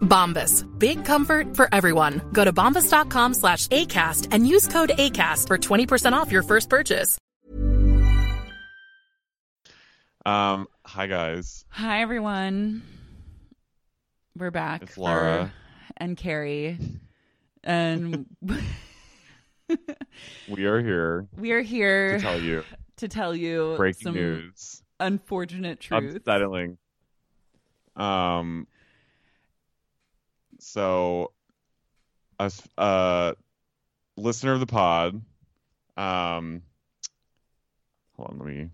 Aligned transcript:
Bombas. 0.00 0.64
Big 0.78 1.04
comfort 1.04 1.56
for 1.56 1.68
everyone. 1.72 2.20
Go 2.32 2.44
to 2.44 2.52
bombas.com 2.52 3.34
slash 3.34 3.66
ACAST 3.68 4.28
and 4.30 4.46
use 4.46 4.68
code 4.68 4.90
ACAST 4.90 5.48
for 5.48 5.58
20% 5.58 6.12
off 6.12 6.30
your 6.30 6.42
first 6.44 6.70
purchase. 6.70 7.18
Um, 10.26 10.68
hi 10.86 11.06
guys. 11.06 11.66
Hi 11.68 12.00
everyone. 12.00 12.82
We're 14.36 14.50
back. 14.50 14.82
It's 14.84 14.96
Laura. 14.96 15.46
for- 15.46 15.92
and 15.98 16.16
Carrie. 16.16 16.78
And 17.62 18.24
We 20.48 20.64
are 20.66 20.80
here 20.82 21.26
we 21.38 21.52
are 21.52 21.60
here 21.62 22.16
to 22.18 22.22
tell 22.22 22.40
you 22.40 22.64
to 22.98 23.08
tell 23.08 23.34
you 23.36 23.74
breaking 23.76 24.02
some 24.02 24.14
news. 24.14 24.82
unfortunate 25.00 25.80
truth. 25.80 26.16
Unsettling. 26.16 26.78
Um 27.96 28.66
so 30.74 31.30
a 32.40 32.50
a 32.76 33.36
listener 34.16 34.52
of 34.54 34.58
the 34.58 34.66
pod 34.66 35.22
um 35.96 36.62
hold 38.16 38.30
on, 38.30 38.38
let 38.38 38.48
me 38.48 38.70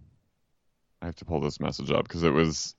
I 1.02 1.04
have 1.04 1.16
to 1.16 1.26
pull 1.26 1.40
this 1.40 1.60
message 1.60 1.90
up 1.90 2.04
because 2.04 2.22
it 2.22 2.32
was 2.32 2.74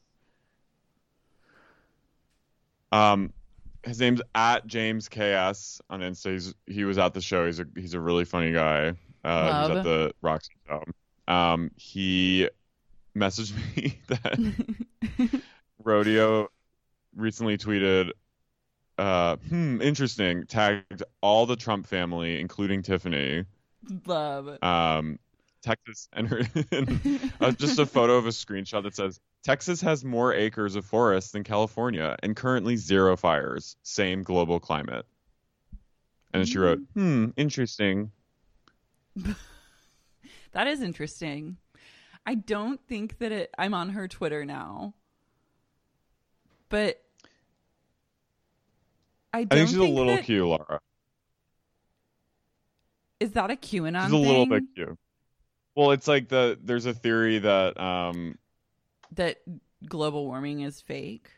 um 2.91 3.31
his 3.83 3.99
name's 3.99 4.23
at 4.33 4.65
James 4.65 5.07
KS 5.07 5.81
on 5.89 6.01
Insta. 6.01 6.33
He's, 6.33 6.53
he 6.67 6.83
was 6.83 6.97
at 6.97 7.13
the 7.13 7.21
show. 7.21 7.45
He's 7.45 7.59
a 7.59 7.65
he's 7.75 7.93
a 7.93 7.99
really 7.99 8.25
funny 8.25 8.51
guy. 8.51 8.93
Uh, 9.23 9.45
he 9.45 9.59
was 9.59 9.69
Love. 9.69 9.77
at 9.77 9.83
the 9.83 10.13
Roxy 10.21 10.51
show. 10.67 10.83
Um, 11.27 11.71
he 11.75 12.49
messaged 13.15 13.53
me 13.75 13.99
that 14.07 15.41
Rodeo 15.83 16.49
recently 17.15 17.57
tweeted, 17.57 18.11
uh, 19.01 19.37
hmm, 19.37 19.81
interesting, 19.81 20.45
tagged 20.45 21.03
all 21.21 21.45
the 21.45 21.55
Trump 21.55 21.87
family, 21.87 22.39
including 22.39 22.83
Tiffany, 22.83 23.45
Love. 24.05 24.61
um, 24.61 25.17
Texas, 25.63 26.07
and, 26.13 26.27
her, 26.27 26.41
and 26.71 27.33
uh, 27.41 27.51
just 27.51 27.79
a 27.79 27.85
photo 27.85 28.17
of 28.17 28.27
a 28.27 28.29
screenshot 28.29 28.83
that 28.83 28.95
says, 28.95 29.19
Texas 29.43 29.81
has 29.81 30.05
more 30.05 30.33
acres 30.33 30.75
of 30.75 30.85
forest 30.85 31.33
than 31.33 31.43
California 31.43 32.15
and 32.21 32.35
currently 32.35 32.75
zero 32.75 33.17
fires. 33.17 33.75
Same 33.81 34.21
global 34.21 34.59
climate. 34.59 35.05
And 36.33 36.47
she 36.47 36.59
wrote, 36.59 36.79
hmm, 36.93 37.29
interesting. 37.35 38.11
That 40.53 40.67
is 40.67 40.81
interesting. 40.81 41.57
I 42.25 42.35
don't 42.35 42.85
think 42.87 43.19
that 43.19 43.31
it 43.31 43.53
I'm 43.57 43.73
on 43.73 43.89
her 43.91 44.07
Twitter 44.09 44.43
now. 44.43 44.93
But 46.67 47.01
I 49.33 49.39
I 49.39 49.45
think 49.45 49.69
she's 49.69 49.77
a 49.77 49.83
little 49.83 50.15
that- 50.15 50.25
cute, 50.25 50.45
Laura. 50.45 50.79
Is 53.19 53.31
that 53.33 53.51
a 53.51 53.55
QAnon 53.55 54.05
She's 54.05 54.13
a 54.13 54.17
little 54.17 54.47
bit 54.47 54.63
cute. 54.75 54.97
Well, 55.75 55.91
it's 55.91 56.07
like 56.07 56.27
the 56.27 56.57
there's 56.61 56.85
a 56.85 56.93
theory 56.93 57.39
that 57.39 57.79
um 57.79 58.37
that 59.13 59.41
global 59.87 60.25
warming 60.25 60.61
is 60.61 60.81
fake? 60.81 61.29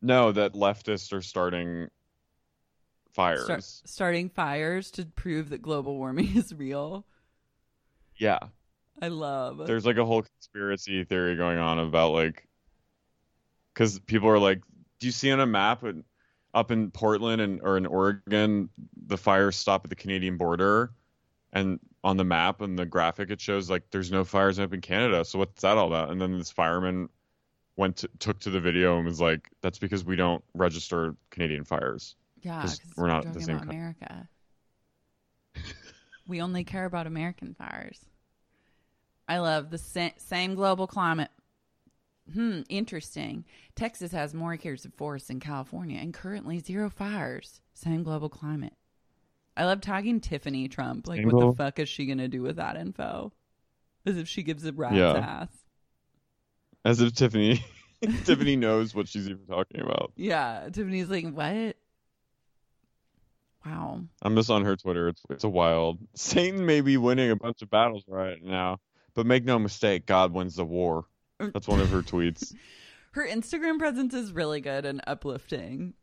no 0.00 0.30
that 0.30 0.52
leftists 0.52 1.12
are 1.12 1.20
starting 1.20 1.88
fires. 3.12 3.42
Start, 3.44 3.64
starting 3.64 4.28
fires 4.28 4.92
to 4.92 5.04
prove 5.04 5.48
that 5.50 5.60
global 5.60 5.96
warming 5.96 6.30
is 6.36 6.54
real. 6.54 7.04
Yeah. 8.16 8.38
I 9.02 9.08
love. 9.08 9.66
There's 9.66 9.84
like 9.84 9.96
a 9.96 10.04
whole 10.04 10.22
conspiracy 10.22 11.02
theory 11.04 11.34
going 11.36 11.58
on 11.58 11.80
about 11.80 12.12
like 12.12 12.48
cuz 13.74 13.98
people 13.98 14.28
are 14.28 14.38
like 14.38 14.62
do 15.00 15.06
you 15.06 15.12
see 15.12 15.30
on 15.32 15.40
a 15.40 15.46
map 15.46 15.82
up 16.58 16.70
in 16.70 16.90
Portland 16.90 17.40
and 17.40 17.60
or 17.62 17.76
in 17.76 17.86
Oregon 17.86 18.68
the 19.06 19.16
fires 19.16 19.56
stop 19.56 19.84
at 19.84 19.90
the 19.90 19.96
Canadian 19.96 20.36
border 20.36 20.92
and 21.52 21.80
on 22.04 22.16
the 22.16 22.24
map 22.24 22.60
and 22.60 22.78
the 22.78 22.86
graphic 22.86 23.30
it 23.30 23.40
shows 23.40 23.70
like 23.70 23.90
there's 23.90 24.10
no 24.10 24.24
fires 24.24 24.58
up 24.58 24.72
in 24.72 24.80
Canada. 24.80 25.24
So 25.24 25.38
what's 25.38 25.62
that 25.62 25.78
all 25.78 25.86
about? 25.86 26.10
And 26.10 26.20
then 26.20 26.36
this 26.36 26.50
fireman 26.50 27.08
went 27.76 27.98
to, 27.98 28.10
took 28.18 28.40
to 28.40 28.50
the 28.50 28.60
video 28.60 28.96
and 28.96 29.06
was 29.06 29.20
like 29.20 29.48
that's 29.62 29.78
because 29.78 30.04
we 30.04 30.16
don't 30.16 30.44
register 30.54 31.14
Canadian 31.30 31.64
fires. 31.64 32.16
Yeah, 32.42 32.62
because 32.62 32.80
we're 32.96 33.04
we're 33.04 33.08
not 33.08 33.32
the 33.32 33.40
same 33.40 33.58
America. 33.58 34.28
we 36.26 36.42
only 36.42 36.64
care 36.64 36.84
about 36.84 37.06
American 37.06 37.54
fires. 37.54 37.98
I 39.28 39.38
love 39.38 39.70
the 39.70 39.78
sa- 39.78 40.10
same 40.16 40.54
global 40.54 40.86
climate. 40.86 41.30
Hmm, 42.32 42.60
interesting. 42.68 43.44
Texas 43.74 44.12
has 44.12 44.34
more 44.34 44.52
acres 44.54 44.84
of 44.84 44.92
forest 44.94 45.28
than 45.28 45.40
California 45.40 45.98
and 46.00 46.12
currently 46.12 46.58
zero 46.58 46.90
fires. 46.90 47.60
Same 47.74 48.02
global 48.02 48.28
climate. 48.28 48.74
I 49.56 49.64
love 49.64 49.80
tagging 49.80 50.20
Tiffany 50.20 50.68
Trump. 50.68 51.08
Like, 51.08 51.18
Same 51.18 51.30
what 51.30 51.40
the 51.40 51.56
fuck 51.56 51.78
is 51.78 51.88
she 51.88 52.06
going 52.06 52.18
to 52.18 52.28
do 52.28 52.42
with 52.42 52.56
that 52.56 52.76
info? 52.76 53.32
As 54.06 54.16
if 54.16 54.28
she 54.28 54.42
gives 54.42 54.64
a 54.64 54.72
rat's 54.72 54.94
Yeah. 54.96 55.14
ass. 55.16 55.48
As 56.84 57.00
if 57.00 57.14
Tiffany 57.14 57.64
Tiffany 58.24 58.56
knows 58.56 58.94
what 58.94 59.08
she's 59.08 59.26
even 59.28 59.46
talking 59.46 59.80
about. 59.80 60.12
Yeah, 60.16 60.68
Tiffany's 60.72 61.08
like, 61.10 61.28
what? 61.32 61.76
Wow. 63.66 64.02
I'm 64.22 64.36
just 64.36 64.50
on 64.50 64.64
her 64.64 64.76
Twitter. 64.76 65.08
It's 65.08 65.22
it's 65.30 65.44
a 65.44 65.48
wild. 65.48 65.98
Satan 66.14 66.64
may 66.64 66.80
be 66.80 66.96
winning 66.96 67.30
a 67.30 67.36
bunch 67.36 67.60
of 67.62 67.70
battles 67.70 68.04
right 68.06 68.42
now, 68.42 68.78
but 69.14 69.26
make 69.26 69.44
no 69.44 69.58
mistake, 69.58 70.06
God 70.06 70.32
wins 70.32 70.54
the 70.56 70.64
war. 70.64 71.04
That's 71.38 71.68
one 71.68 71.80
of 71.80 71.90
her 71.90 72.02
tweets. 72.02 72.54
Her 73.12 73.26
Instagram 73.26 73.78
presence 73.78 74.12
is 74.12 74.32
really 74.32 74.60
good 74.60 74.84
and 74.84 75.00
uplifting. 75.06 75.94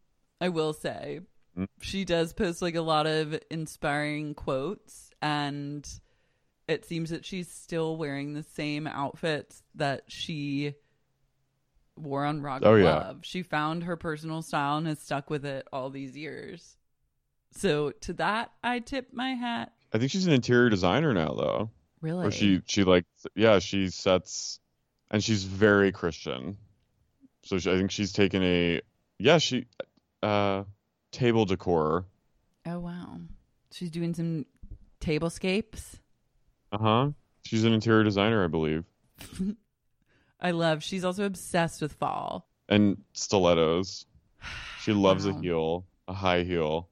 I 0.41 0.49
will 0.49 0.73
say. 0.73 1.21
Mm. 1.57 1.67
She 1.79 2.03
does 2.03 2.33
post 2.33 2.61
like 2.61 2.75
a 2.75 2.81
lot 2.81 3.05
of 3.05 3.39
inspiring 3.49 4.33
quotes 4.33 5.11
and 5.21 5.87
it 6.67 6.85
seems 6.85 7.11
that 7.11 7.25
she's 7.25 7.49
still 7.49 7.95
wearing 7.95 8.33
the 8.33 8.43
same 8.43 8.87
outfits 8.87 9.61
that 9.75 10.03
she 10.07 10.73
wore 11.95 12.25
on 12.25 12.41
Rock 12.41 12.61
Oh, 12.65 12.75
yeah. 12.75 12.95
Love. 12.95 13.19
She 13.21 13.43
found 13.43 13.83
her 13.83 13.95
personal 13.95 14.41
style 14.41 14.77
and 14.77 14.87
has 14.87 14.99
stuck 14.99 15.29
with 15.29 15.45
it 15.45 15.67
all 15.71 15.89
these 15.89 16.17
years. 16.17 16.75
So 17.51 17.91
to 17.91 18.13
that, 18.13 18.51
I 18.63 18.79
tip 18.79 19.13
my 19.13 19.31
hat. 19.31 19.71
I 19.93 19.97
think 19.97 20.11
she's 20.11 20.27
an 20.27 20.33
interior 20.33 20.69
designer 20.69 21.13
now, 21.13 21.33
though. 21.33 21.69
Really? 22.01 22.27
Or 22.27 22.31
she 22.31 22.61
she 22.65 22.83
like 22.83 23.05
yeah 23.33 23.59
she 23.59 23.89
sets, 23.89 24.59
and 25.11 25.23
she's 25.23 25.43
very 25.43 25.91
Christian. 25.91 26.57
So 27.43 27.57
she, 27.59 27.71
I 27.71 27.77
think 27.77 27.91
she's 27.91 28.11
taken 28.11 28.41
a 28.43 28.81
yeah 29.19 29.37
she, 29.37 29.65
uh, 30.23 30.63
table 31.11 31.45
decor. 31.45 32.05
Oh 32.65 32.79
wow. 32.79 33.19
She's 33.71 33.91
doing 33.91 34.13
some 34.13 34.45
tablescapes. 35.01 35.99
Uh 36.71 36.77
huh. 36.77 37.09
She's 37.43 37.63
an 37.63 37.73
interior 37.73 38.03
designer, 38.03 38.43
I 38.43 38.47
believe, 38.47 38.85
I 40.41 40.51
love. 40.51 40.81
She's 40.83 41.05
also 41.05 41.25
obsessed 41.25 41.81
with 41.81 41.93
fall. 41.93 42.47
and 42.67 42.97
stilettos. 43.13 44.05
She 44.81 44.91
loves 44.93 45.27
Wow. 45.27 45.37
a 45.37 45.41
heel, 45.41 45.85
a 46.07 46.13
high 46.13 46.43
heel. 46.43 46.89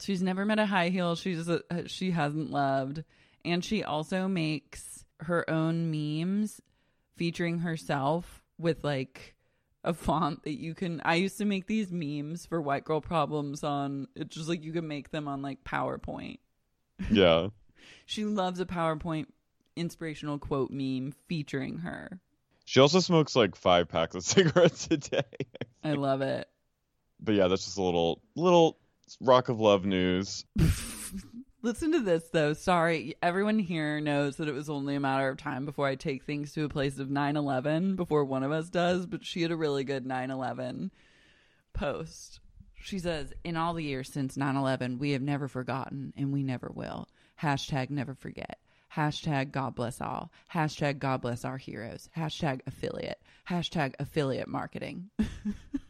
She's 0.00 0.22
never 0.22 0.46
met 0.46 0.58
a 0.58 0.64
high 0.64 0.88
heel 0.88 1.14
she's 1.16 1.46
a, 1.48 1.60
she 1.86 2.10
hasn't 2.12 2.50
loved, 2.50 3.04
and 3.44 3.62
she 3.64 3.84
also 3.84 4.26
makes 4.28 5.04
her 5.20 5.48
own 5.50 5.90
memes 5.90 6.62
featuring 7.20 7.58
herself 7.58 8.42
with 8.56 8.82
like 8.82 9.34
a 9.84 9.92
font 9.92 10.42
that 10.44 10.58
you 10.58 10.74
can. 10.74 11.02
I 11.04 11.16
used 11.16 11.36
to 11.36 11.44
make 11.44 11.66
these 11.66 11.92
memes 11.92 12.46
for 12.46 12.62
white 12.62 12.82
girl 12.82 13.02
problems 13.02 13.62
on. 13.62 14.08
It's 14.16 14.34
just 14.34 14.48
like 14.48 14.64
you 14.64 14.72
can 14.72 14.88
make 14.88 15.10
them 15.10 15.28
on 15.28 15.42
like 15.42 15.62
PowerPoint. 15.62 16.38
Yeah. 17.10 17.48
She 18.04 18.24
loves 18.24 18.60
a 18.60 18.66
PowerPoint 18.66 19.26
inspirational 19.76 20.38
quote 20.38 20.70
meme 20.70 21.14
featuring 21.28 21.78
her. 21.78 22.20
She 22.64 22.80
also 22.80 23.00
smokes 23.00 23.34
like 23.34 23.54
five 23.56 23.88
packs 23.88 24.14
of 24.14 24.22
cigarettes 24.24 24.88
a 24.90 24.96
day. 24.96 25.22
I 25.82 25.92
love 25.92 26.20
it. 26.20 26.46
But 27.20 27.36
yeah, 27.36 27.48
that's 27.48 27.64
just 27.64 27.78
a 27.78 27.82
little 27.82 28.20
little 28.34 28.78
rock 29.20 29.48
of 29.48 29.60
love 29.60 29.84
news. 29.84 30.44
Listen 31.62 31.92
to 31.92 32.00
this 32.00 32.24
though. 32.32 32.54
Sorry, 32.54 33.16
everyone 33.22 33.58
here 33.58 34.00
knows 34.00 34.36
that 34.36 34.48
it 34.48 34.54
was 34.54 34.70
only 34.70 34.94
a 34.94 35.00
matter 35.00 35.28
of 35.28 35.36
time 35.36 35.66
before 35.66 35.86
I 35.86 35.94
take 35.94 36.24
things 36.24 36.52
to 36.54 36.64
a 36.64 36.70
place 36.70 36.98
of 36.98 37.10
9/11 37.10 37.96
before 37.96 38.24
one 38.24 38.42
of 38.42 38.50
us 38.50 38.70
does, 38.70 39.04
but 39.04 39.26
she 39.26 39.42
had 39.42 39.50
a 39.50 39.56
really 39.56 39.84
good 39.84 40.06
9/11 40.06 40.90
post. 41.74 42.40
She 42.82 42.98
says, 42.98 43.34
"In 43.44 43.58
all 43.58 43.74
the 43.74 43.84
years 43.84 44.10
since 44.10 44.38
9/11, 44.38 44.98
we 44.98 45.10
have 45.10 45.20
never 45.20 45.48
forgotten 45.48 46.14
and 46.16 46.32
we 46.32 46.42
never 46.42 46.70
will. 46.74 47.08
Hashtag 47.42 47.90
never 47.90 48.14
forget. 48.14 48.58
Hashtag 48.94 49.52
God 49.52 49.74
bless 49.74 50.00
all. 50.00 50.32
Hashtag 50.54 50.98
God 50.98 51.20
bless 51.20 51.44
our 51.44 51.58
heroes. 51.58 52.08
Hashtag 52.16 52.60
affiliate. 52.66 53.20
Hashtag 53.50 53.94
affiliate 53.98 54.48
marketing." 54.48 55.10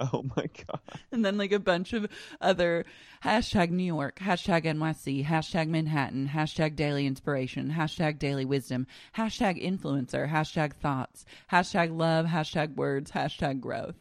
Oh 0.12 0.24
my 0.36 0.46
god. 0.46 0.80
and 1.10 1.24
then 1.24 1.36
like 1.38 1.50
a 1.50 1.58
bunch 1.58 1.92
of 1.92 2.06
other 2.40 2.84
hashtag 3.24 3.70
New 3.70 3.82
York, 3.82 4.20
hashtag 4.20 4.64
NYC, 4.64 5.26
hashtag 5.26 5.68
Manhattan, 5.68 6.28
hashtag 6.28 6.76
daily 6.76 7.04
inspiration, 7.04 7.72
hashtag 7.76 8.18
daily 8.18 8.44
wisdom, 8.44 8.86
hashtag 9.16 9.60
influencer, 9.60 10.30
hashtag 10.30 10.74
thoughts, 10.74 11.24
hashtag 11.50 11.96
love, 11.96 12.26
hashtag 12.26 12.76
words, 12.76 13.10
hashtag 13.10 13.58
growth. 13.60 13.96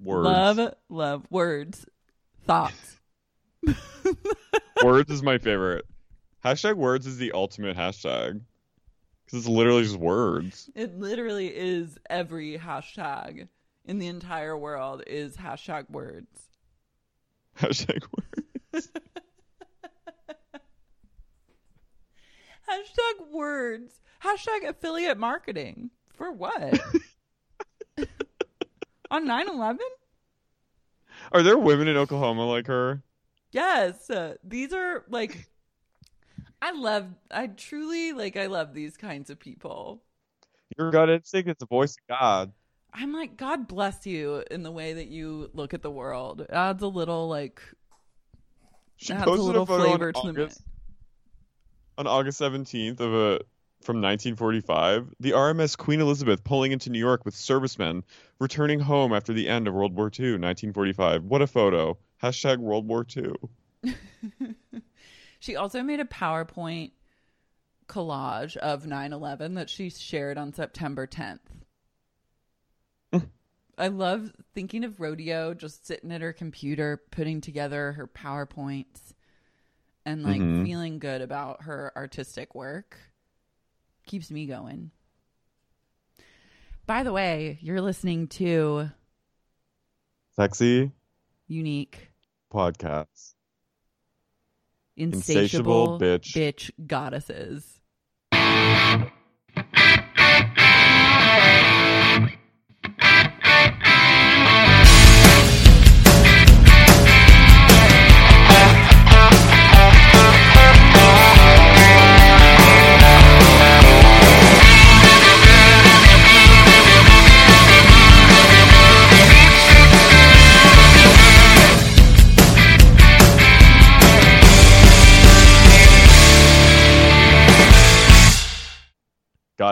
Words. 0.00 0.24
Love, 0.24 0.74
love, 0.88 1.26
words, 1.30 1.86
thoughts. 2.46 3.00
words 4.82 5.10
is 5.10 5.22
my 5.22 5.36
favorite. 5.38 5.84
Hashtag 6.44 6.76
words 6.76 7.06
is 7.06 7.18
the 7.18 7.32
ultimate 7.32 7.76
hashtag. 7.76 8.40
Because 9.24 9.38
it's 9.40 9.48
literally 9.48 9.82
just 9.82 9.96
words. 9.96 10.68
It 10.74 10.98
literally 10.98 11.48
is 11.48 11.98
every 12.10 12.58
hashtag 12.58 13.48
in 13.84 13.98
the 13.98 14.06
entire 14.06 14.56
world 14.56 15.02
is 15.06 15.36
hashtag 15.36 15.90
words. 15.90 16.48
Hashtag 17.58 18.02
words. 18.16 18.88
Hashtag 22.68 23.30
words. 23.30 24.00
Hashtag 24.22 24.68
affiliate 24.68 25.18
marketing. 25.18 25.90
For 26.14 26.32
what? 26.32 26.80
On 29.10 29.26
9 29.26 29.48
11? 29.48 29.78
Are 31.32 31.42
there 31.42 31.58
women 31.58 31.88
in 31.88 31.96
Oklahoma 31.96 32.46
like 32.46 32.66
her? 32.66 33.02
Yes. 33.52 34.08
Uh, 34.10 34.34
these 34.42 34.72
are 34.72 35.04
like, 35.08 35.48
I 36.62 36.72
love, 36.72 37.06
I 37.30 37.48
truly, 37.48 38.12
like, 38.12 38.36
I 38.36 38.46
love 38.46 38.72
these 38.74 38.96
kinds 38.96 39.30
of 39.30 39.38
people. 39.38 40.02
Your 40.78 40.90
gut 40.90 41.10
instinct 41.10 41.50
is 41.50 41.56
the 41.60 41.66
voice 41.66 41.92
of 41.92 42.16
God. 42.16 42.52
I'm 42.94 43.12
like, 43.12 43.36
God 43.36 43.66
bless 43.66 44.06
you 44.06 44.44
in 44.50 44.62
the 44.62 44.70
way 44.70 44.94
that 44.94 45.08
you 45.08 45.50
look 45.52 45.74
at 45.74 45.82
the 45.82 45.90
world. 45.90 46.42
It 46.42 46.50
adds 46.50 46.82
a 46.82 46.86
little, 46.86 47.28
like, 47.28 47.60
She 48.96 49.12
adds 49.12 49.26
a 49.26 49.30
little 49.30 49.62
a 49.62 49.66
flavor 49.66 50.12
to 50.12 50.20
the 50.22 50.28
August, 50.28 50.62
on 51.98 52.06
August 52.06 52.40
17th 52.40 53.00
of 53.00 53.12
a 53.12 53.40
from 53.82 53.96
1945, 53.96 55.14
the 55.20 55.32
RMS 55.32 55.76
Queen 55.76 56.00
Elizabeth 56.00 56.42
pulling 56.42 56.72
into 56.72 56.88
New 56.88 56.98
York 56.98 57.26
with 57.26 57.34
servicemen 57.34 58.02
returning 58.38 58.80
home 58.80 59.12
after 59.12 59.34
the 59.34 59.46
end 59.46 59.68
of 59.68 59.74
World 59.74 59.94
War 59.94 60.06
II, 60.06 60.38
1945. 60.38 61.24
What 61.24 61.42
a 61.42 61.46
photo. 61.46 61.98
Hashtag 62.22 62.58
World 62.58 62.88
War 62.88 63.04
II. 63.14 63.92
She 65.44 65.56
also 65.56 65.82
made 65.82 66.00
a 66.00 66.06
PowerPoint 66.06 66.92
collage 67.86 68.56
of 68.56 68.86
9 68.86 69.12
11 69.12 69.52
that 69.56 69.68
she 69.68 69.90
shared 69.90 70.38
on 70.38 70.54
September 70.54 71.06
10th. 71.06 71.40
I 73.76 73.88
love 73.88 74.32
thinking 74.54 74.84
of 74.84 75.00
Rodeo 75.00 75.54
just 75.54 75.86
sitting 75.86 76.12
at 76.12 76.20
her 76.20 76.32
computer, 76.32 77.02
putting 77.10 77.40
together 77.40 77.92
her 77.92 78.06
PowerPoints 78.06 79.12
and 80.04 80.22
like 80.22 80.40
Mhm. 80.40 80.64
feeling 80.64 80.98
good 80.98 81.20
about 81.22 81.62
her 81.64 81.92
artistic 81.96 82.54
work. 82.54 82.96
Keeps 84.06 84.30
me 84.30 84.46
going. 84.46 84.90
By 86.86 87.02
the 87.02 87.12
way, 87.12 87.58
you're 87.62 87.80
listening 87.80 88.28
to 88.28 88.90
Sexy 90.36 90.92
Unique 91.46 92.10
podcast. 92.52 93.34
Insatiable, 94.96 95.96
Insatiable 95.96 95.98
bitch. 95.98 96.32
bitch 96.34 96.86
goddesses. 96.86 97.73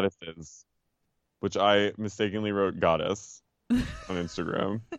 Goddesses, 0.02 0.64
which 1.40 1.56
I 1.56 1.92
mistakenly 1.97 2.52
wrote 2.52 2.80
goddess 2.80 3.42
on 3.71 4.16
Instagram. 4.16 4.80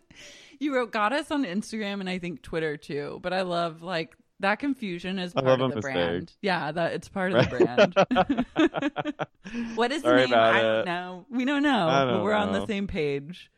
You 0.60 0.72
wrote 0.72 0.92
goddess 0.92 1.32
on 1.32 1.44
Instagram 1.44 1.98
and 1.98 2.08
I 2.08 2.20
think 2.20 2.40
Twitter 2.40 2.76
too, 2.76 3.18
but 3.22 3.32
I 3.32 3.42
love 3.42 3.82
like 3.82 4.16
that 4.38 4.60
confusion 4.60 5.18
is 5.18 5.34
part 5.34 5.60
of 5.60 5.70
the 5.70 5.76
mistake. 5.76 5.82
brand. 5.82 6.32
Yeah, 6.42 6.70
that 6.70 6.92
it's 6.92 7.08
part 7.08 7.32
of 7.32 7.50
the 7.50 8.46
brand. 8.54 9.26
what 9.76 9.90
is 9.90 10.02
Sorry 10.02 10.22
the 10.22 10.26
name? 10.28 10.38
I 10.38 10.62
don't 10.62 10.78
it. 10.80 10.86
know. 10.86 11.26
We 11.28 11.44
don't 11.44 11.62
know, 11.62 12.06
don't 12.08 12.22
we're 12.22 12.34
on 12.34 12.52
the 12.52 12.66
same 12.66 12.86
page. 12.86 13.50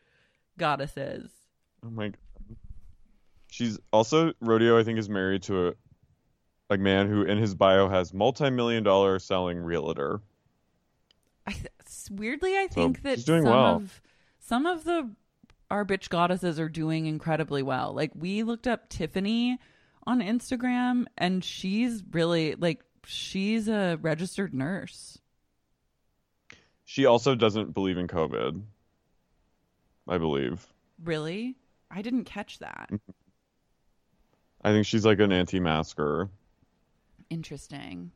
Goddesses. 0.57 1.29
Oh 1.85 1.91
my 1.91 2.07
god. 2.07 2.17
She's 3.49 3.77
also 3.93 4.33
rodeo. 4.41 4.79
I 4.79 4.83
think 4.83 4.97
is 4.97 5.07
married 5.07 5.43
to 5.43 5.67
a 5.69 5.73
like 6.69 6.79
man 6.79 7.07
who 7.07 7.21
in 7.21 7.37
his 7.37 7.55
bio 7.55 7.89
has 7.89 8.13
multi-million 8.13 8.83
dollar 8.83 9.19
selling 9.19 9.59
realtor. 9.59 10.21
I 11.47 11.51
th- 11.53 11.67
weirdly, 12.11 12.57
I 12.57 12.67
So, 12.67 12.73
think 12.75 13.03
that 13.03 13.25
doing 13.25 13.43
some 13.43 13.51
well. 13.51 13.75
of 13.77 14.01
some 14.39 14.65
of 14.65 14.83
the 14.83 15.09
our 15.71 15.85
bitch 15.85 16.09
goddesses 16.09 16.59
are 16.59 16.69
doing 16.69 17.05
incredibly 17.07 17.61
well. 17.63 17.93
Like 17.93 18.11
we 18.15 18.43
looked 18.43 18.67
up 18.67 18.89
Tiffany 18.89 19.57
on 20.05 20.19
Instagram, 20.21 21.05
and 21.17 21.43
she's 21.43 22.03
really 22.11 22.55
like 22.55 22.81
she's 23.05 23.67
a 23.67 23.97
registered 24.01 24.53
nurse. 24.53 25.17
She 26.85 27.05
also 27.05 27.35
doesn't 27.35 27.73
believe 27.73 27.97
in 27.97 28.07
COVID. 28.07 28.61
I 30.07 30.17
believe. 30.17 30.65
Really, 31.03 31.55
I 31.91 32.01
didn't 32.01 32.23
catch 32.23 32.59
that. 32.59 32.87
Mm-hmm. 32.91 33.11
I 34.63 34.71
think 34.71 34.85
she's 34.85 35.05
like 35.05 35.19
an 35.19 35.31
anti-masker. 35.31 36.29
Interesting. 37.29 38.11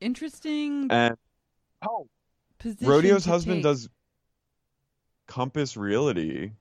Interesting 0.00 0.88
And 0.90 1.16
oh, 1.82 2.08
position. 2.58 2.88
Rodeo's 2.88 3.24
husband 3.24 3.58
take. 3.58 3.64
does 3.64 3.88
Compass 5.26 5.76
Realty. 5.76 6.52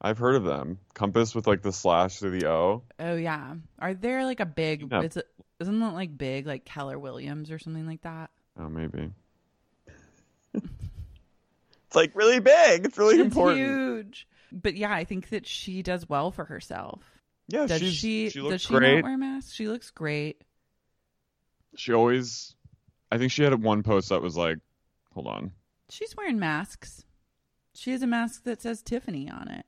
I've 0.00 0.18
heard 0.18 0.36
of 0.36 0.44
them. 0.44 0.78
Compass 0.94 1.34
with 1.34 1.46
like 1.46 1.62
the 1.62 1.72
slash 1.72 2.18
through 2.18 2.38
the 2.38 2.48
O. 2.48 2.82
Oh 2.98 3.16
yeah. 3.16 3.54
Are 3.78 3.94
there 3.94 4.24
like 4.24 4.40
a 4.40 4.46
big? 4.46 4.88
Yeah. 4.90 5.02
Is 5.02 5.16
it, 5.16 5.26
isn't 5.60 5.82
it 5.82 5.92
like 5.92 6.16
big, 6.16 6.46
like 6.46 6.64
Keller 6.64 6.98
Williams 6.98 7.50
or 7.50 7.58
something 7.58 7.86
like 7.86 8.02
that? 8.02 8.30
Oh, 8.58 8.68
maybe. 8.68 9.10
it's 10.54 11.94
like 11.94 12.14
really 12.14 12.40
big. 12.40 12.86
It's 12.86 12.98
really 12.98 13.16
it's 13.16 13.24
important. 13.24 13.60
huge. 13.60 14.28
But 14.52 14.76
yeah, 14.76 14.92
I 14.92 15.04
think 15.04 15.30
that 15.30 15.46
she 15.46 15.82
does 15.82 16.08
well 16.08 16.30
for 16.30 16.44
herself. 16.44 17.02
Yeah, 17.48 17.66
does 17.66 17.80
she? 17.80 18.30
she 18.30 18.40
looks 18.40 18.52
does 18.52 18.62
she 18.62 18.74
great. 18.74 18.96
not 18.96 19.04
wear 19.04 19.18
masks? 19.18 19.52
She 19.52 19.68
looks 19.68 19.90
great. 19.90 20.42
She 21.76 21.92
always. 21.92 22.54
I 23.10 23.18
think 23.18 23.32
she 23.32 23.42
had 23.42 23.62
one 23.62 23.82
post 23.82 24.08
that 24.10 24.22
was 24.22 24.36
like, 24.36 24.58
hold 25.14 25.26
on. 25.26 25.52
She's 25.90 26.14
wearing 26.16 26.38
masks. 26.38 27.04
She 27.74 27.92
has 27.92 28.02
a 28.02 28.06
mask 28.06 28.44
that 28.44 28.60
says 28.60 28.82
Tiffany 28.82 29.30
on 29.30 29.48
it. 29.48 29.66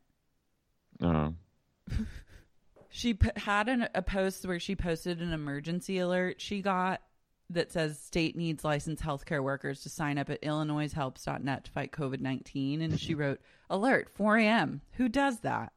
Uh, 1.03 1.31
She 2.93 3.15
p- 3.15 3.31
had 3.37 3.69
an, 3.69 3.89
a 3.95 4.03
post 4.03 4.45
where 4.45 4.59
she 4.59 4.75
posted 4.75 5.23
an 5.23 5.33
emergency 5.33 5.99
alert 5.99 6.41
she 6.41 6.61
got 6.61 7.01
that 7.49 7.71
says 7.71 7.99
state 8.01 8.37
needs 8.37 8.65
licensed 8.65 9.03
healthcare 9.03 9.43
workers 9.43 9.83
to 9.83 9.89
sign 9.89 10.19
up 10.19 10.29
at 10.29 10.43
illinoishelps.net 10.43 11.65
to 11.65 11.71
fight 11.71 11.93
COVID 11.93 12.21
19. 12.21 12.83
And 12.83 12.99
she 12.99 13.15
wrote, 13.17 13.41
Alert, 13.71 14.09
4 14.15 14.39
a.m. 14.39 14.81
Who 14.95 15.09
does 15.09 15.39
that? 15.41 15.73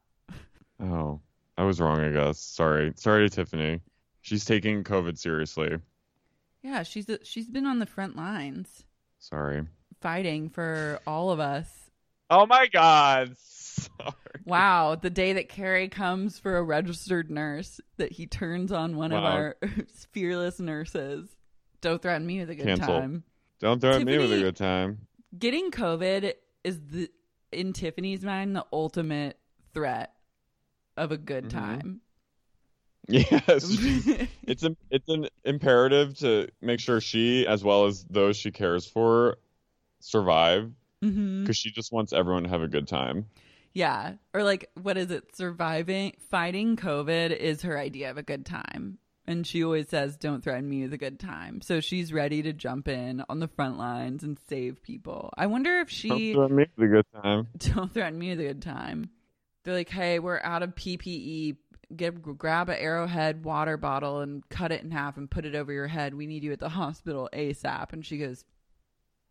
oh, 0.80 1.20
I 1.56 1.64
was 1.64 1.80
wrong. 1.80 2.00
I 2.02 2.10
guess. 2.12 2.40
Sorry. 2.40 2.92
Sorry 2.96 3.30
to 3.30 3.36
Tiffany. 3.36 3.80
She's 4.22 4.44
taking 4.46 4.84
COVID 4.84 5.18
seriously. 5.18 5.78
Yeah, 6.64 6.84
she's 6.84 7.08
she's 7.24 7.50
been 7.50 7.66
on 7.66 7.80
the 7.80 7.86
front 7.86 8.16
lines 8.16 8.84
Sorry. 9.20 9.64
fighting 10.02 10.50
for 10.50 11.00
all 11.06 11.30
of 11.32 11.40
us. 11.40 11.70
Oh 12.30 12.46
my 12.46 12.68
God. 12.68 13.36
Sorry. 13.38 14.14
Wow, 14.46 14.96
the 14.96 15.10
day 15.10 15.34
that 15.34 15.50
Carrie 15.50 15.90
comes 15.90 16.40
for 16.40 16.58
a 16.58 16.64
registered 16.64 17.30
nurse, 17.30 17.80
that 17.98 18.12
he 18.14 18.26
turns 18.28 18.72
on 18.72 18.96
one 18.96 19.12
of 19.12 19.24
our 19.24 19.56
fearless 20.12 20.60
nurses. 20.60 21.28
Don't 21.82 22.02
threaten 22.02 22.26
me 22.26 22.40
with 22.40 22.50
a 22.50 22.56
good 22.56 22.66
Cancel. 22.66 22.88
time. 22.88 23.24
Don't 23.60 23.80
threaten 23.82 24.06
me 24.06 24.18
with 24.18 24.32
a 24.32 24.40
good 24.40 24.56
time. 24.56 25.08
Getting 25.38 25.70
COVID 25.72 26.34
is 26.64 26.80
the 26.90 27.10
in 27.52 27.74
Tiffany's 27.74 28.24
mind 28.24 28.56
the 28.56 28.66
ultimate 28.72 29.38
threat 29.74 30.14
of 30.98 31.12
a 31.12 31.18
good 31.18 31.46
Mm-hmm. 31.50 31.58
time. 31.60 32.02
Yes, 33.08 33.80
it's 34.48 34.64
im- 34.64 34.78
it's 34.90 35.10
an 35.10 35.28
imperative 35.44 36.18
to 36.20 36.48
make 36.62 36.80
sure 36.80 37.02
she, 37.02 37.46
as 37.46 37.64
well 37.64 37.86
as 37.86 38.06
those 38.06 38.38
she 38.38 38.52
cares 38.52 38.86
for, 38.88 39.38
survive 40.00 40.72
because 41.02 41.14
hmm 41.14 41.52
she 41.58 41.72
just 41.72 41.92
wants 41.92 42.14
everyone 42.14 42.44
to 42.44 42.50
have 42.50 42.62
a 42.62 42.68
good 42.68 42.88
time. 42.88 43.26
Yeah, 43.74 44.14
or 44.34 44.44
like 44.44 44.70
what 44.82 44.98
is 44.98 45.12
it? 45.12 45.36
Surviving, 45.36 46.14
fighting 46.30 46.76
COVID 46.76 47.36
is 47.36 47.64
her 47.64 47.78
idea 47.78 48.12
of 48.12 48.18
a 48.18 48.24
good 48.24 48.46
time. 48.46 49.00
And 49.26 49.48
she 49.48 49.64
always 49.64 49.90
says, 49.90 50.18
Don't 50.18 50.44
threaten 50.44 50.70
me 50.70 50.84
with 50.84 50.94
a 50.94 50.98
good 50.98 51.20
time. 51.20 51.62
So 51.62 51.80
she's 51.80 52.12
ready 52.14 52.42
to 52.44 52.54
jump 52.54 52.88
in 52.88 53.24
on 53.30 53.40
the 53.40 53.48
front 53.48 53.78
lines 53.78 54.22
and 54.24 54.38
save 54.50 54.84
people. 54.84 55.32
I 55.38 55.48
wonder 55.48 55.80
if 55.80 55.90
she 55.90 56.34
Don't 56.34 56.50
threaten 56.50 56.56
me 56.58 56.66
with 56.78 56.86
a 56.86 56.92
good 56.92 57.06
time. 57.24 57.48
don't 57.58 57.94
threaten 57.94 58.20
me 58.20 58.30
with 58.32 58.40
a 58.42 58.44
good 58.48 58.62
time. 58.62 59.10
They're 59.64 59.74
like, 59.74 59.90
hey, 59.90 60.20
we're 60.20 60.42
out 60.42 60.62
of 60.62 60.76
PPE. 60.76 61.56
Get 61.96 62.22
grab 62.22 62.70
a 62.70 62.82
Arrowhead 62.82 63.44
water 63.44 63.78
bottle 63.78 64.20
and 64.22 64.48
cut 64.50 64.72
it 64.72 64.84
in 64.84 64.92
half 64.92 65.18
and 65.18 65.30
put 65.30 65.46
it 65.46 65.56
over 65.56 65.72
your 65.72 65.88
head. 65.88 66.14
We 66.14 66.28
need 66.28 66.44
you 66.44 66.52
at 66.52 66.60
the 66.60 66.70
hospital 66.82 67.30
ASAP. 67.34 67.94
And 67.94 68.06
she 68.06 68.18
goes, 68.18 68.44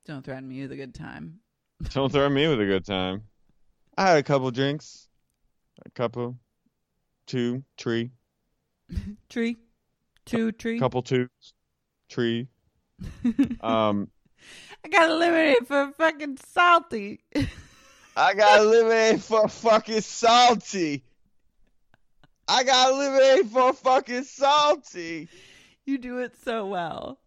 don't 0.04 0.24
threaten 0.24 0.48
me 0.48 0.62
with 0.62 0.72
a 0.72 0.76
good 0.76 0.94
time. 0.94 1.38
Don't 1.94 2.12
threaten 2.12 2.32
me 2.34 2.46
with 2.46 2.60
a 2.60 2.64
good 2.66 2.84
time. 2.84 3.22
I 3.98 4.08
had 4.10 4.18
a 4.18 4.22
couple 4.22 4.50
drinks, 4.52 5.08
a 5.84 5.90
couple, 5.90 6.36
two, 7.26 7.64
tree, 7.76 8.12
Tree, 9.28 9.56
two 10.24 10.52
tree. 10.52 10.78
couple 10.78 11.02
twos, 11.02 11.28
tree. 12.08 12.46
Um, 13.60 14.08
I 14.84 14.88
got 14.90 15.10
eliminated 15.10 15.66
for 15.66 15.90
fucking 15.96 16.38
salty. 16.46 17.20
I 18.16 18.34
got 18.34 18.60
eliminated 18.60 19.22
for 19.22 19.48
fucking 19.48 20.02
salty. 20.02 21.02
I 22.48 22.64
got 22.64 22.90
eliminated 22.92 23.50
for 23.50 23.72
fucking 23.72 24.24
salty. 24.24 25.28
you 25.86 25.98
do 25.98 26.18
it 26.18 26.34
so 26.44 26.66
well. 26.66 27.18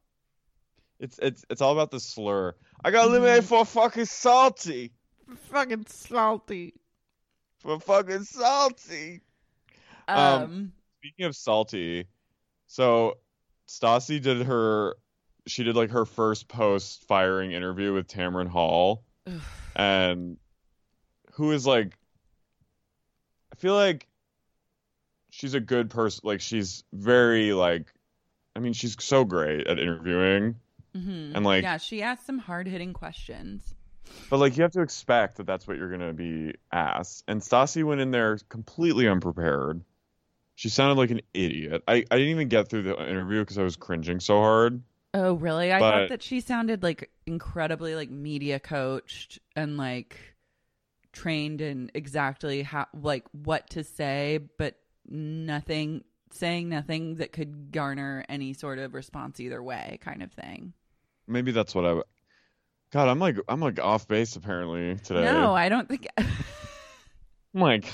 It's 1.00 1.20
it's 1.20 1.44
it's 1.50 1.62
all 1.62 1.74
about 1.74 1.92
the 1.92 2.00
slur. 2.00 2.56
I 2.84 2.92
got 2.92 3.08
eliminated 3.08 3.46
for 3.46 3.66
fucking 3.66 4.06
salty. 4.06 4.94
Fucking 5.52 5.86
salty. 5.88 6.74
For 7.60 7.80
fucking 7.80 8.24
salty. 8.24 9.22
Um, 10.08 10.18
Um, 10.18 10.72
Speaking 11.00 11.26
of 11.26 11.36
salty, 11.36 12.08
so 12.68 13.18
Stassi 13.68 14.22
did 14.22 14.44
her 14.46 14.96
she 15.48 15.64
did 15.64 15.76
like 15.76 15.92
her 15.92 16.06
first 16.06 16.48
post 16.48 17.08
firing 17.08 17.52
interview 17.52 17.94
with 17.94 18.08
Tamron 18.08 18.48
Hall. 18.48 19.04
and 19.76 20.38
who 21.34 21.52
is 21.52 21.66
like 21.68 21.98
I 23.52 23.56
feel 23.56 23.74
like 23.76 24.08
she's 25.36 25.54
a 25.54 25.60
good 25.60 25.90
person 25.90 26.22
like 26.24 26.40
she's 26.40 26.84
very 26.94 27.52
like 27.52 27.94
I 28.56 28.60
mean 28.60 28.72
she's 28.72 28.96
so 29.04 29.26
great 29.26 29.68
at 29.68 29.80
interviewing 29.80 30.56
mhm. 30.96 31.36
and 31.36 31.46
like 31.46 31.64
yeah, 31.64 31.78
she 31.78 32.02
asked 32.02 32.26
some 32.26 32.38
hard 32.40 32.68
hitting 32.68 32.94
questions. 32.94 33.76
But 34.30 34.38
like 34.38 34.56
you 34.56 34.64
have 34.64 34.72
to 34.74 34.82
expect 34.82 35.38
that 35.38 35.46
that's 35.46 35.68
what 35.68 35.78
you're 35.78 35.90
gonna 35.90 36.14
be 36.14 36.54
asked. 36.72 37.26
And 37.28 37.42
Stassi 37.42 37.84
went 37.84 38.00
in 38.00 38.12
there 38.12 38.38
completely 38.48 39.08
unprepared. 39.10 39.84
She 40.56 40.70
sounded 40.70 40.98
like 40.98 41.10
an 41.10 41.20
idiot. 41.34 41.84
I, 41.86 41.96
I 41.96 42.16
didn't 42.16 42.30
even 42.30 42.48
get 42.48 42.70
through 42.70 42.84
the 42.84 42.94
interview 42.98 43.42
because 43.42 43.58
I 43.58 43.64
was 43.64 43.76
cringing 43.76 44.22
so 44.22 44.40
hard. 44.40 44.82
Oh, 45.14 45.34
really? 45.34 45.74
I 45.74 45.80
But- 45.80 45.92
thought 45.92 46.10
that 46.10 46.24
she 46.24 46.40
sounded 46.40 46.82
like 46.82 47.10
incredibly 47.26 47.94
like 47.96 48.10
media 48.10 48.60
coached 48.60 49.40
and 49.56 49.76
like 49.76 50.18
trained 51.12 51.60
in 51.60 51.92
exactly 51.94 52.62
how 52.62 52.88
like 52.94 53.26
what 53.34 53.70
to 53.72 53.84
say, 53.84 54.40
but 54.58 54.76
nothing 55.10 56.04
saying 56.32 56.70
nothing 56.70 57.16
that 57.16 57.32
could 57.32 57.72
garner 57.72 58.26
any 58.28 58.54
sort 58.54 58.80
of 58.80 58.94
response 58.94 59.40
either 59.40 59.62
way, 59.64 60.00
kind 60.02 60.22
of 60.22 60.32
thing. 60.32 60.74
Maybe 61.28 61.52
that's 61.52 61.74
what 61.74 61.86
I. 61.86 61.90
w- 61.90 62.04
God, 62.92 63.10
I'm 63.10 63.20
like 63.20 63.38
I'm 63.48 63.60
like 63.60 63.80
off 63.80 64.08
base 64.08 64.36
apparently 64.36 64.96
today. 64.98 65.24
No, 65.24 65.54
I 65.54 65.70
don't 65.70 65.88
think. 65.88 66.08
I'm 66.18 67.62
like 67.62 67.86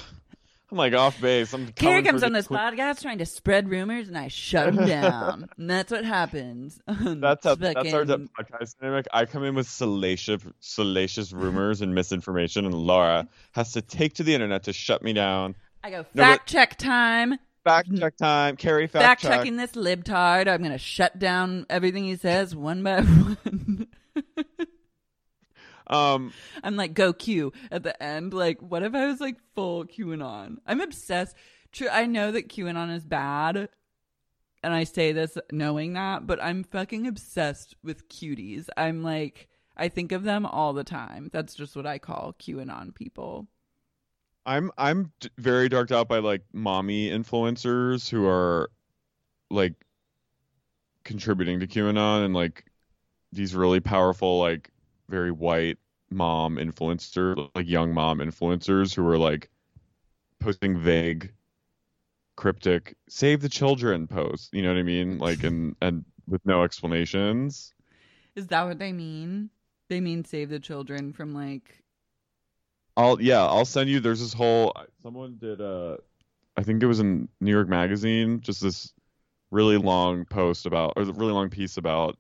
I'm 0.72 0.78
like 0.78 0.94
off 0.94 1.20
base. 1.20 1.54
I'm 1.54 1.68
Carrie 1.74 2.02
comes 2.02 2.24
on 2.24 2.32
this 2.32 2.48
quick- 2.48 2.60
podcast 2.60 3.02
trying 3.02 3.18
to 3.18 3.26
spread 3.26 3.70
rumors, 3.70 4.08
and 4.08 4.18
I 4.18 4.30
shut 4.30 4.70
him 4.70 4.86
down. 4.86 5.50
and 5.58 5.70
that's 5.70 5.92
what 5.92 6.06
happens. 6.06 6.80
That's 6.88 7.46
how 7.46 7.56
that's 7.56 7.94
our 7.94 8.06
podcast 8.06 8.80
dynamic. 8.80 9.08
I 9.14 9.26
come 9.26 9.44
in 9.44 9.54
with 9.54 9.68
salacious 9.68 10.42
salacious 10.62 11.34
rumors 11.34 11.82
and 11.82 11.94
misinformation, 11.94 12.66
and 12.66 12.74
Laura 12.74 13.28
has 13.52 13.74
to 13.74 13.82
take 13.82 14.14
to 14.16 14.24
the 14.24 14.34
internet 14.34 14.64
to 14.64 14.74
shut 14.74 15.04
me 15.04 15.12
down. 15.14 15.56
I 15.84 15.90
go 15.90 16.06
No, 16.14 16.24
fact 16.24 16.50
check 16.50 16.78
time. 16.78 17.38
Fact 17.64 17.96
check 17.96 18.18
time. 18.18 18.56
Carrie 18.58 18.88
fact, 18.88 19.04
fact 19.04 19.22
check. 19.22 19.32
checking 19.32 19.58
this 19.58 19.74
libtard. 19.74 20.48
I'm 20.48 20.62
going 20.62 20.72
to 20.72 20.78
shut 20.78 21.20
down 21.20 21.66
everything 21.70 22.04
he 22.04 22.16
says 22.16 22.56
one 22.56 22.84
by 22.84 23.02
one. 23.02 23.88
Um, 25.92 26.34
I'm 26.64 26.78
like, 26.78 26.94
go 26.94 27.12
Q 27.12 27.52
at 27.70 27.84
the 27.84 28.02
end. 28.02 28.34
Like, 28.34 28.62
what 28.62 28.82
if 28.82 28.96
I 28.96 29.08
was 29.08 29.20
like 29.20 29.36
full 29.54 29.86
QAnon? 29.86 30.58
I'm 30.66 30.80
obsessed. 30.80 31.36
True, 31.74 31.90
I 31.92 32.06
know 32.06 32.32
that 32.32 32.48
QAnon 32.48 32.96
is 32.96 33.06
bad, 33.06 33.68
and 34.64 34.74
I 34.74 34.86
say 34.86 35.12
this 35.12 35.38
knowing 35.52 35.94
that, 35.94 36.26
but 36.26 36.42
I'm 36.42 36.64
fucking 36.64 37.08
obsessed 37.08 37.76
with 37.84 38.08
cuties. 38.08 38.68
I'm 38.78 39.04
like, 39.04 39.50
I 39.76 39.90
think 39.90 40.14
of 40.14 40.24
them 40.24 40.46
all 40.46 40.74
the 40.74 40.84
time. 40.84 41.30
That's 41.32 41.56
just 41.56 41.76
what 41.76 41.86
I 41.86 41.98
call 41.98 42.36
QAnon 42.40 42.96
people. 42.96 43.48
I'm 44.46 44.72
I'm 44.78 45.12
very 45.38 45.70
darked 45.70 45.92
out 45.92 46.08
by 46.08 46.20
like 46.20 46.44
mommy 46.54 47.10
influencers 47.10 48.10
who 48.10 48.26
are 48.28 48.72
like 49.50 49.76
contributing 51.04 51.60
to 51.60 51.68
QAnon 51.68 52.26
and 52.26 52.34
like 52.34 52.66
these 53.34 53.56
really 53.56 53.80
powerful 53.80 54.40
like 54.40 54.72
very 55.10 55.32
white 55.32 55.78
mom 56.12 56.58
influencer 56.58 57.50
like 57.56 57.68
young 57.68 57.94
mom 57.94 58.20
influencers 58.20 58.96
who 58.96 59.08
are 59.08 59.18
like 59.18 59.50
posting 60.40 60.78
vague 60.80 61.34
cryptic 62.36 62.96
save 63.08 63.42
the 63.42 63.50
children 63.50 64.08
posts 64.08 64.50
you 64.52 64.62
know 64.62 64.70
what 64.70 64.78
i 64.78 64.84
mean 64.84 65.18
like 65.20 65.44
and 65.44 65.76
and 65.82 66.04
with 66.28 66.42
no 66.46 66.64
explanations 66.64 67.74
Is 68.36 68.48
that 68.48 68.64
what 68.64 68.80
they 68.80 68.92
mean? 68.92 69.50
They 69.90 70.02
mean 70.02 70.24
save 70.26 70.50
the 70.50 70.60
children 70.60 71.14
from 71.14 71.34
like 71.34 71.81
I'll 72.98 73.22
yeah, 73.22 73.46
I'll 73.46 73.66
send 73.66 73.90
you. 73.90 74.00
There's 74.00 74.20
this 74.20 74.34
whole 74.34 74.74
someone 75.02 75.38
did 75.40 75.62
uh, 75.62 75.98
I 76.58 76.64
think 76.64 76.84
it 76.84 76.86
was 76.88 77.00
in 77.00 77.28
New 77.40 77.52
York 77.52 77.68
Magazine, 77.68 78.42
just 78.42 78.62
this 78.62 78.94
really 79.52 79.78
long 79.78 80.26
post 80.26 80.66
about 80.66 80.94
or 80.96 81.04
a 81.04 81.14
really 81.14 81.34
long 81.34 81.50
piece 81.50 81.78
about 81.78 82.18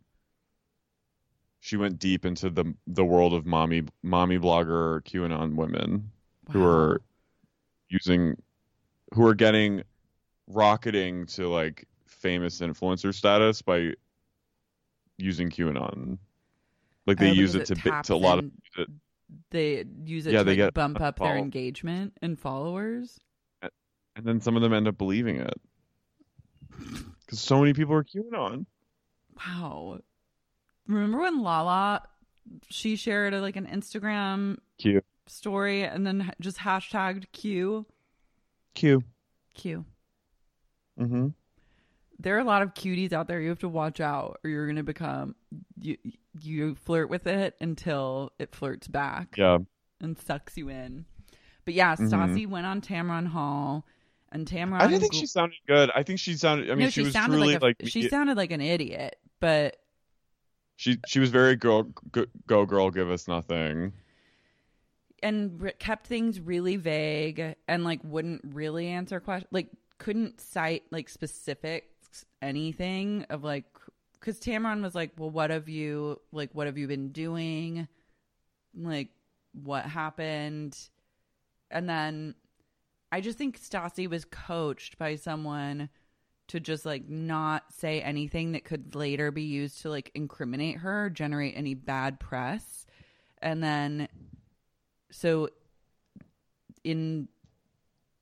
she 1.59 1.77
went 1.77 1.99
deep 1.99 2.25
into 2.25 2.49
the 2.49 2.73
the 2.87 3.05
world 3.05 3.33
of 3.33 3.45
mommy 3.45 3.83
mommy 4.03 4.37
blogger 4.39 5.01
QAnon 5.03 5.55
women 5.55 6.11
who 6.49 6.63
are 6.63 7.01
using 7.89 8.41
who 9.13 9.25
are 9.27 9.35
getting 9.35 9.83
rocketing 10.47 11.25
to 11.27 11.49
like 11.49 11.85
famous 12.07 12.61
influencer 12.61 13.13
status 13.13 13.61
by 13.61 13.93
using 15.17 15.49
QAnon. 15.49 16.17
Like 17.07 17.19
they 17.19 17.29
Oh, 17.29 17.33
use 17.33 17.53
because 17.53 17.55
it 17.55 17.65
to 17.65 17.89
it 17.89 18.03
to 18.03 18.13
a 18.13 18.17
lot 18.17 18.39
of 18.39 18.45
They 19.51 19.85
use 20.05 20.27
it 20.27 20.33
Yeah, 20.33 20.39
to 20.39 20.43
they 20.45 20.51
like, 20.51 20.57
get 20.57 20.73
bump 20.73 21.01
up 21.01 21.19
their 21.19 21.37
engagement 21.37 22.13
and 22.21 22.37
followers. 22.39 23.19
and 23.61 24.25
then 24.25 24.41
some 24.41 24.55
of 24.55 24.61
them 24.61 24.73
end 24.73 24.87
up 24.87 24.97
believing 24.97 25.37
it 25.37 25.53
because 27.25 27.39
so 27.39 27.59
many 27.59 27.73
people 27.73 27.93
are 27.95 28.03
QAnon. 28.03 28.65
Wow. 29.37 29.99
Remember 30.87 31.19
when 31.19 31.41
Lala 31.41 32.03
she 32.69 32.95
shared 32.95 33.33
a, 33.33 33.41
like 33.41 33.55
an 33.55 33.67
Instagram 33.67 34.57
Q 34.79 35.01
story 35.27 35.83
and 35.83 36.05
then 36.05 36.31
just 36.41 36.57
hashtagged 36.57 37.25
Q 37.31 37.85
Q. 38.73 39.03
Q. 39.53 39.85
Mm-hmm. 40.99 41.27
There 42.21 42.35
are 42.35 42.39
a 42.39 42.43
lot 42.43 42.61
of 42.61 42.73
cuties 42.75 43.13
out 43.13 43.27
there. 43.27 43.41
You 43.41 43.49
have 43.49 43.59
to 43.59 43.69
watch 43.69 43.99
out, 43.99 44.39
or 44.43 44.49
you're 44.49 44.67
gonna 44.67 44.83
become 44.83 45.35
you. 45.79 45.97
You 46.39 46.75
flirt 46.75 47.09
with 47.09 47.25
it 47.27 47.55
until 47.59 48.31
it 48.39 48.53
flirts 48.55 48.87
back 48.87 49.35
Yeah. 49.37 49.57
and 49.99 50.17
sucks 50.17 50.55
you 50.55 50.69
in. 50.69 51.05
But 51.65 51.73
yeah, 51.73 51.95
Mhm. 51.95 52.09
Stassi 52.09 52.47
went 52.47 52.65
on 52.67 52.79
Tamron 52.81 53.27
Hall, 53.27 53.85
and 54.31 54.47
Tamron. 54.47 54.81
I 54.81 54.87
didn't 54.87 55.01
think 55.01 55.13
she 55.13 55.25
sounded 55.25 55.57
good. 55.67 55.89
I 55.95 56.03
think 56.03 56.19
she 56.19 56.35
sounded. 56.35 56.69
I 56.69 56.75
mean, 56.75 56.85
no, 56.85 56.89
she, 56.89 57.01
was 57.01 57.13
sounded 57.13 57.37
truly 57.37 57.53
like, 57.53 57.61
a, 57.61 57.65
like 57.65 57.77
she 57.85 58.07
sounded 58.07 58.37
like 58.37 58.51
an 58.51 58.61
idiot, 58.61 59.17
but 59.39 59.77
she 60.77 60.99
she 61.07 61.19
was 61.19 61.29
very 61.31 61.55
go 61.55 61.83
go, 62.11 62.25
go 62.47 62.65
girl, 62.65 62.91
give 62.91 63.09
us 63.09 63.27
nothing. 63.27 63.93
and 65.23 65.61
re- 65.61 65.73
kept 65.77 66.07
things 66.07 66.39
really 66.39 66.77
vague 66.77 67.55
and 67.67 67.83
like 67.83 67.99
wouldn't 68.03 68.41
really 68.55 68.87
answer 68.87 69.19
questions 69.19 69.47
like 69.51 69.67
couldn't 69.99 70.41
cite 70.41 70.81
like 70.91 71.07
specifics 72.11 72.25
anything 72.41 73.25
of 73.29 73.43
like 73.43 73.65
because 74.19 74.39
Tamron 74.39 74.81
was 74.81 74.95
like 74.95 75.11
well 75.17 75.29
what 75.29 75.49
have 75.49 75.69
you 75.69 76.19
like 76.31 76.49
what 76.53 76.67
have 76.67 76.77
you 76.77 76.87
been 76.87 77.09
doing 77.09 77.87
like 78.75 79.09
what 79.63 79.85
happened 79.85 80.77
and 81.69 81.87
then 81.87 82.35
I 83.11 83.21
just 83.21 83.37
think 83.37 83.59
Stassi 83.59 84.09
was 84.09 84.25
coached 84.25 84.97
by 84.97 85.15
someone 85.15 85.89
to 86.47 86.59
just 86.59 86.85
like 86.85 87.07
not 87.09 87.63
say 87.73 88.01
anything 88.01 88.53
that 88.53 88.63
could 88.65 88.95
later 88.95 89.31
be 89.31 89.43
used 89.43 89.81
to 89.81 89.89
like 89.89 90.11
incriminate 90.15 90.77
her, 90.77 91.09
generate 91.09 91.53
any 91.55 91.73
bad 91.73 92.19
press. 92.19 92.85
And 93.41 93.61
then 93.63 94.07
so 95.11 95.49
in 96.83 97.27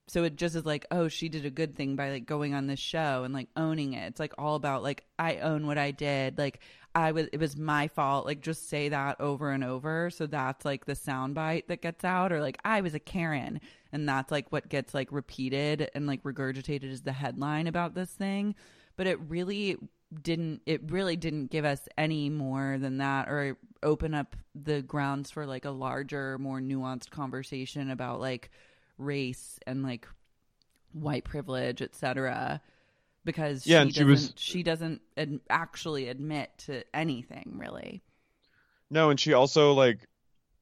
so 0.10 0.24
it 0.24 0.36
just 0.36 0.56
is 0.56 0.66
like 0.66 0.86
oh 0.90 1.08
she 1.08 1.30
did 1.30 1.46
a 1.46 1.52
good 1.52 1.76
thing 1.76 1.96
by 1.96 2.10
like 2.10 2.26
going 2.26 2.56
on 2.56 2.66
this 2.66 2.80
show 2.80 3.24
and 3.24 3.34
like 3.34 3.48
owning 3.56 3.94
it. 3.94 4.08
It's 4.08 4.20
like 4.20 4.34
all 4.38 4.56
about 4.56 4.82
like 4.82 5.06
i 5.20 5.38
own 5.38 5.68
what 5.68 5.78
i 5.78 5.92
did. 5.92 6.38
Like 6.38 6.60
i 6.96 7.12
was 7.12 7.28
it 7.32 7.40
was 7.40 7.56
my 7.56 7.88
fault. 7.88 8.26
Like 8.26 8.42
just 8.42 8.70
say 8.70 8.90
that 8.90 9.22
over 9.22 9.52
and 9.52 9.64
over. 9.64 10.10
So 10.10 10.26
that's 10.26 10.66
like 10.66 10.86
the 10.86 10.94
soundbite 10.94 11.68
that 11.68 11.84
gets 11.84 12.04
out. 12.04 12.32
Or 12.32 12.42
like 12.42 12.58
i 12.66 12.82
was 12.82 12.96
a 12.96 13.00
karen. 13.00 13.62
And 13.92 14.10
that's 14.10 14.32
like 14.32 14.52
what 14.52 14.68
gets 14.68 14.96
like 14.96 15.12
repeated 15.12 15.92
and 15.94 16.08
like 16.08 16.24
regurgitated 16.24 16.92
as 16.92 17.04
the 17.04 17.12
headline 17.14 17.68
about 17.68 17.94
this 17.94 18.10
thing. 18.10 18.56
But 18.98 19.06
it 19.06 19.20
really 19.22 19.78
didn't 20.24 20.62
it 20.66 20.92
really 20.92 21.16
didn't 21.16 21.52
give 21.52 21.66
us 21.66 21.88
any 21.98 22.32
more 22.32 22.78
than 22.80 22.98
that 22.98 23.30
or 23.30 23.58
open 23.84 24.16
up 24.16 24.36
the 24.56 24.82
grounds 24.82 25.30
for 25.30 25.46
like 25.46 25.66
a 25.66 25.70
larger 25.70 26.40
more 26.40 26.60
nuanced 26.60 27.12
conversation 27.12 27.92
about 27.92 28.20
like 28.20 28.50
race 29.00 29.58
and 29.66 29.82
like 29.82 30.08
white 30.94 31.24
privilege 31.24 31.82
etc 31.82 32.62
because 33.26 33.66
Yeah, 33.66 33.84
she 33.86 33.92
she 33.92 34.00
doesn't 34.00 34.08
was- 34.10 34.34
she 34.38 34.64
doesn't 34.64 35.02
ad- 35.18 35.40
actually 35.50 36.08
admit 36.10 36.52
to 36.66 36.84
anything 36.96 37.54
really. 37.58 38.02
No, 38.92 39.10
and 39.10 39.20
she 39.20 39.34
also 39.34 39.74
like 39.74 40.00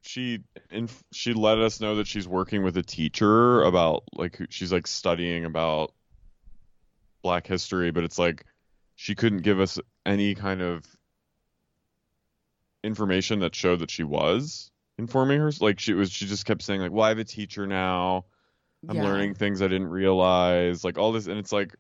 she 0.02 0.40
and 0.70 0.92
she 1.12 1.34
let 1.34 1.58
us 1.60 1.80
know 1.82 1.96
that 1.96 2.08
she's 2.08 2.28
working 2.28 2.64
with 2.64 2.78
a 2.78 2.84
teacher 2.84 3.62
about 3.64 4.04
like 4.14 4.40
she's 4.50 4.72
like 4.72 4.88
studying 4.88 5.44
about 5.46 5.94
Black 7.24 7.48
history, 7.48 7.92
but 7.92 8.04
it's 8.04 8.20
like 8.20 8.46
she 8.96 9.16
couldn't 9.16 9.42
give 9.44 9.60
us 9.60 9.80
any 10.06 10.36
kind 10.36 10.62
of 10.62 10.86
information 12.84 13.40
that 13.40 13.56
showed 13.56 13.80
that 13.80 13.92
she 13.92 14.04
was 14.04 14.72
informing 14.98 15.40
her. 15.40 15.52
Like 15.60 15.80
she 15.80 15.94
was, 15.94 16.12
she 16.12 16.26
just 16.26 16.46
kept 16.46 16.62
saying 16.62 16.82
like, 16.82 16.92
"Well, 16.92 17.04
I 17.06 17.10
have 17.10 17.20
a 17.20 17.24
teacher 17.24 17.68
now. 17.68 18.26
I'm 18.90 18.96
Yeah. 18.96 19.04
learning 19.04 19.36
things 19.36 19.62
I 19.62 19.68
didn't 19.68 19.88
realize." 19.88 20.84
Like 20.84 20.98
all 20.98 21.12
this, 21.12 21.28
and 21.28 21.38
it's 21.38 21.52
like 21.52 21.76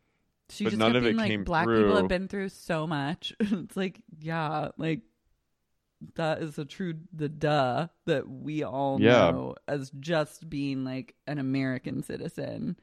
she 0.50 0.64
But 0.66 0.70
just 0.72 0.80
none 0.80 0.96
of 0.96 1.06
it 1.06 1.18
like 1.18 1.30
came 1.30 1.44
black 1.44 1.68
people 1.68 1.96
have 1.96 2.08
been 2.08 2.28
through 2.28 2.50
so 2.50 2.88
much 2.88 3.34
it's 3.40 3.76
like 3.76 4.02
yeah 4.22 4.70
like 4.78 5.02
that 6.16 6.42
is 6.42 6.58
a 6.58 6.66
true 6.66 6.94
the 7.12 7.28
duh 7.28 7.88
that 8.06 8.30
we 8.30 8.64
all 8.64 9.00
Yeah. 9.00 9.32
know 9.32 9.56
as 9.68 9.92
just 10.00 10.50
being 10.50 10.84
like 10.86 11.16
an 11.26 11.40
american 11.40 12.04
citizen 12.04 12.78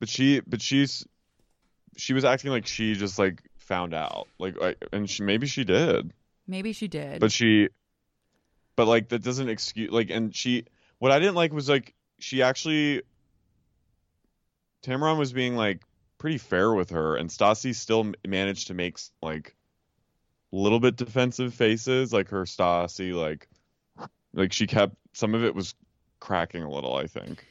but 0.00 0.08
she 0.08 0.40
but 0.40 0.60
she's 0.62 1.06
she 1.96 2.12
was 2.12 2.24
acting 2.24 2.50
like 2.50 2.66
she 2.66 2.94
just 2.94 3.18
like 3.18 3.42
found 3.58 3.94
out 3.94 4.26
like 4.38 4.56
I, 4.60 4.74
and 4.92 5.08
she 5.08 5.22
maybe 5.22 5.46
she 5.46 5.64
did 5.64 6.12
maybe 6.46 6.72
she 6.72 6.88
did 6.88 7.20
but 7.20 7.30
she 7.32 7.68
but 8.76 8.86
like 8.86 9.08
that 9.08 9.22
doesn't 9.22 9.48
excuse 9.48 9.90
like 9.90 10.10
and 10.10 10.34
she 10.34 10.64
what 10.98 11.10
i 11.12 11.18
didn't 11.18 11.34
like 11.34 11.52
was 11.52 11.68
like 11.68 11.94
she 12.18 12.42
actually 12.42 13.02
tamron 14.82 15.18
was 15.18 15.32
being 15.32 15.56
like 15.56 15.82
pretty 16.18 16.38
fair 16.38 16.72
with 16.72 16.90
her 16.90 17.16
and 17.16 17.28
stassi 17.30 17.74
still 17.74 18.12
managed 18.26 18.68
to 18.68 18.74
make 18.74 18.98
like 19.22 19.54
a 20.52 20.56
little 20.56 20.80
bit 20.80 20.96
defensive 20.96 21.52
faces 21.54 22.12
like 22.12 22.28
her 22.28 22.44
stassi 22.44 23.12
like 23.12 23.48
like 24.34 24.52
she 24.52 24.66
kept 24.66 24.94
some 25.12 25.34
of 25.34 25.44
it 25.44 25.54
was 25.54 25.74
cracking 26.20 26.62
a 26.62 26.70
little 26.70 26.94
i 26.94 27.06
think 27.06 27.44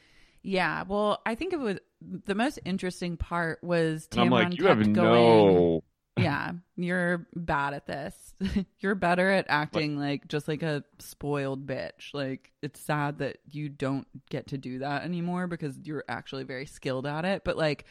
Yeah, 0.43 0.83
well, 0.87 1.21
I 1.25 1.33
think 1.35 1.53
it 1.53 1.59
was 1.59 1.79
the 2.01 2.35
most 2.35 2.59
interesting 2.65 3.17
part 3.17 3.63
was 3.63 4.07
and 4.11 4.21
i'm 4.21 4.27
Tamron 4.29 4.31
like 4.31 4.57
you 4.59 4.67
have 4.67 4.93
going. 4.93 5.55
no 5.55 5.83
Yeah, 6.17 6.51
you're 6.77 7.27
bad 7.35 7.73
at 7.73 7.87
this. 7.87 8.15
you're 8.79 8.95
better 8.95 9.29
at 9.29 9.45
acting 9.49 9.97
like 9.97 10.27
just 10.27 10.47
like 10.47 10.63
a 10.63 10.83
spoiled 10.99 11.67
bitch. 11.67 12.13
Like 12.13 12.51
it's 12.61 12.79
sad 12.79 13.19
that 13.19 13.37
you 13.51 13.69
don't 13.69 14.07
get 14.29 14.47
to 14.47 14.57
do 14.57 14.79
that 14.79 15.03
anymore 15.03 15.47
because 15.47 15.77
you're 15.83 16.05
actually 16.07 16.43
very 16.43 16.65
skilled 16.65 17.05
at 17.05 17.25
it. 17.25 17.43
But 17.43 17.57
like 17.57 17.85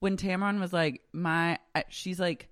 when 0.00 0.16
Tamron 0.16 0.60
was 0.60 0.72
like 0.72 1.02
my, 1.12 1.58
she's 1.88 2.20
like. 2.20 2.48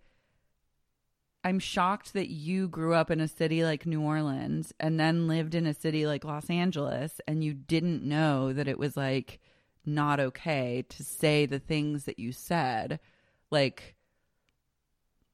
I'm 1.42 1.58
shocked 1.58 2.12
that 2.12 2.28
you 2.28 2.68
grew 2.68 2.92
up 2.92 3.10
in 3.10 3.18
a 3.18 3.26
city 3.26 3.64
like 3.64 3.86
New 3.86 4.02
Orleans 4.02 4.74
and 4.78 5.00
then 5.00 5.26
lived 5.26 5.54
in 5.54 5.66
a 5.66 5.72
city 5.72 6.06
like 6.06 6.22
Los 6.22 6.50
Angeles 6.50 7.18
and 7.26 7.42
you 7.42 7.54
didn't 7.54 8.02
know 8.02 8.52
that 8.52 8.68
it 8.68 8.78
was 8.78 8.94
like 8.94 9.40
not 9.86 10.20
okay 10.20 10.84
to 10.88 11.04
say 11.04 11.46
the 11.46 11.58
things 11.58 12.04
that 12.04 12.18
you 12.18 12.32
said. 12.32 13.00
Like, 13.50 13.96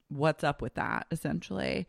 what's 0.09 0.43
up 0.43 0.61
with 0.61 0.75
that, 0.75 1.07
essentially? 1.11 1.87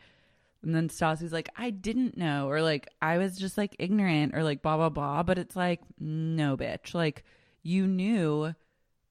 And 0.63 0.75
then 0.75 0.89
Stassi's 0.89 1.33
like, 1.33 1.51
I 1.57 1.71
didn't 1.71 2.17
know, 2.17 2.49
or 2.49 2.63
like, 2.63 2.89
I 3.01 3.19
was 3.19 3.37
just 3.37 3.57
like 3.57 3.77
ignorant, 3.79 4.35
or 4.35 4.43
like, 4.43 4.63
blah, 4.63 4.77
blah, 4.77 4.89
blah. 4.89 5.23
But 5.23 5.39
it's 5.39 5.55
like, 5.55 5.81
no, 6.01 6.57
bitch. 6.57 6.95
Like, 6.95 7.25
you 7.63 7.87
knew 7.87 8.55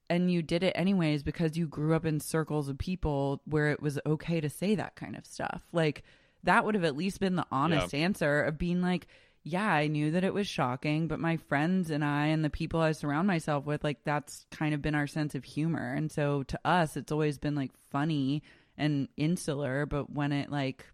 and 0.10 0.32
you 0.32 0.42
did 0.42 0.64
it 0.64 0.74
anyways 0.76 1.24
because 1.24 1.58
you 1.58 1.68
grew 1.68 1.94
up 1.96 2.06
in 2.06 2.20
circles 2.20 2.70
of 2.70 2.78
people 2.78 3.42
where 3.46 3.72
it 3.72 3.82
was 3.82 4.00
okay 4.06 4.40
to 4.40 4.50
say 4.50 4.76
that 4.76 4.96
kind 4.96 5.16
of 5.16 5.26
stuff. 5.26 5.62
Like 5.72 6.04
that 6.44 6.66
would 6.66 6.76
have 6.76 6.84
at 6.84 6.96
least 6.96 7.20
been 7.20 7.36
the 7.36 7.46
honest 7.52 7.94
answer 7.94 8.42
of 8.42 8.58
being 8.58 8.82
like, 8.82 9.08
yeah, 9.44 9.72
I 9.72 9.88
knew 9.88 10.12
that 10.12 10.24
it 10.24 10.34
was 10.34 10.48
shocking, 10.48 11.08
but 11.08 11.20
my 11.20 11.38
friends 11.38 11.90
and 11.90 12.04
I 12.04 12.28
and 12.28 12.44
the 12.44 12.50
people 12.50 12.82
I 12.82 12.92
surround 12.92 13.28
myself 13.28 13.66
with, 13.66 13.84
like 13.84 14.04
that's 14.04 14.46
kind 14.52 14.74
of 14.74 14.82
been 14.82 14.96
our 14.96 15.08
sense 15.08 15.36
of 15.36 15.44
humor. 15.44 15.94
And 15.94 16.12
so 16.12 16.44
to 16.44 16.60
us, 16.66 16.98
it's 16.98 17.12
always 17.12 17.38
been 17.38 17.56
like 17.56 17.72
funny 17.92 18.44
and 18.78 19.08
insular, 19.18 19.86
but 19.86 20.12
when 20.12 20.32
it 20.32 20.52
like 20.52 20.86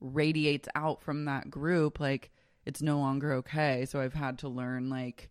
radiates 0.00 0.68
out 0.74 1.02
from 1.02 1.24
that 1.24 1.50
group, 1.50 2.00
like 2.00 2.30
it's 2.64 2.82
no 2.82 2.98
longer 2.98 3.32
okay. 3.34 3.86
So 3.86 4.00
I've 4.00 4.14
had 4.14 4.38
to 4.40 4.48
learn 4.48 4.90
like 4.90 5.30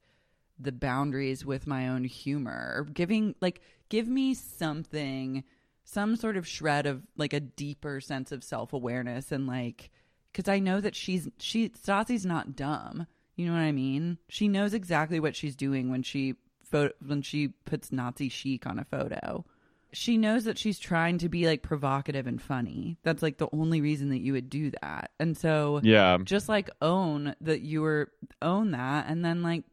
the 0.59 0.71
boundaries 0.71 1.45
with 1.45 1.67
my 1.67 1.87
own 1.89 2.03
humor. 2.03 2.73
Or 2.77 2.83
giving 2.83 3.35
like 3.41 3.61
give 3.89 4.07
me 4.07 4.33
something 4.33 5.43
some 5.83 6.15
sort 6.15 6.35
of 6.35 6.47
shred 6.47 6.85
of 6.85 7.03
like 7.15 7.33
a 7.33 7.39
deeper 7.39 8.01
sense 8.01 8.31
of 8.31 8.43
self-awareness 8.43 9.31
and 9.31 9.47
like 9.47 9.89
because 10.33 10.49
i 10.49 10.59
know 10.59 10.81
that 10.81 10.95
she's 10.95 11.29
she 11.37 11.71
stassi's 11.75 12.25
not 12.25 12.55
dumb. 12.55 13.07
You 13.35 13.45
know 13.45 13.53
what 13.53 13.59
i 13.59 13.71
mean? 13.71 14.17
She 14.27 14.47
knows 14.47 14.73
exactly 14.73 15.19
what 15.19 15.35
she's 15.35 15.55
doing 15.55 15.91
when 15.91 16.03
she 16.03 16.35
photo 16.63 16.93
when 17.05 17.21
she 17.21 17.49
puts 17.65 17.91
nazi 17.91 18.29
chic 18.29 18.65
on 18.65 18.79
a 18.79 18.83
photo 18.83 19.45
she 19.93 20.17
knows 20.17 20.43
that 20.45 20.57
she's 20.57 20.79
trying 20.79 21.17
to 21.19 21.29
be 21.29 21.45
like 21.47 21.61
provocative 21.61 22.27
and 22.27 22.41
funny. 22.41 22.97
That's 23.03 23.23
like 23.23 23.37
the 23.37 23.47
only 23.53 23.81
reason 23.81 24.09
that 24.09 24.19
you 24.19 24.33
would 24.33 24.49
do 24.49 24.71
that. 24.81 25.11
And 25.19 25.37
so 25.37 25.79
Yeah. 25.83 26.17
just 26.23 26.49
like 26.49 26.69
own 26.81 27.35
that 27.41 27.61
you 27.61 27.81
were 27.81 28.11
own 28.41 28.71
that 28.71 29.05
and 29.09 29.23
then 29.23 29.41
like 29.43 29.63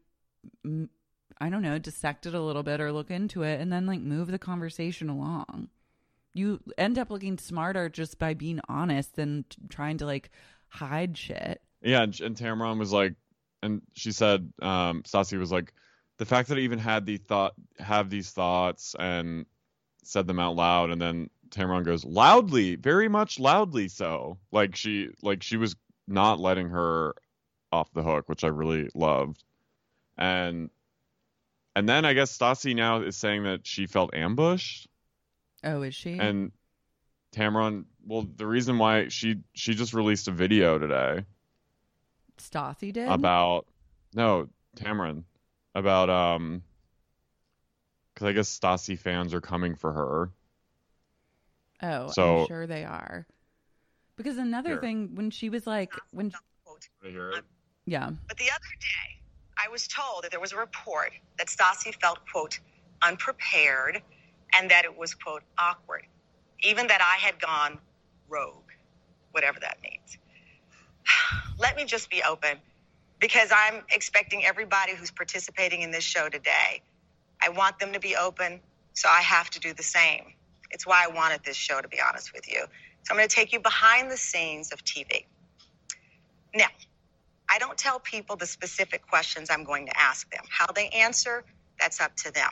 I 1.41 1.49
don't 1.49 1.61
know, 1.61 1.77
dissect 1.77 2.25
it 2.25 2.33
a 2.33 2.41
little 2.41 2.63
bit 2.63 2.79
or 2.79 2.91
look 2.91 3.11
into 3.11 3.43
it 3.43 3.59
and 3.59 3.71
then 3.71 3.85
like 3.85 3.99
move 3.99 4.31
the 4.31 4.39
conversation 4.39 5.09
along. 5.09 5.69
You 6.33 6.61
end 6.77 6.97
up 6.97 7.09
looking 7.09 7.37
smarter 7.37 7.89
just 7.89 8.19
by 8.19 8.33
being 8.33 8.61
honest 8.69 9.15
than 9.15 9.45
t- 9.49 9.57
trying 9.69 9.97
to 9.97 10.05
like 10.05 10.31
hide 10.69 11.17
shit. 11.17 11.61
Yeah, 11.81 12.03
and, 12.03 12.19
and 12.21 12.35
Tamron 12.35 12.79
was 12.79 12.91
like, 12.91 13.13
and 13.61 13.81
she 13.93 14.11
said, 14.11 14.51
um, 14.61 15.03
Stassi 15.03 15.37
was 15.37 15.51
like, 15.51 15.73
the 16.17 16.25
fact 16.25 16.49
that 16.49 16.57
I 16.57 16.61
even 16.61 16.79
had 16.79 17.05
the 17.05 17.17
thought, 17.17 17.53
have 17.79 18.09
these 18.09 18.31
thoughts 18.31 18.95
and 18.97 19.45
said 20.05 20.27
them 20.27 20.39
out 20.39 20.55
loud, 20.55 20.89
and 20.91 21.01
then 21.01 21.29
Tamron 21.49 21.83
goes 21.83 22.05
loudly, 22.05 22.75
very 22.75 23.07
much 23.07 23.39
loudly, 23.39 23.87
so. 23.87 24.37
Like 24.51 24.75
she, 24.75 25.09
like 25.21 25.43
she 25.43 25.57
was 25.57 25.75
not 26.07 26.39
letting 26.39 26.69
her 26.69 27.15
off 27.71 27.91
the 27.93 28.03
hook, 28.03 28.29
which 28.29 28.43
I 28.43 28.47
really 28.47 28.89
loved, 28.95 29.43
and 30.17 30.69
and 31.75 31.89
then 31.89 32.05
I 32.05 32.13
guess 32.13 32.35
Stassi 32.37 32.75
now 32.75 33.01
is 33.01 33.17
saying 33.17 33.43
that 33.43 33.65
she 33.67 33.85
felt 33.85 34.13
ambushed, 34.13 34.87
Oh, 35.63 35.81
is 35.81 35.93
she? 35.95 36.17
and 36.17 36.51
Tamron, 37.35 37.83
well, 38.05 38.25
the 38.37 38.45
reason 38.47 38.77
why 38.77 39.09
she 39.09 39.37
she 39.53 39.73
just 39.73 39.93
released 39.93 40.27
a 40.27 40.31
video 40.31 40.77
today. 40.79 41.25
Stassi 42.37 42.93
did? 42.93 43.07
about 43.09 43.65
no 44.13 44.47
Tamron. 44.77 45.23
About 45.73 46.09
um 46.09 46.63
because 48.15 48.27
I 48.27 48.31
guess 48.31 48.59
Stassi 48.59 48.97
fans 48.97 49.33
are 49.33 49.41
coming 49.41 49.75
for 49.75 49.91
her. 49.91 50.29
Oh, 51.83 52.07
So- 52.11 52.39
I'm 52.39 52.47
sure 52.47 52.65
they 52.65 52.85
are. 52.85 53.27
Because 54.15 54.37
another 54.37 54.69
Here. 54.69 54.79
thing, 54.79 55.15
when 55.15 55.29
she 55.29 55.49
was 55.49 55.67
like, 55.67 55.91
when 56.11 56.27
um, 56.27 57.41
yeah, 57.85 58.09
But 58.29 58.37
the 58.37 58.45
other 58.45 58.75
day, 58.79 59.21
I 59.57 59.67
was 59.69 59.89
told 59.89 60.23
that 60.23 60.31
there 60.31 60.39
was 60.39 60.53
a 60.53 60.57
report 60.57 61.11
that 61.37 61.47
Stassi 61.47 61.93
felt, 62.01 62.19
quote, 62.31 62.57
unprepared 63.01 64.01
and 64.53 64.71
that 64.71 64.85
it 64.85 64.97
was, 64.97 65.13
quote, 65.13 65.43
awkward. 65.57 66.07
Even 66.61 66.87
that 66.87 67.01
I 67.01 67.19
had 67.19 67.41
gone 67.41 67.77
rogue, 68.29 68.71
whatever 69.31 69.59
that 69.59 69.79
means. 69.83 70.17
Let 71.59 71.75
me 71.75 71.83
just 71.83 72.09
be 72.09 72.23
open 72.23 72.57
because 73.19 73.49
I'm 73.53 73.83
expecting 73.91 74.45
everybody 74.45 74.95
who's 74.95 75.11
participating 75.11 75.81
in 75.81 75.91
this 75.91 76.05
show 76.05 76.29
today. 76.29 76.81
I 77.41 77.49
want 77.49 77.79
them 77.79 77.93
to 77.93 77.99
be 77.99 78.15
open, 78.15 78.59
so 78.93 79.09
I 79.09 79.21
have 79.21 79.49
to 79.51 79.59
do 79.59 79.73
the 79.73 79.83
same. 79.83 80.33
It's 80.71 80.85
why 80.85 81.03
I 81.03 81.07
wanted 81.07 81.41
this 81.43 81.55
show, 81.55 81.81
to 81.81 81.87
be 81.87 81.99
honest 82.07 82.33
with 82.33 82.51
you. 82.51 82.61
So 83.03 83.11
I'm 83.11 83.17
going 83.17 83.29
to 83.29 83.35
take 83.35 83.53
you 83.53 83.59
behind 83.59 84.09
the 84.09 84.17
scenes 84.17 84.71
of 84.71 84.83
TV. 84.83 85.25
Now, 86.53 86.67
I 87.49 87.59
don't 87.59 87.77
tell 87.77 87.99
people 87.99 88.35
the 88.35 88.47
specific 88.47 89.07
questions 89.07 89.49
I'm 89.49 89.63
going 89.63 89.85
to 89.85 89.99
ask 89.99 90.29
them. 90.31 90.43
How 90.49 90.71
they 90.71 90.89
answer, 90.89 91.43
that's 91.79 92.01
up 92.01 92.15
to 92.17 92.31
them. 92.31 92.51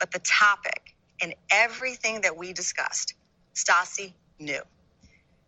But 0.00 0.10
the 0.10 0.18
topic 0.20 0.94
and 1.20 1.34
everything 1.50 2.22
that 2.22 2.36
we 2.36 2.52
discussed, 2.52 3.14
Stassi 3.54 4.12
knew. 4.40 4.62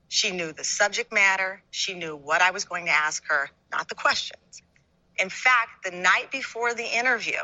She 0.08 0.30
knew 0.30 0.52
the 0.52 0.64
subject 0.64 1.12
matter. 1.12 1.62
She 1.70 1.94
knew 1.94 2.16
what 2.16 2.40
I 2.40 2.52
was 2.52 2.64
going 2.64 2.86
to 2.86 2.92
ask 2.92 3.24
her, 3.26 3.50
not 3.72 3.88
the 3.88 3.96
questions. 3.96 4.62
In 5.18 5.28
fact, 5.28 5.84
the 5.84 5.90
night 5.90 6.30
before 6.30 6.74
the 6.74 6.84
interview, 6.84 7.38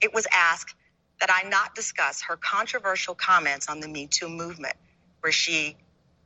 it 0.00 0.14
was 0.14 0.26
asked 0.32 0.74
that 1.20 1.30
I 1.32 1.48
not 1.48 1.74
discuss 1.74 2.22
her 2.22 2.36
controversial 2.36 3.14
comments 3.14 3.68
on 3.68 3.80
the 3.80 3.88
Me 3.88 4.06
Too 4.06 4.28
movement, 4.28 4.74
where 5.20 5.32
she 5.32 5.76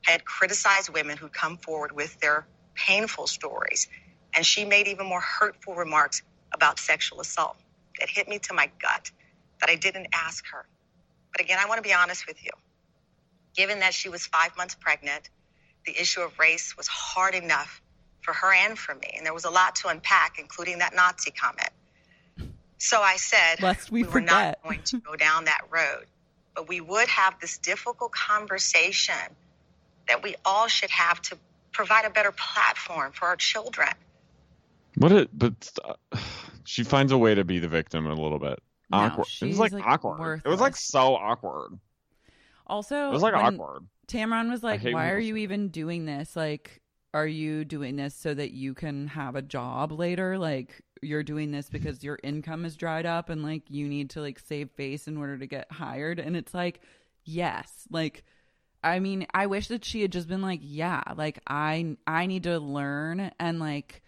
had 0.02 0.24
criticized 0.24 0.90
women 0.92 1.16
who 1.16 1.28
come 1.28 1.56
forward 1.56 1.92
with 1.92 2.18
their 2.20 2.46
painful 2.74 3.26
stories. 3.26 3.88
And 4.34 4.44
she 4.44 4.64
made 4.64 4.88
even 4.88 5.06
more 5.06 5.20
hurtful 5.20 5.74
remarks 5.74 6.22
about 6.52 6.78
sexual 6.78 7.20
assault 7.20 7.56
that 8.00 8.08
hit 8.08 8.28
me 8.28 8.38
to 8.40 8.54
my 8.54 8.70
gut 8.80 9.10
that 9.60 9.70
I 9.70 9.76
didn't 9.76 10.08
ask 10.12 10.44
her. 10.52 10.66
But 11.32 11.40
again, 11.40 11.58
I 11.60 11.66
want 11.66 11.78
to 11.82 11.88
be 11.88 11.94
honest 11.94 12.26
with 12.26 12.42
you. 12.44 12.50
Given 13.54 13.80
that 13.80 13.94
she 13.94 14.08
was 14.08 14.26
five 14.26 14.56
months 14.56 14.74
pregnant, 14.74 15.30
the 15.86 15.98
issue 16.00 16.20
of 16.20 16.38
race 16.38 16.76
was 16.76 16.88
hard 16.88 17.34
enough 17.34 17.82
for 18.22 18.32
her 18.34 18.52
and 18.52 18.78
for 18.78 18.94
me. 18.94 19.14
And 19.16 19.26
there 19.26 19.34
was 19.34 19.44
a 19.44 19.50
lot 19.50 19.76
to 19.76 19.88
unpack, 19.88 20.38
including 20.38 20.78
that 20.78 20.94
Nazi 20.94 21.30
comment. 21.30 21.70
So 22.82 23.00
I 23.00 23.14
said, 23.14 23.62
Lest 23.62 23.92
we 23.92 24.02
were 24.02 24.20
not 24.20 24.60
going 24.64 24.82
to 24.82 24.98
go 24.98 25.14
down 25.14 25.44
that 25.44 25.60
road, 25.70 26.04
but 26.52 26.68
we 26.68 26.80
would 26.80 27.06
have 27.06 27.38
this 27.40 27.56
difficult 27.58 28.10
conversation 28.10 29.14
that 30.08 30.20
we 30.20 30.34
all 30.44 30.66
should 30.66 30.90
have 30.90 31.22
to 31.22 31.38
provide 31.70 32.06
a 32.06 32.10
better 32.10 32.32
platform 32.32 33.12
for 33.12 33.26
our 33.26 33.36
children. 33.36 33.90
What 34.96 35.12
it 35.12 35.30
but 35.32 35.72
uh, 35.84 36.18
she 36.64 36.82
finds 36.82 37.12
a 37.12 37.18
way 37.18 37.36
to 37.36 37.44
be 37.44 37.60
the 37.60 37.68
victim 37.68 38.04
a 38.04 38.14
little 38.14 38.40
bit. 38.40 38.58
No, 38.90 38.98
awkward. 38.98 39.26
It 39.26 39.30
she's, 39.30 39.50
was 39.50 39.58
like, 39.60 39.72
like, 39.72 39.86
awkward. 39.86 40.42
It 40.44 40.48
was 40.48 40.60
like 40.60 40.74
so 40.74 41.14
awkward. 41.14 41.78
Also, 42.66 43.10
It 43.10 43.12
was 43.12 43.22
like 43.22 43.34
awkward. 43.34 43.86
Tamron 44.08 44.50
was 44.50 44.64
like, 44.64 44.82
"Why 44.82 45.10
are 45.10 45.20
you 45.20 45.36
even 45.36 45.68
doing 45.68 46.04
this? 46.04 46.34
Like, 46.34 46.82
are 47.14 47.28
you 47.28 47.64
doing 47.64 47.94
this 47.94 48.16
so 48.16 48.34
that 48.34 48.50
you 48.50 48.74
can 48.74 49.06
have 49.06 49.36
a 49.36 49.42
job 49.42 49.92
later? 49.92 50.36
Like, 50.36 50.82
you're 51.02 51.22
doing 51.22 51.50
this 51.50 51.68
because 51.68 52.02
your 52.02 52.18
income 52.22 52.64
is 52.64 52.76
dried 52.76 53.06
up 53.06 53.28
and 53.28 53.42
like 53.42 53.62
you 53.68 53.88
need 53.88 54.10
to 54.10 54.20
like 54.20 54.38
save 54.38 54.70
face 54.70 55.06
in 55.08 55.16
order 55.16 55.36
to 55.38 55.46
get 55.46 55.70
hired?" 55.70 56.18
And 56.18 56.36
it's 56.36 56.54
like, 56.54 56.80
yes, 57.24 57.86
like. 57.90 58.24
I 58.84 58.98
mean, 58.98 59.28
I 59.32 59.46
wish 59.46 59.68
that 59.68 59.84
she 59.84 60.02
had 60.02 60.10
just 60.10 60.26
been 60.26 60.42
like, 60.42 60.58
yeah, 60.60 61.04
like 61.14 61.38
I 61.46 61.96
I 62.04 62.26
need 62.26 62.42
to 62.42 62.58
learn 62.58 63.30
and 63.38 63.60
like 63.60 64.02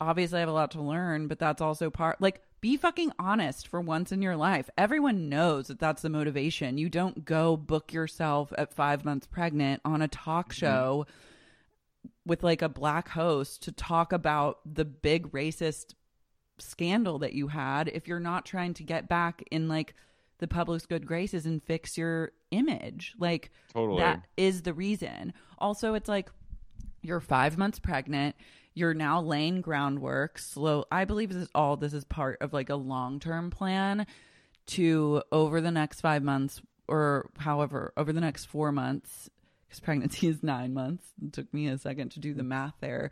obviously 0.00 0.38
I 0.38 0.40
have 0.40 0.48
a 0.48 0.52
lot 0.52 0.70
to 0.72 0.82
learn, 0.82 1.28
but 1.28 1.38
that's 1.38 1.60
also 1.60 1.90
part 1.90 2.20
like 2.20 2.40
be 2.60 2.76
fucking 2.76 3.12
honest 3.18 3.68
for 3.68 3.80
once 3.80 4.12
in 4.12 4.22
your 4.22 4.36
life. 4.36 4.70
Everyone 4.78 5.28
knows 5.28 5.68
that 5.68 5.78
that's 5.78 6.02
the 6.02 6.08
motivation. 6.08 6.78
You 6.78 6.88
don't 6.88 7.24
go 7.24 7.56
book 7.56 7.92
yourself 7.92 8.52
at 8.56 8.72
5 8.72 9.04
months 9.04 9.26
pregnant 9.26 9.82
on 9.84 10.02
a 10.02 10.08
talk 10.08 10.48
mm-hmm. 10.48 10.60
show 10.60 11.06
with 12.24 12.42
like 12.42 12.62
a 12.62 12.68
black 12.68 13.10
host 13.10 13.62
to 13.64 13.72
talk 13.72 14.12
about 14.12 14.60
the 14.64 14.84
big 14.84 15.30
racist 15.32 15.94
scandal 16.58 17.18
that 17.20 17.34
you 17.34 17.48
had 17.48 17.88
if 17.88 18.08
you're 18.08 18.20
not 18.20 18.44
trying 18.46 18.74
to 18.74 18.82
get 18.82 19.08
back 19.08 19.42
in 19.50 19.68
like 19.68 19.94
the 20.38 20.48
public's 20.48 20.86
good 20.86 21.06
graces 21.06 21.46
and 21.46 21.62
fix 21.62 21.96
your 21.96 22.32
image. 22.50 23.14
Like 23.18 23.50
Totally. 23.72 24.00
that 24.00 24.26
is 24.36 24.62
the 24.62 24.74
reason. 24.74 25.32
Also, 25.58 25.94
it's 25.94 26.08
like 26.08 26.30
you're 27.02 27.20
five 27.20 27.56
months 27.56 27.78
pregnant. 27.78 28.36
You're 28.74 28.94
now 28.94 29.22
laying 29.22 29.62
groundwork. 29.62 30.38
Slow. 30.38 30.84
I 30.92 31.04
believe 31.04 31.30
this 31.30 31.44
is 31.44 31.50
all 31.54 31.76
this 31.76 31.94
is 31.94 32.04
part 32.04 32.38
of 32.40 32.52
like 32.52 32.68
a 32.68 32.76
long 32.76 33.20
term 33.20 33.50
plan 33.50 34.06
to 34.66 35.22
over 35.32 35.60
the 35.60 35.70
next 35.70 36.00
five 36.00 36.22
months 36.22 36.60
or 36.88 37.30
however 37.38 37.92
over 37.96 38.12
the 38.12 38.20
next 38.20 38.46
four 38.46 38.72
months 38.72 39.30
because 39.66 39.80
pregnancy 39.80 40.26
is 40.28 40.42
nine 40.42 40.74
months. 40.74 41.06
It 41.24 41.32
took 41.32 41.52
me 41.54 41.68
a 41.68 41.78
second 41.78 42.10
to 42.12 42.20
do 42.20 42.34
the 42.34 42.42
math 42.42 42.74
there. 42.80 43.10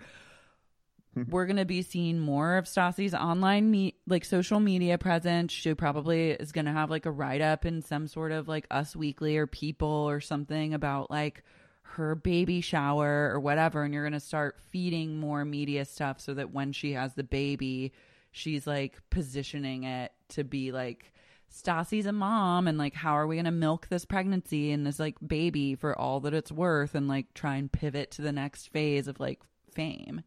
Mm-hmm. 1.16 1.31
We're 1.31 1.46
gonna 1.46 1.64
be 1.64 1.83
seeing 1.83 2.18
more 2.18 2.57
of 2.57 2.66
Stassi's 2.66 3.14
online 3.14 3.70
me 3.70 3.94
like 4.07 4.24
social 4.24 4.61
media 4.61 4.98
presence. 4.98 5.53
She 5.53 5.74
probably 5.74 6.31
is 6.31 6.53
gonna 6.53 6.72
have 6.72 6.90
like 6.90 7.07
a 7.07 7.11
write 7.11 7.40
up 7.40 7.64
in 7.64 7.83
some 7.83 8.07
sort 8.07 8.33
of 8.33 8.48
like 8.48 8.66
Us 8.70 8.96
Weekly 8.96 9.37
or 9.37 9.46
People 9.46 9.88
or 9.88 10.20
something 10.20 10.74
about 10.74 11.11
like 11.11 11.42
her 11.83 12.14
baby 12.14 12.61
shower 12.61 13.31
or 13.33 13.40
whatever. 13.40 13.83
And 13.85 13.94
you're 13.94 14.05
gonna 14.05 14.20
start 14.20 14.59
feeding 14.70 15.18
more 15.18 15.44
media 15.44 15.85
stuff 15.85 16.20
so 16.20 16.35
that 16.35 16.53
when 16.53 16.72
she 16.72 16.92
has 16.92 17.14
the 17.14 17.24
baby, 17.24 17.92
she's 18.33 18.66
like 18.66 18.98
positioning 19.11 19.85
it 19.85 20.12
to 20.31 20.42
be 20.42 20.72
like 20.72 21.12
Stassi's 21.55 22.07
a 22.07 22.12
mom 22.12 22.66
and 22.66 22.77
like 22.79 22.94
how 22.94 23.12
are 23.12 23.29
we 23.29 23.37
gonna 23.37 23.53
milk 23.53 23.87
this 23.88 24.05
pregnancy 24.05 24.72
and 24.72 24.85
this 24.85 24.98
like 24.98 25.16
baby 25.24 25.77
for 25.77 25.96
all 25.96 26.18
that 26.20 26.35
it's 26.35 26.50
worth 26.50 26.96
and 26.96 27.07
like 27.07 27.33
try 27.35 27.55
and 27.57 27.70
pivot 27.70 28.11
to 28.12 28.22
the 28.22 28.33
next 28.33 28.68
phase 28.68 29.07
of 29.07 29.20
like 29.20 29.40
fame. 29.70 30.22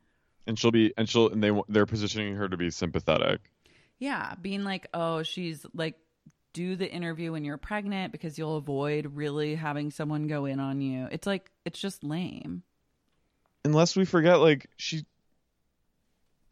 And 0.47 0.57
she'll 0.57 0.71
be 0.71 0.93
and 0.97 1.07
she'll 1.07 1.29
and 1.29 1.43
they 1.43 1.51
they're 1.67 1.85
positioning 1.85 2.35
her 2.35 2.47
to 2.47 2.57
be 2.57 2.71
sympathetic. 2.71 3.41
Yeah, 3.99 4.35
being 4.41 4.63
like, 4.63 4.87
oh, 4.93 5.23
she's 5.23 5.65
like, 5.73 5.95
do 6.53 6.75
the 6.75 6.89
interview 6.89 7.31
when 7.31 7.43
you're 7.43 7.57
pregnant 7.57 8.11
because 8.11 8.37
you'll 8.37 8.57
avoid 8.57 9.15
really 9.15 9.55
having 9.55 9.91
someone 9.91 10.27
go 10.27 10.45
in 10.45 10.59
on 10.59 10.81
you. 10.81 11.07
It's 11.11 11.27
like, 11.27 11.51
it's 11.65 11.79
just 11.79 12.03
lame. 12.03 12.63
Unless 13.65 13.95
we 13.95 14.05
forget 14.05 14.39
like 14.39 14.67
she 14.77 15.05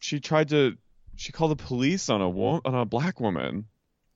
she 0.02 0.20
tried 0.20 0.50
to 0.50 0.78
she 1.16 1.32
called 1.32 1.52
the 1.52 1.64
police 1.64 2.10
on 2.10 2.22
a 2.22 2.30
wo- 2.30 2.62
on 2.66 2.76
a 2.76 2.86
black 2.86 3.20
woman. 3.20 3.66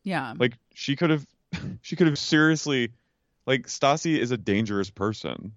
Yeah. 0.04 0.34
Like 0.38 0.54
she 0.74 0.96
could 0.96 1.10
have 1.10 1.26
she 1.82 1.96
could 1.96 2.08
have 2.08 2.18
seriously 2.18 2.92
like 3.48 3.68
Stassi 3.68 4.18
is 4.20 4.32
a 4.32 4.38
dangerous 4.38 4.90
person. 4.90 5.54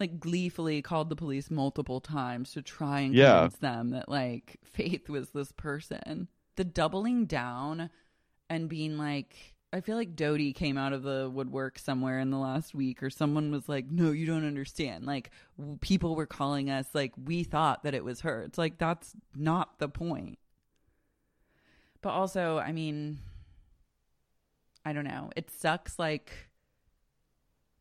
Like, 0.00 0.18
gleefully 0.18 0.82
called 0.82 1.08
the 1.08 1.16
police 1.16 1.50
multiple 1.50 2.00
times 2.00 2.52
to 2.52 2.62
try 2.62 3.00
and 3.00 3.14
Yeah. 3.14 3.34
convince 3.40 3.56
them 3.58 3.90
that, 3.90 4.08
like, 4.08 4.56
Faith 4.64 5.08
was 5.08 5.30
this 5.30 5.52
person. 5.52 6.28
The 6.56 6.64
doubling 6.64 7.26
down 7.26 7.90
and 8.50 8.68
being 8.68 8.98
like, 8.98 9.54
I 9.72 9.80
feel 9.80 9.96
like 9.96 10.14
Dodie 10.14 10.52
came 10.52 10.78
out 10.78 10.92
of 10.92 11.02
the 11.02 11.28
woodwork 11.32 11.80
somewhere 11.80 12.20
in 12.20 12.30
the 12.30 12.38
last 12.38 12.74
week, 12.74 13.02
or 13.02 13.10
someone 13.10 13.50
was 13.50 13.68
like, 13.68 13.90
"No, 13.90 14.12
you 14.12 14.24
don't 14.24 14.46
understand." 14.46 15.04
Like 15.04 15.32
w- 15.58 15.78
people 15.80 16.14
were 16.14 16.26
calling 16.26 16.70
us 16.70 16.86
like 16.94 17.12
we 17.16 17.42
thought 17.42 17.82
that 17.82 17.92
it 17.92 18.04
was 18.04 18.20
her. 18.20 18.42
It's 18.42 18.56
like 18.56 18.78
that's 18.78 19.16
not 19.34 19.80
the 19.80 19.88
point. 19.88 20.38
But 22.02 22.10
also, 22.10 22.58
I 22.58 22.70
mean, 22.70 23.18
I 24.84 24.92
don't 24.92 25.02
know. 25.06 25.30
It 25.34 25.50
sucks. 25.50 25.98
Like, 25.98 26.30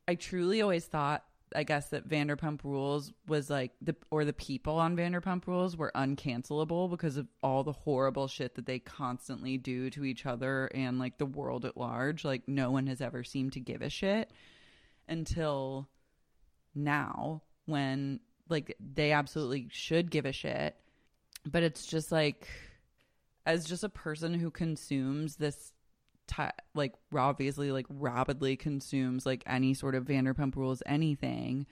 I 0.08 0.16
truly 0.16 0.64
always 0.64 0.86
thought, 0.86 1.24
I 1.56 1.64
guess, 1.64 1.90
that 1.90 2.08
Vanderpump 2.08 2.64
Rules 2.64 3.12
was 3.28 3.50
like 3.50 3.72
the 3.82 3.96
or 4.12 4.26
the 4.26 4.34
people 4.34 4.80
on 4.80 4.96
Vanderpump 4.96 5.46
Rules 5.48 5.76
were 5.76 5.92
uncancelable 5.96 6.90
because 6.90 7.18
of 7.18 7.28
all 7.42 7.64
the 7.64 7.72
horrible 7.72 8.28
shit 8.28 8.56
that 8.56 8.66
they 8.66 8.80
constantly 8.80 9.58
do 9.58 9.90
to 9.92 10.06
each 10.06 10.26
other 10.26 10.68
and 10.74 11.00
like 11.00 11.18
the 11.18 11.26
world 11.26 11.66
at 11.66 11.78
large. 11.78 12.24
Like, 12.24 12.48
no 12.48 12.72
one 12.72 12.88
has 12.88 13.02
ever 13.02 13.24
seemed 13.24 13.54
to 13.54 13.60
give 13.60 13.82
a 13.82 13.90
shit 13.90 14.32
until 15.08 15.90
now 16.76 17.42
when 17.66 18.20
like 18.50 18.76
they 18.80 19.12
absolutely 19.12 19.68
should 19.72 20.12
give 20.12 20.26
a 20.26 20.32
shit. 20.32 20.76
But 21.46 21.64
it's 21.64 21.86
just 21.86 22.12
like, 22.12 22.48
as 23.46 23.66
just 23.66 23.84
a 23.84 23.90
person 23.90 24.34
who 24.34 24.50
consumes 24.50 25.36
this 25.36 25.73
like 26.74 26.94
obviously 27.16 27.72
like 27.72 27.86
rapidly 27.90 28.56
consumes 28.56 29.26
like 29.26 29.44
any 29.46 29.74
sort 29.74 29.96
of 29.96 30.06
Vanderpump 30.06 30.56
Rules 30.56 30.84
anything. 30.86 31.66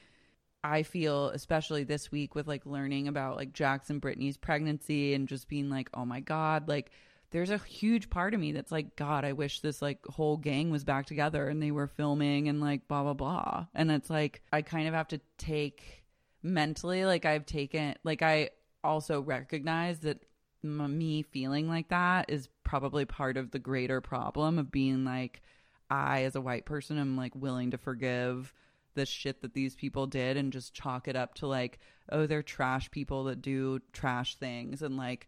I 0.64 0.84
feel 0.84 1.30
especially 1.30 1.84
this 1.84 2.12
week 2.12 2.36
with 2.36 2.48
like 2.48 2.66
learning 2.66 3.08
about 3.08 3.36
like 3.36 3.54
Jax 3.54 3.90
and 3.90 4.00
Brittany's 4.00 4.38
pregnancy 4.38 5.14
and 5.14 5.28
just 5.28 5.48
being 5.48 5.70
like, 5.70 5.90
oh 5.94 6.06
my 6.06 6.20
god, 6.20 6.68
like 6.68 6.92
there's 7.32 7.50
a 7.50 7.58
huge 7.58 8.10
part 8.10 8.34
of 8.34 8.40
me 8.40 8.52
that's 8.52 8.72
like, 8.72 8.96
God, 8.96 9.26
I 9.26 9.34
wish 9.34 9.62
this 9.62 9.82
like 9.82 10.06
whole 10.06 10.38
gang 10.38 10.70
was 10.70 10.84
back 10.84 11.06
together 11.06 11.48
and 11.48 11.62
they 11.62 11.72
were 11.72 11.88
filming 11.88 12.48
and 12.48 12.62
like 12.62 12.88
blah 12.88 13.04
blah 13.04 13.14
blah. 13.14 13.66
And 13.74 13.92
it's 13.92 14.10
like 14.10 14.42
I 14.52 14.62
kind 14.62 14.88
of 14.88 14.94
have 14.94 15.08
to 15.10 15.22
take 15.38 16.04
mentally, 16.44 17.06
like 17.06 17.26
I've 17.26 17.46
taken, 17.46 17.96
like 18.04 18.22
I 18.22 18.52
also 18.84 19.22
recognize 19.22 20.00
that 20.00 20.26
me 20.64 21.24
feeling 21.24 21.68
like 21.68 21.90
that 21.90 22.30
is 22.30 22.48
probably 22.72 23.04
part 23.04 23.36
of 23.36 23.52
the 23.52 23.60
greater 23.60 24.00
problem 24.00 24.58
of 24.58 24.72
being 24.72 25.04
like 25.04 25.42
I 25.90 26.24
as 26.24 26.38
a 26.38 26.42
white 26.42 26.64
person 26.64 26.98
am 26.98 27.18
like 27.18 27.36
willing 27.36 27.72
to 27.72 27.78
forgive 27.78 28.54
the 28.94 29.06
shit 29.06 29.42
that 29.42 29.54
these 29.54 29.76
people 29.76 30.08
did 30.08 30.38
and 30.38 30.54
just 30.54 30.74
chalk 30.74 31.10
it 31.10 31.18
up 31.18 31.34
to 31.36 31.48
like 31.48 31.80
oh 32.14 32.26
they're 32.26 32.42
trash 32.42 32.90
people 32.90 33.26
that 33.26 33.42
do 33.42 33.82
trash 33.92 34.36
things 34.38 34.82
and 34.82 34.96
like 34.96 35.28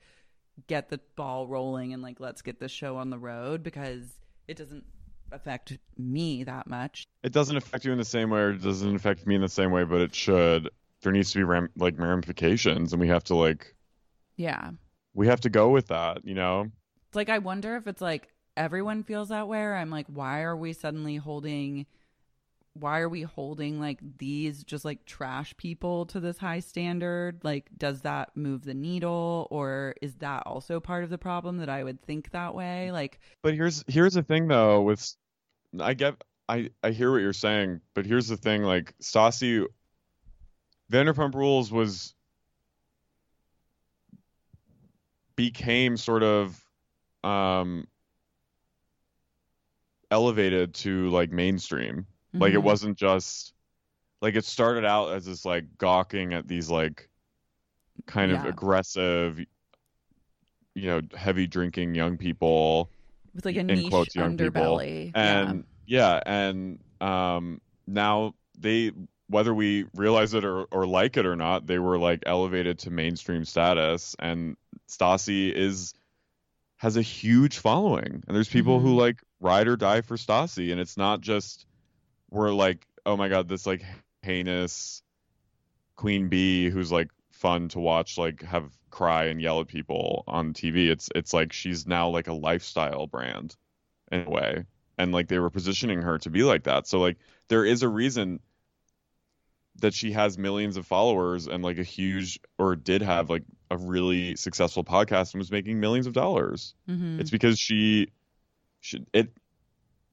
get 0.68 0.88
the 0.88 1.02
ball 1.18 1.46
rolling 1.46 1.92
and 1.92 2.02
like 2.02 2.22
let's 2.22 2.42
get 2.42 2.62
this 2.62 2.72
show 2.72 2.96
on 2.96 3.10
the 3.10 3.20
road 3.20 3.62
because 3.62 4.14
it 4.48 4.56
doesn't 4.56 4.86
affect 5.34 5.78
me 5.98 6.46
that 6.46 6.66
much. 6.68 7.04
It 7.24 7.34
doesn't 7.34 7.58
affect 7.58 7.84
you 7.84 7.92
in 7.92 7.98
the 7.98 8.06
same 8.06 8.30
way, 8.30 8.40
or 8.40 8.52
it 8.52 8.62
doesn't 8.62 8.96
affect 8.96 9.28
me 9.28 9.36
in 9.36 9.42
the 9.42 9.50
same 9.50 9.72
way, 9.72 9.84
but 9.84 10.00
it 10.00 10.16
should. 10.16 10.70
There 11.02 11.12
needs 11.12 11.32
to 11.32 11.40
be 11.40 11.44
ram- 11.44 11.72
like 11.76 12.00
ramifications, 12.00 12.94
and 12.94 13.02
we 13.02 13.10
have 13.10 13.26
to 13.26 13.36
like 13.36 13.76
Yeah. 14.38 14.72
we 15.14 15.28
have 15.28 15.42
to 15.42 15.50
go 15.50 15.70
with 15.70 15.88
that, 15.88 16.24
you 16.24 16.36
know. 16.36 16.72
It's 17.14 17.16
like 17.16 17.30
I 17.30 17.38
wonder 17.38 17.76
if 17.76 17.86
it's 17.86 18.02
like 18.02 18.28
everyone 18.58 19.04
feels 19.04 19.30
that 19.30 19.48
way 19.48 19.64
I'm 19.64 19.92
like 19.92 20.08
why 20.08 20.42
are 20.42 20.58
we 20.58 20.74
suddenly 20.74 21.18
holding 21.18 21.86
why 22.74 23.02
are 23.02 23.08
we 23.08 23.22
holding 23.22 23.80
like 23.80 24.00
these 24.18 24.64
just 24.64 24.84
like 24.84 25.06
trash 25.06 25.56
people 25.58 26.08
to 26.08 26.20
this 26.20 26.40
high 26.40 26.60
standard? 26.60 27.40
Like 27.44 27.70
does 27.78 28.02
that 28.02 28.36
move 28.36 28.64
the 28.64 28.74
needle 28.74 29.48
or 29.52 29.94
is 30.02 30.16
that 30.16 30.42
also 30.48 30.80
part 30.80 31.04
of 31.04 31.12
the 31.12 31.20
problem 31.20 31.58
that 31.58 31.70
I 31.70 31.84
would 31.84 32.02
think 32.02 32.32
that 32.32 32.56
way? 32.56 32.92
Like 32.92 33.20
But 33.44 33.54
here's 33.54 33.84
here's 33.88 34.16
the 34.16 34.24
thing 34.24 34.48
though 34.48 34.82
with 34.82 35.16
I 35.80 35.94
get 35.94 36.16
I 36.50 36.72
I 36.82 36.90
hear 36.90 37.12
what 37.12 37.22
you're 37.22 37.32
saying, 37.32 37.82
but 37.94 38.08
here's 38.08 38.28
the 38.28 38.38
thing 38.38 38.64
like 38.64 38.96
Stassi 39.04 39.68
Vanderpump 40.92 41.36
Rules 41.36 41.72
was 41.72 42.16
became 45.36 45.96
sort 45.96 46.24
of 46.24 46.60
um 47.24 47.88
elevated 50.12 50.74
to 50.76 51.10
like 51.10 51.32
mainstream. 51.32 52.06
Like 52.34 52.54
it 52.54 52.60
Mhm. 52.60 52.64
wasn't 52.64 52.98
just 52.98 53.54
like 54.22 54.36
it 54.36 54.46
started 54.46 54.86
out 54.86 55.14
as 55.14 55.26
this 55.26 55.46
like 55.46 55.78
gawking 55.78 56.34
at 56.34 56.48
these 56.48 56.70
like 56.70 57.10
kind 58.06 58.32
of 58.32 58.44
aggressive 58.46 59.40
you 60.76 60.88
know 60.88 61.02
heavy 61.16 61.46
drinking 61.46 61.94
young 61.94 62.18
people 62.18 62.90
with 63.36 63.46
like 63.46 63.56
a 63.56 63.60
in 63.60 63.68
niche 63.68 63.90
quotes 63.90 64.16
young 64.16 64.36
people 64.36 64.78
underbelly. 64.78 65.12
and 65.14 65.66
yeah. 65.86 66.20
and 66.26 66.80
um 67.02 67.62
now 67.86 68.34
they 68.58 68.92
whether 69.28 69.54
we 69.54 69.86
realize 69.94 70.34
it 70.34 70.44
or, 70.44 70.64
or 70.72 70.88
like 70.88 71.18
it 71.18 71.26
or 71.28 71.36
not 71.36 71.68
they 71.68 71.78
were 71.78 72.00
like 72.00 72.24
elevated 72.26 72.80
to 72.80 72.90
mainstream 72.90 73.46
status 73.46 74.16
and 74.20 74.58
Stassi 74.90 75.52
is 75.54 75.94
has 76.84 76.98
a 76.98 77.02
huge 77.02 77.60
following. 77.60 78.22
And 78.28 78.36
there's 78.36 78.50
people 78.50 78.82
who 78.82 78.94
Mhm. 78.94 78.98
like 78.98 79.24
ride 79.40 79.70
or 79.70 79.78
die 79.78 80.02
for 80.02 80.18
Stassi. 80.18 80.70
And 80.72 80.82
it's 80.82 80.98
not 80.98 81.22
just 81.22 81.66
we're 82.30 82.52
like 82.52 82.86
oh 83.06 83.16
my 83.16 83.30
god 83.30 83.48
this 83.48 83.66
like 83.66 83.84
heinous 84.22 85.02
queen 85.96 86.28
bee 86.30 86.70
who's 86.70 86.92
like 86.92 87.10
fun 87.32 87.70
to 87.70 87.80
watch 87.80 88.18
like 88.18 88.42
have 88.44 88.72
cry 88.90 89.26
and 89.26 89.42
yell 89.42 89.62
at 89.62 89.68
people 89.68 90.24
on 90.28 90.54
TV 90.54 90.90
it's 90.90 91.10
it's 91.16 91.34
like 91.34 91.54
she's 91.54 91.88
now 91.88 92.10
like 92.10 92.28
a 92.28 92.34
lifestyle 92.34 93.08
brand 93.08 93.56
in 94.12 94.26
a 94.28 94.30
way. 94.30 94.66
And 94.98 95.12
like 95.14 95.28
they 95.30 95.40
were 95.40 95.50
positioning 95.50 96.02
her 96.02 96.18
to 96.20 96.30
be 96.30 96.44
like 96.44 96.64
that. 96.64 96.86
So 96.88 97.00
like 97.00 97.18
there 97.48 97.66
is 97.66 97.82
a 97.82 97.90
reason 97.90 98.42
that 99.78 99.94
she 99.94 100.12
has 100.12 100.38
millions 100.38 100.78
of 100.78 100.86
followers 100.86 101.48
and 101.48 101.64
like 101.64 101.78
a 101.78 101.84
huge 101.84 102.40
or 102.58 102.76
did 102.76 103.02
have 103.02 103.30
like 103.30 103.44
a 103.72 103.78
really 103.78 104.36
successful 104.36 104.84
podcast 104.84 105.34
and 105.34 105.40
was 105.40 105.52
making 105.52 105.80
millions 105.80 106.08
of 106.08 106.14
dollars. 106.14 106.76
Mhm. 106.90 107.20
it's 107.20 107.32
because 107.32 107.58
she 107.60 108.10
she 108.82 109.04
it 109.14 109.32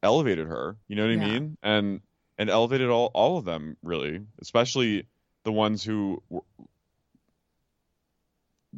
elevated 0.03 0.47
her. 0.47 0.77
You 0.89 0.97
know 0.97 1.07
what 1.07 1.17
Yeah. 1.17 1.25
i 1.27 1.31
mean? 1.31 1.59
And 1.63 2.01
and 2.39 2.49
elevated 2.49 2.89
all 2.89 3.11
all 3.15 3.37
of 3.39 3.45
them 3.45 3.77
really. 3.83 4.21
Especially 4.41 5.07
the 5.45 5.53
ones 5.53 5.85
who 5.85 6.23
were, 6.31 6.43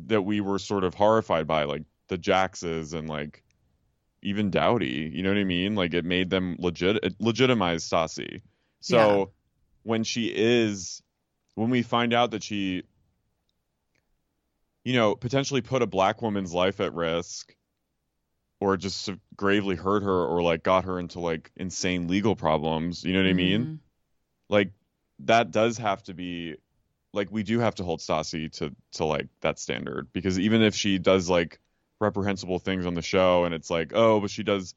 that 0.07 0.23
we 0.23 0.41
were 0.41 0.59
sort 0.59 0.85
of 0.85 0.95
horrified 0.95 1.47
by 1.47 1.65
like 1.65 1.83
the 2.09 2.19
jaxes 2.19 2.93
and 2.95 3.09
like 3.09 3.43
even 4.23 4.51
dowdy. 4.51 5.11
You 5.13 5.23
know 5.23 5.31
what 5.31 5.39
i 5.39 5.45
mean? 5.45 5.75
Like 5.75 5.95
it 5.95 6.05
made 6.05 6.31
them 6.31 6.57
legit 6.59 6.97
it 7.05 7.15
legitimized 7.21 7.91
stassi. 7.91 8.43
So 8.81 8.97
Yeah. 9.19 9.25
When 9.83 10.05
she 10.05 10.27
is 10.35 11.03
when 11.55 11.71
we 11.71 11.83
find 11.83 12.13
out 12.15 12.31
that 12.31 12.43
she 12.43 12.83
you 14.85 14.95
know 14.95 15.15
potentially 15.15 15.61
put 15.61 15.83
a 15.83 15.87
black 15.87 16.23
woman's 16.23 16.53
life 16.53 16.81
at 16.81 16.95
risk 16.95 17.55
or 18.61 18.77
just 18.77 19.11
gravely 19.37 19.77
hurt 19.77 20.03
her 20.03 20.25
or 20.25 20.43
like 20.43 20.63
got 20.63 20.85
her 20.85 20.99
into 20.99 21.21
like 21.21 21.51
insane 21.57 22.09
legal 22.09 22.37
problems 22.37 23.05
you 23.05 23.13
know 23.13 23.23
what 23.23 23.29
i 23.29 23.33
mean 23.33 23.65
Mhm. 23.67 23.79
like 24.49 24.73
that 25.21 25.51
does 25.51 25.79
have 25.79 26.03
to 26.05 26.15
be 26.15 26.57
like 27.13 27.31
we 27.31 27.43
do 27.43 27.59
have 27.61 27.75
to 27.77 27.85
hold 27.85 28.01
Stassi 28.01 28.51
to 28.59 28.75
to 28.93 29.05
like 29.05 29.29
that 29.41 29.59
standard 29.59 30.13
because 30.13 30.39
even 30.39 30.63
if 30.63 30.75
she 30.75 30.99
does 30.99 31.29
like 31.29 31.61
reprehensible 32.01 32.59
things 32.59 32.87
on 32.87 32.95
the 32.95 33.03
show 33.03 33.45
and 33.45 33.55
it's 33.55 33.71
like 33.71 33.93
oh 33.95 34.21
but 34.21 34.31
she 34.31 34.43
does 34.43 34.75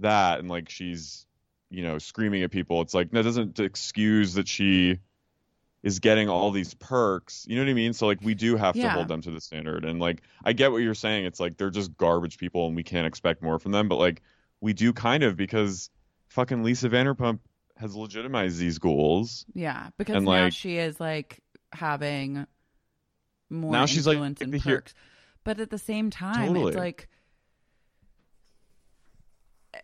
that 0.00 0.38
and 0.38 0.48
like 0.48 0.70
she's 0.70 1.26
you 1.72 1.82
know 1.82 1.98
screaming 1.98 2.42
at 2.42 2.50
people. 2.50 2.80
It's 2.82 2.94
like 2.94 3.10
that 3.10 3.22
doesn't 3.22 3.58
excuse 3.58 4.34
that 4.34 4.46
she 4.48 4.98
is 5.82 5.98
getting 5.98 6.28
all 6.28 6.50
these 6.52 6.74
perks. 6.74 7.44
You 7.48 7.56
know 7.56 7.62
what 7.62 7.70
i 7.70 7.74
mean? 7.74 7.92
So 7.92 8.06
like 8.06 8.20
we 8.22 8.34
do 8.34 8.56
have 8.56 8.74
to 8.74 8.88
hold 8.88 9.08
them 9.08 9.22
to 9.22 9.30
the 9.32 9.40
standard. 9.40 9.84
And 9.84 9.98
like 9.98 10.22
i 10.44 10.52
get 10.52 10.70
what 10.70 10.78
you're 10.78 10.94
saying. 10.94 11.24
It's 11.24 11.40
like 11.40 11.56
they're 11.56 11.70
just 11.70 11.96
garbage 11.96 12.38
people 12.38 12.66
and 12.68 12.76
we 12.76 12.84
can't 12.84 13.06
expect 13.06 13.42
more 13.42 13.58
from 13.58 13.72
them. 13.72 13.88
But 13.88 13.96
like 13.96 14.22
we 14.60 14.72
do 14.74 14.92
kind 14.92 15.24
of 15.24 15.36
because 15.36 15.90
fucking 16.28 16.62
lisa 16.62 16.88
vanderpump 16.88 17.40
has 17.76 17.96
legitimized 17.96 18.58
these 18.58 18.78
ghouls. 18.78 19.44
Yeah, 19.54 19.88
because 19.98 20.14
And, 20.16 20.24
now 20.24 20.44
like- 20.44 20.52
she 20.52 20.76
is 20.76 21.00
like 21.00 21.40
having 21.72 22.46
more 23.50 23.72
Now 23.72 23.86
she's, 23.86 24.06
like, 24.06 24.14
influence 24.14 24.40
and 24.40 24.52
the 24.52 24.58
hero- 24.58 24.76
perks. 24.78 24.94
But 25.44 25.58
at 25.58 25.70
the 25.70 25.78
same 25.78 26.10
time, 26.10 26.46
Totally. 26.48 26.68
it's 26.68 26.76
like 26.76 27.08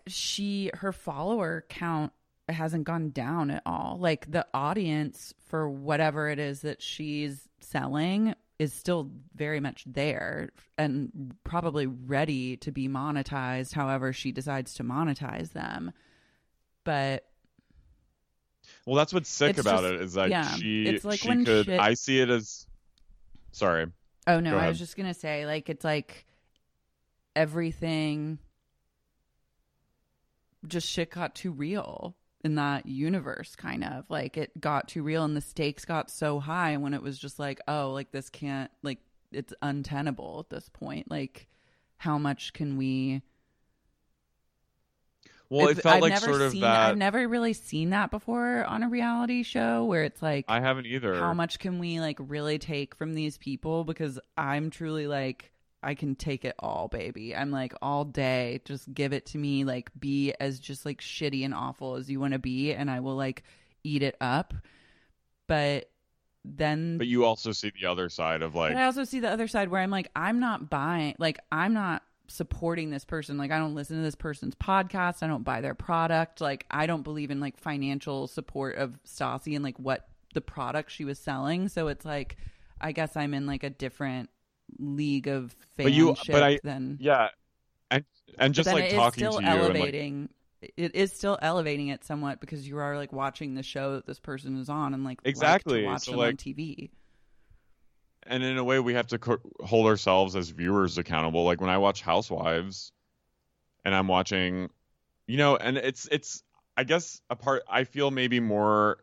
she 0.07 0.71
her 0.75 0.93
follower 0.93 1.65
count 1.69 2.13
hasn't 2.49 2.85
gone 2.85 3.11
down 3.11 3.51
at 3.51 3.63
all. 3.67 3.97
Like 4.01 4.31
the 4.31 4.47
audience 4.55 5.35
for 5.49 5.69
whatever 5.69 6.29
it 6.31 6.39
is 6.39 6.63
that 6.63 6.81
she's 6.83 7.49
selling 7.61 8.35
is 8.59 8.73
still 8.73 9.11
very 9.37 9.61
much 9.61 9.85
there 9.87 10.51
and 10.77 11.35
probably 11.45 11.87
ready 11.87 12.57
to 12.57 12.73
be 12.73 12.89
monetized 12.89 13.73
however 13.73 14.13
she 14.13 14.33
decides 14.33 14.75
to 14.75 14.83
monetize 14.85 15.53
them. 15.53 15.93
But 16.85 17.25
Well, 18.87 18.97
that's 18.97 19.13
what's 19.15 19.29
sick 19.29 19.59
about 19.59 19.83
just- 19.83 19.95
it 19.95 20.01
is 20.01 20.13
that 20.15 20.31
yeah, 20.31 20.49
she 20.57 20.87
it's 20.87 21.05
like 21.05 21.21
she 21.21 21.29
when 21.29 21.45
could. 21.45 21.67
shit- 21.67 21.81
I 21.81 21.95
see 21.95 22.21
it 22.21 22.31
as. 22.31 22.67
Sorry. 23.53 23.87
Oh 24.27 24.41
no, 24.41 24.59
I 24.59 24.69
was 24.69 24.79
just 24.79 24.97
gonna 24.97 25.15
say, 25.15 25.47
like, 25.47 25.69
it's 25.71 25.85
like 25.85 26.27
everything 27.37 28.39
just 30.69 30.89
shit 30.89 31.11
got 31.11 31.35
too 31.35 31.51
real 31.53 32.15
in 32.45 32.55
that 32.55 32.87
universe 32.87 33.57
kind 33.57 33.83
of 33.83 34.05
like 34.09 34.37
it 34.37 34.59
got 34.61 34.87
too 34.87 35.03
real 35.03 35.25
and 35.25 35.37
the 35.37 35.41
stakes 35.41 35.85
got 35.85 36.09
so 36.11 36.39
high 36.39 36.77
when 36.77 36.95
it 36.95 37.03
was 37.03 37.19
just 37.19 37.39
like 37.39 37.61
oh 37.67 37.91
like 37.91 38.13
this 38.13 38.31
can't 38.31 38.71
like 38.83 38.99
it's 39.33 39.53
untenable 39.63 40.39
at 40.49 40.51
this 40.55 40.69
point 40.69 41.11
like 41.11 41.49
how 41.97 42.17
much 42.17 42.53
can 42.53 42.77
we 42.77 43.21
Well, 45.51 45.69
If- 45.69 45.79
it 45.79 45.83
felt 45.83 45.97
I've 45.97 46.03
like 46.03 46.13
never 46.13 46.27
sort 46.27 46.43
of 46.43 46.53
seen, 46.53 46.61
that. 46.61 46.91
I've 46.91 46.97
never 46.99 47.27
really 47.27 47.55
seen 47.55 47.91
that 47.91 48.11
before 48.11 48.65
on 48.65 48.83
a 48.83 48.89
reality 48.89 49.43
show 49.43 49.85
where 49.87 50.05
it's 50.05 50.21
like 50.23 50.45
I 50.49 50.61
haven't 50.61 50.87
either. 50.87 51.15
how 51.15 51.33
much 51.35 51.59
can 51.59 51.79
we 51.79 52.01
like 52.01 52.19
really 52.21 52.59
take 52.59 52.95
from 52.95 53.15
these 53.15 53.39
people 53.39 53.85
because 53.85 54.19
i'm 54.37 54.69
truly 54.71 55.07
like 55.07 55.51
i 55.83 55.95
can 55.95 56.15
take 56.15 56.45
it 56.45 56.55
all 56.59 56.89
baby 56.89 57.35
i'm 57.35 57.51
like 57.51 57.75
all 57.83 58.05
day 58.05 58.61
just 58.65 58.93
give 58.93 59.13
it 59.13 59.27
to 59.27 59.39
me 59.39 59.65
like 59.65 59.91
be 59.99 60.33
as 60.41 60.59
just 60.59 60.85
like 60.85 61.01
shitty 61.01 61.45
and 61.45 61.55
awful 61.55 61.95
as 61.95 62.11
you 62.11 62.19
want 62.21 62.33
to 62.33 62.39
be 62.39 62.73
and 62.73 62.91
i 62.91 63.01
will 63.01 63.17
like 63.17 63.43
eat 63.85 64.03
it 64.03 64.17
up 64.21 64.55
but 65.47 65.91
then 66.45 66.99
But 66.99 67.07
you 67.07 67.25
also 67.25 67.53
see 67.53 67.73
the 67.79 67.87
other 67.87 68.09
side 68.09 68.43
of 68.43 68.55
like 68.55 68.75
I 68.75 68.85
also 68.85 69.05
see 69.05 69.21
the 69.21 69.31
other 69.31 69.49
side 69.49 69.69
where 69.69 69.83
I'm 69.83 69.91
like, 69.91 70.11
I'm 70.15 70.41
not 70.41 70.71
buying, 70.71 71.15
like, 71.19 71.39
I'm 71.51 71.75
not 71.75 72.03
supporting 72.29 72.91
this 72.91 73.05
person. 73.05 73.39
Like, 73.39 73.51
I 73.51 73.59
don't 73.59 73.75
listen 73.75 73.97
to 73.97 74.03
this 74.03 74.15
person's 74.15 74.55
podcast. 74.55 75.23
I 75.23 75.27
don't 75.27 75.45
buy 75.45 75.61
their 75.61 75.75
product. 75.75 76.41
Like, 76.41 76.65
I 76.71 76.87
don't 76.87 77.03
believe 77.03 77.31
in 77.31 77.41
like 77.41 77.59
financial 77.59 78.27
support 78.29 78.77
of 78.77 78.99
Stassi 79.05 79.55
and 79.55 79.65
like 79.65 79.79
what 79.79 80.09
the 80.35 80.41
product 80.41 80.91
she 80.91 81.05
was 81.05 81.19
selling. 81.19 81.69
So 81.69 81.89
it's 81.89 82.05
like, 82.05 82.37
I 82.81 82.93
guess 82.93 83.17
I'm 83.17 83.35
in 83.35 83.47
like 83.47 83.65
a 83.65 83.71
different 83.71 84.31
league 84.79 85.29
of 85.29 85.55
fanship 85.79 85.85
but 85.85 85.93
you 85.93 86.17
but 86.31 86.43
I 86.43 86.59
than 86.63 86.99
yeah. 87.01 87.29
And 87.91 88.05
and 88.39 88.55
just 88.55 88.73
like 88.73 88.91
talking 88.91 89.25
still 89.25 89.39
to 89.39 89.43
you 89.43 89.49
and 89.49 89.59
like 89.59 89.65
elevating. 89.75 90.29
it 90.61 90.95
is 90.95 91.13
still 91.13 91.39
elevating 91.41 91.89
it 91.89 92.05
somewhat 92.05 92.41
because 92.41 92.69
you 92.69 92.79
are 92.79 92.97
like 92.97 93.13
watching 93.13 93.55
the 93.55 93.63
show 93.63 93.95
that 93.95 94.07
this 94.07 94.19
person 94.21 94.57
is 94.59 94.69
on 94.69 94.93
and 94.95 95.05
like 95.05 95.21
like 95.25 95.31
Exactly. 95.31 95.85
watch 95.85 96.03
So, 96.05 96.13
them 96.13 96.21
on 96.21 96.37
TV. 96.37 96.91
and 98.25 98.43
in 98.43 98.59
a 98.59 98.65
way 98.65 98.79
we 98.79 98.95
have 98.95 99.07
to 99.09 99.19
co- 99.19 99.41
hold 99.65 99.87
ourselves 99.87 100.37
as 100.37 100.51
viewers 100.51 100.99
accountable 100.99 101.45
like 101.45 101.61
when 101.61 101.71
i 101.71 101.79
watch 101.79 102.03
housewives 102.03 102.93
and 103.85 103.95
i'm 103.95 104.09
watching 104.09 104.69
you 105.27 105.37
know 105.39 105.57
and 105.57 105.79
it's 105.79 106.07
it's 106.11 106.43
i 106.77 106.85
guess 106.85 107.21
a 107.31 107.37
part 107.37 107.63
i 107.71 107.85
feel 107.85 108.11
maybe 108.11 108.39
more 108.41 108.99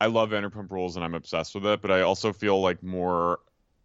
i 0.00 0.06
love 0.06 0.30
vanderpump 0.30 0.70
rules 0.70 0.96
and 0.96 1.04
i'm 1.04 1.14
obsessed 1.14 1.54
with 1.54 1.66
it 1.66 1.82
but 1.82 1.90
i 1.90 2.00
also 2.00 2.32
feel 2.32 2.60
like 2.60 2.82
more 2.82 3.40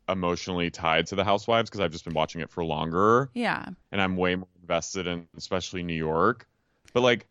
emotionally 0.09 0.69
tied 0.69 1.05
to 1.07 1.15
the 1.15 1.23
housewives 1.23 1.69
because 1.69 1.79
i've 1.81 1.91
just 1.91 2.03
been 2.05 2.13
watching 2.13 2.41
it 2.41 2.49
for 2.49 2.63
longer 2.65 3.29
Yeah. 3.33 3.65
and 3.91 4.01
i'm 4.01 4.15
way 4.17 4.35
more 4.35 4.47
invested 4.61 5.07
in 5.07 5.27
especially 5.37 5.83
new 5.83 5.93
york 5.93 6.47
but 6.93 7.01
like 7.01 7.27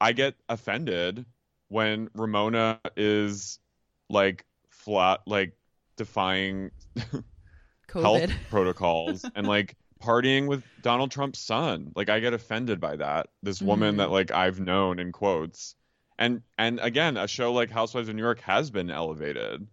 i 0.00 0.12
get 0.12 0.34
offended 0.48 1.24
when 1.68 2.08
ramona 2.14 2.80
is 2.96 3.58
like 4.08 4.44
flat 4.68 5.20
like 5.26 5.52
defying 5.96 6.70
health 7.92 8.30
protocols 8.50 9.24
and 9.34 9.46
like 9.46 9.76
partying 10.02 10.46
with 10.46 10.64
Donald 10.80 11.10
Trump's 11.10 11.38
son. 11.38 11.92
Like 11.94 12.08
I 12.08 12.20
get 12.20 12.32
offended 12.32 12.80
by 12.80 12.96
that. 12.96 13.26
This 13.42 13.60
woman 13.60 13.96
Mhm. 13.96 13.98
that 13.98 14.10
like 14.10 14.30
I've 14.30 14.58
known 14.58 14.98
in 14.98 15.12
quotes. 15.12 15.74
And 16.18 16.40
and 16.56 16.80
again, 16.80 17.18
a 17.18 17.28
show 17.28 17.52
like 17.52 17.70
Housewives 17.70 18.08
of 18.08 18.14
New 18.14 18.22
York 18.22 18.40
has 18.40 18.70
been 18.70 18.90
elevated 18.90 19.66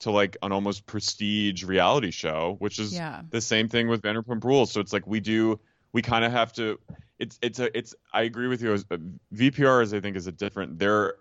to 0.00 0.10
like 0.10 0.36
an 0.42 0.52
almost 0.52 0.86
prestige 0.86 1.62
reality 1.64 2.10
show, 2.10 2.56
which 2.58 2.78
is 2.78 2.94
Yeah. 2.94 3.22
the 3.30 3.40
same 3.40 3.68
thing 3.68 3.88
with 3.88 4.02
Vanderpump 4.02 4.42
Rules. 4.44 4.70
So 4.72 4.80
it's 4.80 4.92
like 4.92 5.06
we 5.06 5.20
do 5.20 5.60
we 5.92 6.02
kind 6.02 6.24
of 6.24 6.32
have 6.32 6.52
to 6.54 6.78
it's 7.18 7.38
it's 7.42 7.58
a 7.58 7.76
it's 7.76 7.94
I 8.12 8.22
agree 8.22 8.48
with 8.48 8.62
you. 8.62 8.72
As, 8.72 8.84
uh, 8.90 8.96
VPR 9.34 9.82
is 9.82 9.92
I 9.94 10.00
think 10.00 10.16
is 10.16 10.26
a 10.26 10.32
different 10.32 10.78
their 10.78 11.14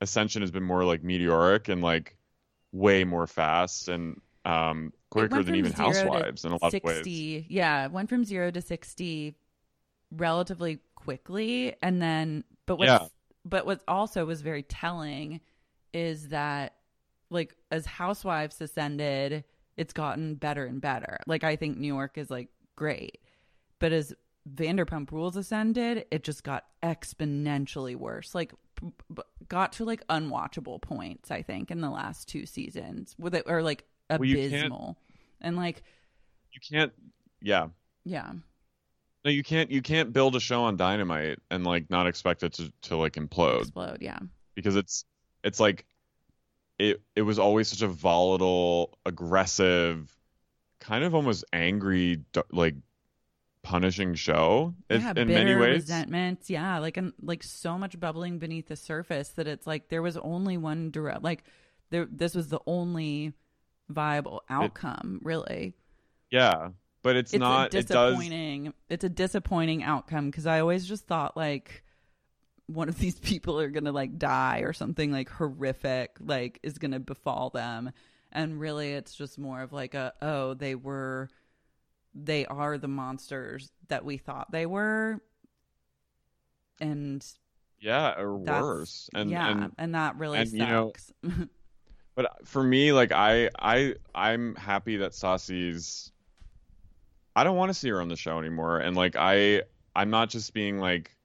ascension 0.00 0.42
has 0.42 0.50
been 0.50 0.62
more 0.64 0.84
like 0.84 1.02
meteoric 1.02 1.68
and 1.68 1.82
like 1.82 2.16
way 2.72 3.04
more 3.04 3.26
fast 3.26 3.88
and 3.88 4.20
um 4.44 4.92
quicker 5.10 5.42
than 5.42 5.54
even 5.54 5.72
Housewives 5.72 6.44
in 6.44 6.52
a 6.52 6.58
lot 6.60 6.70
60, 6.72 6.78
of 6.78 7.04
ways. 7.42 7.46
Yeah, 7.48 7.86
went 7.86 8.08
from 8.08 8.24
zero 8.24 8.50
to 8.50 8.60
sixty 8.60 9.36
relatively 10.10 10.80
quickly, 10.94 11.74
and 11.82 12.00
then 12.02 12.44
but 12.66 12.76
what's 12.76 12.88
Yeah. 12.88 13.06
but 13.44 13.66
what 13.66 13.82
also 13.88 14.24
was 14.26 14.42
very 14.42 14.62
telling 14.62 15.40
is 15.92 16.28
that 16.28 16.74
like 17.30 17.56
as 17.70 17.86
Housewives 17.86 18.60
ascended, 18.60 19.44
it's 19.76 19.92
gotten 19.92 20.34
better 20.36 20.64
and 20.64 20.80
better. 20.80 21.18
Like 21.26 21.44
I 21.44 21.56
think 21.56 21.78
New 21.78 21.86
York 21.92 22.18
is 22.18 22.30
like 22.30 22.48
great, 22.76 23.18
but 23.78 23.92
as 23.92 24.14
Vanderpump 24.54 25.10
Rules 25.10 25.36
ascended, 25.36 26.04
it 26.10 26.22
just 26.22 26.44
got 26.44 26.64
exponentially 26.82 27.96
worse. 27.96 28.34
Like 28.34 28.52
p- 28.80 28.86
p- 29.14 29.22
got 29.48 29.72
to 29.74 29.84
like 29.84 30.06
unwatchable 30.08 30.80
points. 30.80 31.30
I 31.30 31.42
think 31.42 31.70
in 31.70 31.80
the 31.80 31.90
last 31.90 32.28
two 32.28 32.46
seasons 32.46 33.14
with 33.18 33.34
it 33.34 33.44
or 33.46 33.62
like 33.62 33.84
Well, 34.08 34.22
abysmal. 34.22 34.98
And 35.40 35.56
like, 35.56 35.82
You 36.52 36.60
can't 36.70 36.92
yeah. 37.42 37.68
yeah, 38.04 38.32
No, 39.24 39.30
you 39.30 39.42
can't 39.42 39.70
you 39.70 39.82
can't 39.82 40.12
build 40.12 40.36
a 40.36 40.40
show 40.40 40.62
on 40.62 40.76
dynamite 40.76 41.38
and 41.50 41.64
like 41.64 41.90
not 41.90 42.06
expect 42.06 42.42
it 42.42 42.52
to, 42.54 42.72
to 42.82 42.96
like 42.96 43.14
implode. 43.14 43.62
explode. 43.62 43.98
Yeah. 44.00 44.18
because 44.54 44.76
it's 44.76 45.04
it's 45.44 45.60
like 45.60 45.84
it 46.78 47.00
it 47.14 47.22
was 47.22 47.38
always 47.38 47.68
such 47.68 47.82
a 47.82 47.88
volatile, 47.88 48.98
aggressive, 49.06 50.14
kind 50.80 51.04
of 51.04 51.14
almost 51.14 51.44
angry, 51.52 52.22
like 52.52 52.74
punishing 53.62 54.14
show. 54.14 54.74
yeah, 54.90 55.08
in 55.10 55.14
bitter 55.14 55.26
many 55.26 55.54
ways, 55.54 55.82
resentment. 55.82 56.48
Yeah, 56.48 56.78
like 56.78 56.96
and 56.96 57.12
like 57.20 57.42
so 57.42 57.78
much 57.78 57.98
bubbling 57.98 58.38
beneath 58.38 58.68
the 58.68 58.76
surface 58.76 59.30
that 59.30 59.46
it's 59.46 59.66
like 59.66 59.88
there 59.88 60.02
was 60.02 60.16
only 60.16 60.56
one 60.56 60.90
direct. 60.90 61.22
Like 61.22 61.44
there, 61.90 62.06
this 62.10 62.34
was 62.34 62.48
the 62.48 62.60
only 62.66 63.32
viable 63.88 64.42
outcome. 64.48 65.20
really, 65.22 65.74
yeah. 66.30 66.70
But 67.02 67.14
it's, 67.14 67.32
it's 67.32 67.40
not. 67.40 67.72
a 67.72 67.78
It 67.78 67.86
does. 67.86 68.14
disappointing. 68.14 68.74
It's 68.88 69.04
a 69.04 69.08
disappointing 69.08 69.84
outcome 69.84 70.28
because 70.28 70.44
I 70.44 70.58
always 70.58 70.84
just 70.86 71.06
thought 71.06 71.36
like 71.36 71.84
one 72.66 72.88
of 72.88 72.98
these 72.98 73.18
people 73.20 73.60
are 73.60 73.70
gonna 73.70 73.92
like 73.92 74.18
die 74.18 74.60
or 74.60 74.72
something 74.72 75.12
like 75.12 75.28
horrific 75.30 76.16
like 76.20 76.58
is 76.62 76.78
gonna 76.78 77.00
befall 77.00 77.50
them, 77.50 77.90
and 78.32 78.60
really 78.60 78.92
it's 78.92 79.14
just 79.14 79.38
more 79.38 79.62
of 79.62 79.72
like 79.72 79.94
a 79.94 80.12
oh 80.22 80.54
they 80.54 80.74
were 80.74 81.28
they 82.14 82.46
are 82.46 82.78
the 82.78 82.88
monsters 82.88 83.70
that 83.88 84.04
we 84.04 84.16
thought 84.16 84.50
they 84.50 84.66
were 84.66 85.20
and 86.80 87.24
Yeah, 87.80 88.18
or 88.18 88.36
worse. 88.36 89.08
And 89.14 89.30
yeah 89.30 89.68
and 89.78 89.94
that 89.94 90.16
really 90.16 90.38
and, 90.38 90.52
you 90.52 90.58
know, 90.58 90.92
sucks 90.94 91.12
But 92.14 92.46
for 92.48 92.62
me, 92.62 92.92
like 92.92 93.12
I 93.12 93.50
I 93.58 93.94
I'm 94.14 94.54
happy 94.56 94.96
that 94.98 95.12
Stassi's. 95.12 96.10
I 97.36 97.44
don't 97.44 97.56
want 97.56 97.68
to 97.68 97.74
see 97.74 97.90
her 97.90 98.00
on 98.00 98.08
the 98.08 98.16
show 98.16 98.38
anymore, 98.38 98.78
and 98.78 98.96
like 98.96 99.16
I 99.16 99.62
I'm 99.94 100.10
not 100.10 100.30
just 100.30 100.54
being 100.54 100.78
like. 100.78 101.15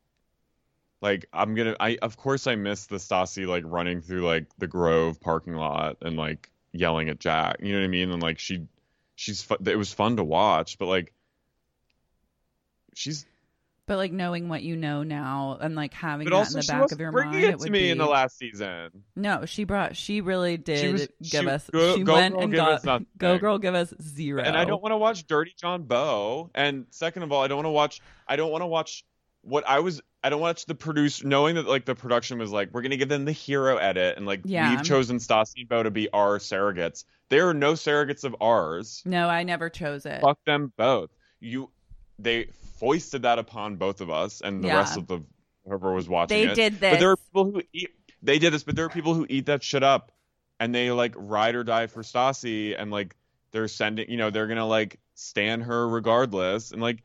Like 1.02 1.26
I'm 1.34 1.56
gonna 1.56 1.76
I 1.80 1.98
of 2.02 2.16
course 2.18 2.46
I 2.48 2.56
miss 2.56 2.86
the 2.86 2.98
Stassi 2.98 3.48
like 3.48 3.64
running 3.66 4.02
through 4.02 4.22
like 4.26 4.46
the 4.60 4.68
Grove 4.68 5.20
parking 5.20 5.56
lot 5.56 5.98
and 6.02 6.16
like 6.16 6.50
yelling 6.74 7.10
at 7.10 7.20
Jax. 7.20 7.58
You 7.64 7.74
know 7.74 7.80
what 7.80 7.86
I 7.86 7.90
mean? 7.90 8.12
And 8.12 8.22
like 8.22 8.38
she 8.40 8.68
she's 9.16 9.48
it 9.66 9.76
was 9.78 9.92
fun 9.92 10.18
to 10.18 10.24
watch, 10.24 10.78
but 10.78 10.86
like 10.86 11.14
she's 12.94 13.26
but 13.88 13.98
like 13.98 14.12
knowing 14.12 14.48
what 14.48 14.62
you 14.62 14.78
know 14.78 15.04
now 15.04 15.58
and 15.60 15.76
like 15.76 15.94
having 15.94 16.26
that 16.30 16.34
also 16.36 16.60
in 16.60 16.66
the 16.66 16.72
back 16.72 16.92
of 16.92 17.00
your 17.00 17.12
mind 17.12 17.36
it 17.36 17.56
it 17.56 17.60
to 17.60 17.70
me 17.70 17.80
be 17.80 17.90
in 17.90 17.98
the 17.98 18.06
last 18.06 18.38
season. 18.38 19.04
no 19.16 19.44
she 19.46 19.64
brought 19.66 19.98
she 19.98 20.22
really 20.22 20.56
did 20.56 20.94
was- 20.94 21.08
give 21.30 21.42
she- 21.42 21.48
us 21.50 21.70
go- 21.72 21.96
she 21.98 22.04
go 22.04 22.14
went 22.14 22.36
and 22.38 22.52
girl, 22.54 22.74
give 22.76 22.84
got 22.84 23.04
go 23.18 23.38
girl 23.38 23.58
give 23.58 23.74
us 23.76 23.94
zero 24.02 24.42
And 24.44 24.56
I 24.56 24.66
don't 24.66 24.82
want 24.82 24.94
to 24.94 24.98
watch 24.98 25.26
Dirty 25.28 25.54
John 25.60 25.84
Beau. 25.84 26.52
And 26.54 26.86
second 26.92 27.24
of 27.24 27.32
all, 27.32 27.44
I 27.44 27.48
don't 27.48 27.58
want 27.58 27.66
to 27.66 27.72
watch. 27.72 28.02
I 28.28 28.36
don't 28.36 28.52
want 28.52 28.62
to 28.62 28.68
watch 28.68 29.04
what 29.42 29.68
I 29.68 29.80
was. 29.80 30.02
I 30.24 30.30
don't 30.30 30.42
watch 30.42 30.66
the 30.68 30.76
produce, 30.76 31.24
knowing 31.24 31.56
that 31.56 31.68
like 31.68 31.86
the 31.86 31.96
production 31.96 32.38
was 32.38 32.52
like, 32.52 32.70
we're 32.74 32.84
gonna 32.84 32.98
give 32.98 33.10
them 33.10 33.26
the 33.26 33.32
hero 33.32 33.78
edit, 33.78 34.18
and 34.18 34.26
like 34.26 34.42
Yeah. 34.46 34.70
we've 34.76 34.84
chosen 34.84 35.18
Stassi 35.18 35.62
and 35.62 35.70
Beau 35.70 35.82
to 35.84 35.90
be 35.92 36.10
our 36.12 36.38
surrogates. 36.38 37.06
There 37.30 37.48
are 37.50 37.54
no 37.54 37.74
surrogates 37.74 38.24
of 38.24 38.36
ours. 38.42 39.02
no 39.06 39.28
I 39.30 39.44
never 39.44 39.70
chose 39.70 40.06
it 40.06 40.22
Fuck 40.22 40.38
them 40.46 40.72
both. 40.78 41.10
You, 41.40 41.72
they 42.20 42.50
foisted 42.80 43.24
that 43.24 43.40
upon 43.40 43.78
both 43.78 44.00
of 44.02 44.10
us 44.12 44.42
and 44.42 44.64
the 44.64 44.68
Yeah. 44.68 44.78
rest 44.78 44.98
of 44.98 45.08
the 45.08 45.22
whoever 45.66 45.92
was 45.94 46.08
watching 46.08 46.38
They 46.38 46.52
it. 46.52 46.56
did 46.56 46.74
this. 46.80 46.94
But 46.94 47.00
there 47.00 47.12
are 47.12 47.18
people 47.18 47.46
who 47.52 47.62
eat. 47.74 47.90
They 48.22 48.38
did 48.38 48.54
this, 48.54 48.64
but 48.64 48.76
there 48.76 48.86
are 48.86 48.90
people 48.90 49.16
who 49.16 49.26
eat 49.30 49.48
that 49.48 49.64
shit 49.64 49.82
up, 49.82 50.12
and 50.60 50.76
they 50.76 50.92
like 50.92 51.14
ride 51.18 51.56
or 51.56 51.64
die 51.64 51.88
for 51.88 52.04
Stassi, 52.04 52.76
and 52.80 52.92
like 52.92 53.16
they're 53.52 53.68
sending, 53.68 54.10
you 54.10 54.18
know, 54.18 54.30
they're 54.30 54.48
gonna 54.48 54.68
like 54.68 55.00
stand 55.16 55.64
her 55.64 55.88
regardless, 55.90 56.72
and 56.72 56.82
like 56.82 57.02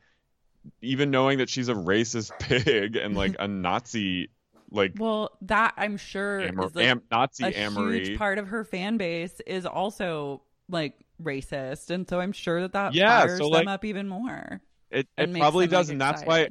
even 0.81 1.11
knowing 1.11 1.39
that 1.39 1.49
she's 1.49 1.69
a 1.69 1.73
racist 1.73 2.31
pig 2.39 2.95
and 2.95 3.15
like 3.15 3.35
a 3.39 3.47
Nazi, 3.47 4.29
like 4.71 4.93
well 4.99 5.31
that 5.43 5.73
I'm 5.77 5.97
sure 5.97 6.39
Amer- 6.41 6.65
is 6.65 6.75
like 6.75 6.85
am- 6.85 7.01
Nazi 7.11 7.45
a 7.45 7.51
Amory. 7.51 8.05
huge 8.05 8.17
part 8.17 8.37
of 8.37 8.47
her 8.47 8.63
fan 8.63 8.97
base 8.97 9.39
is 9.47 9.65
also 9.65 10.41
like 10.69 10.93
racist 11.23 11.89
and 11.89 12.07
so 12.07 12.19
I'm 12.19 12.31
sure 12.31 12.61
that 12.61 12.73
that 12.73 12.93
Yeah, 12.93 13.19
fires 13.19 13.37
so, 13.39 13.45
them 13.45 13.51
like, 13.53 13.67
up 13.67 13.85
even 13.85 14.07
more 14.07 14.61
it, 14.91 15.07
it 15.17 15.33
probably 15.33 15.65
them, 15.65 15.71
like, 15.71 15.79
does, 15.79 15.89
and 15.89 16.01
that's 16.01 16.23
why 16.23 16.49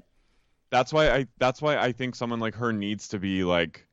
that's 0.70 0.92
why 0.92 1.10
I 1.10 1.26
that's 1.38 1.62
why 1.62 1.76
I 1.76 1.92
think 1.92 2.14
someone 2.14 2.40
like 2.40 2.54
her 2.56 2.72
needs 2.72 3.08
to 3.08 3.18
be 3.18 3.44
like 3.44 3.86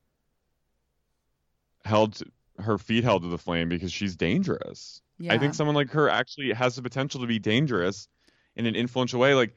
held 1.85 2.21
her 2.59 2.77
feet 2.77 3.03
held 3.03 3.23
to 3.23 3.29
the 3.29 3.37
flame 3.37 3.69
because 3.69 3.91
she's 3.91 4.15
dangerous. 4.15 5.01
Yeah. 5.19 5.33
I 5.33 5.37
think 5.37 5.53
someone 5.53 5.75
like 5.75 5.89
her 5.91 6.09
actually 6.09 6.51
has 6.53 6.75
the 6.75 6.81
potential 6.81 7.21
to 7.21 7.27
be 7.27 7.39
dangerous 7.39 8.07
in 8.55 8.65
an 8.65 8.75
influential 8.75 9.19
way. 9.19 9.33
Like, 9.33 9.55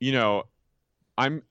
you 0.00 0.12
know, 0.12 0.44
I'm 1.16 1.42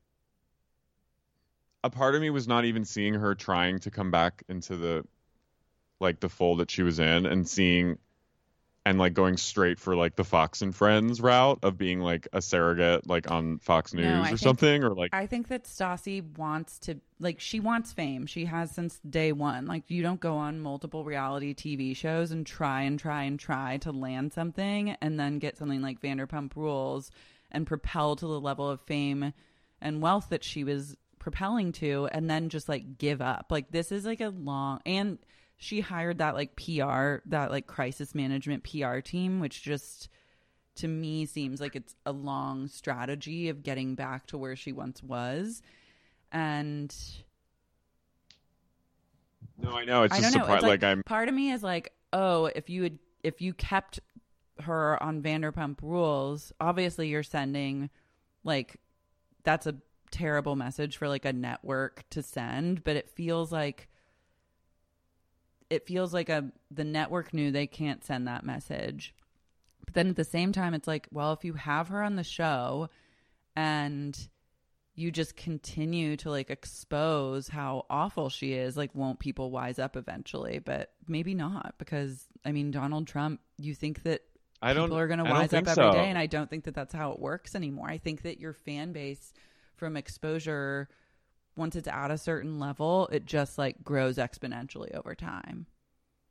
a 1.83 1.89
part 1.89 2.15
of 2.15 2.21
me 2.21 2.29
was 2.29 2.47
not 2.47 2.65
even 2.65 2.83
seeing 2.83 3.13
her 3.13 3.35
trying 3.35 3.79
to 3.79 3.91
come 3.91 4.11
back 4.11 4.43
into 4.49 4.75
the 4.75 5.05
like 6.01 6.19
the 6.19 6.29
fold 6.29 6.59
that 6.59 6.71
she 6.71 6.83
was 6.83 6.99
in 6.99 7.25
and 7.25 7.47
seeing 7.47 7.97
and 8.85 8.97
like 8.97 9.13
going 9.13 9.37
straight 9.37 9.77
for 9.79 9.95
like 9.95 10.15
the 10.15 10.23
Fox 10.23 10.61
and 10.61 10.73
Friends 10.75 11.21
route 11.21 11.59
of 11.61 11.77
being 11.77 11.99
like 11.99 12.27
a 12.33 12.41
surrogate 12.41 13.07
like 13.07 13.29
on 13.29 13.59
Fox 13.59 13.93
News 13.93 14.05
No, 14.05 14.21
or 14.21 14.25
think- 14.25 14.39
something 14.39 14.83
or 14.83 14.95
like 14.95 15.13
I 15.13 15.27
think 15.27 15.49
that 15.49 15.65
Stassi 15.65 16.23
wants 16.37 16.79
to 16.79 16.95
like 17.19 17.39
she 17.39 17.59
wants 17.59 17.93
fame. 17.93 18.25
She 18.25 18.45
has 18.45 18.71
since 18.71 18.99
day 19.07 19.31
one. 19.31 19.65
Like 19.67 19.83
you 19.89 20.01
don't 20.01 20.19
go 20.19 20.35
on 20.37 20.59
multiple 20.59 21.03
reality 21.03 21.53
TV 21.53 21.95
shows 21.95 22.31
and 22.31 22.45
try 22.45 22.81
and 22.81 22.97
try 22.97 23.23
and 23.23 23.39
try 23.39 23.77
to 23.77 23.91
land 23.91 24.33
something 24.33 24.91
and 25.01 25.19
then 25.19 25.37
get 25.39 25.57
something 25.57 25.81
like 25.81 26.01
Vanderpump 26.01 26.55
Rules 26.55 27.11
and 27.51 27.67
propel 27.67 28.15
to 28.15 28.27
the 28.27 28.39
level 28.39 28.69
of 28.69 28.81
fame 28.81 29.33
and 29.81 30.01
wealth 30.01 30.27
that 30.29 30.43
she 30.43 30.63
was 30.63 30.95
propelling 31.19 31.71
to 31.73 32.07
and 32.11 32.29
then 32.29 32.49
just 32.49 32.69
like 32.69 32.97
give 32.97 33.21
up. 33.21 33.47
Like 33.49 33.71
this 33.71 33.91
is 33.91 34.05
like 34.05 34.21
a 34.21 34.29
long 34.29 34.79
and 34.85 35.19
she 35.57 35.81
hired 35.81 36.19
that 36.19 36.35
like 36.35 36.55
PR, 36.55 37.17
that 37.25 37.51
like 37.51 37.67
crisis 37.67 38.15
management 38.15 38.63
PR 38.63 38.99
team 38.99 39.39
which 39.39 39.61
just 39.61 40.09
to 40.75 40.87
me 40.87 41.25
seems 41.25 41.59
like 41.59 41.75
it's 41.75 41.95
a 42.05 42.11
long 42.11 42.67
strategy 42.67 43.49
of 43.49 43.63
getting 43.63 43.95
back 43.95 44.27
to 44.27 44.37
where 44.37 44.55
she 44.55 44.71
once 44.71 45.03
was. 45.03 45.61
And 46.31 46.95
no 49.61 49.71
I 49.71 49.83
know. 49.83 50.03
It's 50.03 50.13
i 50.13 50.21
just 50.21 50.33
don't 50.33 50.47
know. 50.47 50.53
It's 50.53 50.63
like, 50.63 50.81
like, 50.81 50.83
I'm 50.83 51.03
part 51.03 51.27
of 51.27 51.35
me 51.35 51.51
is 51.51 51.63
like 51.63 51.91
oh 52.13 52.45
if 52.45 52.69
you 52.69 52.83
had 52.83 52.99
if 53.23 53.41
you 53.41 53.53
kept 53.53 53.99
her 54.61 55.01
on 55.01 55.21
vanderpump 55.21 55.77
rules 55.81 56.51
obviously 56.59 57.07
you're 57.07 57.23
sending 57.23 57.89
like 58.43 58.77
that's 59.43 59.67
a 59.67 59.75
terrible 60.11 60.55
message 60.55 60.97
for 60.97 61.07
like 61.07 61.25
a 61.25 61.33
network 61.33 62.03
to 62.09 62.21
send 62.21 62.83
but 62.83 62.95
it 62.95 63.09
feels 63.09 63.51
like 63.51 63.89
it 65.69 65.85
feels 65.85 66.13
like 66.13 66.29
a 66.29 66.51
the 66.71 66.83
network 66.83 67.33
knew 67.33 67.51
they 67.51 67.67
can't 67.67 68.03
send 68.03 68.27
that 68.27 68.45
message. 68.45 69.13
But 69.85 69.93
then 69.93 70.09
at 70.09 70.15
the 70.15 70.23
same 70.23 70.51
time 70.51 70.73
it's 70.73 70.87
like 70.87 71.07
well 71.11 71.33
if 71.33 71.45
you 71.45 71.53
have 71.53 71.89
her 71.89 72.01
on 72.01 72.15
the 72.15 72.23
show 72.23 72.89
and 73.55 74.17
you 74.95 75.11
just 75.11 75.37
continue 75.37 76.17
to 76.17 76.29
like 76.29 76.49
expose 76.49 77.47
how 77.47 77.85
awful 77.89 78.29
she 78.29 78.53
is 78.53 78.75
like 78.75 78.93
won't 78.93 79.19
people 79.19 79.51
wise 79.51 79.79
up 79.79 79.95
eventually? 79.95 80.59
But 80.59 80.91
maybe 81.07 81.33
not 81.33 81.75
because 81.79 82.27
i 82.45 82.51
mean 82.51 82.69
donald 82.69 83.07
trump 83.07 83.41
you 83.57 83.73
think 83.73 84.03
that 84.03 84.21
I 84.61 84.73
don't- 84.73 84.85
people 84.85 84.97
are 84.97 85.07
going 85.07 85.19
to 85.19 85.25
wise 85.25 85.53
up 85.53 85.67
every 85.67 85.73
day, 85.73 85.73
so. 85.73 85.91
and 85.91 86.17
i 86.17 86.25
don't 86.25 86.49
think 86.49 86.65
that 86.65 86.75
that's 86.75 86.93
how 86.93 87.11
it 87.11 87.19
works 87.19 87.55
anymore 87.55 87.89
i 87.89 87.97
think 87.97 88.23
that 88.23 88.39
your 88.39 88.53
fan 88.53 88.91
base 88.91 89.33
from 89.75 89.95
exposure 89.95 90.89
once 91.55 91.75
it's 91.75 91.87
at 91.87 92.11
a 92.11 92.17
certain 92.17 92.59
level 92.59 93.07
it 93.11 93.25
just 93.25 93.57
like 93.57 93.83
grows 93.83 94.17
exponentially 94.17 94.93
over 94.95 95.15
time 95.15 95.65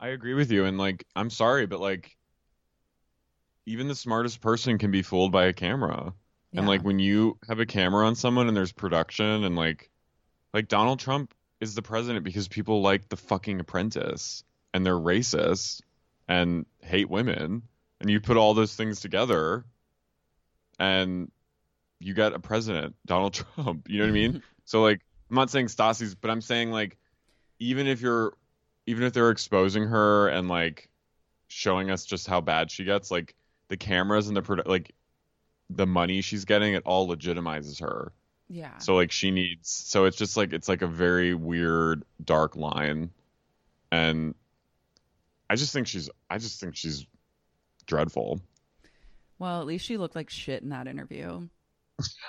I 0.00 0.08
agree 0.08 0.34
with 0.34 0.52
you 0.52 0.64
and 0.64 0.78
like 0.78 1.04
I'm 1.16 1.28
sorry 1.28 1.66
but 1.66 1.80
like 1.80 2.16
even 3.66 3.88
the 3.88 3.94
smartest 3.94 4.40
person 4.40 4.78
can 4.78 4.90
be 4.90 5.02
fooled 5.02 5.32
by 5.32 5.46
a 5.46 5.52
camera. 5.52 6.14
Yeah. 6.52 6.60
And 6.60 6.68
like 6.68 6.82
when 6.82 6.98
you 6.98 7.36
have 7.48 7.60
a 7.60 7.66
camera 7.66 8.06
on 8.06 8.14
someone 8.14 8.48
and 8.48 8.56
there's 8.56 8.72
production 8.72 9.44
and 9.44 9.56
like 9.56 9.90
like 10.54 10.68
Donald 10.68 11.00
Trump 11.00 11.34
is 11.60 11.74
the 11.74 11.82
president 11.82 12.24
because 12.24 12.48
people 12.48 12.80
like 12.80 13.08
the 13.08 13.16
fucking 13.16 13.60
apprentice 13.60 14.42
and 14.72 14.86
they're 14.86 14.94
racist 14.94 15.82
and 16.28 16.64
hate 16.80 17.10
women 17.10 17.62
and 18.00 18.10
you 18.10 18.20
put 18.20 18.36
all 18.36 18.54
those 18.54 18.74
things 18.74 19.00
together 19.00 19.64
and 20.78 21.30
you 22.00 22.14
get 22.14 22.32
a 22.32 22.38
president, 22.38 22.94
Donald 23.06 23.34
Trump. 23.34 23.88
You 23.88 23.98
know 23.98 24.04
what 24.04 24.10
I 24.10 24.12
mean? 24.12 24.42
so 24.64 24.82
like 24.82 25.00
I'm 25.30 25.36
not 25.36 25.50
saying 25.50 25.66
Stassi's 25.66 26.14
but 26.14 26.30
I'm 26.30 26.40
saying 26.40 26.70
like 26.70 26.96
even 27.58 27.86
if 27.86 28.00
you're 28.00 28.34
even 28.86 29.02
if 29.04 29.12
they're 29.12 29.30
exposing 29.30 29.84
her 29.84 30.28
and 30.28 30.48
like 30.48 30.88
showing 31.48 31.90
us 31.90 32.04
just 32.04 32.26
how 32.26 32.40
bad 32.40 32.70
she 32.70 32.84
gets, 32.84 33.10
like 33.10 33.34
the 33.68 33.76
cameras 33.76 34.28
and 34.28 34.36
the 34.36 34.42
produ- 34.42 34.66
like 34.66 34.94
the 35.70 35.86
money 35.86 36.20
she's 36.22 36.44
getting, 36.44 36.74
it 36.74 36.82
all 36.86 37.06
legitimizes 37.08 37.80
her. 37.80 38.12
yeah 38.48 38.78
So 38.78 38.94
like 38.94 39.12
she 39.12 39.30
needs 39.30 39.68
so 39.68 40.04
it's 40.04 40.16
just 40.16 40.36
like 40.36 40.52
it's 40.52 40.68
like 40.68 40.82
a 40.82 40.86
very 40.86 41.34
weird 41.34 42.04
dark 42.24 42.56
line. 42.56 43.10
And 43.90 44.34
I 45.50 45.56
just 45.56 45.72
think 45.72 45.86
she's 45.86 46.08
I 46.30 46.38
just 46.38 46.60
think 46.60 46.76
she's 46.76 47.06
dreadful. 47.88 48.40
well 49.40 49.60
at 49.60 49.66
least 49.66 49.84
she 49.84 49.96
looked 49.96 50.14
like 50.14 50.30
shit 50.30 50.62
in 50.62 50.68
that 50.68 50.86
interview 50.86 51.48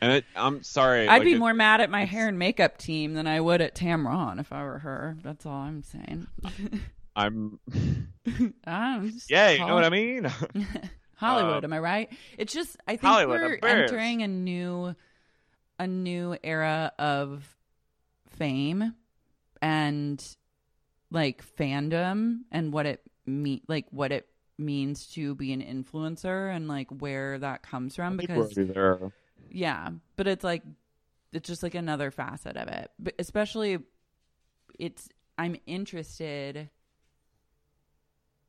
And 0.00 0.12
it, 0.12 0.24
I'm 0.36 0.62
sorry. 0.62 1.08
I'd 1.08 1.16
like, 1.18 1.24
be 1.24 1.32
it- 1.32 1.38
more 1.40 1.52
mad 1.52 1.80
at 1.80 1.90
my 1.90 2.04
hair 2.04 2.28
and 2.28 2.38
makeup 2.38 2.78
team 2.78 3.14
than 3.14 3.26
I 3.26 3.40
would 3.40 3.60
at 3.60 3.74
Tamron 3.74 4.38
if 4.38 4.52
I 4.52 4.62
were 4.62 4.78
her. 4.78 5.16
That's 5.24 5.44
all 5.44 5.54
I'm 5.54 5.82
saying. 5.82 6.28
I'm 7.16 7.58
I'm 8.64 9.10
just 9.10 9.28
Yeah, 9.28 9.50
you 9.50 9.66
know 9.66 9.74
what 9.74 9.82
I 9.82 9.88
mean? 9.88 10.30
Hollywood, 11.16 11.64
Uh, 11.64 11.66
am 11.66 11.72
I 11.72 11.80
right? 11.80 12.08
It's 12.38 12.52
just 12.52 12.76
I 12.86 12.92
think 12.92 13.00
Hollywood, 13.02 13.40
we're 13.40 13.68
entering 13.68 14.22
a 14.22 14.28
new 14.28 14.94
a 15.80 15.86
new 15.88 16.36
era 16.44 16.92
of 16.96 17.56
fame 18.28 18.94
and 19.60 20.24
like 21.10 21.44
fandom 21.56 22.40
and 22.50 22.72
what 22.72 22.86
it 22.86 23.02
mean 23.26 23.60
like 23.68 23.86
what 23.90 24.12
it 24.12 24.28
means 24.58 25.06
to 25.06 25.34
be 25.34 25.52
an 25.52 25.62
influencer 25.62 26.54
and 26.54 26.68
like 26.68 26.88
where 26.90 27.38
that 27.38 27.62
comes 27.62 27.96
from 27.96 28.14
I 28.14 28.26
think 28.26 28.38
we're 28.38 28.48
because 28.48 29.12
yeah, 29.50 29.90
but 30.16 30.26
it's 30.26 30.44
like 30.44 30.62
it's 31.32 31.48
just 31.48 31.62
like 31.62 31.74
another 31.74 32.10
facet 32.10 32.56
of 32.56 32.68
it. 32.68 32.90
But 32.98 33.14
especially 33.18 33.78
it's 34.78 35.08
I'm 35.36 35.56
interested 35.66 36.70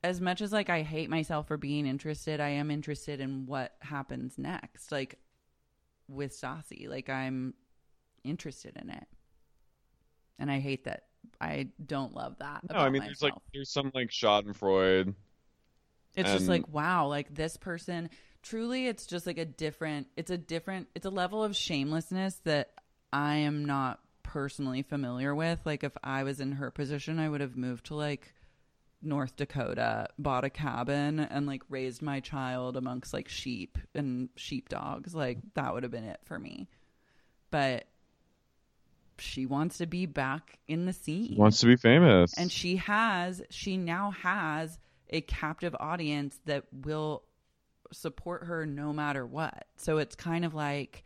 as 0.03 0.22
much 0.22 0.41
as 0.41 0.53
like 0.53 0.70
I 0.70 0.82
hate 0.82 1.10
myself 1.10 1.47
for 1.47 1.57
being 1.57 1.86
interested, 1.86 2.39
I 2.39 2.49
am 2.49 2.72
interested 2.72 3.20
in 3.20 3.45
what 3.45 3.76
happens 3.82 4.38
next. 4.38 4.91
Like 4.91 5.20
with 6.07 6.32
Stassi, 6.32 6.88
like 6.89 7.10
I'm 7.10 7.53
interested 8.24 8.78
in 8.82 8.89
it. 8.89 9.07
And 10.38 10.49
I 10.49 10.60
hate 10.60 10.86
that 10.86 11.03
I 11.41 11.69
don't 11.83 12.13
love 12.13 12.37
that. 12.39 12.61
No, 12.69 12.77
I 12.77 12.89
mean 12.89 13.03
there's 13.03 13.21
like 13.21 13.33
there's 13.53 13.69
some 13.71 13.91
like 13.93 14.09
Schadenfreude. 14.09 15.13
It's 16.15 16.31
just 16.31 16.47
like 16.47 16.67
wow, 16.67 17.07
like 17.07 17.33
this 17.33 17.57
person 17.57 18.09
truly 18.41 18.87
it's 18.87 19.05
just 19.05 19.27
like 19.27 19.37
a 19.37 19.45
different 19.45 20.07
it's 20.15 20.31
a 20.31 20.37
different 20.37 20.87
it's 20.95 21.05
a 21.05 21.09
level 21.09 21.43
of 21.43 21.55
shamelessness 21.55 22.39
that 22.45 22.69
I 23.11 23.35
am 23.37 23.65
not 23.65 23.99
personally 24.23 24.81
familiar 24.81 25.33
with. 25.33 25.59
Like 25.65 25.83
if 25.83 25.95
I 26.03 26.23
was 26.23 26.39
in 26.39 26.53
her 26.53 26.71
position, 26.71 27.19
I 27.19 27.29
would 27.29 27.41
have 27.41 27.57
moved 27.57 27.87
to 27.87 27.95
like 27.95 28.33
North 29.01 29.35
Dakota, 29.35 30.07
bought 30.17 30.43
a 30.43 30.49
cabin 30.49 31.19
and 31.19 31.47
like 31.47 31.63
raised 31.69 32.01
my 32.01 32.19
child 32.19 32.77
amongst 32.77 33.13
like 33.13 33.29
sheep 33.29 33.77
and 33.95 34.29
sheepdogs. 34.35 35.15
Like 35.15 35.39
that 35.55 35.73
would 35.73 35.83
have 35.83 35.91
been 35.91 36.03
it 36.03 36.19
for 36.25 36.37
me. 36.37 36.67
But 37.51 37.85
she 39.20 39.45
wants 39.45 39.78
to 39.80 39.86
be 39.86 40.05
back 40.05 40.59
in 40.67 40.86
the 40.86 40.93
scene. 40.93 41.36
Wants 41.38 41.59
to 41.59 41.65
be 41.65 41.76
famous. 41.76 42.38
and 42.38 42.51
she 42.51 42.78
has 42.78 43.41
she 43.49 43.78
now 43.78 44.11
has 44.11 44.78
a 45.09 45.22
captive 45.22 45.76
audience 45.80 46.39
that 46.45 46.65
will 46.72 47.24
support 47.91 48.45
her 48.45 48.65
no 48.65 48.93
matter 48.93 49.26
what. 49.26 49.65
So 49.78 49.97
it's 49.97 50.15
kind 50.15 50.45
of 50.45 50.53
like 50.53 51.03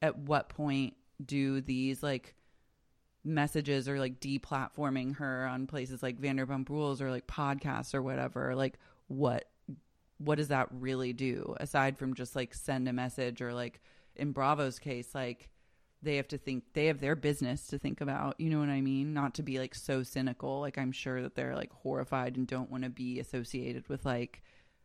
at 0.00 0.18
what 0.18 0.48
point 0.48 0.94
do 1.24 1.60
these 1.60 2.02
like 2.02 2.34
messages 3.24 3.88
or 3.88 3.98
like 3.98 4.18
deplatforming 4.20 5.16
her 5.16 5.46
on 5.46 5.66
places 5.66 6.02
like 6.02 6.20
Vanderpump 6.20 6.68
Rules 6.68 7.00
or 7.00 7.10
like 7.10 7.26
podcasts 7.26 7.94
or 7.94 8.02
whatever 8.02 8.54
like 8.56 8.78
what 9.06 9.44
what 10.18 10.38
does 10.38 10.48
that 10.48 10.68
really 10.70 11.12
do? 11.12 11.54
Aside 11.58 11.98
from 11.98 12.14
just 12.14 12.36
like 12.36 12.54
send 12.54 12.88
a 12.88 12.92
message 12.92 13.42
or 13.42 13.52
like 13.52 13.80
in 14.16 14.32
Bravo's 14.32 14.78
case 14.78 15.14
like 15.14 15.48
they 16.02 16.16
have 16.16 16.28
to 16.28 16.38
think 16.38 16.64
they 16.72 16.86
have 16.86 17.00
their 17.00 17.14
business 17.16 17.66
to 17.68 17.78
think 17.78 18.00
about 18.00 18.38
you 18.40 18.50
know 18.50 18.58
what 18.58 18.68
i 18.68 18.80
mean 18.80 19.14
not 19.14 19.34
to 19.34 19.42
be 19.42 19.58
like 19.58 19.74
so 19.74 20.02
cynical 20.02 20.60
like 20.60 20.76
i'm 20.78 20.92
sure 20.92 21.22
that 21.22 21.34
they're 21.34 21.54
like 21.54 21.72
horrified 21.72 22.36
and 22.36 22.46
don't 22.46 22.70
want 22.70 22.82
to 22.84 22.90
be 22.90 23.20
associated 23.20 23.88
with 23.88 24.04
like 24.04 24.42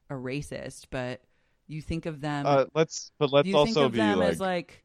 a 0.10 0.14
racist 0.14 0.86
but 0.92 1.22
you 1.68 1.82
think 1.82 2.06
of 2.06 2.22
them 2.22 2.46
uh, 2.46 2.66
let's 2.76 3.12
but 3.20 3.32
let's 3.34 3.48
you 3.48 3.54
think 3.54 3.68
also 3.70 3.86
of 3.86 3.92
be 3.94 3.98
them 3.98 4.20
like, 4.20 4.30
as 4.30 4.40
like 4.40 4.84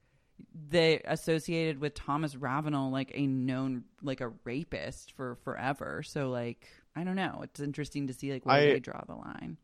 they 0.68 1.00
associated 1.04 1.78
with 1.78 1.94
Thomas 1.94 2.34
Ravenel 2.34 2.90
like 2.90 3.12
a 3.14 3.26
known 3.28 3.84
like 4.02 4.20
a 4.20 4.32
rapist 4.44 5.12
for 5.12 5.36
forever. 5.44 6.02
So 6.02 6.30
like 6.30 6.66
I 6.96 7.04
don't 7.04 7.14
know. 7.14 7.42
It's 7.44 7.60
interesting 7.60 8.08
to 8.08 8.12
see 8.12 8.32
like 8.32 8.44
where 8.44 8.56
I- 8.56 8.66
they 8.72 8.80
draw 8.80 9.00
the 9.06 9.14
line. 9.14 9.56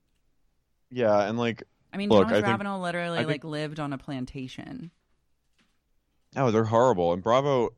yeah, 0.92 1.28
and 1.28 1.36
like 1.36 1.64
I 1.92 1.96
mean, 1.96 2.10
Look, 2.10 2.24
Thomas 2.26 2.38
I 2.38 2.40
think- 2.42 2.46
Ravenel 2.52 2.80
literally 2.80 3.18
think- 3.18 3.28
like 3.28 3.44
lived 3.44 3.80
on 3.80 3.92
a 3.92 3.98
plantation. 3.98 4.92
Oh, 6.36 6.50
they're 6.50 6.64
horrible. 6.64 7.12
And 7.12 7.22
Bravo, 7.22 7.70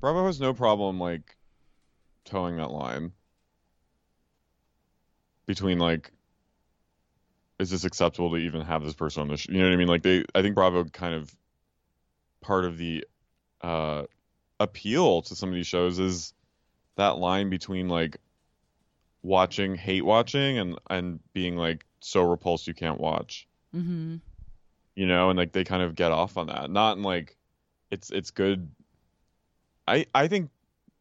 Bravo 0.00 0.26
has 0.26 0.40
no 0.40 0.54
problem 0.54 0.98
like 0.98 1.36
towing 2.24 2.56
that 2.56 2.70
line 2.70 3.12
between 5.46 5.78
like, 5.78 6.12
is 7.58 7.70
this 7.70 7.84
acceptable 7.84 8.30
to 8.30 8.36
even 8.36 8.62
have 8.62 8.82
this 8.82 8.94
person 8.94 9.22
on 9.22 9.28
the 9.28 9.36
show? 9.36 9.52
You 9.52 9.58
know 9.58 9.66
what 9.66 9.74
I 9.74 9.76
mean? 9.76 9.88
Like 9.88 10.02
they, 10.02 10.24
I 10.34 10.42
think 10.42 10.54
Bravo 10.54 10.84
kind 10.84 11.14
of 11.14 11.34
part 12.40 12.64
of 12.64 12.78
the 12.78 13.04
uh, 13.60 14.04
appeal 14.58 15.22
to 15.22 15.36
some 15.36 15.48
of 15.48 15.54
these 15.54 15.66
shows 15.66 15.98
is 15.98 16.32
that 16.96 17.18
line 17.18 17.50
between 17.50 17.88
like 17.88 18.16
watching, 19.22 19.76
hate 19.76 20.04
watching, 20.04 20.58
and 20.58 20.78
and 20.90 21.20
being 21.32 21.56
like 21.56 21.84
so 22.00 22.22
repulsed 22.28 22.66
you 22.66 22.74
can't 22.74 23.00
watch 23.00 23.46
Mm-hmm. 23.74 24.16
you 24.96 25.06
know, 25.06 25.30
and 25.30 25.38
like 25.38 25.52
they 25.52 25.64
kind 25.64 25.82
of 25.82 25.94
get 25.94 26.12
off 26.12 26.36
on 26.36 26.48
that. 26.48 26.70
Not 26.70 26.96
in 26.96 27.02
like 27.02 27.36
it's 27.92 28.10
it's 28.10 28.30
good. 28.32 28.68
I 29.86 30.06
I 30.14 30.26
think 30.26 30.50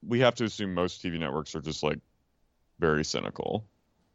we 0.06 0.20
have 0.20 0.36
to 0.36 0.44
assume 0.44 0.74
most 0.74 1.02
TV 1.02 1.18
networks 1.18 1.56
are 1.56 1.62
just 1.62 1.82
like 1.82 2.00
very 2.80 3.04
cynical. 3.06 3.66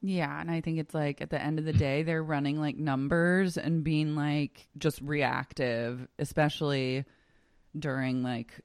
Yeah, 0.02 0.40
and 0.40 0.50
I 0.50 0.60
think 0.60 0.78
it's 0.78 0.94
like 0.94 1.20
at 1.20 1.30
the 1.30 1.42
end 1.42 1.58
of 1.58 1.64
the 1.64 1.72
day, 1.72 2.02
they're 2.02 2.22
running 2.22 2.60
like 2.60 2.76
numbers 2.76 3.56
and 3.56 3.82
being 3.82 4.14
like 4.14 4.68
just 4.78 5.00
reactive, 5.00 6.06
especially 6.18 7.04
during 7.76 8.22
like 8.22 8.60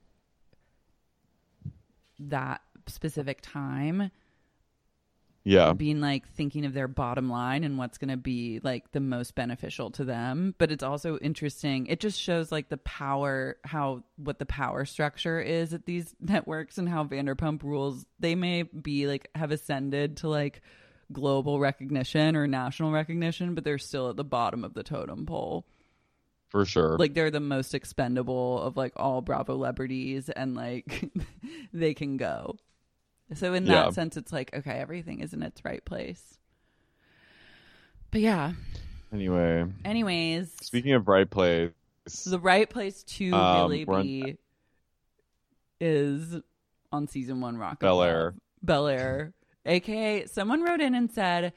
that 2.20 2.60
specific 2.86 3.40
time. 3.40 4.10
Yeah. 5.44 5.72
Being 5.72 6.00
like 6.00 6.28
thinking 6.28 6.64
of 6.64 6.72
their 6.72 6.88
bottom 6.88 7.28
line 7.28 7.64
and 7.64 7.78
what's 7.78 7.98
going 7.98 8.10
to 8.10 8.16
be 8.16 8.60
like 8.62 8.92
the 8.92 9.00
most 9.00 9.34
beneficial 9.34 9.90
to 9.92 10.04
them. 10.04 10.54
But 10.58 10.70
it's 10.70 10.84
also 10.84 11.18
interesting. 11.18 11.86
It 11.86 12.00
just 12.00 12.20
shows 12.20 12.52
like 12.52 12.68
the 12.68 12.76
power, 12.78 13.56
how, 13.64 14.04
what 14.16 14.38
the 14.38 14.46
power 14.46 14.84
structure 14.84 15.40
is 15.40 15.74
at 15.74 15.84
these 15.86 16.14
networks 16.20 16.78
and 16.78 16.88
how 16.88 17.04
Vanderpump 17.04 17.62
rules, 17.62 18.06
they 18.20 18.34
may 18.34 18.62
be 18.62 19.06
like, 19.06 19.28
have 19.34 19.50
ascended 19.50 20.18
to 20.18 20.28
like, 20.28 20.60
global 21.12 21.60
recognition 21.60 22.36
or 22.36 22.46
national 22.46 22.90
recognition, 22.90 23.54
but 23.54 23.64
they're 23.64 23.76
still 23.76 24.08
at 24.08 24.16
the 24.16 24.24
bottom 24.24 24.64
of 24.64 24.72
the 24.72 24.82
totem 24.82 25.26
pole. 25.26 25.66
For 26.48 26.66
sure. 26.66 26.98
Like 26.98 27.14
they're 27.14 27.30
the 27.30 27.40
most 27.40 27.74
expendable 27.74 28.60
of 28.60 28.76
like 28.76 28.92
all 28.96 29.22
Bravo 29.22 29.54
celebrities 29.54 30.28
and 30.28 30.54
like 30.54 31.10
they 31.72 31.94
can 31.94 32.18
go. 32.18 32.56
So 33.34 33.54
in 33.54 33.64
that 33.66 33.86
Yeah. 33.86 33.90
sense 33.90 34.16
it's 34.16 34.32
like 34.32 34.54
okay, 34.54 34.72
everything 34.72 35.20
is 35.20 35.32
in 35.32 35.42
its 35.42 35.64
right 35.64 35.84
place. 35.84 36.38
But 38.10 38.20
yeah, 38.20 38.52
Anyway, 39.12 39.66
anyways, 39.84 40.52
speaking 40.62 40.92
of 40.92 41.06
right 41.06 41.28
place, 41.28 41.70
the 42.26 42.38
right 42.38 42.68
place 42.68 43.02
to 43.04 43.30
Um, 43.34 43.56
really 43.70 43.84
we're 43.84 43.96
on- 43.96 44.02
be 44.02 44.38
is 45.80 46.40
on 46.92 47.06
season 47.08 47.40
1 47.40 47.56
Rock 47.58 47.80
Bel 47.80 48.02
Air. 48.02 48.34
Bel 48.62 48.86
Air. 48.86 49.34
AKA, 49.66 50.26
someone 50.26 50.62
wrote 50.62 50.80
in 50.80 50.94
and 50.94 51.10
said, 51.10 51.52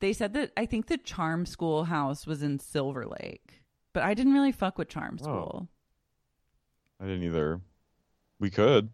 they 0.00 0.12
said 0.12 0.34
that 0.34 0.52
I 0.56 0.66
think 0.66 0.86
the 0.86 0.98
Charm 0.98 1.46
School 1.46 1.84
house 1.84 2.26
was 2.26 2.42
in 2.42 2.58
Silver 2.58 3.06
Lake, 3.06 3.62
but 3.92 4.02
I 4.02 4.14
didn't 4.14 4.32
really 4.34 4.52
fuck 4.52 4.78
with 4.78 4.88
Charm 4.88 5.18
Oh. 5.20 5.24
School. 5.24 5.68
I 7.00 7.04
didn't 7.06 7.24
either. 7.24 7.60
We 8.38 8.50
could. 8.50 8.90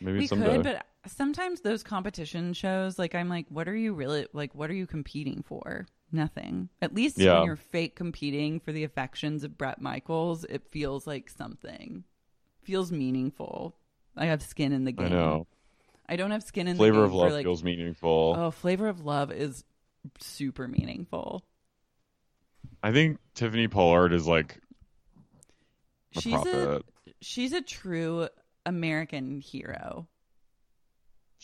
Maybe 0.00 0.20
we 0.20 0.26
someday. 0.26 0.56
could, 0.56 0.64
but 0.64 0.86
sometimes 1.06 1.60
those 1.60 1.82
competition 1.82 2.52
shows, 2.52 2.98
like, 2.98 3.14
I'm 3.14 3.28
like, 3.28 3.46
what 3.48 3.68
are 3.68 3.76
you 3.76 3.94
really, 3.94 4.26
like, 4.32 4.54
what 4.54 4.70
are 4.70 4.74
you 4.74 4.86
competing 4.86 5.42
for? 5.46 5.86
Nothing. 6.12 6.68
At 6.80 6.94
least 6.94 7.18
Yeah. 7.18 7.38
when 7.38 7.46
you're 7.46 7.56
fake 7.56 7.96
competing 7.96 8.60
for 8.60 8.72
the 8.72 8.84
affections 8.84 9.44
of 9.44 9.58
Bret 9.58 9.80
Michaels, 9.80 10.44
it 10.44 10.70
feels 10.70 11.06
like 11.06 11.28
something. 11.28 12.04
Feels 12.62 12.92
meaningful. 12.92 13.76
I 14.16 14.26
have 14.26 14.42
skin 14.42 14.72
in 14.72 14.84
the 14.84 14.92
game. 14.92 15.06
I 15.06 15.10
know. 15.10 15.46
I 16.08 16.16
don't 16.16 16.30
have 16.30 16.42
skin 16.42 16.68
in 16.68 16.76
Flavor 16.76 16.96
the 16.96 17.02
game 17.02 17.02
Flavor 17.02 17.04
of 17.06 17.14
love 17.14 17.28
for, 17.30 17.34
like, 17.34 17.44
feels 17.44 17.64
meaningful. 17.64 18.34
Oh, 18.38 18.50
Flavor 18.50 18.88
of 18.88 19.04
Love 19.04 19.32
is 19.32 19.64
super 20.20 20.68
meaningful. 20.68 21.44
I 22.82 22.92
think 22.92 23.18
Tiffany 23.34 23.68
Pollard 23.68 24.12
is 24.12 24.26
like 24.26 24.60
a 26.14 26.20
she's 26.20 26.32
prophet. 26.34 26.54
a 26.56 27.10
she's 27.22 27.52
a 27.52 27.62
true 27.62 28.28
American 28.66 29.40
hero. 29.40 30.06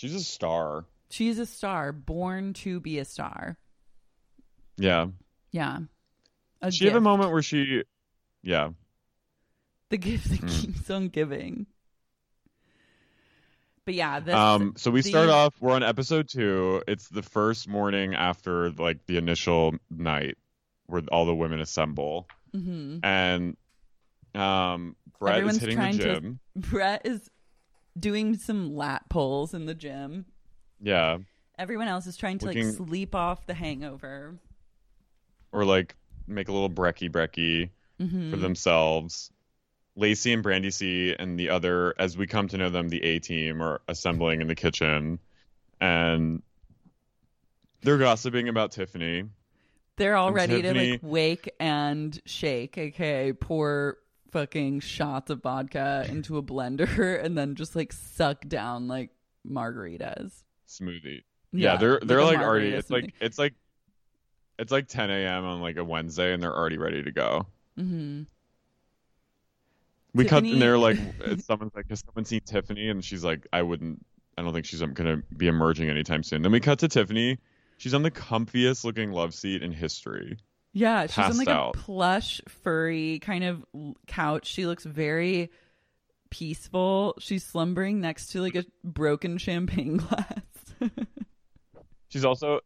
She's 0.01 0.15
a 0.15 0.21
star. 0.21 0.87
She's 1.11 1.39
a 1.39 1.45
star, 1.45 1.93
born 1.93 2.55
to 2.55 2.81
be 2.81 2.99
a 2.99 3.05
star. 3.05 3.59
Yeah. 4.79 5.09
Yeah. 5.53 5.81
A 6.63 6.73
she 6.73 6.87
have 6.87 6.95
a 6.95 7.03
moment 7.03 7.33
where 7.33 7.43
she, 7.43 7.83
yeah. 8.43 8.71
The 9.91 9.99
gift 9.99 10.31
that 10.31 10.41
Mm. 10.41 10.49
keeps 10.49 10.89
on 10.91 11.09
giving. 11.09 11.67
But 13.85 13.93
yeah, 13.95 14.21
this 14.21 14.35
um 14.35 14.73
so 14.79 14.91
we 14.91 15.03
the- 15.03 15.11
start 15.11 15.29
off 15.29 15.55
we're 15.61 15.73
on 15.73 15.83
episode 15.83 16.29
two 16.31 16.83
it's 16.89 17.09
the 17.09 17.23
first 17.23 17.69
morning 17.69 18.15
after 18.15 18.71
like 18.71 19.05
the 19.07 19.19
initial 19.19 19.75
night 19.91 20.39
where 20.87 21.03
all 21.13 21.27
the 21.27 21.35
women 21.35 21.61
assemble 21.61 22.27
Mhm. 22.55 23.01
and 23.05 23.57
um 24.35 24.97
bret 25.19 25.35
Everyone's 25.37 25.57
is 25.57 25.61
hitting 25.61 25.79
the 25.79 25.91
gym 25.93 26.41
to 26.55 26.69
Bret 26.71 27.05
is 27.05 27.29
doing 28.01 28.37
some 28.37 28.75
lat 28.75 29.09
pulls 29.09 29.55
in 29.55 29.67
the 29.67 29.75
gym. 29.75 30.25
yeah 30.81 31.19
Everyone 31.59 31.89
else 31.89 32.07
is 32.07 32.17
trying 32.17 32.39
to 32.39 32.47
Looking- 32.47 32.69
like 32.69 32.75
sleep 32.77 33.15
off 33.15 33.45
the 33.47 33.53
hangover. 33.55 34.39
or 35.53 35.65
like 35.65 35.95
make 36.27 36.49
a 36.49 36.53
little 36.53 36.71
brecky 36.71 37.11
brecky 37.11 37.71
for 37.99 38.05
Mhm. 38.05 38.41
themselves 38.41 39.31
lacey 39.97 40.33
and 40.33 40.43
brandi 40.45 40.73
c 40.73 41.15
and 41.19 41.39
the 41.39 41.51
other 41.51 41.93
as 41.99 42.17
we 42.17 42.27
come 42.27 42.49
to 42.49 42.57
know 42.57 42.71
them 42.71 42.89
the 42.89 43.03
a 43.03 43.19
team 43.19 43.61
are 43.61 43.83
assembling 43.89 44.41
in 44.41 44.47
the 44.47 44.55
kitchen 44.55 45.19
and 45.81 46.43
they're 47.83 47.99
gossiping 47.99 48.49
about 48.49 48.71
tiffany 48.73 49.25
They're 49.97 50.17
all 50.17 50.29
And 50.29 50.37
ready 50.37 50.63
Tiffany- 50.63 50.87
to 50.87 50.93
like 50.93 51.01
wake 51.03 51.51
and 51.61 52.19
shake, 52.25 52.79
aka 52.79 53.33
pour 53.35 53.99
fucking 54.33 54.81
shots 54.81 55.31
of 55.31 55.43
vodka 55.43 56.07
into 56.09 56.37
a 56.39 56.43
blender 56.43 57.21
and 57.25 57.37
then 57.37 57.55
just 57.55 57.75
like 57.77 57.93
suck 57.93 58.47
down 58.49 58.89
like 58.89 59.11
margaritas. 59.49 60.33
smoothie. 60.69 61.23
Yeah, 61.53 61.73
Yeah, 61.73 61.77
they're 61.79 61.93
like 61.93 62.01
they're 62.07 62.19
a 62.19 62.25
like, 62.25 62.39
already. 62.39 62.69
It's 62.71 62.91
like 62.91 63.15
it's 63.21 63.39
like 63.39 63.55
it's 64.59 64.71
like 64.73 64.89
10 64.89 65.11
a.m. 65.11 65.45
on 65.45 65.61
like 65.61 65.77
a 65.79 65.85
Wednesday, 65.85 66.33
and 66.33 66.43
they're 66.43 66.55
already 66.55 66.77
ready 66.79 67.03
to 67.03 67.11
go. 67.13 67.47
Mm-hmm. 67.79 68.23
We 70.13 70.25
cut 70.25 70.37
Tiffany- 70.41 70.53
and 70.53 70.63
they're 70.63 70.79
like, 70.79 70.99
someone's 71.41 71.75
like, 71.75 71.89
has 71.89 72.01
someone 72.05 72.25
seen 72.25 72.41
Tiffany? 72.41 72.89
And 72.91 73.05
she's 73.05 73.25
like, 73.25 73.47
I 73.53 73.63
wouldn't. 73.63 74.05
I 74.37 74.43
don't 74.43 74.53
think 74.53 74.67
she's 74.67 74.81
gonna 74.83 75.23
be 75.37 75.49
emerging 75.49 75.89
anytime 75.91 76.23
soon. 76.23 76.43
Then 76.43 76.53
we 76.53 76.61
cut 76.61 76.79
to 76.81 76.89
Tiffany. 76.89 77.39
She's 77.79 77.95
on 77.95 78.03
the 78.03 78.11
comfiest 78.11 78.85
looking 78.85 79.11
love 79.13 79.35
seat 79.35 79.63
in 79.63 79.73
history. 79.73 80.39
Yeah, 80.73 81.07
she's 81.07 81.19
on 81.19 81.25
Passed 81.25 81.39
like 81.39 81.49
out. 81.49 81.77
a 81.77 81.79
plush, 81.79 82.41
furry 82.49 83.19
kind 83.19 83.45
of 83.45 83.65
couch. 84.07 84.47
She 84.47 84.67
looks 84.67 84.85
very 84.85 85.51
peaceful. 86.31 87.17
She's 87.19 87.45
slumbering 87.45 88.01
next 88.01 88.29
to 88.33 88.41
like 88.41 88.55
a 88.55 88.65
broken 88.85 89.39
champagne 89.39 89.97
glass. 89.99 90.91
She's 92.09 92.25
also 92.25 92.61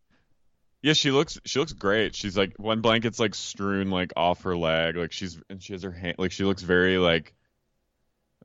yeah, 0.82 0.92
she 0.92 1.10
looks 1.10 1.38
she 1.46 1.58
looks 1.58 1.72
great. 1.72 2.14
She's 2.14 2.36
like 2.36 2.54
one 2.58 2.82
blanket's 2.82 3.18
like 3.18 3.34
strewn 3.34 3.90
like 3.90 4.12
off 4.16 4.42
her 4.42 4.54
leg, 4.56 4.96
like 4.96 5.12
she's 5.12 5.40
and 5.48 5.62
she 5.62 5.72
has 5.72 5.82
her 5.82 5.90
hand 5.90 6.16
like 6.18 6.30
she 6.32 6.44
looks 6.44 6.62
very 6.62 6.98
like 6.98 7.34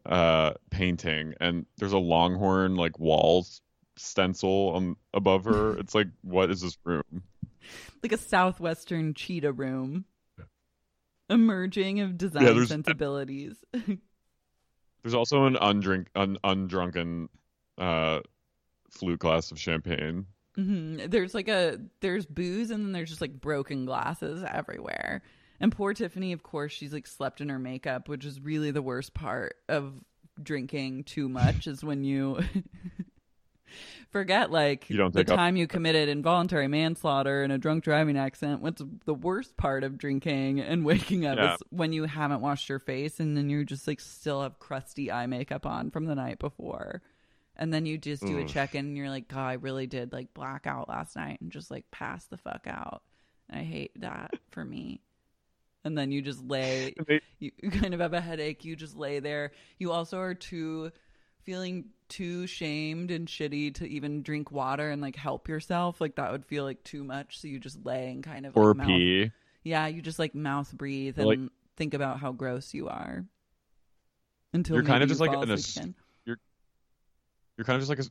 uh 0.06 0.54
painting 0.70 1.34
and 1.42 1.66
there's 1.78 1.92
a 1.92 1.98
longhorn 1.98 2.76
like 2.76 2.98
walls 2.98 3.62
stencil 3.98 4.72
on 4.76 4.96
above 5.14 5.44
her. 5.46 5.74
It's 5.80 5.94
like 5.94 6.08
what 6.22 6.50
is 6.50 6.62
this 6.62 6.78
room? 6.86 7.24
like 8.04 8.12
a 8.12 8.18
southwestern 8.18 9.14
cheetah 9.14 9.52
room. 9.52 10.06
Emerging 11.30 12.00
of 12.00 12.18
design 12.18 12.56
Yeah, 12.56 12.66
sensibilities. 12.66 13.56
There's 15.04 15.14
also 15.14 15.46
an 15.46 15.56
undrink 15.56 16.08
un, 16.16 16.38
undrunken 16.44 17.30
uh 17.78 18.20
flute 18.90 19.20
glass 19.20 19.52
of 19.52 19.60
champagne. 19.60 20.26
hmm 20.56 20.98
There's 21.08 21.34
like 21.34 21.48
a 21.48 21.80
there's 22.02 22.26
booze 22.26 22.72
and 22.72 22.84
then 22.84 22.92
there's 22.92 23.10
just 23.10 23.22
like 23.22 23.40
broken 23.40 23.86
glasses 23.86 24.44
everywhere. 24.44 25.22
And 25.62 25.72
poor 25.72 25.94
Tiffany, 25.94 26.32
of 26.32 26.42
course, 26.42 26.72
she's 26.72 26.94
like 26.94 27.06
slept 27.06 27.42
in 27.42 27.50
her 27.50 27.60
makeup, 27.60 28.08
which 28.08 28.26
is 28.26 28.40
really 28.40 28.72
the 28.72 28.82
worst 28.82 29.14
part 29.14 29.56
of 29.68 29.94
drinking 30.42 31.04
too 31.04 31.28
much 31.30 31.68
is 31.68 31.84
when 31.84 32.04
you 32.04 32.40
forget 34.12 34.52
like 34.52 34.90
You 34.90 34.98
don't 34.98 35.14
the 35.14 35.22
up- 35.22 35.28
time 35.28 35.56
you 35.56 35.68
committed 35.68 36.10
involuntary 36.10 36.68
manslaughter 36.68 37.44
and 37.44 37.52
a 37.54 37.58
drunk 37.58 37.84
driving 37.84 38.18
accident. 38.18 38.62
What's 38.62 38.82
the 39.06 39.14
worst 39.14 39.56
part 39.58 39.84
of 39.84 39.98
drinking 39.98 40.60
and 40.62 40.84
waking 40.86 41.26
up 41.26 41.38
Yeah. 41.38 41.54
is 41.56 41.62
when 41.70 41.94
you 41.94 42.04
haven't 42.06 42.42
washed 42.42 42.70
your 42.70 42.80
face 42.80 43.20
and 43.20 43.36
then 43.38 43.50
you 43.50 43.66
just 43.66 43.88
like 43.88 44.00
still 44.00 44.42
have 44.44 44.60
crusty 44.60 45.12
eye 45.12 45.28
makeup 45.28 45.66
on 45.66 45.92
from 45.92 46.06
the 46.06 46.16
night 46.16 46.40
before. 46.40 47.02
And 47.56 47.74
then 47.74 47.86
you 47.86 47.98
just 47.98 48.26
do 48.26 48.38
a 48.38 48.46
check 48.46 48.74
in 48.74 48.86
and 48.86 48.96
you're 48.98 49.10
like, 49.10 49.28
God, 49.28 49.46
I 49.48 49.54
really 49.54 49.86
did 49.86 50.14
like 50.14 50.34
black 50.34 50.66
out 50.66 50.88
last 50.88 51.18
night 51.18 51.42
and 51.42 51.52
just 51.52 51.70
like 51.70 51.92
pass 51.92 52.24
the 52.26 52.38
fuck 52.38 52.66
out. 52.68 53.04
I 53.52 53.64
hate 53.64 53.92
that 54.00 54.32
for 54.52 54.64
me. 54.64 55.02
And 55.84 55.98
then 55.98 56.12
you 56.12 56.22
just 56.22 56.42
lay, 56.42 56.94
you 57.40 57.52
kind 57.72 57.94
of 57.94 58.00
have 58.00 58.14
a 58.14 58.22
headache. 58.22 58.64
You 58.64 58.78
just 58.78 58.96
lay 58.96 59.20
there. 59.20 59.52
You 59.78 59.92
also 59.92 60.20
are 60.20 60.34
too 60.36 60.92
feeling 61.44 61.86
too 62.10 62.48
shamed 62.48 63.12
and 63.12 63.28
shitty 63.28 63.74
to 63.76 63.88
even 63.88 64.22
drink 64.24 64.52
water 64.52 64.90
and 64.90 65.02
like 65.02 65.16
help 65.16 65.48
yourself. 65.48 66.02
Like 66.02 66.16
that 66.16 66.32
would 66.32 66.46
feel 66.46 66.64
like 66.64 66.84
too 66.84 67.04
much. 67.04 67.40
So 67.40 67.48
you 67.48 67.60
just 67.60 67.86
lay 67.86 68.12
and 68.12 68.24
kind 68.24 68.46
of 68.46 68.56
or 68.58 68.70
like, 68.70 68.78
mouth- 68.78 68.88
pee. 68.88 69.32
Yeah, 69.64 69.88
you 69.88 70.02
just 70.02 70.20
like 70.20 70.34
mouth 70.34 70.72
breathe 70.74 71.18
and 71.20 71.28
Like- 71.28 71.40
think 71.76 71.94
about 71.94 72.20
how 72.20 72.32
gross 72.32 72.74
you 72.74 72.88
are. 72.90 73.26
Until 74.54 74.76
You're 74.78 74.86
kind 74.86 75.04
of 75.04 75.10
just 75.10 75.22
like 75.22 75.32
an 75.32 75.52
as- 75.52 75.78
You're 76.26 76.40
you're 77.58 77.66
kind 77.66 77.76
of 77.76 77.82
just 77.82 77.90
like 77.90 78.00
a 78.00 78.10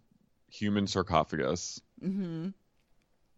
human 0.53 0.87
sarcophagus, 0.87 1.81
Mm-hmm. 2.03 2.51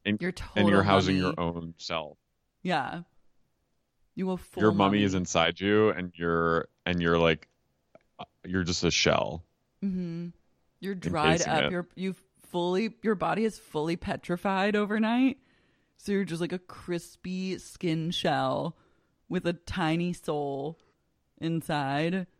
and 0.04 0.20
You're 0.22 0.34
and 0.54 0.68
you're 0.68 0.82
housing 0.82 1.18
mummy. 1.20 1.34
your 1.38 1.40
own 1.40 1.74
self. 1.78 2.18
Yeah. 2.62 3.02
You 4.16 4.38
your 4.58 4.72
mummy 4.72 5.02
is 5.02 5.14
inside 5.14 5.58
you, 5.60 5.88
and 5.90 6.12
you're 6.14 6.68
and 6.84 7.00
you're 7.00 7.16
like 7.16 7.48
uh, 8.18 8.24
you're 8.44 8.64
just 8.64 8.84
a 8.84 8.90
shell. 8.90 9.44
Mm-hmm. 9.84 10.28
You're 10.80 10.94
dried 10.94 11.42
up. 11.42 11.64
it. 11.64 11.70
You're 11.72 11.88
you 11.94 12.14
fully 12.50 12.94
your 13.02 13.14
body 13.14 13.44
is 13.44 13.58
fully 13.58 13.96
petrified 13.96 14.76
overnight. 14.76 15.38
So 15.96 16.12
you're 16.12 16.24
just 16.24 16.40
like 16.40 16.52
a 16.52 16.58
crispy 16.58 17.58
skin 17.58 18.10
shell 18.10 18.76
with 19.28 19.46
a 19.46 19.52
tiny 19.52 20.12
soul 20.12 20.78
inside. 21.40 22.26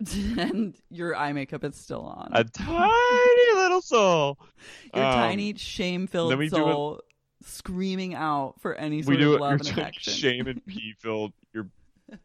and 0.38 0.74
your 0.90 1.14
eye 1.14 1.32
makeup 1.32 1.62
is 1.64 1.76
still 1.76 2.02
on. 2.02 2.30
A 2.32 2.44
tiny 2.44 3.54
little 3.54 3.80
soul. 3.82 4.38
your 4.94 5.04
Um, 5.04 5.12
tiny 5.14 5.54
shame 5.54 6.06
filled 6.06 6.32
then 6.32 6.38
we 6.38 6.48
do 6.48 6.56
it- 6.56 6.58
soul 6.72 7.00
screaming 7.46 8.14
out 8.14 8.58
for 8.60 8.74
any 8.74 8.96
we 8.96 9.02
sort 9.02 9.18
do 9.18 9.34
of 9.34 9.40
love 9.40 9.52
and 9.52 9.68
affection. 9.68 10.12
shame 10.14 10.46
and 10.46 10.64
pee 10.66 10.94
filled. 10.98 11.32
Your 11.52 11.68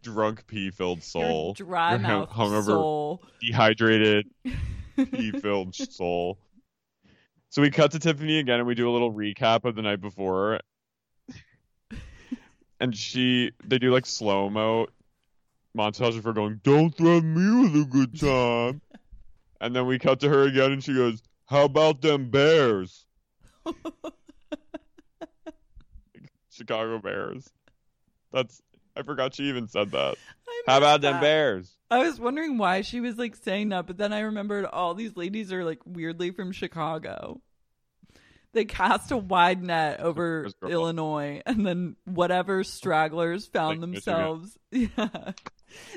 drunk 0.04 0.46
pee 0.48 0.70
filled 0.72 1.04
soul. 1.04 1.56
Your 1.58 1.68
dry 1.68 1.92
Your 1.92 2.00
hung- 2.00 2.20
mouth 2.20 2.30
hungover, 2.30 2.66
soul. 2.66 3.22
dehydrated, 3.42 4.28
pee 4.96 5.32
filled 5.32 5.76
soul. 5.76 6.40
So 7.50 7.62
we 7.62 7.72
cut 7.72 7.92
to 7.92 8.00
Tiffany 8.00 8.40
again, 8.40 8.60
and 8.60 8.68
we 8.68 8.76
do 8.76 8.90
a 8.90 8.94
little 8.94 9.12
recap 9.12 9.66
of 9.66 9.76
the 9.76 9.82
night 9.82 10.02
before. 10.02 10.60
And 12.82 12.96
she, 12.96 13.52
they 13.66 13.78
do 13.78 13.92
like 13.92 14.06
slow 14.06 14.50
mo 14.50 14.88
montage 15.78 16.18
of 16.18 16.24
her 16.24 16.32
going, 16.34 16.62
"Don't 16.64 16.96
threaten 16.96 17.34
me 17.34 17.64
with 17.70 17.82
a 17.82 17.86
good 17.86 18.18
time." 18.20 18.82
and 19.62 19.76
then 19.76 19.86
we 19.86 20.00
cut 20.00 20.22
to 20.22 20.30
her 20.30 20.44
again, 20.44 20.72
and 20.72 20.82
she 20.84 20.94
goes, 20.94 21.22
"How 21.48 21.66
about 21.66 22.02
them 22.02 22.30
Bears?" 22.30 23.06
Chicago 26.52 27.00
Bears. 27.00 27.50
That's 28.32 28.62
I 28.96 29.04
forgot 29.04 29.36
she 29.36 29.44
even 29.44 29.68
said 29.68 29.92
that. 29.92 30.18
How 30.68 30.78
about 30.78 31.02
missed 31.02 31.14
them. 31.14 31.22
Bears? 31.22 31.78
I 31.92 32.00
was 32.00 32.20
wondering 32.20 32.58
why 32.58 32.82
she 32.82 33.00
was 33.00 33.18
like 33.18 33.36
saying 33.36 33.70
that, 33.70 33.88
but 33.88 33.98
then 33.98 34.14
I 34.14 34.22
remembered 34.22 34.66
all 34.66 34.94
these 34.94 35.16
ladies 35.16 35.52
are 35.52 35.64
like 35.64 35.80
weirdly 35.86 36.32
from 36.32 36.52
Chicago. 36.52 37.42
They 38.52 38.66
cast 38.66 39.12
a 39.12 39.18
wide 39.18 39.64
net 39.64 40.00
over 40.00 40.48
Illinois, 40.68 41.42
and 41.46 41.66
then 41.66 41.96
whatever 42.06 42.64
stragglers 42.64 43.46
found 43.46 43.82
Lake 43.82 43.90
Michigan. 43.92 44.16
themselves, 44.16 44.58
yeah, 44.72 45.32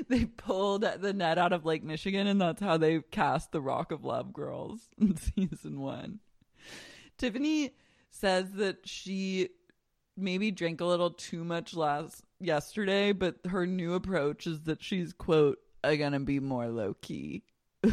they 0.07 0.25
pulled 0.25 0.83
the 0.83 1.13
net 1.13 1.37
out 1.39 1.51
of 1.53 1.65
Lake 1.65 1.83
Michigan, 1.83 2.27
and 2.27 2.39
that's 2.39 2.61
how 2.61 2.77
they 2.77 3.01
cast 3.11 3.51
the 3.51 3.61
Rock 3.61 3.91
of 3.91 4.03
Love 4.05 4.33
girls 4.33 4.87
in 4.99 5.17
season 5.17 5.79
one. 5.79 6.19
Tiffany 7.17 7.73
says 8.11 8.51
that 8.53 8.87
she 8.87 9.49
maybe 10.15 10.51
drank 10.51 10.79
a 10.81 10.85
little 10.85 11.09
too 11.09 11.43
much 11.43 11.73
last 11.75 12.23
yesterday, 12.43 13.11
but 13.11 13.35
her 13.49 13.65
new 13.65 13.93
approach 13.93 14.47
is 14.47 14.61
that 14.63 14.83
she's 14.83 15.13
quote 15.13 15.59
"are 15.83 15.97
gonna 15.97 16.19
be 16.19 16.39
more 16.39 16.67
low 16.67 16.95
key." 17.01 17.43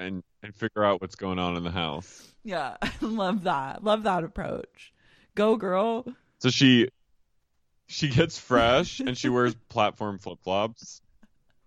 And 0.00 0.22
and 0.42 0.54
figure 0.54 0.82
out 0.82 1.02
what's 1.02 1.14
going 1.14 1.38
on 1.38 1.58
in 1.58 1.62
the 1.62 1.70
house. 1.70 2.26
Yeah, 2.42 2.78
love 3.02 3.44
that. 3.44 3.84
Love 3.84 4.04
that 4.04 4.24
approach. 4.24 4.94
Go, 5.34 5.56
girl. 5.56 6.06
So 6.38 6.48
she 6.48 6.88
she 7.86 8.08
gets 8.08 8.38
fresh 8.38 9.00
and 9.00 9.16
she 9.16 9.28
wears 9.28 9.54
platform 9.68 10.18
flip 10.18 10.38
flops 10.42 11.02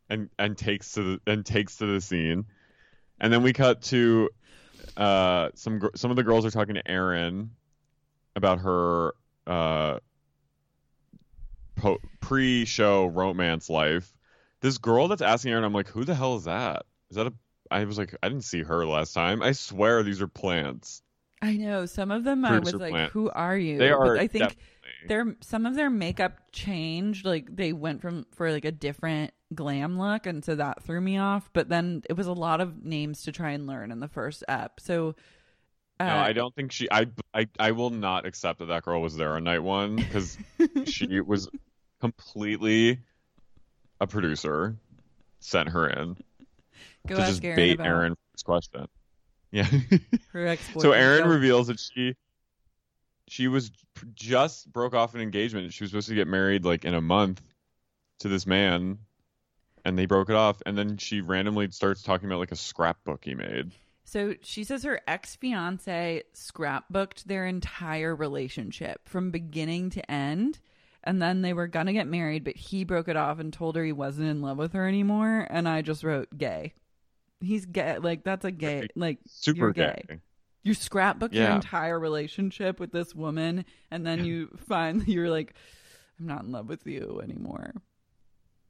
and 0.09 0.29
and 0.39 0.57
takes 0.57 0.93
to 0.93 1.03
the 1.03 1.31
and 1.31 1.45
takes 1.45 1.77
to 1.77 1.85
the 1.85 2.01
scene. 2.01 2.45
And 3.19 3.31
then 3.31 3.43
we 3.43 3.53
cut 3.53 3.83
to 3.83 4.31
uh 4.97 5.49
some 5.53 5.89
some 5.95 6.09
of 6.09 6.17
the 6.17 6.23
girls 6.23 6.43
are 6.43 6.51
talking 6.51 6.73
to 6.73 6.87
Erin 6.89 7.51
about 8.35 8.61
her 8.61 9.13
uh 9.45 9.99
po- 11.83 11.99
pre-show 12.21 13.05
romance 13.07 13.69
life. 13.69 14.13
This 14.61 14.77
girl 14.77 15.07
that's 15.09 15.21
asking 15.21 15.51
Erin, 15.51 15.63
I'm 15.65 15.73
like, 15.73 15.89
who 15.89 16.03
the 16.05 16.15
hell 16.15 16.35
is 16.37 16.45
that? 16.45 16.83
Is 17.09 17.17
that 17.17 17.27
a 17.27 17.33
I 17.71 17.85
was 17.85 17.97
like, 17.97 18.15
I 18.21 18.29
didn't 18.29 18.43
see 18.43 18.61
her 18.63 18.85
last 18.85 19.13
time. 19.13 19.41
I 19.41 19.51
swear 19.51 20.03
these 20.03 20.21
are 20.21 20.27
plants. 20.27 21.01
I 21.41 21.57
know 21.57 21.85
some 21.85 22.11
of 22.11 22.23
them. 22.23 22.45
I 22.45 22.59
was 22.59 22.73
like, 22.73 22.91
plant. 22.91 23.11
"Who 23.11 23.29
are 23.31 23.57
you?" 23.57 23.77
They 23.77 23.89
But 23.89 23.97
are 23.97 24.17
I 24.17 24.27
think 24.27 24.43
definitely- 24.43 24.63
their 25.07 25.35
some 25.41 25.65
of 25.65 25.75
their 25.75 25.89
makeup 25.89 26.37
changed. 26.53 27.25
Like 27.25 27.53
they 27.53 27.73
went 27.73 28.01
from 28.01 28.25
for 28.33 28.49
like 28.51 28.63
a 28.63 28.71
different 28.71 29.33
glam 29.53 29.97
look, 29.99 30.25
and 30.25 30.45
so 30.45 30.55
that 30.55 30.83
threw 30.83 31.01
me 31.01 31.17
off. 31.17 31.49
But 31.51 31.67
then 31.67 32.03
it 32.09 32.13
was 32.13 32.27
a 32.27 32.33
lot 32.33 32.61
of 32.61 32.85
names 32.85 33.23
to 33.23 33.31
try 33.33 33.51
and 33.51 33.67
learn 33.67 33.91
in 33.91 33.99
the 33.99 34.07
first 34.07 34.43
ep. 34.47 34.79
So 34.79 35.15
uh, 35.99 36.05
No, 36.05 36.15
I 36.15 36.31
don't 36.33 36.55
think 36.55 36.71
she. 36.71 36.87
I, 36.91 37.07
I 37.33 37.47
I 37.59 37.71
will 37.71 37.89
not 37.89 38.25
accept 38.25 38.59
that 38.59 38.65
that 38.67 38.83
girl 38.83 39.01
was 39.01 39.17
there 39.17 39.33
on 39.33 39.43
night 39.43 39.59
one 39.63 39.95
because 39.97 40.37
she 40.85 41.19
was 41.19 41.49
completely 42.11 42.99
a 43.99 44.07
producer. 44.07 44.75
Sent 45.39 45.69
her 45.69 45.89
in 45.89 46.15
go 47.07 47.15
to 47.15 47.21
ask 47.21 47.31
just 47.31 47.43
Erin 47.43 47.55
bait 47.55 47.73
about 47.73 47.87
Aaron 47.87 48.15
for 48.15 48.21
this 48.33 48.43
question. 48.43 48.87
Yeah. 49.51 49.67
her 50.31 50.57
so 50.79 50.91
Aaron 50.91 51.27
reveals 51.27 51.67
that 51.67 51.79
she 51.79 52.15
she 53.27 53.47
was 53.47 53.71
just 54.13 54.71
broke 54.71 54.93
off 54.93 55.15
an 55.15 55.21
engagement. 55.21 55.71
She 55.73 55.83
was 55.83 55.91
supposed 55.91 56.09
to 56.09 56.15
get 56.15 56.27
married 56.27 56.65
like 56.65 56.85
in 56.85 56.93
a 56.93 57.01
month 57.01 57.41
to 58.19 58.29
this 58.29 58.45
man, 58.45 58.99
and 59.85 59.97
they 59.97 60.05
broke 60.05 60.29
it 60.29 60.35
off. 60.35 60.61
And 60.65 60.77
then 60.77 60.97
she 60.97 61.21
randomly 61.21 61.69
starts 61.71 62.03
talking 62.03 62.27
about 62.27 62.39
like 62.39 62.51
a 62.51 62.57
scrapbook 62.57 63.23
he 63.23 63.35
made. 63.35 63.71
So 64.05 64.35
she 64.41 64.63
says 64.63 64.83
her 64.83 64.99
ex 65.07 65.35
fiance 65.35 66.23
scrapbooked 66.33 67.23
their 67.23 67.45
entire 67.45 68.15
relationship 68.15 69.07
from 69.07 69.31
beginning 69.31 69.91
to 69.91 70.11
end. 70.11 70.59
And 71.05 71.21
then 71.21 71.41
they 71.41 71.51
were 71.53 71.67
going 71.67 71.87
to 71.87 71.93
get 71.93 72.07
married, 72.07 72.43
but 72.45 72.55
he 72.55 72.83
broke 72.85 73.07
it 73.09 73.17
off 73.17 73.39
and 73.39 73.51
told 73.51 73.75
her 73.75 73.83
he 73.83 73.91
wasn't 73.91 74.29
in 74.29 74.41
love 74.41 74.57
with 74.57 74.71
her 74.73 74.87
anymore. 74.87 75.45
And 75.49 75.67
I 75.67 75.81
just 75.81 76.03
wrote 76.03 76.29
gay. 76.37 76.73
He's 77.41 77.65
gay. 77.65 77.97
Like, 77.97 78.23
that's 78.23 78.45
a 78.45 78.51
gay. 78.51 78.87
Like, 78.95 79.19
Super 79.27 79.59
you're 79.59 79.71
gay. 79.73 80.05
gay. 80.07 80.19
You 80.63 80.73
scrapbook 80.73 81.33
your 81.33 81.49
entire 81.49 81.99
relationship 81.99 82.79
with 82.79 82.93
this 82.93 83.13
woman, 83.13 83.65
and 83.91 84.07
then 84.07 84.23
you 84.23 84.47
find 84.67 85.05
you're 85.09 85.29
like, 85.29 85.55
I'm 86.17 86.25
not 86.27 86.43
in 86.45 86.53
love 86.53 86.69
with 86.69 86.87
you 86.87 87.19
anymore. 87.21 87.73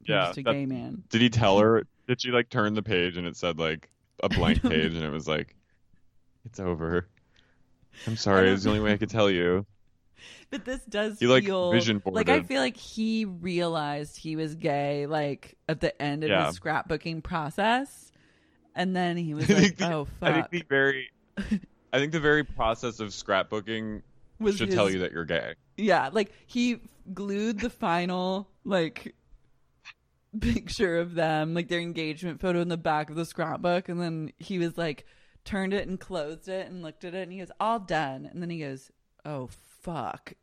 You're 0.04 0.18
Yeah, 0.18 0.26
just 0.26 0.40
a 0.40 0.42
that- 0.44 0.54
gay 0.54 0.66
man. 0.66 1.04
Did 1.10 1.22
he 1.22 1.30
tell 1.30 1.60
her? 1.60 1.84
Did 2.08 2.20
she 2.20 2.32
like 2.32 2.50
turn 2.50 2.74
the 2.74 2.82
page 2.82 3.16
and 3.16 3.28
it 3.28 3.38
said 3.38 3.60
like 3.60 3.90
a 4.24 4.30
blank 4.38 4.64
page 4.64 4.96
and 4.96 5.04
it 5.04 5.12
was 5.12 5.28
like, 5.28 5.56
"It's 6.46 6.60
over." 6.60 7.08
I'm 8.08 8.18
sorry. 8.18 8.50
It's 8.50 8.64
the 8.64 8.70
only 8.70 8.82
way 8.82 8.94
I 8.94 8.98
could 8.98 9.12
tell 9.12 9.30
you. 9.30 9.64
But 10.50 10.66
this 10.66 10.82
does 10.86 11.20
He, 11.20 11.28
like, 11.28 11.44
feel 11.46 11.72
vision 11.72 12.02
like 12.06 12.30
I 12.30 12.42
feel 12.44 12.62
like 12.62 12.78
he 12.78 13.26
realized 13.26 14.18
he 14.18 14.36
was 14.36 14.56
gay 14.56 15.06
like 15.08 15.58
at 15.68 15.80
the 15.82 16.00
end 16.02 16.24
of 16.24 16.30
Yeah. 16.30 16.48
his 16.48 16.60
scrapbooking 16.60 17.24
process, 17.24 18.12
and 18.76 18.96
then 18.96 19.18
he 19.18 19.34
was 19.34 19.50
like, 19.50 19.78
the- 19.78 19.92
"Oh 19.94 20.08
I 20.22 20.34
think 20.34 20.50
the 20.52 20.64
very, 20.70 21.10
I 21.38 22.00
think 22.00 22.12
the 22.12 22.20
very 22.20 22.44
process 22.44 23.00
of 23.00 23.10
scrapbooking 23.10 24.02
Was 24.40 24.58
should 24.58 24.68
his- 24.68 24.76
tell 24.76 24.90
you 24.90 25.00
that 25.00 25.12
you're 25.12 25.26
gay. 25.26 25.56
Yeah, 25.78 26.10
like 26.14 26.32
he 26.46 26.80
glued 27.14 27.60
the 27.60 27.70
final 27.70 28.48
like 28.64 29.16
picture 30.40 30.98
of 31.00 31.16
them, 31.16 31.54
like 31.54 31.68
their 31.68 31.80
engagement 31.80 32.40
photo 32.42 32.60
in 32.62 32.68
the 32.68 32.78
back 32.78 33.10
of 33.10 33.16
the 33.16 33.26
scrapbook, 33.26 33.90
and 33.90 34.00
then 34.02 34.32
he 34.40 34.58
was 34.60 34.78
like 34.78 35.06
turned 35.46 35.74
it 35.74 35.88
and 35.88 36.00
closed 36.00 36.48
it 36.48 36.68
and 36.68 36.82
looked 36.82 37.04
at 37.04 37.14
it, 37.14 37.24
and 37.24 37.32
he 37.32 37.40
goes, 37.40 37.52
"All 37.60 37.80
done," 37.80 38.26
and 38.32 38.42
then 38.42 38.50
he 38.50 38.60
goes, 38.60 38.92
"Oh 39.26 39.50
fuck." 39.84 40.34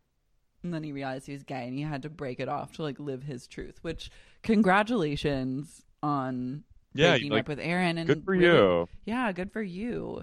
And 0.63 0.73
then 0.75 0.83
he 0.85 0.93
realized 0.93 1.27
he 1.27 1.33
was 1.33 1.43
gay 1.43 1.67
and 1.67 1.75
he 1.75 1.83
had 1.83 2.03
to 2.03 2.11
break 2.11 2.39
it 2.39 2.49
off 2.49 2.73
to 2.75 2.83
like 2.83 3.01
live 3.01 3.23
his 3.23 3.47
truth, 3.47 3.79
which 3.83 4.11
congratulations 4.43 5.83
on 6.03 6.65
Yeah, 6.95 7.13
breaking 7.13 7.33
like, 7.33 7.41
up 7.41 7.49
with 7.49 7.59
Aaron 7.61 7.99
and 7.99 8.07
good 8.07 8.25
for 8.25 8.33
really- 8.33 8.45
you. 8.47 8.89
Yeah, 9.07 9.33
good 9.33 9.53
for 9.53 9.63
you. 9.63 10.23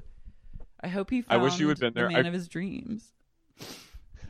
I 0.82 0.88
hope 0.90 1.10
he 1.10 1.24
I 1.28 1.38
wish 1.38 1.60
you 1.60 1.68
had 1.70 1.80
been 1.80 1.94
there. 1.94 2.08
the 2.08 2.14
man 2.14 2.26
I- 2.26 2.28
of 2.30 2.34
his 2.34 2.48
dreams. 2.48 3.12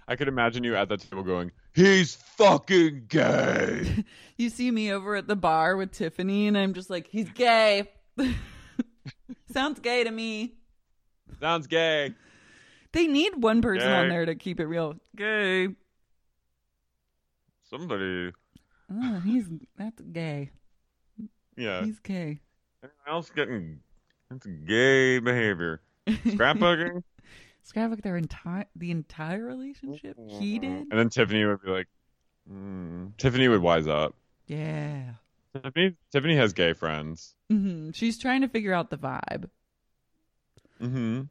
I 0.08 0.16
could 0.16 0.30
imagine 0.30 0.64
you 0.64 0.74
at 0.78 0.88
that 0.88 1.02
table 1.02 1.22
going, 1.24 1.52
"He's 1.74 2.16
fucking 2.16 3.06
gay." 3.10 4.06
You 4.40 4.50
see 4.52 4.70
me 4.70 4.92
over 4.94 5.16
at 5.16 5.28
the 5.28 5.36
bar 5.36 5.76
with 5.76 5.92
Tiffany, 5.92 6.48
and 6.48 6.56
I'm 6.56 6.74
just 6.76 6.92
like, 6.92 7.08
he's 7.08 7.28
gay. 7.32 7.90
Sounds 9.52 9.80
gay 9.80 10.04
to 10.04 10.12
me. 10.12 10.54
Sounds 11.40 11.66
gay. 11.66 12.14
They 12.92 13.08
need 13.08 13.42
one 13.42 13.62
person 13.62 13.92
on 13.92 14.10
there 14.10 14.26
to 14.26 14.36
keep 14.36 14.60
it 14.60 14.66
real. 14.66 14.96
Gay. 15.16 15.70
Somebody. 17.70 18.32
Oh, 18.92 19.20
he's 19.20 19.48
that's 19.78 20.02
gay. 20.02 20.52
Yeah. 21.56 21.84
He's 21.84 22.00
gay. 22.00 22.40
Anyone 22.84 23.08
else 23.08 23.30
getting 23.30 23.80
that's 24.30 24.46
gay 24.46 25.20
behavior. 25.20 25.82
Scrapbooking. 26.08 27.04
Scrapbook 27.64 28.02
their 28.02 28.16
entire 28.16 28.66
the 28.76 28.92
entire 28.92 29.44
relationship. 29.44 30.18
He 30.40 30.60
did. 30.60 30.88
And 30.90 30.92
then 31.00 31.10
Tiffany 31.10 31.44
would 31.44 31.62
be 31.62 31.70
like, 31.70 31.88
mm. 32.50 33.16
Tiffany 33.18 33.50
would 33.50 33.62
wise 33.62 33.88
up. 33.88 34.16
Yeah. 34.48 35.12
Tiffany, 35.54 35.96
Tiffany 36.12 36.36
has 36.38 36.54
gay 36.54 36.74
friends. 36.74 37.36
hmm 37.50 37.92
She's 37.92 38.18
trying 38.18 38.42
to 38.42 38.48
figure 38.48 38.74
out 38.74 38.90
the 38.90 38.98
vibe. 38.98 39.50
hmm 40.80 41.22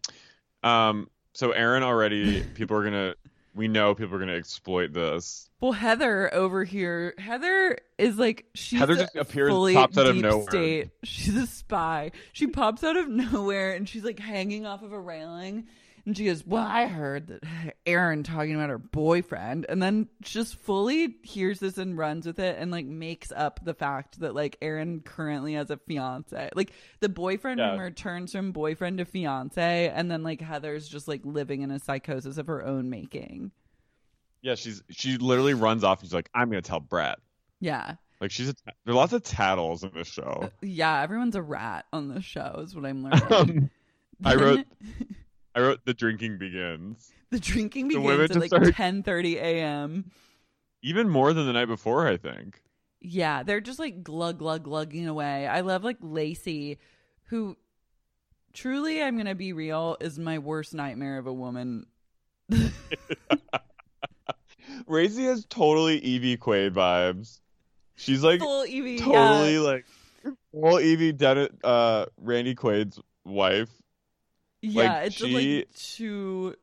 Um. 0.62 1.08
So 1.36 1.50
Aaron 1.50 1.82
already, 1.82 2.42
people 2.54 2.78
are 2.78 2.82
gonna. 2.82 3.14
We 3.54 3.68
know 3.68 3.94
people 3.94 4.16
are 4.16 4.18
gonna 4.18 4.32
exploit 4.32 4.94
this. 4.94 5.50
Well, 5.60 5.72
Heather 5.72 6.32
over 6.34 6.64
here, 6.64 7.14
Heather 7.18 7.78
is 7.96 8.18
like 8.18 8.44
she's 8.54 8.78
Heather 8.78 8.92
a 8.92 8.96
just 8.98 9.16
appears- 9.16 9.52
pops 9.72 9.96
out 9.96 10.06
of 10.06 10.16
nowhere. 10.16 10.46
State. 10.50 10.90
She's 11.04 11.34
a 11.36 11.46
spy. 11.46 12.12
She 12.34 12.46
pops 12.46 12.84
out 12.84 12.96
of 12.96 13.08
nowhere 13.08 13.72
and 13.72 13.88
she's 13.88 14.04
like 14.04 14.18
hanging 14.18 14.66
off 14.66 14.82
of 14.82 14.92
a 14.92 15.00
railing, 15.00 15.66
and 16.04 16.14
she 16.14 16.26
goes, 16.26 16.44
"Well, 16.46 16.62
I 16.62 16.86
heard 16.86 17.28
that 17.28 17.76
Aaron 17.86 18.22
talking 18.22 18.54
about 18.54 18.68
her 18.68 18.76
boyfriend," 18.78 19.64
and 19.68 19.82
then 19.82 20.08
just 20.20 20.56
fully 20.56 21.16
hears 21.22 21.58
this 21.58 21.78
and 21.78 21.96
runs 21.96 22.26
with 22.26 22.38
it 22.38 22.56
and 22.58 22.70
like 22.70 22.84
makes 22.84 23.32
up 23.32 23.58
the 23.64 23.74
fact 23.74 24.20
that 24.20 24.34
like 24.34 24.58
Aaron 24.60 25.00
currently 25.00 25.54
has 25.54 25.70
a 25.70 25.78
fiance. 25.78 26.50
Like 26.54 26.72
the 27.00 27.08
boyfriend 27.08 27.60
Yeah. 27.60 27.70
rumor 27.70 27.90
turns 27.90 28.32
from 28.32 28.52
boyfriend 28.52 28.98
to 28.98 29.06
fiance, 29.06 29.88
and 29.88 30.10
then 30.10 30.22
like 30.22 30.42
Heather's 30.42 30.86
just 30.86 31.08
like 31.08 31.22
living 31.24 31.62
in 31.62 31.70
a 31.70 31.78
psychosis 31.78 32.36
of 32.36 32.46
her 32.48 32.62
own 32.64 32.90
making. 32.90 33.52
Yeah, 34.46 34.54
she's 34.54 34.80
she 34.90 35.18
literally 35.18 35.54
runs 35.54 35.82
off. 35.82 35.98
and 35.98 36.08
She's 36.08 36.14
like, 36.14 36.30
I'm 36.32 36.48
gonna 36.48 36.62
tell 36.62 36.78
Brett. 36.78 37.18
Yeah. 37.58 37.96
Like 38.20 38.30
she's 38.30 38.48
a, 38.48 38.54
there 38.84 38.94
are 38.94 38.96
lots 38.96 39.12
of 39.12 39.24
tattles 39.24 39.82
in 39.82 39.90
this 39.92 40.06
show. 40.06 40.48
Yeah, 40.62 41.02
everyone's 41.02 41.34
a 41.34 41.42
rat 41.42 41.86
on 41.92 42.14
this 42.14 42.24
show, 42.24 42.60
is 42.62 42.72
what 42.72 42.86
I'm 42.86 43.02
learning. 43.02 43.32
Um, 43.32 43.70
I 44.24 44.36
wrote 44.36 44.64
I 45.56 45.60
wrote 45.62 45.80
the 45.84 45.94
drinking 45.94 46.38
begins 46.38 47.10
the 47.30 47.40
drinking 47.40 47.88
the 47.88 47.96
begins 47.96 48.06
women 48.06 48.30
at 48.30 48.36
like 48.36 48.48
started- 48.50 48.74
10:30 48.76 49.34
a.m. 49.34 50.12
even 50.80 51.08
more 51.08 51.32
than 51.32 51.46
the 51.46 51.52
night 51.52 51.66
before. 51.66 52.06
I 52.06 52.16
think. 52.16 52.62
Yeah, 53.00 53.42
they're 53.42 53.60
just 53.60 53.80
like 53.80 54.04
glug 54.04 54.38
glug 54.38 54.62
glugging 54.62 55.08
away. 55.08 55.48
I 55.48 55.62
love 55.62 55.82
like 55.82 55.98
Lacey, 56.00 56.78
who 57.24 57.56
truly, 58.52 59.02
I'm 59.02 59.16
gonna 59.16 59.34
be 59.34 59.52
real, 59.52 59.96
is 60.00 60.20
my 60.20 60.38
worst 60.38 60.72
nightmare 60.72 61.18
of 61.18 61.26
a 61.26 61.32
woman. 61.32 61.86
Racy 64.86 65.24
has 65.24 65.44
totally 65.46 66.00
Evi 66.00 66.38
Quaid 66.38 66.72
vibes. 66.72 67.40
She's 67.96 68.22
like 68.22 68.40
Full 68.40 68.66
Evie, 68.66 68.98
totally 68.98 69.54
yeah. 69.54 69.60
like 69.60 69.86
full 70.52 70.80
Evie 70.80 71.12
Dennett, 71.12 71.52
uh, 71.64 72.06
Randy 72.18 72.54
Quaid's 72.54 73.00
wife. 73.24 73.70
Yeah, 74.62 74.82
Like, 74.82 75.06
it's 75.06 75.16
she- 75.16 75.58
like 75.58 75.74
too. 75.74 76.54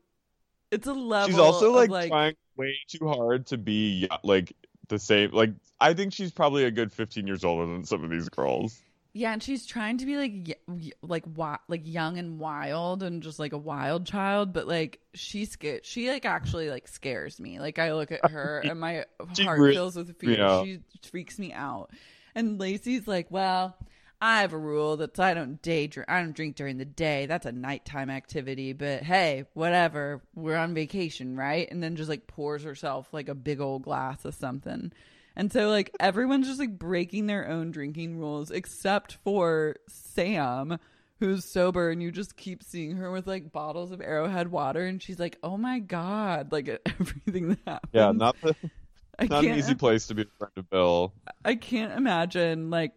It's 0.71 0.87
a 0.87 0.93
level. 0.93 1.29
she's 1.29 1.37
also 1.39 1.71
like, 1.71 1.89
like 1.89 2.09
trying 2.09 2.35
way 2.57 2.75
too 2.87 3.07
hard 3.07 3.45
to 3.47 3.57
be 3.57 4.07
like 4.23 4.53
the 4.87 4.97
same. 4.97 5.31
Like 5.31 5.51
I 5.79 5.93
think 5.93 6.13
she's 6.13 6.31
probably 6.31 6.63
a 6.65 6.71
good 6.71 6.91
15 6.91 7.27
years 7.27 7.43
older 7.43 7.71
than 7.71 7.83
some 7.83 8.03
of 8.03 8.09
these 8.09 8.29
girls. 8.29 8.79
Yeah, 9.15 9.31
and 9.33 9.43
she's 9.43 9.65
trying 9.67 9.99
to 9.99 10.07
be 10.07 10.17
like 10.17 10.57
y- 10.67 10.91
like 11.03 11.23
wi- 11.25 11.59
like 11.67 11.81
young 11.85 12.17
and 12.17 12.39
wild 12.39 13.03
and 13.03 13.21
just 13.21 13.37
like 13.37 13.53
a 13.53 13.57
wild 13.59 14.07
child, 14.07 14.53
but 14.53 14.67
like 14.67 14.99
she's 15.13 15.51
scared. 15.51 15.85
She 15.85 16.09
like 16.09 16.25
actually 16.25 16.69
like 16.71 16.87
scares 16.87 17.39
me. 17.39 17.59
Like 17.59 17.77
I 17.77 17.93
look 17.93 18.11
at 18.11 18.31
her 18.31 18.59
and 18.65 18.79
my 18.79 19.05
heart 19.39 19.59
really- 19.59 19.73
fills 19.75 19.95
with 19.95 20.17
fear. 20.19 20.37
yeah. 20.39 20.63
She 20.63 20.79
freaks 21.09 21.37
me 21.37 21.53
out. 21.53 21.91
And 22.33 22.59
Lacey's 22.59 23.07
like, 23.07 23.27
"Well, 23.29 23.77
I 24.19 24.41
have 24.41 24.53
a 24.53 24.57
rule 24.57 24.97
that 24.97 25.19
I 25.19 25.35
don't 25.35 25.61
day 25.61 25.85
drink. 25.85 26.09
I 26.09 26.19
don't 26.19 26.35
drink 26.35 26.55
during 26.55 26.77
the 26.79 26.85
day. 26.85 27.27
That's 27.27 27.45
a 27.45 27.51
nighttime 27.51 28.09
activity. 28.09 28.73
But 28.73 29.03
hey, 29.03 29.45
whatever. 29.53 30.23
We're 30.33 30.57
on 30.57 30.73
vacation, 30.73 31.35
right?" 31.37 31.69
And 31.69 31.83
then 31.83 31.95
just 31.95 32.09
like 32.09 32.25
pours 32.25 32.63
herself 32.63 33.07
like 33.13 33.29
a 33.29 33.35
big 33.35 33.61
old 33.61 33.83
glass 33.83 34.25
of 34.25 34.33
something. 34.33 34.91
And 35.35 35.51
so 35.51 35.69
like 35.69 35.95
everyone's 35.99 36.47
just 36.47 36.59
like 36.59 36.77
breaking 36.77 37.27
their 37.27 37.47
own 37.47 37.71
drinking 37.71 38.17
rules 38.17 38.51
except 38.51 39.17
for 39.23 39.75
Sam 39.87 40.77
who's 41.19 41.45
sober 41.45 41.89
and 41.89 42.03
you 42.03 42.11
just 42.11 42.35
keep 42.35 42.63
seeing 42.63 42.97
her 42.97 43.09
with 43.09 43.25
like 43.27 43.51
bottles 43.51 43.91
of 43.91 44.01
Arrowhead 44.01 44.51
water 44.51 44.85
and 44.85 45.01
she's 45.01 45.19
like, 45.19 45.37
"Oh 45.41 45.57
my 45.57 45.79
god." 45.79 46.51
Like 46.51 46.67
everything 46.99 47.49
that 47.49 47.59
happens. 47.65 47.91
Yeah, 47.93 48.11
not 48.11 48.35
the 48.41 48.55
I 49.19 49.27
not 49.27 49.45
an 49.45 49.57
easy 49.57 49.75
place 49.75 50.07
to 50.07 50.15
be 50.15 50.23
a 50.23 50.37
friend 50.37 50.53
of 50.57 50.69
Bill. 50.69 51.13
I 51.45 51.55
can't 51.55 51.93
imagine 51.93 52.69
like 52.69 52.93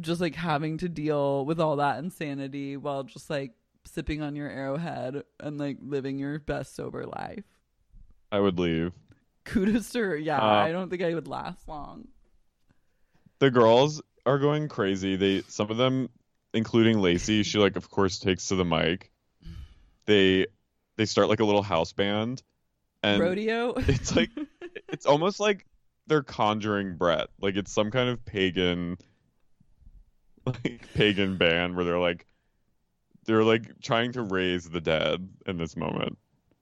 just 0.00 0.20
like 0.20 0.34
having 0.34 0.78
to 0.78 0.88
deal 0.88 1.44
with 1.44 1.60
all 1.60 1.76
that 1.76 1.98
insanity 1.98 2.76
while 2.76 3.02
just 3.02 3.28
like 3.30 3.52
sipping 3.84 4.22
on 4.22 4.36
your 4.36 4.48
Arrowhead 4.48 5.22
and 5.40 5.58
like 5.58 5.78
living 5.80 6.18
your 6.18 6.38
best 6.38 6.76
sober 6.76 7.04
life. 7.04 7.44
I 8.30 8.40
would 8.40 8.58
leave. 8.58 8.92
Kudos 9.48 9.90
to 9.90 10.00
her. 10.00 10.16
Yeah, 10.16 10.38
Uh, 10.38 10.64
I 10.64 10.72
don't 10.72 10.88
think 10.90 11.02
I 11.02 11.14
would 11.14 11.28
last 11.28 11.66
long. 11.68 12.08
The 13.38 13.50
girls 13.50 14.02
are 14.26 14.38
going 14.38 14.68
crazy. 14.68 15.16
They 15.16 15.42
some 15.48 15.70
of 15.70 15.76
them, 15.76 16.10
including 16.52 17.00
Lacey, 17.00 17.42
she 17.42 17.58
like 17.58 17.76
of 17.76 17.90
course 17.90 18.18
takes 18.18 18.48
to 18.48 18.56
the 18.56 18.64
mic. 18.64 19.10
They 20.06 20.46
they 20.96 21.06
start 21.06 21.28
like 21.28 21.40
a 21.40 21.44
little 21.44 21.62
house 21.62 21.92
band, 21.92 22.42
and 23.02 23.20
Rodeo. 23.20 23.74
it's 23.76 24.14
like 24.14 24.30
it's 24.88 25.06
almost 25.06 25.40
like 25.40 25.66
they're 26.06 26.22
conjuring 26.22 26.96
Bret. 26.96 27.28
Like 27.40 27.56
it's 27.56 27.72
some 27.72 27.90
kind 27.90 28.08
of 28.08 28.24
pagan 28.24 28.96
like 30.46 30.82
pagan 30.94 31.36
band 31.36 31.76
where 31.76 31.84
they're 31.84 31.98
like 31.98 32.26
they're 33.26 33.44
like 33.44 33.80
trying 33.80 34.12
to 34.12 34.22
raise 34.22 34.68
the 34.68 34.80
dead 34.80 35.28
in 35.46 35.58
this 35.58 35.76
moment. 35.76 36.18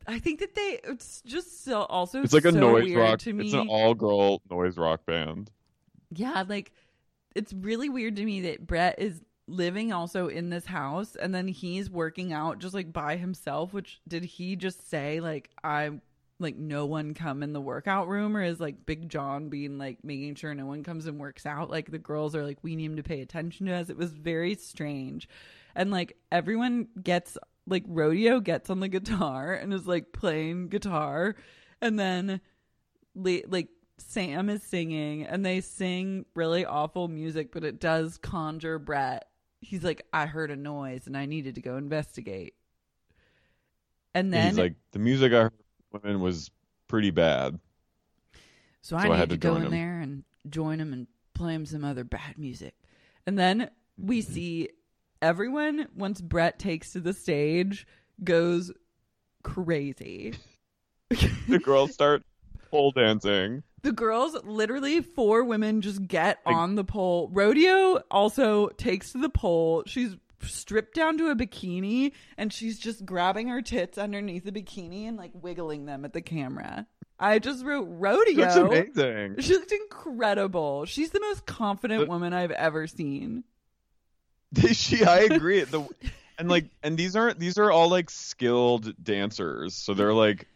I 0.08 0.18
think 0.18 0.40
that 0.40 0.54
they 0.54 0.80
it's 0.84 1.22
just 1.22 1.64
so 1.64 1.82
also 1.82 2.22
It's 2.22 2.32
like 2.32 2.44
a 2.44 2.52
so 2.52 2.60
noise 2.60 2.94
rock. 2.94 3.18
to 3.20 3.32
me. 3.32 3.46
It's 3.46 3.54
an 3.54 3.68
all 3.68 3.94
girl 3.94 4.40
noise 4.50 4.76
rock 4.76 5.04
band. 5.06 5.50
Yeah, 6.10 6.44
like 6.48 6.72
it's 7.34 7.52
really 7.52 7.88
weird 7.88 8.16
to 8.16 8.24
me 8.24 8.42
that 8.42 8.66
Bret 8.66 8.98
is 8.98 9.20
living 9.48 9.92
also 9.92 10.26
in 10.28 10.50
this 10.50 10.66
house 10.66 11.14
and 11.16 11.34
then 11.34 11.46
he's 11.48 11.88
working 11.90 12.32
out 12.32 12.58
just 12.58 12.74
like 12.74 12.92
by 12.92 13.16
himself, 13.16 13.72
which 13.72 14.00
did 14.08 14.24
he 14.24 14.56
just 14.56 14.88
say 14.90 15.20
like 15.20 15.50
I'm 15.62 16.02
like 16.38 16.56
no 16.56 16.84
one 16.86 17.14
come 17.14 17.42
in 17.42 17.52
the 17.52 17.60
workout 17.60 18.08
room 18.08 18.36
or 18.36 18.42
is 18.42 18.60
like 18.60 18.84
Big 18.86 19.08
John 19.08 19.48
being 19.48 19.78
like 19.78 20.04
making 20.04 20.34
sure 20.34 20.54
no 20.54 20.66
one 20.66 20.84
comes 20.84 21.06
and 21.06 21.18
works 21.18 21.46
out? 21.46 21.70
Like 21.70 21.90
the 21.90 21.98
girls 21.98 22.34
are 22.36 22.44
like 22.44 22.58
we 22.62 22.76
need 22.76 22.86
him 22.86 22.96
to 22.96 23.02
pay 23.02 23.20
attention 23.22 23.66
to 23.66 23.72
us. 23.72 23.88
It 23.90 23.96
was 23.96 24.12
very 24.12 24.54
strange. 24.54 25.28
And 25.74 25.90
like 25.90 26.16
everyone 26.30 26.88
gets 27.02 27.36
like 27.66 27.84
rodeo 27.86 28.40
gets 28.40 28.70
on 28.70 28.80
the 28.80 28.88
guitar 28.88 29.52
and 29.54 29.72
is 29.74 29.86
like 29.86 30.12
playing 30.12 30.68
guitar 30.68 31.34
and 31.80 31.98
then 31.98 32.40
like 33.14 33.68
Sam 33.98 34.48
is 34.50 34.62
singing 34.62 35.24
and 35.24 35.44
they 35.44 35.60
sing 35.62 36.26
really 36.34 36.66
awful 36.66 37.08
music, 37.08 37.50
but 37.52 37.64
it 37.64 37.80
does 37.80 38.18
conjure 38.18 38.78
Bret. 38.78 39.26
He's 39.60 39.82
like, 39.82 40.02
I 40.12 40.26
heard 40.26 40.50
a 40.50 40.56
noise 40.56 41.06
and 41.06 41.16
I 41.16 41.24
needed 41.26 41.54
to 41.54 41.62
go 41.62 41.76
investigate. 41.76 42.54
And 44.14 44.32
then, 44.32 44.44
he's 44.44 44.58
like, 44.58 44.74
the 44.92 44.98
music 44.98 45.32
I 45.32 45.42
heard 45.44 45.52
women 45.92 46.20
was 46.20 46.50
pretty 46.88 47.10
bad. 47.10 47.58
so 48.82 48.96
I 48.96 49.06
so 49.06 49.12
I 49.12 49.16
need 49.16 49.18
had 49.18 49.30
to, 49.30 49.36
to 49.36 49.38
go 49.38 49.56
in 49.56 49.62
him. 49.62 49.70
there 49.70 50.00
and 50.00 50.24
join 50.48 50.80
him 50.80 50.92
and 50.92 51.06
play 51.34 51.54
him 51.54 51.66
some 51.66 51.84
other 51.84 52.04
bad 52.04 52.38
music. 52.38 52.74
And 53.26 53.38
then 53.38 53.70
we 53.98 54.22
Mm-hmm. 54.22 54.32
see 54.32 54.70
everyone, 55.22 55.88
once 55.94 56.20
Bret 56.20 56.58
takes 56.58 56.92
to 56.92 57.00
the 57.00 57.12
stage, 57.12 57.86
goes 58.22 58.72
crazy. 59.42 60.34
The 61.48 61.60
girls 61.60 61.94
start 61.94 62.24
pole 62.68 62.90
dancing. 62.90 63.62
The 63.82 63.92
girls, 63.92 64.36
literally 64.42 65.00
four 65.00 65.44
women, 65.44 65.80
just 65.80 66.04
get 66.08 66.38
on 66.44 66.74
the 66.74 66.82
pole. 66.82 67.30
Rodeo 67.32 68.02
also 68.10 68.68
takes 68.70 69.12
to 69.12 69.18
the 69.18 69.28
pole. 69.28 69.84
She's 69.86 70.16
stripped 70.42 70.94
down 70.94 71.16
to 71.18 71.28
a 71.28 71.36
bikini 71.36 72.10
and 72.36 72.52
she's 72.52 72.78
just 72.78 73.06
grabbing 73.06 73.46
her 73.48 73.62
tits 73.62 73.98
underneath 73.98 74.44
the 74.44 74.52
bikini 74.52 75.06
and 75.06 75.16
like 75.16 75.30
wiggling 75.34 75.86
them 75.86 76.04
at 76.04 76.12
the 76.12 76.20
camera. 76.20 76.86
I 77.18 77.38
just 77.38 77.64
wrote 77.64 77.86
rodeo. 77.88 78.66
Amazing. 78.66 79.36
She 79.38 79.54
looked 79.54 79.72
incredible. 79.72 80.84
She's 80.84 81.10
the 81.10 81.20
most 81.20 81.46
confident 81.46 82.08
woman 82.08 82.32
I've 82.32 82.50
ever 82.50 82.86
seen. 82.86 83.44
she 84.72 85.04
I 85.04 85.20
agree. 85.20 85.62
The 85.62 85.86
and 86.38 86.48
like 86.48 86.66
and 86.82 86.96
these 86.96 87.16
aren't 87.16 87.38
these 87.38 87.58
are 87.58 87.70
all 87.70 87.88
like 87.88 88.10
skilled 88.10 88.94
dancers. 89.02 89.74
So 89.74 89.94
they're 89.94 90.12
like 90.14 90.46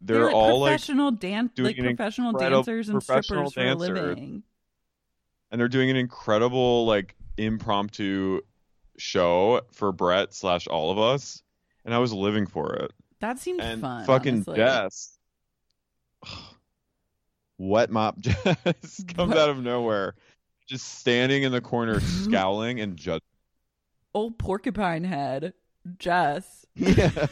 they're, 0.00 0.16
They're, 0.18 0.26
like 0.26 0.34
all 0.34 0.60
like 0.60 0.70
professional 0.72 1.10
dance, 1.12 1.52
like 1.58 1.76
professional 1.76 2.32
dancers 2.32 2.88
and 2.88 3.04
professional 3.04 3.50
strippers 3.50 3.76
for 3.86 3.94
a 3.94 4.08
living. 4.08 4.42
and 5.50 5.60
they're 5.60 5.68
doing 5.68 5.90
an 5.90 5.96
incredible 5.96 6.84
like 6.86 7.14
impromptu 7.38 8.40
show 8.98 9.62
for 9.72 9.92
Bret 9.92 10.34
slash 10.34 10.66
all 10.66 10.90
of 10.90 10.98
us. 10.98 11.42
And 11.84 11.92
I 11.94 11.98
was 11.98 12.12
living 12.12 12.46
for 12.46 12.74
it. 12.76 12.92
That 13.20 13.38
seemed 13.38 13.60
and 13.60 13.80
fun. 13.80 14.04
fucking 14.06 14.34
honestly. 14.34 14.56
Jess, 14.56 15.18
wet 17.58 17.90
mop 17.90 18.18
Jess 18.20 19.04
comes 19.14 19.30
What? 19.30 19.38
out 19.38 19.50
of 19.50 19.62
nowhere, 19.62 20.14
just 20.66 20.98
standing 20.98 21.42
in 21.42 21.52
the 21.52 21.60
corner, 21.60 22.00
scowling 22.00 22.80
and 22.80 22.96
judging. 22.96 23.20
Old 24.14 24.38
porcupine 24.38 25.04
head, 25.04 25.54
Jess. 25.98 26.64
Yeah, 26.74 27.10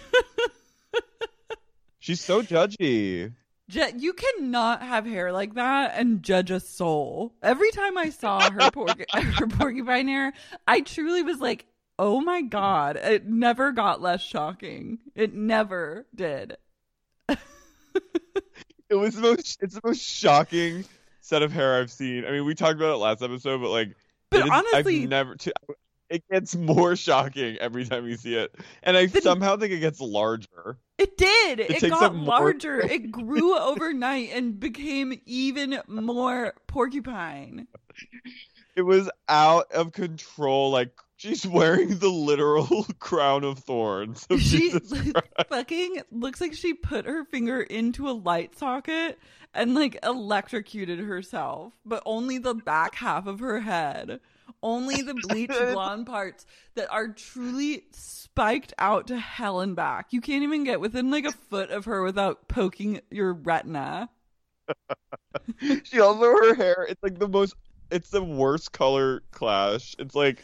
she's 1.99 2.21
so 2.21 2.43
judgy. 2.43 3.33
Je- 3.69 3.93
you 3.97 4.13
cannot 4.13 4.83
have 4.83 5.07
hair 5.07 5.33
like 5.33 5.55
that 5.55 5.93
and 5.97 6.23
judge 6.23 6.51
a 6.51 6.61
soul. 6.61 7.35
Every 7.43 7.71
time 7.71 7.97
I 7.97 8.11
saw 8.11 8.51
her, 8.51 8.71
porc- 8.71 9.11
her 9.39 9.47
porcupine 9.47 10.09
hair, 10.09 10.33
I 10.67 10.81
truly 10.81 11.23
was 11.23 11.41
like, 11.41 11.67
"Oh 11.99 12.21
my 12.21 12.43
god!" 12.43 12.97
It 12.97 13.27
never 13.27 13.73
got 13.73 14.03
less 14.03 14.21
shocking. 14.21 14.99
It 15.15 15.35
never 15.35 16.07
did. 16.15 16.57
It 18.89 18.97
was 18.97 19.15
the 19.15 19.23
most. 19.23 19.63
It's 19.63 19.75
the 19.75 19.81
most 19.83 20.03
shocking 20.03 20.85
set 21.23 21.43
of 21.43 21.51
hair 21.53 21.79
I've 21.81 21.91
seen. 21.91 22.27
I 22.27 22.31
mean, 22.33 22.45
we 22.45 22.55
talked 22.55 22.77
about 22.77 22.93
it 22.93 22.99
last 22.99 23.23
episode, 23.23 23.63
but 23.63 23.71
like, 23.71 23.95
But 24.31 24.41
it 24.41 24.45
is- 24.47 24.51
honestly- 24.53 25.03
I've 25.05 25.09
never. 25.09 25.37
It 26.11 26.23
gets 26.31 26.55
more 26.55 26.95
shocking 26.95 27.57
every 27.57 27.87
time 27.87 28.07
you 28.07 28.17
see 28.17 28.35
it, 28.35 28.55
and 28.83 28.99
I 28.99 29.07
somehow 29.07 29.57
think 29.57 29.73
it 29.73 29.79
gets 29.81 29.99
larger. 29.99 30.77
It 30.99 31.17
did. 31.17 31.59
It, 31.59 31.69
takes 31.71 31.89
got 31.89 32.03
up 32.03 32.13
more- 32.13 32.27
larger. 32.27 32.81
it 32.87 33.11
grew 33.11 33.57
overnight 33.59 34.29
and 34.35 34.61
became 34.61 35.19
even 35.25 35.81
more 35.89 36.53
porcupine. 36.67 37.67
It 38.77 38.83
was 38.83 39.09
out 39.27 39.73
of 39.73 39.93
control. 39.93 40.71
Like 40.71 40.91
she's 41.23 41.47
wearing 41.47 41.99
the 41.99 42.09
literal 42.09 42.85
crown 42.99 43.45
of 43.45 43.61
thorns. 43.61 44.27
of 44.29 44.41
She 44.41 44.75
fucking 45.49 46.03
looks 46.11 46.41
like 46.41 46.55
she 46.55 46.75
put 46.75 47.07
her 47.07 47.25
finger 47.25 47.61
into 47.61 48.09
a 48.09 48.13
light 48.13 48.59
socket 48.59 49.19
and 49.55 49.75
like 49.75 49.99
electrocuted 50.03 50.99
herself, 50.99 51.73
but 51.85 52.03
only 52.05 52.39
the 52.39 52.55
back 52.55 52.97
half 52.97 53.27
of 53.27 53.39
her 53.39 53.61
head. 53.61 54.21
Only 54.65 55.03
the 55.03 55.15
bleached 55.15 55.59
blonde 55.73 56.07
parts 56.07 56.45
that 56.75 56.91
are 56.91 57.09
truly 57.09 57.85
spiked 57.93 58.75
out 58.79 59.07
to 59.09 59.19
hell 59.19 59.61
and 59.61 59.77
back. 59.77 60.09
You 60.11 60.21
can't 60.21 60.43
even 60.43 60.65
get 60.65 60.81
within 60.81 61.11
like 61.11 61.25
a 61.25 61.33
foot 61.33 61.71
of 61.71 61.85
her 61.85 62.03
without 62.03 62.49
poking 62.49 63.01
your 63.11 63.33
retina. 63.33 64.09
she 65.85 66.01
also 66.01 66.23
her 66.23 66.55
hair. 66.55 66.87
It's 66.89 67.03
like 67.03 67.19
the 67.19 67.29
most. 67.29 67.55
It's 67.91 68.11
the 68.11 68.23
worst 68.23 68.73
color 68.73 69.23
clash. 69.31 69.95
It's 69.99 70.15
like. 70.15 70.43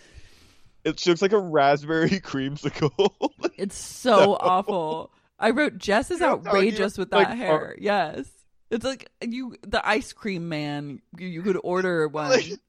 It 0.89 1.07
looks 1.07 1.23
like 1.23 1.33
a 1.33 1.39
raspberry 1.39 2.09
creamsicle. 2.21 3.21
It's 3.59 3.77
so 3.77 4.37
awful. 4.41 5.11
I 5.39 5.51
wrote 5.51 5.79
Jess 5.79 6.13
is 6.13 6.21
You 6.21 6.27
know 6.27 6.33
what 6.33 6.39
I'm 6.39 6.45
talking 6.45 6.59
outrageous 6.59 6.97
with 6.99 7.11
that 7.11 7.17
Like, 7.17 7.37
hair. 7.37 7.77
Yes. 7.79 8.29
It's 8.71 8.85
like 8.85 9.11
you 9.21 9.57
the 9.63 9.87
ice 9.87 10.13
cream 10.13 10.49
man. 10.49 11.01
You, 11.19 11.27
you 11.27 11.43
could 11.43 11.59
order 11.65 12.07
one. 12.09 12.31
Like- 12.31 12.61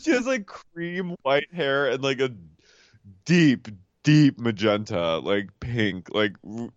she 0.00 0.10
has 0.10 0.26
like 0.26 0.46
cream 0.46 1.16
white 1.22 1.52
hair 1.52 1.88
and 1.88 2.02
like 2.02 2.20
a 2.20 2.30
deep 3.24 3.68
deep 4.02 4.38
magenta 4.38 5.18
like 5.18 5.48
pink 5.60 6.08
like 6.14 6.32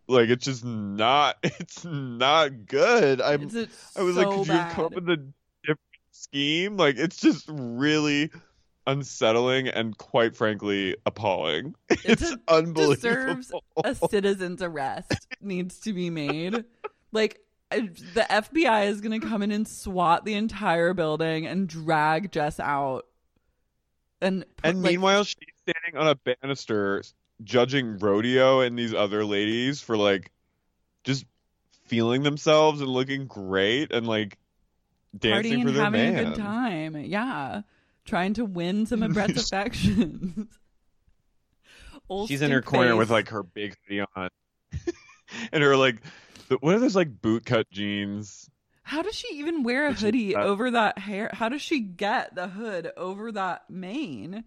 like 0.08 0.30
it's 0.30 0.46
just 0.46 0.64
not 0.64 1.36
it's 1.44 1.84
not 1.86 2.66
good 2.68 3.22
i'm 3.22 3.42
i 3.96 4.02
was 4.02 4.16
so 4.16 4.22
like 4.22 4.30
could 4.30 4.48
you 4.48 4.54
have 4.54 4.74
come 4.74 4.86
up 4.86 4.92
bad. 4.94 5.06
with 5.06 5.10
a 5.10 5.18
different 5.64 5.80
scheme 6.12 6.78
like 6.78 6.98
it's 6.98 7.18
just 7.18 7.46
really 7.50 8.32
unsettling 8.88 9.68
and 9.68 9.98
quite 9.98 10.36
frankly 10.36 10.96
appalling 11.06 11.76
it's, 11.90 12.34
unbelievable 12.48 12.96
deserves 12.96 13.52
a 13.84 13.94
citizen's 14.10 14.64
arrest 14.64 15.28
needs 15.42 15.80
to 15.80 15.94
be 15.94 16.10
made. 16.10 16.64
Like 17.12 17.40
the 17.70 18.26
FBI 18.30 18.88
is 18.88 19.02
going 19.02 19.20
to 19.20 19.28
come 19.28 19.44
in 19.44 19.52
and 19.52 19.68
SWAT 19.68 20.26
the 20.26 20.34
entire 20.34 20.94
building 20.94 21.46
and 21.46 21.68
drag 21.68 22.32
Jess 22.32 22.60
out. 22.60 23.06
And 24.22 24.46
and 24.64 24.82
like, 24.82 24.92
meanwhile 24.94 25.26
she's 25.26 25.38
standing 25.62 26.00
on 26.02 26.08
a 26.08 26.16
banister 26.16 27.04
judging 27.44 28.00
rodeo 28.00 28.62
and 28.62 28.80
these 28.80 28.94
other 28.94 29.24
ladies 29.26 29.82
for 29.82 29.96
like 29.96 30.32
just 31.04 31.26
feeling 31.86 32.24
themselves 32.24 32.82
and 32.82 32.90
looking 32.90 33.28
great 33.28 33.92
and 33.92 34.08
like 34.08 34.38
dancing 35.18 35.64
for 35.64 35.72
their 35.72 35.84
having 35.84 36.14
man. 36.14 36.26
a 36.26 36.30
good 36.30 36.36
time. 36.36 36.98
Yeah. 36.98 37.62
Trying 38.08 38.34
to 38.36 38.46
win 38.46 38.86
some 38.88 39.04
of 39.04 39.14
Bret's 39.14 39.40
affections. 39.44 40.48
Old 42.10 42.30
She's 42.30 42.42
in 42.42 42.50
her 42.52 42.62
stink 42.62 42.66
corner 42.74 42.92
face. 42.92 42.98
with 43.00 43.12
like 43.12 43.30
her 43.30 43.44
big 43.44 43.76
hoodie 43.88 44.04
on 44.16 44.30
and 45.52 45.62
her 45.62 45.76
like 45.78 46.02
the, 46.48 46.56
what 46.62 46.74
are 46.74 46.80
those 46.80 46.96
like 46.96 47.22
boot 47.22 47.46
cut 47.46 47.70
jeans? 47.70 48.50
How 48.84 49.02
does 49.02 49.14
she 49.14 49.28
even 49.36 49.64
wear 49.64 49.86
a 49.88 49.90
Which 49.90 50.00
hoodie 50.00 50.34
that- 50.34 50.44
over 50.44 50.72
that 50.72 50.98
hair? 50.98 51.30
How 51.34 51.50
does 51.50 51.62
she 51.62 51.82
get 51.82 52.34
the 52.34 52.48
hood 52.48 52.92
over 52.96 53.32
that 53.34 53.70
mane? 53.70 54.46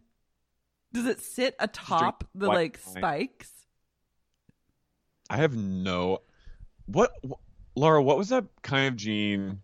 Does 0.93 1.07
it 1.07 1.21
sit 1.21 1.55
atop 1.61 2.25
the 2.35 2.49
like 2.49 2.79
wine. 2.87 2.97
spikes? 2.97 3.51
I 5.29 5.37
have 5.37 5.55
no 5.55 6.23
what 6.87 7.13
wh- 7.29 7.35
Laura, 7.77 8.03
what 8.03 8.17
was 8.19 8.31
that 8.31 8.47
kind 8.63 8.89
of 8.89 8.97
jean 8.97 9.61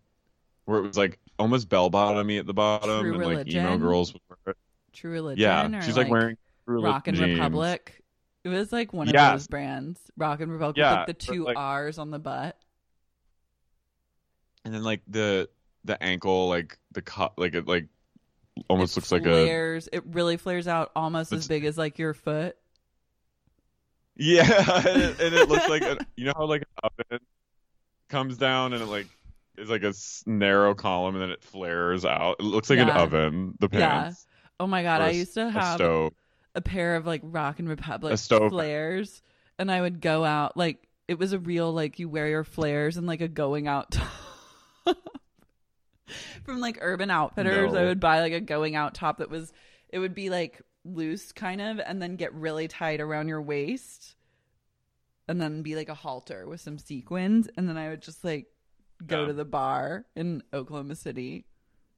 where 0.67 0.79
it 0.79 0.83
was 0.87 0.97
like 0.99 1.19
almost 1.39 1.68
bell 1.68 1.91
bottomy 1.91 2.39
at 2.39 2.47
the 2.47 2.55
bottom 2.55 3.01
True 3.03 3.14
and 3.20 3.34
like 3.37 3.49
emo 3.49 3.76
girls 3.78 4.12
would 4.12 4.22
wear 4.28 4.39
it? 4.53 4.57
True 4.93 5.11
Religion? 5.12 5.43
Yeah, 5.43 5.80
she's 5.80 5.97
like, 5.97 6.09
wearing 6.09 6.37
True 6.66 6.82
Rock 6.82 7.09
and 7.09 7.16
jeans. 7.16 7.39
Republic. 7.39 8.03
It 8.45 8.49
was 8.49 8.72
like 8.72 8.93
one 8.93 9.09
of 9.09 9.14
Yes. 9.14 9.32
those 9.32 9.47
brands. 9.49 10.01
Rock 10.16 10.41
and 10.41 10.51
Republic 10.53 10.76
Yeah, 10.76 10.91
with 10.91 10.99
like 10.99 11.07
the 11.18 11.32
two 11.32 11.45
like- 11.45 11.57
R's 11.57 11.99
on 11.99 12.11
the 12.11 12.18
butt. 12.18 12.57
and 14.64 14.74
then 14.74 14.82
like 14.82 15.03
the 15.09 15.49
the 15.84 16.03
ankle 16.03 16.49
like 16.49 16.78
the 16.93 17.03
cut 17.03 17.34
like 17.39 17.55
it 17.55 17.66
like 17.68 17.87
almost 18.68 18.97
It 18.97 19.01
looks 19.01 19.12
like 19.12 19.22
a 19.22 19.24
flares. 19.24 19.89
It 19.93 20.03
really 20.07 20.37
flares 20.37 20.66
out 20.66 20.91
almost 20.97 21.32
as 21.32 21.47
big 21.47 21.64
as 21.64 21.76
like 21.78 21.99
your 21.99 22.14
foot. 22.14 22.57
yeah 24.16 24.43
and 24.89 25.03
it, 25.03 25.20
and 25.20 25.34
it 25.34 25.49
looks 25.49 25.68
like 25.68 25.82
a, 25.84 25.99
you 26.16 26.24
know 26.24 26.32
how 26.37 26.47
like 26.47 26.62
an 26.62 26.91
oven 27.11 27.20
comes 28.09 28.39
down 28.39 28.72
and 28.72 28.82
it 28.82 28.87
like 28.87 29.07
is 29.59 29.71
like 29.71 29.83
a 29.83 29.93
narrow 30.27 30.75
column 30.75 31.15
and 31.15 31.23
then 31.23 31.31
it 31.31 31.43
flares 31.43 32.05
out 32.05 32.37
it 32.39 32.45
looks 32.45 32.71
like 32.71 32.79
an 32.79 32.91
oven 32.91 33.55
the 33.61 33.69
pants. 33.69 34.27
Yeah. 34.29 34.33
Oh 34.61 34.67
my 34.67 34.83
god, 34.83 35.03
I 35.03 35.09
a 35.09 35.13
used 35.13 35.35
to 35.35 35.47
a 35.47 35.51
have 35.51 35.75
stove 35.75 36.13
a 36.57 36.63
pair 36.63 36.97
of 36.97 37.07
like 37.07 37.21
Rock 37.23 37.61
and 37.61 37.69
Republic 37.69 38.15
A 38.15 38.49
flares, 38.49 39.23
and 39.59 39.71
I 39.71 39.81
would 39.81 40.01
go 40.01 40.25
out 40.25 40.57
like 40.57 40.89
it 41.07 41.19
was 41.19 41.33
a 41.33 41.39
real 41.39 41.73
like 41.73 41.99
you 41.99 42.09
wear 42.09 42.29
your 42.29 42.45
flares 42.45 42.97
and 42.97 43.07
like 43.07 43.21
a 43.21 43.29
going 43.29 43.69
out 43.69 43.93
top 43.93 44.09
from 46.45 46.59
like 46.59 46.79
Urban 46.81 47.11
Outfitters. 47.11 47.75
I 47.75 47.85
would 47.85 48.01
buy 48.01 48.21
like 48.21 48.33
a 48.33 48.41
going 48.41 48.75
out 48.75 48.95
top 48.95 49.19
that 49.19 49.31
was 49.31 49.53
it 49.91 49.99
would 49.99 50.15
be 50.15 50.31
like 50.31 50.63
loose 50.85 51.31
kind 51.31 51.61
of, 51.61 51.79
and 51.79 52.01
then 52.01 52.17
get 52.17 52.33
really 52.35 52.69
tight 52.69 53.01
around 53.01 53.29
your 53.29 53.43
waist, 53.43 54.17
and 55.29 55.41
then 55.41 55.61
be 55.61 55.77
like 55.77 55.91
a 55.91 55.95
halter 55.95 56.49
with 56.49 56.63
some 56.63 56.79
sequins, 56.79 57.49
and 57.59 57.69
then 57.69 57.77
I 57.77 57.91
would 57.91 58.01
just 58.01 58.25
like 58.25 58.47
go 59.05 59.23
Yeah. 59.23 59.27
to 59.29 59.33
the 59.33 59.45
bar 59.45 60.05
in 60.15 60.43
Oklahoma 60.53 60.95
City. 60.95 61.45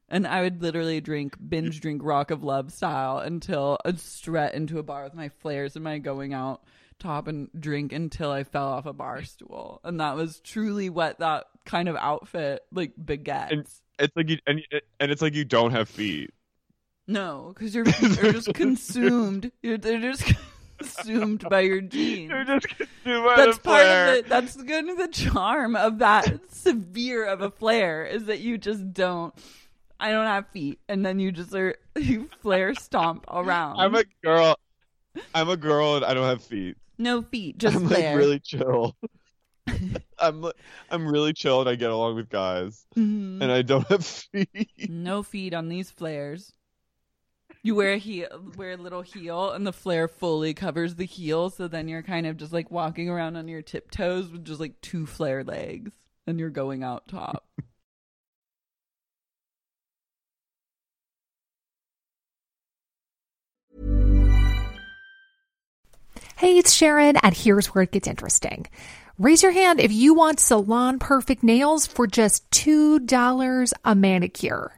And 0.09 0.27
I 0.27 0.41
would 0.43 0.63
literally 0.63 1.01
drink, 1.03 1.37
binge 1.49 1.81
drink 1.81 2.01
Rock 2.03 2.31
of 2.31 2.43
Love 2.43 2.73
style 2.73 3.19
until 3.19 3.79
I'd 3.85 4.01
strut 4.01 4.55
into 4.55 4.79
a 4.79 4.83
bar 4.83 5.05
with 5.05 5.13
my 5.15 5.29
flares 5.29 5.77
and 5.77 5.85
my 5.85 5.99
going 5.99 6.33
out 6.33 6.63
top 6.99 7.29
and 7.29 7.49
drink 7.59 7.93
until 7.93 8.31
I 8.31 8.43
fell 8.45 8.69
off 8.69 8.87
a 8.87 8.93
bar 8.95 9.23
stool. 9.23 9.81
And 9.85 10.01
that 10.01 10.17
was 10.17 10.41
truly 10.41 10.89
what 10.89 11.19
that 11.19 11.45
kind 11.67 11.89
of 11.89 11.97
outfit 11.97 12.63
like 12.73 12.93
begets. 13.03 13.53
and 13.53 13.69
it's 13.99 14.17
like 14.17 14.31
you 14.31 14.39
and, 14.47 14.61
and 14.99 15.11
it's 15.13 15.21
like 15.21 15.35
you 15.35 15.45
don't 15.45 15.73
have 15.73 15.89
feet 15.89 16.31
no, 17.11 17.53
because 17.55 17.75
you're, 17.75 17.87
you're 18.01 18.33
just 18.33 18.53
consumed. 18.53 19.51
You're, 19.63 19.79
they're 19.79 19.99
just 20.01 20.31
consumed 20.79 21.49
by 21.49 21.61
your 21.61 21.81
jeans. 21.81 22.31
you're 22.31 22.45
just 22.45 22.69
consumed 22.69 23.25
by 23.25 23.35
That's 23.37 23.57
the 23.59 23.63
part 23.63 23.83
flare. 23.83 24.09
of 24.09 24.15
it. 24.17 24.29
That's 24.29 24.57
kind 24.63 24.91
of 24.91 24.97
the 24.99 25.09
charm 25.09 25.77
of 25.77 25.99
that 25.99 26.53
severe 26.53 27.25
of 27.27 27.41
a 27.43 27.51
flare 27.51 28.05
is 28.07 28.25
that 28.27 28.41
you 28.41 28.59
just 28.59 28.93
don't. 28.93 29.35
I 30.01 30.13
don't 30.13 30.27
have 30.27 30.47
feet, 30.49 30.79
and 30.89 31.05
then 31.05 31.19
you 31.19 31.33
just 31.33 31.53
are 31.55 31.75
you 31.97 32.29
flare 32.41 32.75
stomp 32.75 33.25
around. 33.29 33.81
i'm 33.81 33.95
a 33.97 34.05
girl 34.23 34.57
i'm 35.35 35.49
a 35.49 35.57
girl 35.57 35.97
and 35.97 36.05
i 36.05 36.15
don't 36.15 36.29
have 36.29 36.43
feet 36.45 36.77
no 36.97 37.23
feet, 37.23 37.59
just 37.59 37.75
i'm 37.77 37.89
flare. 37.89 38.11
like 38.13 38.17
really 38.19 38.39
chill 38.39 38.95
i'm 40.21 40.45
i'm 40.91 41.09
really 41.09 41.33
chill 41.33 41.61
and 41.61 41.69
i 41.69 41.75
get 41.75 41.91
along 41.91 42.15
with 42.15 42.29
guys 42.29 42.87
Mhm. 42.97 43.43
and 43.43 43.51
i 43.51 43.63
don't 43.63 43.87
have 43.89 44.05
feet 44.33 44.89
No 44.89 45.23
feet 45.25 45.55
on 45.55 45.69
these 45.69 45.91
flares. 45.91 46.53
You 47.63 47.75
wear 47.75 47.93
a 47.93 47.99
heel, 47.99 48.29
wear 48.57 48.73
a 48.73 48.77
little 48.77 49.03
heel, 49.03 49.51
and 49.51 49.67
the 49.67 49.73
flare 49.73 50.09
fully 50.09 50.55
covers 50.55 50.95
the 50.95 51.05
heel. 51.05 51.51
So 51.51 51.69
then 51.69 51.89
you're 51.89 52.03
kind 52.03 52.27
of 52.27 52.37
just 52.37 52.53
like 52.53 52.71
walking 52.71 53.09
around 53.09 53.37
on 53.37 53.49
your 53.49 53.63
tiptoes 53.63 54.31
with 54.31 54.45
just 54.45 54.61
like 54.61 54.81
two 54.81 55.07
flare 55.07 55.43
legs, 55.45 55.93
and 56.27 56.39
you're 56.39 56.51
going 56.51 56.83
out 56.83 57.09
top. 57.09 57.45
Hey, 66.39 66.57
it's 66.57 66.73
Sharon, 66.73 67.17
and 67.17 67.37
here's 67.37 67.75
where 67.75 67.83
it 67.83 67.91
gets 67.91 68.07
interesting. 68.07 68.69
Raise 69.19 69.43
your 69.43 69.51
hand 69.51 69.81
if 69.81 69.91
you 69.91 70.15
want 70.15 70.39
salon 70.39 71.01
perfect 71.01 71.43
nails 71.43 71.85
for 71.85 72.07
just 72.07 72.49
$2 72.53 73.73
a 73.85 73.95
manicure. 73.97 74.78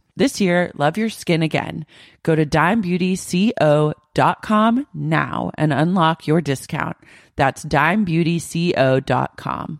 This 0.15 0.39
year, 0.41 0.71
love 0.75 0.97
your 0.97 1.09
skin 1.09 1.41
again. 1.41 1.87
Go 2.23 2.35
to 2.35 2.45
dimebeautyco.com 2.45 4.87
now 4.93 5.51
and 5.55 5.73
unlock 5.73 6.27
your 6.27 6.41
discount. 6.41 6.97
That's 7.35 7.65
dimebeautyco.com. 7.65 9.79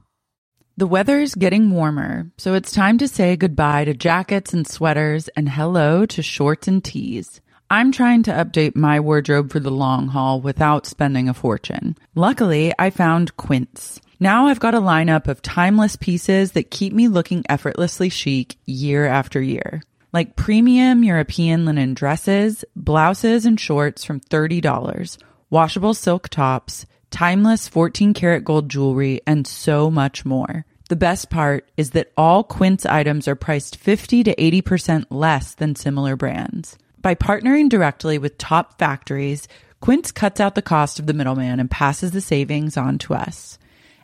The 0.78 0.88
weather's 0.88 1.36
getting 1.36 1.72
warmer, 1.72 2.32
so 2.38 2.54
it's 2.54 2.72
time 2.72 2.98
to 3.00 3.08
say 3.08 3.36
goodbye 3.36 3.84
to 3.86 3.94
jackets 3.94 4.54
and 4.54 4.66
sweaters 4.66 5.28
and 5.30 5.50
hello 5.50 6.06
to 6.08 6.24
shorts 6.24 6.68
and 6.68 6.84
tees. 6.84 7.40
I'm 7.70 7.92
trying 7.92 8.24
to 8.24 8.32
update 8.32 8.76
my 8.76 9.00
wardrobe 9.00 9.52
for 9.52 9.60
the 9.60 9.70
long 9.70 10.08
haul 10.08 10.42
without 10.42 10.88
spending 10.88 11.30
a 11.30 11.34
fortune. 11.34 11.98
Luckily, 12.16 12.74
I 12.80 12.90
found 12.90 13.38
Quince. 13.38 14.02
Now 14.20 14.48
I've 14.48 14.60
got 14.60 14.74
a 14.74 14.82
lineup 14.82 15.28
of 15.28 15.42
timeless 15.42 15.96
pieces 15.98 16.54
that 16.54 16.72
keep 16.72 16.94
me 16.94 17.08
looking 17.08 17.44
effortlessly 17.48 18.10
chic 18.10 18.58
year 18.66 19.06
after 19.06 19.42
year 19.42 19.84
like 20.14 20.36
premium 20.36 21.04
European 21.04 21.66
linen 21.66 21.94
dresses, 21.94 22.66
blouses, 22.76 23.46
and 23.46 23.60
shorts 23.60 24.04
from 24.04 24.20
$30, 24.20 25.18
washable 25.50 25.94
silk 25.94 26.30
tops, 26.30 26.86
timeless 27.10 27.68
14 27.68 28.14
karat 28.14 28.44
gold 28.44 28.70
jewelry, 28.70 29.22
and 29.26 29.48
so 29.48 29.90
much 29.90 30.26
more. 30.26 30.66
The 30.90 30.96
best 30.98 31.30
part 31.30 31.70
is 31.78 31.92
that 31.92 32.12
all 32.18 32.44
Quince 32.44 32.86
items 32.86 33.28
are 33.28 33.36
priced 33.36 33.78
50 33.78 34.24
to 34.26 34.36
80% 34.36 35.06
less 35.10 35.54
than 35.54 35.76
similar 35.76 36.18
brands. 36.18 36.78
By 37.02 37.16
partnering 37.16 37.70
directly 37.70 38.18
with 38.18 38.38
top 38.38 38.78
factories, 38.78 39.48
Quince 39.80 40.12
cuts 40.12 40.40
out 40.40 40.56
the 40.56 40.62
cost 40.62 41.00
of 41.00 41.08
the 41.08 41.14
middleman 41.14 41.60
and 41.60 41.72
passes 41.72 42.12
the 42.12 42.22
savings 42.22 42.76
on 42.76 42.98
to 43.00 43.14
us. 43.14 43.58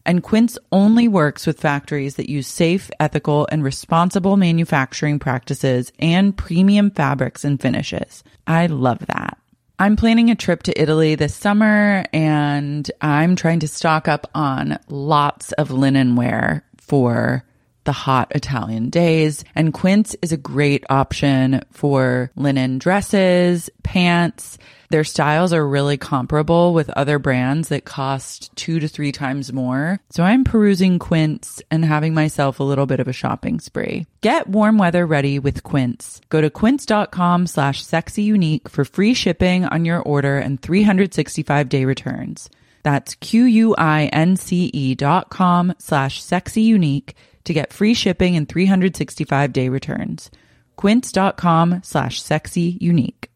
And 0.08 0.24
Quince 0.24 0.58
only 0.72 1.10
works 1.10 1.46
with 1.46 1.60
factories 1.60 2.16
that 2.16 2.30
use 2.30 2.48
safe, 2.48 2.90
ethical, 2.98 3.46
and 3.52 3.62
responsible 3.62 4.38
manufacturing 4.38 5.20
practices 5.20 5.92
and 6.00 6.36
premium 6.36 6.92
fabrics 6.92 7.44
and 7.44 7.62
finishes. 7.62 8.24
I 8.48 8.68
love 8.68 9.06
that. 9.08 9.38
I'm 9.80 9.98
planning 9.98 10.32
a 10.32 10.36
trip 10.36 10.64
to 10.64 10.82
Italy 10.82 11.16
this 11.16 11.36
summer 11.36 12.06
and 12.14 12.90
I'm 13.02 13.36
trying 13.36 13.60
to 13.60 13.68
stock 13.68 14.08
up 14.08 14.32
on 14.34 14.80
lots 14.88 15.52
of 15.52 15.72
linen 15.72 16.16
wear 16.16 16.64
for 16.78 17.44
the 17.88 17.94
hot 17.94 18.32
Italian 18.36 18.90
days. 18.90 19.44
And 19.56 19.74
Quince 19.74 20.16
is 20.22 20.32
a 20.32 20.38
great 20.38 20.84
option 20.90 21.62
for 21.72 22.30
linen 22.36 22.78
dresses, 22.78 23.70
pants. 23.82 24.58
Their 24.90 25.06
styles 25.06 25.54
are 25.54 25.68
really 25.68 25.98
comparable 25.98 26.74
with 26.74 26.90
other 26.90 27.18
brands 27.18 27.70
that 27.70 27.86
cost 27.86 28.56
two 28.56 28.80
to 28.80 28.88
three 28.90 29.12
times 29.12 29.54
more. 29.54 30.00
So 30.12 30.24
I'm 30.24 30.44
perusing 30.44 31.00
Quince 31.00 31.62
and 31.72 31.84
having 31.84 32.14
myself 32.14 32.60
a 32.60 32.64
little 32.64 32.86
bit 32.86 33.00
of 33.00 33.08
a 33.08 33.14
shopping 33.14 33.60
spree. 33.60 34.06
Get 34.22 34.48
warm 34.48 34.78
weather 34.78 35.06
ready 35.06 35.40
with 35.40 35.64
Quince. 35.64 36.20
Go 36.30 36.42
to 36.42 36.50
quince.com 36.50 37.48
slash 37.48 37.84
sexy 37.84 38.24
unique 38.24 38.68
for 38.70 38.84
free 38.86 39.14
shipping 39.14 39.66
on 39.66 39.86
your 39.86 40.00
order 40.00 40.38
and 40.38 40.62
365 40.62 41.70
day 41.70 41.86
returns. 41.86 42.50
That's 42.84 43.16
Q-U-I-N-C-E 43.16 44.96
dot 44.96 45.30
com 45.30 45.74
slash 45.78 46.22
sexy 46.22 46.62
unique 46.62 47.16
to 47.48 47.54
get 47.54 47.74
free 47.74 47.94
shipping 47.94 48.36
and 48.36 48.48
365 48.48 49.52
day 49.52 49.70
returns. 49.70 50.30
Quince.com 50.76 51.82
slash 51.84 52.22
sexy 52.22 52.78
unique. 52.80 53.32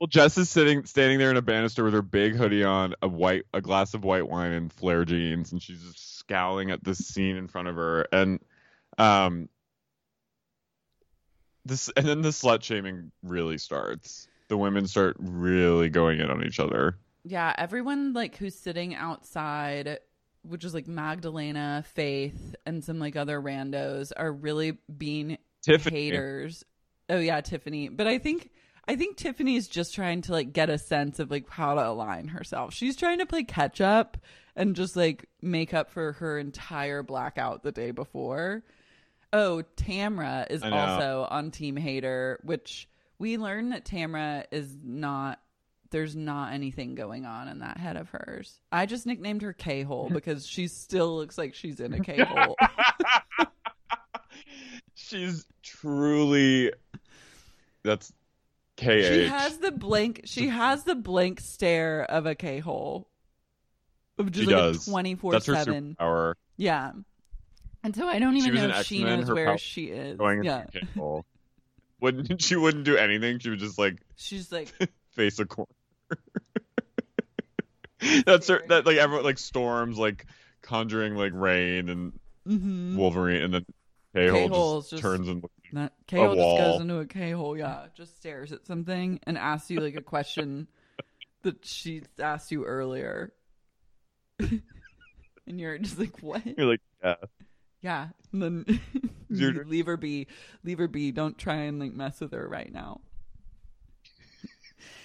Well, 0.00 0.06
Jess 0.08 0.38
is 0.38 0.48
sitting, 0.48 0.86
standing 0.86 1.18
there 1.18 1.30
in 1.30 1.36
a 1.36 1.42
banister 1.42 1.84
with 1.84 1.92
her 1.92 2.00
big 2.00 2.34
hoodie 2.34 2.64
on, 2.64 2.94
a 3.02 3.08
white, 3.08 3.44
a 3.52 3.60
glass 3.60 3.92
of 3.92 4.02
white 4.02 4.26
wine, 4.26 4.52
and 4.52 4.72
flare 4.72 5.04
jeans, 5.04 5.52
and 5.52 5.62
she's 5.62 5.82
just 5.82 6.18
scowling 6.18 6.70
at 6.70 6.82
this 6.82 7.06
scene 7.06 7.36
in 7.36 7.48
front 7.48 7.68
of 7.68 7.76
her. 7.76 8.06
And, 8.10 8.40
um, 8.96 9.50
this, 11.66 11.90
and 11.94 12.06
then 12.06 12.22
the 12.22 12.30
slut 12.30 12.62
shaming 12.62 13.12
really 13.22 13.58
starts. 13.58 14.26
The 14.50 14.58
women 14.58 14.88
start 14.88 15.16
really 15.20 15.88
going 15.88 16.18
in 16.18 16.28
on 16.28 16.44
each 16.44 16.58
other. 16.58 16.96
Yeah, 17.24 17.54
everyone 17.56 18.14
like 18.14 18.36
who's 18.36 18.56
sitting 18.56 18.96
outside, 18.96 20.00
which 20.42 20.64
is 20.64 20.74
like 20.74 20.88
Magdalena, 20.88 21.84
Faith, 21.94 22.56
and 22.66 22.82
some 22.82 22.98
like 22.98 23.14
other 23.14 23.40
randos 23.40 24.10
are 24.16 24.32
really 24.32 24.76
being 24.98 25.38
Tiffany. 25.62 26.06
haters. 26.06 26.64
Oh 27.08 27.18
yeah, 27.18 27.40
Tiffany. 27.42 27.88
But 27.90 28.08
I 28.08 28.18
think 28.18 28.50
I 28.88 28.96
think 28.96 29.16
Tiffany's 29.16 29.68
just 29.68 29.94
trying 29.94 30.22
to 30.22 30.32
like 30.32 30.52
get 30.52 30.68
a 30.68 30.78
sense 30.78 31.20
of 31.20 31.30
like 31.30 31.48
how 31.48 31.74
to 31.74 31.86
align 31.86 32.26
herself. 32.26 32.74
She's 32.74 32.96
trying 32.96 33.20
to 33.20 33.26
play 33.26 33.44
catch 33.44 33.80
up 33.80 34.16
and 34.56 34.74
just 34.74 34.96
like 34.96 35.26
make 35.40 35.72
up 35.72 35.90
for 35.90 36.14
her 36.14 36.40
entire 36.40 37.04
blackout 37.04 37.62
the 37.62 37.70
day 37.70 37.92
before. 37.92 38.64
Oh, 39.32 39.62
Tamra 39.76 40.50
is 40.50 40.64
also 40.64 41.28
on 41.30 41.52
Team 41.52 41.76
Hater, 41.76 42.40
which 42.42 42.88
we 43.20 43.36
learned 43.36 43.70
that 43.72 43.84
Tamra 43.84 44.44
is 44.50 44.76
not. 44.82 45.38
There's 45.90 46.16
not 46.16 46.52
anything 46.52 46.94
going 46.94 47.26
on 47.26 47.48
in 47.48 47.58
that 47.60 47.76
head 47.76 47.96
of 47.96 48.08
hers. 48.10 48.60
I 48.70 48.86
just 48.86 49.06
nicknamed 49.06 49.42
her 49.42 49.52
K 49.52 49.82
hole 49.82 50.08
because 50.12 50.46
she 50.46 50.66
still 50.68 51.16
looks 51.16 51.36
like 51.36 51.54
she's 51.54 51.78
in 51.80 51.92
a 51.92 52.00
K 52.04 52.24
hole. 52.24 52.56
She's 54.94 55.46
truly. 55.62 56.72
That's 57.82 58.12
KH. 58.76 58.84
She 58.84 59.26
has 59.26 59.58
the 59.58 59.70
blank. 59.72 60.22
She 60.24 60.48
has 60.48 60.84
the 60.84 60.94
blank 60.94 61.40
stare 61.40 62.04
of 62.04 62.26
a 62.26 62.34
K 62.34 62.60
hole. 62.60 63.08
Of 64.18 64.30
She 64.34 64.46
like 64.46 64.54
does. 64.56 64.86
twenty 64.86 65.14
four 65.14 65.38
seven. 65.40 65.96
superpower. 66.00 66.34
Yeah. 66.56 66.92
And 67.82 67.96
so 67.96 68.06
I 68.06 68.18
don't 68.18 68.36
even 68.36 68.54
know 68.54 68.68
if 68.68 68.86
she 68.86 69.02
knows 69.02 69.30
where 69.30 69.56
she 69.58 69.86
is. 69.86 70.18
Yeah. 70.42 70.64
Into 72.02 72.22
the 72.22 72.28
hole. 72.28 72.28
Wouldn't 72.28 72.42
she 72.42 72.56
wouldn't 72.56 72.84
do 72.84 72.96
anything? 72.96 73.38
She 73.38 73.50
would 73.50 73.58
just 73.58 73.78
like 73.78 73.96
She's 74.16 74.50
like 74.52 74.72
face 75.12 75.38
a 75.38 75.44
corner. 75.46 75.68
That's 78.24 78.48
her. 78.48 78.62
That 78.68 78.86
like 78.86 78.96
everyone 78.96 79.24
like 79.24 79.38
storms 79.38 79.98
like 79.98 80.26
conjuring 80.62 81.14
like 81.16 81.32
rain 81.34 81.88
and 81.88 82.12
Mhm. 82.48 82.96
Wolverine, 82.96 83.42
and 83.42 83.52
then 83.54 83.66
K 84.14 84.28
hole 84.48 84.80
just, 84.80 84.90
just- 84.92 85.02
turns 85.02 85.28
and 85.28 85.44
That 85.74 85.92
a 86.00 86.04
K 86.06 86.16
hole 86.16 86.34
just 86.34 86.58
goes 86.58 86.80
into 86.80 86.96
a 86.98 87.06
K 87.06 87.30
hole, 87.32 87.56
yeah. 87.56 87.86
Just 87.94 88.16
stares 88.16 88.50
at 88.52 88.66
something 88.66 89.20
and 89.24 89.36
asks 89.36 89.70
you 89.70 89.78
like 89.80 89.94
a 89.96 90.00
question 90.02 90.66
that 91.42 91.64
she 91.66 92.02
asked 92.18 92.50
you 92.50 92.64
earlier. 92.64 93.32
and 94.38 94.62
you're 95.60 95.76
just 95.78 95.98
like, 95.98 96.18
What? 96.20 96.42
You're 96.46 96.66
like, 96.66 96.80
yeah. 97.04 97.16
Yeah. 97.82 98.08
And 98.32 98.42
then 98.42 98.80
leave 99.30 99.86
her 99.86 99.96
be. 99.96 100.26
Leave 100.64 100.78
her 100.78 100.88
be. 100.88 101.12
Don't 101.12 101.38
try 101.38 101.54
and 101.56 101.78
like 101.80 101.92
mess 101.92 102.20
with 102.20 102.32
her 102.32 102.46
right 102.48 102.72
now. 102.72 103.00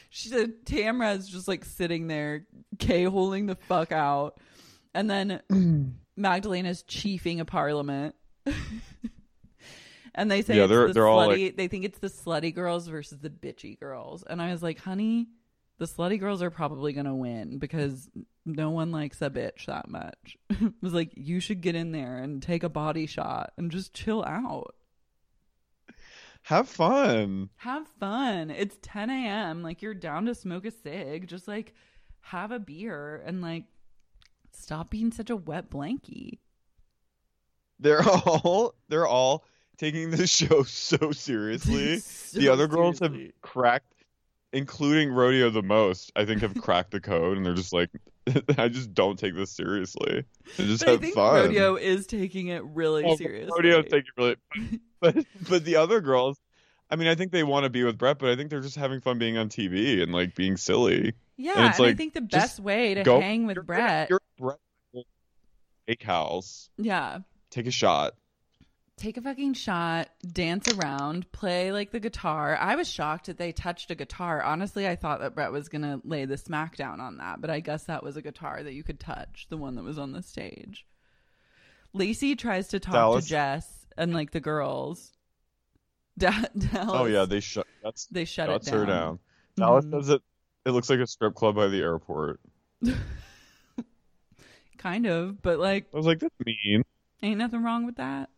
She 0.10 0.30
said 0.30 0.66
Tamra 0.66 1.18
is 1.18 1.28
just 1.28 1.46
like 1.48 1.66
sitting 1.66 2.08
there, 2.08 2.48
K 2.80 3.04
holding 3.04 3.48
the 3.48 3.56
fuck 3.56 3.92
out. 3.92 4.40
And 4.94 5.10
then 5.10 5.42
Magdalena's 6.16 6.84
chiefing 6.84 7.42
a 7.42 7.46
parliament. 7.46 8.16
and 10.16 10.32
they 10.32 10.42
say 10.42 10.56
Yeah, 10.56 10.68
they're- 10.68 10.88
the 10.88 10.94
they're 10.94 11.08
all, 11.08 11.20
slutty 11.28 11.46
like- 11.48 11.58
they 11.58 11.68
think 11.68 11.84
it's 11.84 12.00
the 12.00 12.08
slutty 12.08 12.54
girls 12.56 12.88
versus 12.88 13.20
the 13.20 13.30
bitchy 13.30 13.78
girls. 13.78 14.24
And 14.24 14.42
I 14.42 14.52
was 14.52 14.64
like, 14.64 14.80
honey, 14.80 15.28
the 15.80 15.86
slutty 15.86 16.18
girls 16.18 16.42
are 16.42 16.50
probably 16.52 16.94
gonna 16.94 17.16
win 17.16 17.58
because 17.60 18.10
no 18.46 18.70
one 18.70 18.92
likes 18.92 19.22
a 19.22 19.30
bitch 19.30 19.66
that 19.66 19.90
much. 19.90 20.38
it 20.50 20.74
was 20.82 20.94
like 20.94 21.12
you 21.16 21.40
should 21.40 21.62
get 21.62 21.76
in 21.76 21.92
there 21.92 22.18
and 22.18 22.42
take 22.42 22.64
a 22.64 22.70
body 22.70 23.06
shot 23.06 23.54
and 23.58 23.72
just 23.72 23.94
chill 23.94 24.24
out. 24.24 24.76
Have 26.44 26.70
fun. 26.70 27.50
Have 27.58 27.88
fun. 28.00 28.52
It's 28.52 28.78
10 28.84 29.10
a.m. 29.10 29.64
Like 29.64 29.82
you're 29.82 29.96
down 29.96 30.26
to 30.26 30.36
smoke 30.36 30.66
a 30.66 30.72
cig. 30.72 31.28
Just 31.28 31.48
like 31.48 31.74
have 32.22 32.52
a 32.52 32.60
beer 32.60 33.24
and 33.26 33.42
like 33.42 33.64
stop 34.52 34.92
being 34.92 35.12
such 35.12 35.32
a 35.32 35.36
wet 35.36 35.72
blankie. 35.72 36.38
They're 37.80 38.04
all 38.08 38.76
they're 38.90 39.08
all 39.08 39.44
taking 39.78 40.12
this 40.12 40.30
show 40.36 40.64
so 40.64 41.12
seriously. 41.12 41.98
So 41.98 42.40
the 42.40 42.50
other 42.50 42.68
girls 42.68 43.00
seriously. 43.00 43.26
have 43.26 43.42
cracked, 43.42 43.94
including 44.54 45.12
Rodeo 45.12 45.50
the 45.50 45.64
most. 45.64 46.12
I 46.16 46.26
think 46.26 46.42
have 46.42 46.62
cracked 46.62 46.92
the 46.92 47.02
code, 47.02 47.38
and 47.38 47.46
they're 47.46 47.54
just 47.54 47.74
like, 47.74 47.90
I 48.58 48.68
just 48.70 48.94
don't 48.94 49.18
take 49.20 49.36
this 49.36 49.52
seriously. 49.52 50.24
I 50.58 50.62
just 50.64 50.86
But 50.86 50.94
I 50.94 50.98
think 50.98 51.16
fun. 51.16 51.46
Rodeo 51.46 51.76
is 51.76 52.08
taking 52.08 52.48
it 52.48 52.64
really 52.64 53.04
Oh, 53.04 53.16
seriously. 53.16 53.52
Rodeo's 53.56 53.86
taking 53.86 54.12
it 54.18 54.40
really, 54.58 54.80
but 55.00 55.26
but 55.50 55.64
the 55.66 55.76
other 55.76 56.02
girls, 56.02 56.40
I 56.90 56.96
mean, 56.96 57.08
I 57.08 57.16
think 57.16 57.32
they 57.32 57.44
want 57.44 57.66
to 57.66 57.70
be 57.70 57.84
with 57.84 57.98
Bret, 57.98 58.18
but 58.20 58.30
I 58.30 58.36
think 58.36 58.50
they're 58.50 58.62
just 58.62 58.76
having 58.76 59.00
fun 59.02 59.20
being 59.20 59.38
on 59.38 59.50
TV 59.50 60.02
and 60.02 60.12
like 60.12 60.34
being 60.36 60.58
silly. 60.58 61.14
yeah, 61.38 61.52
and 61.52 61.60
and, 61.62 61.70
it's 61.70 61.80
I 61.80 61.94
think 61.94 62.14
the 62.14 62.22
best 62.22 62.60
way 62.60 62.94
to 62.96 63.04
go- 63.04 63.22
hang 63.22 63.46
with 63.46 63.56
you're- 63.58 63.66
Bret, 63.66 64.10
You're 64.10 64.22
Bret 64.40 64.58
Steakhouse. 65.88 66.70
yeah, 66.78 67.20
Take 67.52 67.68
a 67.68 67.72
shot. 67.72 68.16
Take 68.98 69.18
a 69.18 69.22
fucking 69.22 69.56
shot, 69.56 70.08
dance 70.26 70.70
around, 70.70 71.30
play 71.34 71.74
like 71.74 71.92
the 71.92 72.00
guitar. 72.00 72.56
I 72.58 72.76
was 72.76 72.90
shocked 72.90 73.26
that 73.26 73.38
they 73.38 73.52
touched 73.52 73.92
a 73.92 73.96
guitar. 73.96 74.42
Honestly, 74.42 74.88
I 74.88 74.96
thought 74.96 75.20
that 75.20 75.36
Bret 75.36 75.52
was 75.52 75.68
gonna 75.68 76.00
lay 76.06 76.24
the 76.24 76.36
smackdown 76.36 77.00
on 77.00 77.18
that, 77.18 77.42
but 77.42 77.50
I 77.50 77.60
guess 77.60 77.84
that 77.86 78.04
was 78.04 78.16
a 78.16 78.22
guitar 78.22 78.64
that 78.64 78.74
you 78.74 78.84
could 78.84 79.00
touch, 79.02 79.48
the 79.50 79.58
one 79.58 79.76
that 79.76 79.84
was 79.84 80.00
on 80.00 80.14
the 80.14 80.24
stage. 80.24 80.86
Lacey 81.92 82.36
tries 82.38 82.70
to 82.70 82.80
talk 82.80 82.94
Dallas? 82.94 83.26
to 83.26 83.30
Jess 83.30 83.86
and 83.98 84.14
like 84.14 84.32
the 84.32 84.40
girls. 84.40 85.12
Da- 86.18 86.32
Dallas, 86.58 86.90
Oh 86.94 87.06
yeah, 87.06 87.26
they 87.26 87.42
shut. 87.42 87.68
That's 87.84 88.06
they 88.06 88.24
shut 88.24 88.48
it 88.50 88.54
shuts 88.54 88.70
her 88.70 88.86
down. 88.86 88.88
down. 88.88 89.20
Dallas 89.58 89.86
Mhm. 89.86 89.92
says 89.92 90.10
it. 90.10 90.22
It 90.66 90.72
looks 90.72 90.90
like 90.90 91.00
a 91.00 91.08
strip 91.08 91.36
club 91.36 91.56
by 91.58 91.68
the 91.68 91.82
airport. 91.82 92.40
kind 94.78 95.06
of, 95.06 95.42
but 95.42 95.60
like, 95.60 95.88
I 95.94 95.98
was 95.98 96.06
like, 96.06 96.20
that's 96.20 96.34
mean. 96.46 96.84
ain't 97.22 97.40
nothing 97.40 97.62
wrong 97.62 97.86
with 97.86 97.98
that. 97.98 98.30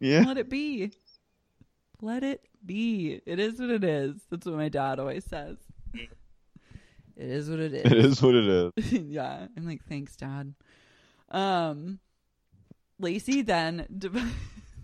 Yeah. 0.00 0.24
Let 0.26 0.38
it 0.38 0.48
be. 0.48 0.92
Let 2.00 2.22
it 2.22 2.42
be. 2.64 3.20
It 3.26 3.38
is 3.38 3.58
what 3.60 3.70
it 3.70 3.84
is. 3.84 4.16
That's 4.30 4.46
what 4.46 4.56
my 4.56 4.68
dad 4.68 4.98
always 4.98 5.24
says. 5.24 5.56
It 7.16 7.30
is 7.30 7.50
what 7.50 7.58
it 7.58 7.74
is. 7.74 7.84
It 7.92 7.98
is 7.98 8.22
what 8.22 8.34
it 8.34 8.46
is. 8.46 8.92
yeah. 8.92 9.46
I'm 9.56 9.66
like, 9.66 9.84
thanks, 9.88 10.14
Dad. 10.14 10.54
Um, 11.30 11.98
Lacey 13.00 13.42
then 13.42 13.86
dev- 13.98 14.34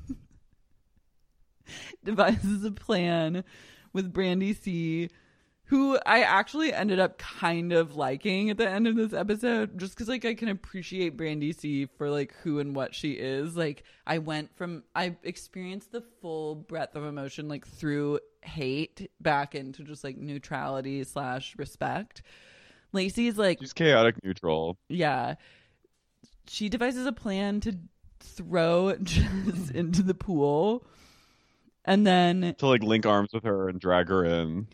devises 2.04 2.64
a 2.64 2.72
plan 2.72 3.44
with 3.92 4.12
Brandi 4.12 4.56
C, 4.60 5.08
who 5.74 5.98
I 6.06 6.20
actually 6.22 6.72
ended 6.72 7.00
up 7.00 7.18
kind 7.18 7.72
of 7.72 7.96
liking 7.96 8.48
at 8.48 8.58
the 8.58 8.68
end 8.68 8.86
of 8.86 8.94
this 8.94 9.12
episode, 9.12 9.76
just 9.76 9.94
because 9.96 10.06
like 10.08 10.24
I 10.24 10.34
can 10.34 10.46
appreciate 10.48 11.16
Brandi 11.16 11.52
C 11.52 11.86
for 11.86 12.08
like 12.10 12.32
who 12.44 12.60
and 12.60 12.76
what 12.76 12.94
she 12.94 13.10
is. 13.14 13.56
Like 13.56 13.82
I 14.06 14.18
went 14.18 14.56
from 14.56 14.84
I 14.94 15.16
experienced 15.24 15.90
the 15.90 16.00
full 16.22 16.54
breadth 16.54 16.94
of 16.94 17.04
emotion 17.04 17.48
like 17.48 17.66
through 17.66 18.20
hate 18.42 19.10
back 19.20 19.56
into 19.56 19.82
just 19.82 20.04
like 20.04 20.16
neutrality 20.16 21.02
slash 21.02 21.56
respect. 21.58 22.22
Lacey's 22.92 23.36
like 23.36 23.58
She's 23.60 23.72
chaotic 23.72 24.22
neutral. 24.22 24.78
yeah. 24.88 25.34
She 26.46 26.68
devises 26.68 27.04
a 27.06 27.12
plan 27.12 27.58
to 27.62 27.76
throw 28.20 28.94
Jess 29.02 29.70
into 29.74 30.02
the 30.04 30.14
pool. 30.14 30.86
And 31.84 32.06
then, 32.06 32.54
To 32.58 32.66
like 32.68 32.82
link 32.84 33.04
arms 33.04 33.30
with 33.34 33.42
her 33.44 33.68
and 33.68 33.80
drag 33.80 34.08
her 34.08 34.24
in. 34.24 34.68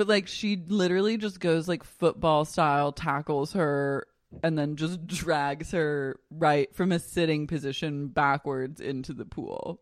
But 0.00 0.08
like, 0.08 0.28
she 0.28 0.56
literally 0.56 1.18
just 1.18 1.40
goes 1.40 1.68
like 1.68 1.84
football 1.84 2.46
style, 2.46 2.90
tackles 2.90 3.52
her, 3.52 4.06
and 4.42 4.56
then 4.56 4.76
just 4.76 5.06
drags 5.06 5.72
her 5.72 6.18
right 6.30 6.74
from 6.74 6.90
a 6.90 6.98
sitting 6.98 7.46
position 7.46 8.08
backwards 8.08 8.80
into 8.80 9.12
the 9.12 9.26
pool. 9.26 9.78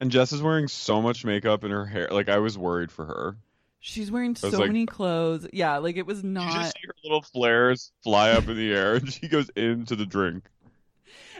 And 0.00 0.12
Jess 0.12 0.30
is 0.30 0.40
wearing 0.40 0.68
so 0.68 1.02
much 1.02 1.24
makeup 1.24 1.64
in 1.64 1.72
her 1.72 1.84
hair. 1.84 2.06
Like 2.12 2.28
I 2.28 2.38
was 2.38 2.56
worried 2.56 2.92
for 2.92 3.06
her. 3.06 3.36
She's 3.80 4.12
wearing 4.12 4.36
so 4.36 4.50
like- 4.50 4.68
many 4.68 4.86
clothes. 4.86 5.48
Yeah, 5.52 5.78
like 5.78 5.96
it 5.96 6.06
was 6.06 6.22
You 6.22 6.28
not. 6.30 6.52
just 6.52 6.74
see 6.74 6.86
her 6.86 6.94
little 7.02 7.22
flares 7.22 7.90
fly 8.04 8.30
up 8.30 8.46
in 8.46 8.56
the 8.56 8.72
air, 8.72 8.94
and 8.98 9.12
she 9.12 9.26
goes 9.26 9.48
into 9.56 9.96
the 9.96 10.06
drink. 10.06 10.44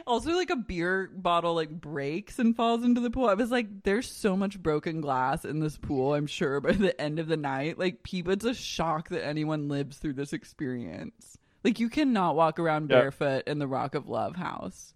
Also, 0.05 0.31
like 0.31 0.49
a 0.49 0.55
beer 0.55 1.09
bottle 1.13 1.55
like 1.55 1.69
breaks 1.69 2.39
and 2.39 2.55
falls 2.55 2.83
into 2.83 3.01
the 3.01 3.09
pool. 3.09 3.27
I 3.27 3.33
was 3.33 3.51
like, 3.51 3.83
there's 3.83 4.09
so 4.09 4.37
much 4.37 4.61
broken 4.61 5.01
glass 5.01 5.43
in 5.45 5.59
this 5.59 5.77
pool. 5.77 6.13
I'm 6.13 6.27
sure 6.27 6.59
by 6.61 6.71
the 6.73 6.99
end 6.99 7.19
of 7.19 7.27
the 7.27 7.37
night, 7.37 7.77
like 7.77 8.03
people, 8.03 8.31
it's 8.33 8.45
a 8.45 8.53
shock 8.53 9.09
that 9.09 9.25
anyone 9.25 9.67
lives 9.67 9.97
through 9.97 10.13
this 10.13 10.33
experience. 10.33 11.37
Like 11.63 11.79
you 11.79 11.89
cannot 11.89 12.35
walk 12.35 12.59
around 12.59 12.89
Yeah. 12.89 13.01
barefoot 13.01 13.47
in 13.47 13.59
the 13.59 13.67
Rock 13.67 13.95
of 13.95 14.07
Love 14.07 14.35
house. 14.35 14.93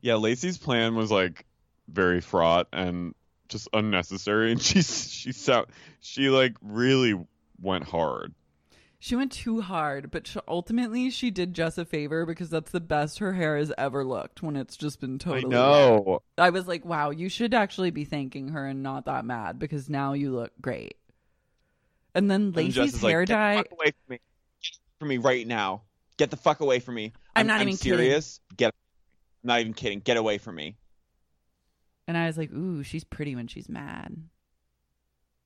Yeah, 0.00 0.14
Lacey's 0.16 0.58
plan 0.58 0.94
was 0.94 1.10
like 1.10 1.44
very 1.88 2.20
fraught 2.20 2.68
and 2.72 3.14
just 3.48 3.68
unnecessary, 3.72 4.52
and 4.52 4.60
she's 4.62 5.10
she 5.10 5.32
sound 5.32 5.66
she 6.00 6.28
like 6.28 6.54
really 6.62 7.14
went 7.60 7.84
hard. 7.84 8.34
She 8.98 9.14
went 9.14 9.30
too 9.30 9.60
hard, 9.60 10.10
but 10.10 10.26
she, 10.26 10.40
ultimately 10.48 11.10
she 11.10 11.30
did 11.30 11.52
Jess 11.54 11.76
a 11.78 11.84
favor 11.84 12.24
because 12.24 12.48
that's 12.50 12.70
the 12.70 12.80
best 12.80 13.18
her 13.18 13.34
hair 13.34 13.58
has 13.58 13.72
ever 13.76 14.04
looked 14.04 14.42
when 14.42 14.56
it's 14.56 14.76
just 14.76 15.00
been 15.00 15.18
totally. 15.18 15.44
I 15.44 15.48
know. 15.48 16.22
I 16.38 16.50
was 16.50 16.66
like, 16.66 16.84
wow, 16.84 17.10
you 17.10 17.28
should 17.28 17.52
actually 17.54 17.90
be 17.90 18.04
thanking 18.04 18.48
her 18.48 18.66
and 18.66 18.82
not 18.82 19.04
that 19.04 19.24
mad 19.24 19.58
because 19.58 19.90
now 19.90 20.14
you 20.14 20.32
look 20.34 20.52
great. 20.60 20.96
And 22.14 22.30
then 22.30 22.52
And 22.56 22.56
Lacey's 22.56 23.02
like, 23.02 23.10
hair 23.10 23.24
"Get 23.26 23.28
the 23.28 23.34
dye. 23.34 23.56
fuck 23.56 23.72
away 23.72 23.86
from 23.86 24.08
me. 24.08 24.20
Get 24.62 24.78
from 24.98 25.08
me 25.08 25.18
right 25.18 25.46
now. 25.46 25.82
Get 26.16 26.30
the 26.30 26.36
fuck 26.38 26.60
away 26.60 26.80
from 26.80 26.94
me. 26.94 27.12
I'm 27.34 27.46
not 27.46 27.60
even 27.60 27.76
kidding. 27.76 27.98
serious. 27.98 28.40
Get. 28.56 28.72
I'm 29.44 29.48
not 29.48 29.60
even 29.60 29.74
kidding. 29.74 30.00
Get 30.00 30.16
away 30.16 30.38
from 30.38 30.54
me. 30.54 30.78
And 32.08 32.16
I 32.16 32.26
was 32.26 32.38
like, 32.38 32.50
ooh, 32.52 32.82
she's 32.82 33.04
pretty 33.04 33.34
when 33.36 33.48
she's 33.48 33.68
mad. 33.68 34.16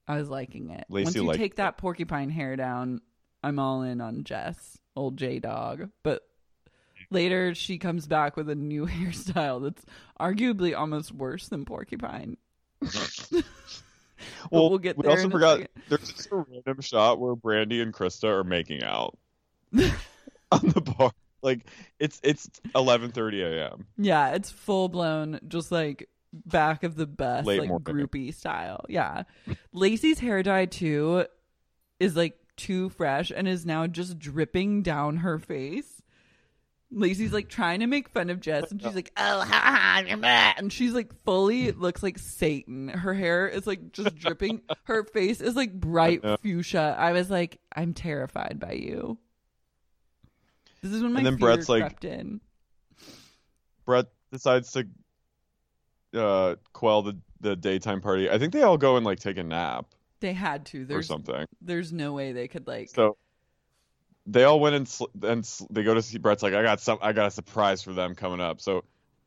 I 0.06 0.16
was 0.16 0.28
liking 0.28 0.70
it. 0.70 0.85
Lacey 0.89 1.05
Once 1.05 1.16
you 1.16 1.32
take 1.32 1.56
that 1.56 1.78
porcupine 1.78 2.31
hair 2.31 2.55
down, 2.55 3.01
I'm 3.43 3.59
all 3.59 3.83
in 3.83 4.01
on 4.01 4.25
Jess, 4.25 4.79
old 4.97 5.17
J 5.17 5.39
Dog. 5.39 5.91
But 6.03 6.23
later 7.11 7.55
she 7.55 7.79
comes 7.79 8.07
back 8.07 8.37
with 8.37 8.49
a 8.49 8.55
new 8.55 8.87
hairstyle 8.89 9.62
that's 9.62 9.85
arguably 10.19 10.77
almost 10.77 11.12
worse 11.12 11.49
than 11.49 11.65
porcupine. 11.65 12.37
well, 14.51 14.71
we'll 14.71 14.79
get 14.79 14.97
we 14.97 15.07
also 15.07 15.29
forgot 15.29 15.61
there's 15.89 16.12
just 16.12 16.31
a 16.31 16.37
random 16.37 16.81
shot 16.81 17.19
where 17.19 17.35
Brandi 17.35 17.83
and 17.83 17.93
Krista 17.93 18.25
are 18.25 18.45
making 18.45 18.83
out 18.83 19.19
on 19.73 19.91
the 20.62 20.81
bar. 20.81 21.12
Like 21.43 21.67
it's 21.99 22.21
it's 22.23 22.49
11:30 22.75 23.43
a.m. 23.43 23.87
Yeah, 23.97 24.31
it's 24.31 24.51
full 24.51 24.89
blown, 24.89 25.41
just 25.49 25.73
like 25.73 26.09
back 26.33 26.85
of 26.85 26.97
the 26.97 27.07
bus, 27.07 27.45
Late 27.47 27.61
like 27.61 27.69
morning. 27.69 27.95
groupie 28.07 28.35
style. 28.35 28.85
Yeah. 28.89 29.25
Lacey's 29.73 30.19
hair 30.19 30.43
dye 30.43 30.67
too 30.67 31.25
is 31.99 32.15
like 32.17 32.39
too 32.61 32.91
fresh 32.91 33.32
and 33.35 33.49
is 33.49 33.65
now 33.65 33.87
just 33.87 34.19
dripping 34.19 34.82
down 34.82 35.19
her 35.19 35.39
face. 35.39 36.03
Lacey's 36.93 37.32
like 37.32 37.49
trying 37.49 37.81
to 37.81 37.87
make 37.87 38.09
fun 38.09 38.31
of 38.31 38.41
Jess 38.41 38.70
and 38.73 38.82
she's 38.82 38.95
like, 38.97 39.12
oh, 39.16 39.41
ha, 39.43 39.45
ha, 39.47 40.03
you're 40.07 40.16
mad. 40.16 40.57
And 40.59 40.73
she's 40.73 40.93
like 40.93 41.12
fully 41.24 41.70
looks 41.70 42.03
like 42.03 42.19
Satan. 42.19 42.89
Her 42.89 43.15
hair 43.15 43.47
is 43.49 43.66
like 43.66 43.93
just 43.93 44.16
dripping. 44.16 44.62
Her 44.85 45.05
face 45.05 45.41
is 45.41 45.55
like 45.55 45.73
bright 45.73 46.23
fuchsia. 46.43 46.97
I 46.99 47.12
was 47.12 47.31
like, 47.31 47.61
I'm 47.74 47.95
terrified 47.95 48.59
by 48.61 48.73
you. 48.73 49.19
This 50.82 50.93
is 50.93 51.03
when 51.03 51.12
my 51.12 51.20
And 51.20 51.27
then 51.27 51.39
fear 51.39 51.49
Bret's 51.55 51.69
like- 51.69 51.82
crept 51.82 52.05
in. 52.05 52.41
Bret 53.87 54.07
decides 54.32 54.73
to 54.73 54.87
uh 56.12 56.57
quell 56.73 57.03
the 57.03 57.16
the 57.41 57.55
daytime 57.55 58.01
party. 58.01 58.28
I 58.28 58.39
think 58.39 58.53
they 58.53 58.62
all 58.62 58.77
go 58.78 58.97
and 58.97 59.07
like 59.07 59.20
take 59.20 59.39
a 59.39 59.45
nap 59.45 59.87
They 60.21 60.33
had 60.33 60.67
to. 60.67 60.83
or 60.83 60.85
There's 60.85 61.07
something. 61.07 61.47
there's 61.61 61.93
no 61.93 62.13
way 62.13 62.33
they 62.33 62.47
could 62.49 62.67
like 62.67 62.91
So 62.91 63.17
they 64.27 64.45
all 64.45 64.61
went 64.61 64.77
and 64.77 64.87
sl- 64.89 65.07
and 65.23 65.45
sl- 65.45 65.67
they 65.71 65.83
go 65.83 65.95
to 65.95 66.03
see 66.03 66.19
Bret's 66.19 66.43
like 66.43 66.55
I 66.55 66.63
got 66.63 66.81
some 66.81 66.99
I 67.03 67.13
got 67.13 67.27
a 67.27 67.31
surprise 67.31 67.83
for 67.83 67.93
them 67.93 68.15
coming 68.15 68.41
up. 68.41 68.61
So 68.61 68.85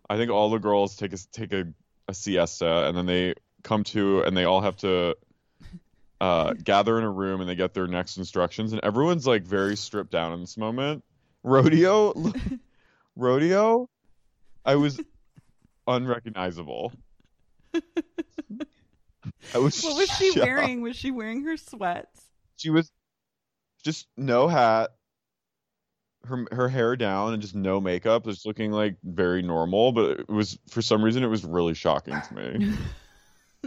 I 0.09 0.17
think 0.17 0.31
all 0.31 0.49
the 0.49 0.59
girls 0.59 0.95
take 0.95 1.13
a 1.13 1.17
take 1.31 1.51
a, 1.53 1.65
a 2.07 2.13
siesta 2.13 2.87
and 2.87 2.95
then 2.95 3.05
they 3.05 3.33
come 3.63 3.83
to 3.85 4.21
and 4.21 4.35
they 4.37 4.43
all 4.45 4.61
have 4.61 4.77
to 4.77 5.15
uh 6.21 6.53
gather 6.63 6.97
in 6.99 7.03
a 7.03 7.09
room 7.09 7.41
and 7.41 7.49
they 7.49 7.55
get 7.55 7.73
their 7.73 7.87
next 7.87 8.17
instructions 8.17 8.71
and 8.71 8.81
everyone's 8.83 9.25
like 9.25 9.43
very 9.43 9.75
stripped 9.75 10.11
down 10.11 10.31
in 10.33 10.41
this 10.41 10.57
moment. 10.57 11.03
Rodeo 11.43 12.13
rodeo 13.15 13.89
I 14.65 14.75
was 14.75 15.01
unrecognizable. 15.87 16.93
I 19.53 19.57
was 19.59 19.81
What 19.83 19.97
was 19.97 20.09
she 20.11 20.31
shocked. 20.33 20.45
wearing? 20.45 20.81
Was 20.81 20.95
she 20.95 21.11
wearing 21.11 21.43
her 21.45 21.57
sweats? 21.57 22.21
she 22.57 22.69
was 22.69 22.91
just 23.83 24.07
no 24.15 24.47
hat 24.47 24.91
her 26.25 26.45
her 26.51 26.69
hair 26.69 26.95
down 26.95 27.33
and 27.33 27.41
just 27.41 27.53
no 27.55 27.81
makeup 27.81 28.23
just 28.25 28.45
looking 28.45 28.71
like 28.71 28.95
very 29.03 29.41
normal 29.41 29.91
but 29.91 30.19
it 30.21 30.29
was 30.29 30.57
for 30.69 30.81
some 30.81 31.03
reason 31.03 31.23
it 31.23 31.27
was 31.27 31.43
really 31.43 31.73
shocking 31.73 32.15
to 32.29 32.33
me 32.35 32.73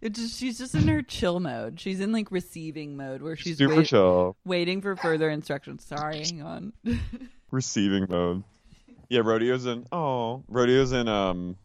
It 0.00 0.14
just 0.14 0.38
she's 0.38 0.58
just 0.58 0.76
in 0.76 0.86
her 0.86 1.02
chill 1.02 1.40
mode. 1.40 1.80
She's 1.80 1.98
in 1.98 2.12
like 2.12 2.30
receiving 2.30 2.96
mode 2.96 3.20
where 3.20 3.34
she's 3.34 3.58
super 3.58 3.76
wait- 3.78 3.86
chill 3.86 4.36
waiting 4.44 4.80
for 4.80 4.94
further 4.94 5.28
instructions. 5.28 5.84
Sorry, 5.84 6.18
hang 6.20 6.40
on. 6.40 6.72
receiving 7.50 8.06
mode 8.08 8.44
yeah 9.08 9.20
rodeo's 9.24 9.64
in 9.66 9.86
oh 9.90 10.44
rodeo's 10.48 10.92
in 10.92 11.08
um 11.08 11.56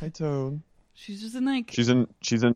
high 0.00 0.08
tone 0.08 0.62
she's 0.94 1.20
just 1.22 1.34
in 1.36 1.44
like 1.46 1.70
she's 1.72 1.88
in 1.88 2.06
she's 2.20 2.42
in 2.42 2.54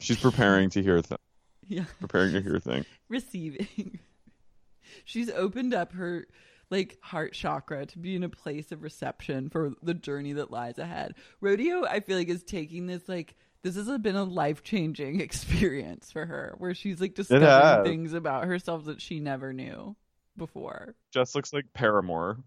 she's 0.00 0.18
preparing 0.18 0.70
to 0.70 0.82
hear 0.82 1.00
th- 1.00 1.20
yeah, 1.68 1.84
preparing 2.00 2.32
to 2.32 2.40
hear 2.40 2.58
thing 2.58 2.84
receiving. 3.08 3.98
she's 5.04 5.30
opened 5.30 5.74
up 5.74 5.92
her 5.92 6.26
like 6.70 6.98
heart 7.02 7.32
chakra 7.32 7.86
to 7.86 7.98
be 7.98 8.16
in 8.16 8.24
a 8.24 8.28
place 8.28 8.72
of 8.72 8.82
reception 8.82 9.50
for 9.50 9.72
the 9.82 9.94
journey 9.94 10.34
that 10.34 10.50
lies 10.50 10.78
ahead. 10.78 11.14
Rodeo, 11.40 11.84
I 11.84 12.00
feel 12.00 12.16
like, 12.16 12.28
is 12.28 12.42
taking 12.42 12.86
this 12.86 13.08
like 13.08 13.36
this 13.62 13.76
has 13.76 13.88
been 13.98 14.16
a 14.16 14.24
life 14.24 14.62
changing 14.62 15.20
experience 15.20 16.12
for 16.12 16.26
her, 16.26 16.54
where 16.58 16.74
she's 16.74 17.00
like 17.00 17.14
discovering 17.14 17.84
things 17.84 18.12
about 18.12 18.44
herself 18.44 18.86
that 18.86 19.00
she 19.00 19.20
never 19.20 19.52
knew 19.52 19.96
before. 20.36 20.96
jess 21.12 21.34
looks 21.34 21.52
like 21.52 21.66
paramore 21.74 22.38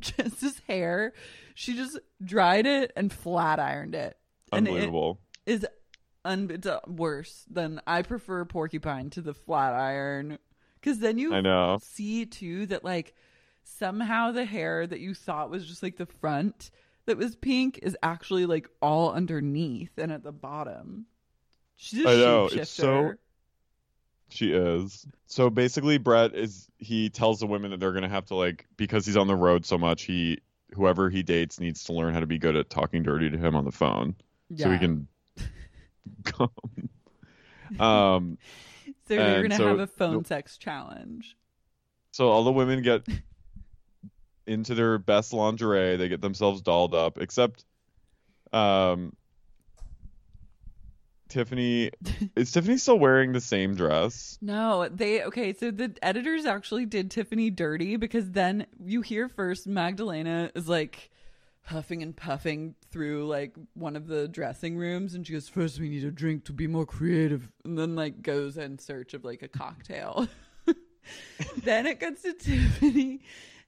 Jess's 0.00 0.60
hair, 0.66 1.12
she 1.54 1.76
just 1.76 1.98
dried 2.22 2.66
it 2.66 2.92
and 2.96 3.12
flat 3.12 3.58
ironed 3.58 3.94
it. 3.94 4.16
And 4.52 4.66
it 4.66 4.70
unbelievable 4.70 5.20
is 5.46 5.66
un- 6.24 6.50
it's 6.50 6.66
uh, 6.66 6.80
worse 6.86 7.44
than 7.50 7.80
I 7.86 8.02
prefer 8.02 8.44
porcupine 8.44 9.10
to 9.10 9.20
the 9.20 9.34
flat 9.34 9.74
iron 9.74 10.38
because 10.80 10.98
then 10.98 11.16
you 11.18 11.32
i 11.34 11.40
know 11.40 11.78
see 11.82 12.26
too 12.26 12.66
that 12.66 12.84
like 12.84 13.14
somehow 13.62 14.32
the 14.32 14.44
hair 14.44 14.86
that 14.86 15.00
you 15.00 15.14
thought 15.14 15.50
was 15.50 15.66
just 15.66 15.82
like 15.82 15.96
the 15.96 16.06
front 16.06 16.70
that 17.06 17.16
was 17.16 17.34
pink 17.36 17.78
is 17.82 17.96
actually 18.02 18.46
like 18.46 18.68
all 18.82 19.12
underneath 19.12 19.90
and 19.98 20.10
at 20.12 20.22
the 20.22 20.32
bottom. 20.32 21.06
She's 21.76 22.04
a 22.04 22.08
I 22.08 22.14
know, 22.16 22.48
it's 22.52 22.70
so- 22.70 23.14
She 24.30 24.52
is. 24.52 25.06
So 25.26 25.50
basically, 25.50 25.98
Bret 25.98 26.34
is 26.34 26.68
he 26.78 27.10
tells 27.10 27.40
the 27.40 27.46
women 27.46 27.70
that 27.72 27.80
they're 27.80 27.92
gonna 27.92 28.08
have 28.08 28.26
to 28.26 28.34
like 28.34 28.66
because 28.76 29.04
he's 29.06 29.16
on 29.16 29.26
the 29.26 29.36
road 29.36 29.66
so 29.66 29.76
much. 29.78 30.02
He 30.02 30.38
whoever 30.72 31.08
he 31.10 31.22
dates 31.22 31.60
needs 31.60 31.84
to 31.84 31.92
learn 31.92 32.14
how 32.14 32.20
to 32.20 32.26
be 32.26 32.38
good 32.38 32.56
at 32.56 32.70
talking 32.70 33.02
dirty 33.02 33.28
to 33.30 33.36
him 33.38 33.54
on 33.54 33.64
the 33.64 33.70
phone, 33.72 34.14
so 34.56 34.70
he 34.72 34.78
can 34.78 35.06
come. 36.24 36.50
Um. 37.78 38.38
So 39.06 39.16
they're 39.16 39.42
gonna 39.42 39.56
so 39.56 39.66
have 39.66 39.80
a 39.80 39.86
phone 39.86 40.22
the- 40.22 40.28
sex 40.28 40.56
challenge. 40.56 41.36
So 42.12 42.28
all 42.30 42.42
the 42.44 42.52
women 42.52 42.80
get 42.82 43.06
into 44.46 44.74
their 44.74 44.96
best 44.96 45.34
lingerie. 45.34 45.96
They 45.96 46.08
get 46.08 46.22
themselves 46.22 46.62
dolled 46.62 46.94
up, 46.94 47.18
except, 47.18 47.66
um. 48.52 49.12
Tiffany 51.28 51.90
is 52.36 52.52
Tiffany 52.52 52.78
still 52.78 52.98
wearing 52.98 53.32
the 53.32 53.40
same 53.40 53.74
dress? 53.74 54.38
No, 54.40 54.88
they 54.88 55.22
okay. 55.24 55.52
So 55.52 55.70
the 55.70 55.94
editors 56.02 56.46
actually 56.46 56.86
did 56.86 57.10
Tiffany 57.10 57.50
dirty 57.50 57.96
because 57.96 58.30
then 58.30 58.66
you 58.82 59.00
hear 59.02 59.28
first 59.28 59.66
Magdalena 59.66 60.50
is 60.54 60.68
like 60.68 61.10
huffing 61.64 62.02
and 62.02 62.16
puffing 62.16 62.74
through 62.90 63.26
like 63.26 63.54
one 63.74 63.96
of 63.96 64.06
the 64.06 64.28
dressing 64.28 64.76
rooms, 64.76 65.14
and 65.14 65.26
she 65.26 65.32
goes, 65.32 65.48
First, 65.48 65.80
we 65.80 65.88
need 65.88 66.04
a 66.04 66.10
drink 66.10 66.44
to 66.44 66.52
be 66.52 66.66
more 66.66 66.86
creative," 66.86 67.50
and 67.64 67.78
then 67.78 67.94
like 67.96 68.22
goes 68.22 68.56
in 68.56 68.78
search 68.78 69.14
of 69.14 69.24
like 69.24 69.42
a 69.42 69.48
cocktail. 69.48 70.28
then 71.62 71.86
it 71.86 72.00
gets 72.00 72.22
to 72.22 72.32
Tiffany. 72.38 73.20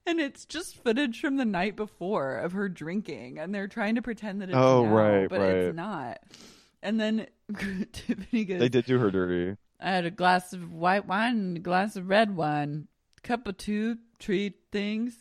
And 0.09 0.21
it's 0.21 0.45
just 0.45 0.77
footage 0.85 1.21
from 1.21 1.37
the 1.37 1.45
night 1.45 1.75
before 1.75 2.37
of 2.37 2.53
her 2.53 2.69
drinking, 2.69 3.39
and 3.41 3.53
they're 3.53 3.67
trying 3.67 3.97
to 3.97 4.03
pretend 4.03 4.41
that 4.41 4.51
it's 4.51 4.57
Oh, 4.57 4.85
now, 4.85 4.95
right, 4.95 5.29
but 5.29 5.41
right. 5.41 5.51
it's 5.51 5.77
not. 5.77 6.21
And 6.81 7.01
then 7.01 7.27
Tiffany 7.93 8.45
goes, 8.45 8.61
They 8.61 8.69
did 8.69 8.85
do 8.87 9.01
her 9.01 9.11
dirty. 9.11 9.57
I 9.81 9.91
had 9.91 10.07
a 10.07 10.11
glass 10.13 10.53
of 10.53 10.71
white 10.73 11.07
wine 11.07 11.37
and 11.37 11.57
a 11.57 11.61
glass 11.61 11.97
of 11.97 12.09
red 12.09 12.37
wine, 12.37 12.87
cup 13.25 13.49
of 13.49 13.57
two 13.57 13.97
treat 14.21 14.55
things. 14.71 15.15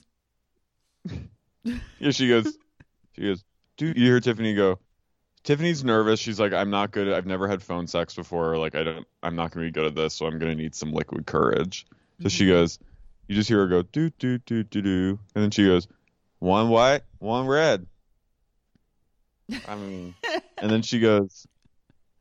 Yeah, 2.00 2.12
she 2.12 2.30
goes. 2.30 2.56
She 3.16 3.22
goes. 3.22 3.44
Dude, 3.78 3.98
you 3.98 4.06
hear 4.06 4.20
Tiffany 4.20 4.54
go. 4.54 4.80
Tiffany's 5.44 5.84
nervous. 5.84 6.20
She's 6.20 6.40
like, 6.40 6.54
I'm 6.54 6.70
not 6.70 6.92
good. 6.92 7.12
I've 7.12 7.26
never 7.26 7.48
had 7.48 7.62
phone 7.62 7.88
sex 7.88 8.16
before. 8.16 8.58
Like, 8.58 8.76
I 8.76 8.84
don't. 8.84 9.08
I'm 9.22 9.36
not 9.36 9.52
gonna 9.52 9.66
be 9.66 9.72
good 9.72 9.86
at 9.86 9.96
this. 9.96 10.14
So 10.14 10.26
I'm 10.26 10.40
gonna 10.40 10.56
need 10.56 10.76
some 10.76 10.92
liquid 10.92 11.26
courage. 11.26 11.86
So 12.22 12.30
she 12.30 12.44
mm-hmm. 12.44 12.54
goes. 12.54 12.80
You 13.28 13.36
just 13.36 13.50
hear 13.50 13.60
her 13.60 13.68
go 13.68 13.82
do 13.82 14.12
do 14.12 14.38
do 14.38 14.64
do 14.64 14.82
do, 14.82 15.20
and 15.34 15.44
then 15.44 15.52
she 15.52 15.66
goes, 15.66 15.88
one 16.40 16.70
white, 16.70 17.02
one 17.18 17.48
red. 17.48 17.88
I 19.68 19.76
mean, 19.76 20.16
and 20.58 20.70
then 20.70 20.82
she 20.84 21.00
goes, 21.00 21.48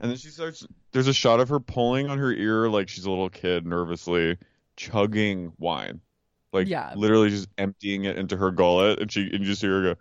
and 0.01 0.11
then 0.11 0.17
she 0.17 0.29
starts. 0.29 0.67
There's 0.93 1.09
a 1.09 1.15
shot 1.15 1.41
of 1.41 1.51
her 1.51 1.61
pulling 1.61 2.09
on 2.09 2.19
her 2.19 2.33
ear 2.33 2.71
like 2.71 2.89
she's 2.89 3.05
a 3.05 3.11
little 3.11 3.29
kid, 3.29 3.67
nervously 3.67 4.39
chugging 4.77 5.53
wine, 5.59 6.01
like 6.53 6.69
Yeah. 6.69 6.93
literally 6.97 7.31
just 7.31 7.49
emptying 7.59 8.05
it 8.05 8.17
into 8.17 8.37
her 8.37 8.51
gullet, 8.51 8.99
and 9.01 9.13
she 9.13 9.23
and 9.23 9.41
you 9.41 9.47
just 9.47 9.61
hear 9.61 9.83
her 9.83 9.95
go. 9.95 10.01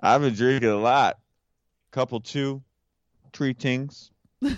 I've 0.00 0.20
been 0.20 0.34
drinking 0.34 0.68
a 0.68 0.76
lot, 0.76 1.18
couple 1.90 2.20
two, 2.20 2.62
three 3.32 3.52
things. 3.54 4.10
I 4.42 4.56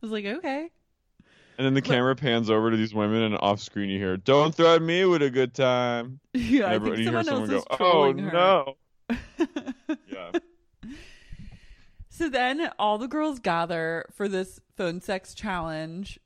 was 0.00 0.10
like, 0.10 0.24
okay. 0.24 0.70
And 1.58 1.66
then 1.66 1.74
the 1.74 1.82
camera 1.82 2.16
pans 2.16 2.48
over 2.48 2.70
to 2.70 2.76
these 2.76 2.94
women, 2.94 3.22
and 3.22 3.36
off 3.36 3.60
screen 3.60 3.90
you 3.90 3.98
hear, 3.98 4.16
"Don't 4.16 4.54
threaten 4.54 4.86
me 4.86 5.04
with 5.04 5.20
a 5.22 5.28
good 5.30 5.52
time." 5.54 6.20
Yeah, 6.32 6.40
I 6.68 6.70
think 6.70 6.74
everybody- 6.74 7.02
you 7.04 7.10
hear 7.10 7.22
someone 7.22 7.50
else 7.50 7.60
is 7.60 7.66
"Oh 7.70 7.76
trolling 7.76 8.18
her." 8.18 8.32
no!" 8.32 8.76
yeah. 10.08 10.30
So 12.08 12.30
then 12.30 12.70
all 12.78 12.96
the 12.96 13.08
girls 13.08 13.40
gather 13.40 14.06
for 14.14 14.26
this 14.26 14.58
phone 14.76 15.02
sex 15.02 15.34
challenge, 15.34 16.18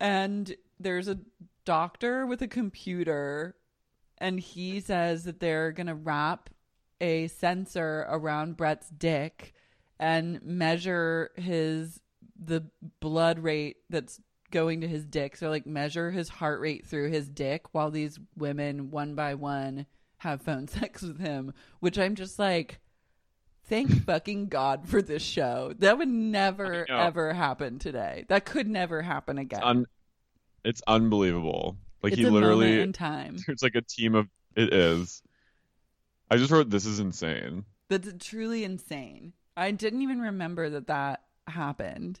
and 0.00 0.54
there's 0.80 1.06
a 1.08 1.18
doctor 1.66 2.24
with 2.26 2.40
a 2.40 2.48
computer, 2.48 3.54
and 4.22 4.38
he 4.38 4.80
says 4.80 5.24
that 5.24 5.40
they're 5.40 5.72
gonna 5.72 5.94
wrap 5.94 6.48
a 7.00 7.26
sensor 7.26 8.06
around 8.08 8.56
Bret's 8.56 8.88
dick 8.88 9.52
and 9.98 10.40
measure 10.42 11.32
his 11.36 12.00
the 12.40 12.64
blood 13.00 13.40
rate 13.40 13.78
that's 13.90 14.20
going 14.52 14.80
to 14.82 14.88
his 14.88 15.04
dick. 15.04 15.36
So 15.36 15.50
like 15.50 15.66
measure 15.66 16.12
his 16.12 16.28
heart 16.28 16.60
rate 16.60 16.86
through 16.86 17.10
his 17.10 17.28
dick 17.28 17.66
while 17.72 17.90
these 17.90 18.20
women 18.36 18.90
one 18.90 19.14
by 19.16 19.34
one 19.34 19.86
have 20.18 20.40
phone 20.40 20.68
sex 20.68 21.02
with 21.02 21.18
him, 21.18 21.52
which 21.80 21.98
I'm 21.98 22.14
just 22.14 22.38
like 22.38 22.78
thank 23.64 23.90
fucking 24.06 24.48
god 24.48 24.88
for 24.88 25.02
this 25.02 25.22
show. 25.22 25.74
That 25.80 25.98
would 25.98 26.08
never 26.08 26.88
ever 26.88 27.32
happen 27.32 27.80
today. 27.80 28.24
That 28.28 28.44
could 28.44 28.68
never 28.68 29.02
happen 29.02 29.38
again. 29.38 29.60
It's, 29.60 29.66
un- 29.66 29.86
it's 30.64 30.82
unbelievable. 30.86 31.76
Like 32.02 32.12
It's 32.14 32.20
he 32.22 32.26
literally 32.28 32.80
in 32.80 32.92
time. 32.92 33.36
It's 33.48 33.62
like 33.62 33.74
a 33.74 33.82
team 33.82 34.14
of 34.14 34.28
it 34.56 34.72
is. 34.72 35.22
I 36.30 36.36
just 36.36 36.50
wrote 36.50 36.70
this 36.70 36.86
is 36.86 36.98
insane. 36.98 37.64
That's 37.88 38.10
truly 38.18 38.64
insane. 38.64 39.34
I 39.56 39.70
didn't 39.70 40.02
even 40.02 40.20
remember 40.20 40.70
that 40.70 40.86
that 40.86 41.22
happened, 41.46 42.20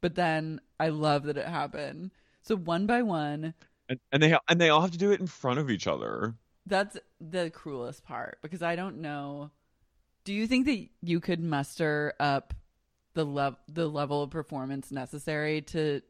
but 0.00 0.14
then 0.14 0.60
I 0.78 0.88
love 0.90 1.24
that 1.24 1.36
it 1.36 1.46
happened. 1.46 2.12
So 2.42 2.56
one 2.56 2.86
by 2.86 3.02
one, 3.02 3.54
And 3.88 3.98
and 4.12 4.22
they 4.22 4.36
and 4.48 4.60
they 4.60 4.70
all 4.70 4.80
have 4.80 4.92
to 4.92 4.98
do 4.98 5.10
it 5.12 5.20
in 5.20 5.26
front 5.26 5.58
of 5.58 5.70
each 5.70 5.86
other. 5.86 6.34
that's 6.66 6.96
the 7.20 7.50
cruelest 7.50 8.04
part 8.04 8.38
because 8.42 8.62
I 8.62 8.76
don't 8.76 8.98
know. 9.00 9.50
Do 10.24 10.32
you 10.34 10.46
think 10.46 10.66
that 10.66 10.86
you 11.02 11.20
could 11.20 11.40
muster 11.40 12.14
up 12.20 12.54
the 13.14 13.24
lev- 13.24 13.56
the 13.66 13.88
level 13.88 14.22
of 14.22 14.30
performance 14.30 14.92
necessary 14.92 15.62
to 15.62 16.00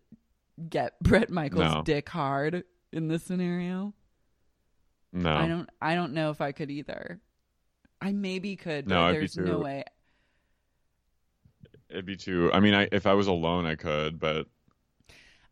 get 0.68 0.98
Bret 1.02 1.30
Michaels' 1.30 1.72
No. 1.74 1.82
dick 1.82 2.08
hard 2.08 2.64
in 2.92 3.08
this 3.08 3.24
scenario? 3.24 3.94
No. 5.12 5.34
I 5.34 5.46
don't. 5.48 5.68
I 5.80 5.94
don't 5.94 6.12
know 6.12 6.30
if 6.30 6.40
I 6.40 6.52
could 6.52 6.70
either. 6.70 7.20
I 8.00 8.12
maybe 8.12 8.56
could, 8.56 8.86
but 8.86 8.94
No, 8.94 9.12
there's 9.12 9.36
no 9.36 9.58
way. 9.58 9.84
It'd 11.90 12.04
be 12.04 12.16
too 12.16 12.50
I 12.52 12.60
mean 12.60 12.74
I 12.74 12.88
if 12.92 13.06
I 13.06 13.14
was 13.14 13.26
alone 13.26 13.64
I 13.66 13.74
could, 13.74 14.20
but 14.20 14.46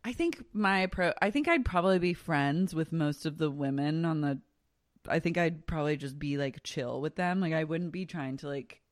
I 0.04 0.12
think 0.12 0.44
my 0.52 0.86
pro. 0.86 1.12
I 1.20 1.30
think 1.30 1.48
I'd 1.48 1.64
probably 1.64 1.98
be 1.98 2.14
friends 2.14 2.74
with 2.74 2.92
most 2.92 3.26
of 3.26 3.38
the 3.38 3.50
women 3.50 4.04
on 4.04 4.20
the. 4.20 4.40
I 5.08 5.18
think 5.18 5.38
I'd 5.38 5.66
probably 5.66 5.96
just 5.96 6.18
be 6.18 6.36
like 6.36 6.62
chill 6.62 7.00
with 7.00 7.16
them. 7.16 7.40
Like 7.40 7.52
I 7.52 7.64
wouldn't 7.64 7.92
be 7.92 8.06
trying 8.06 8.36
to 8.38 8.48
like 8.48 8.82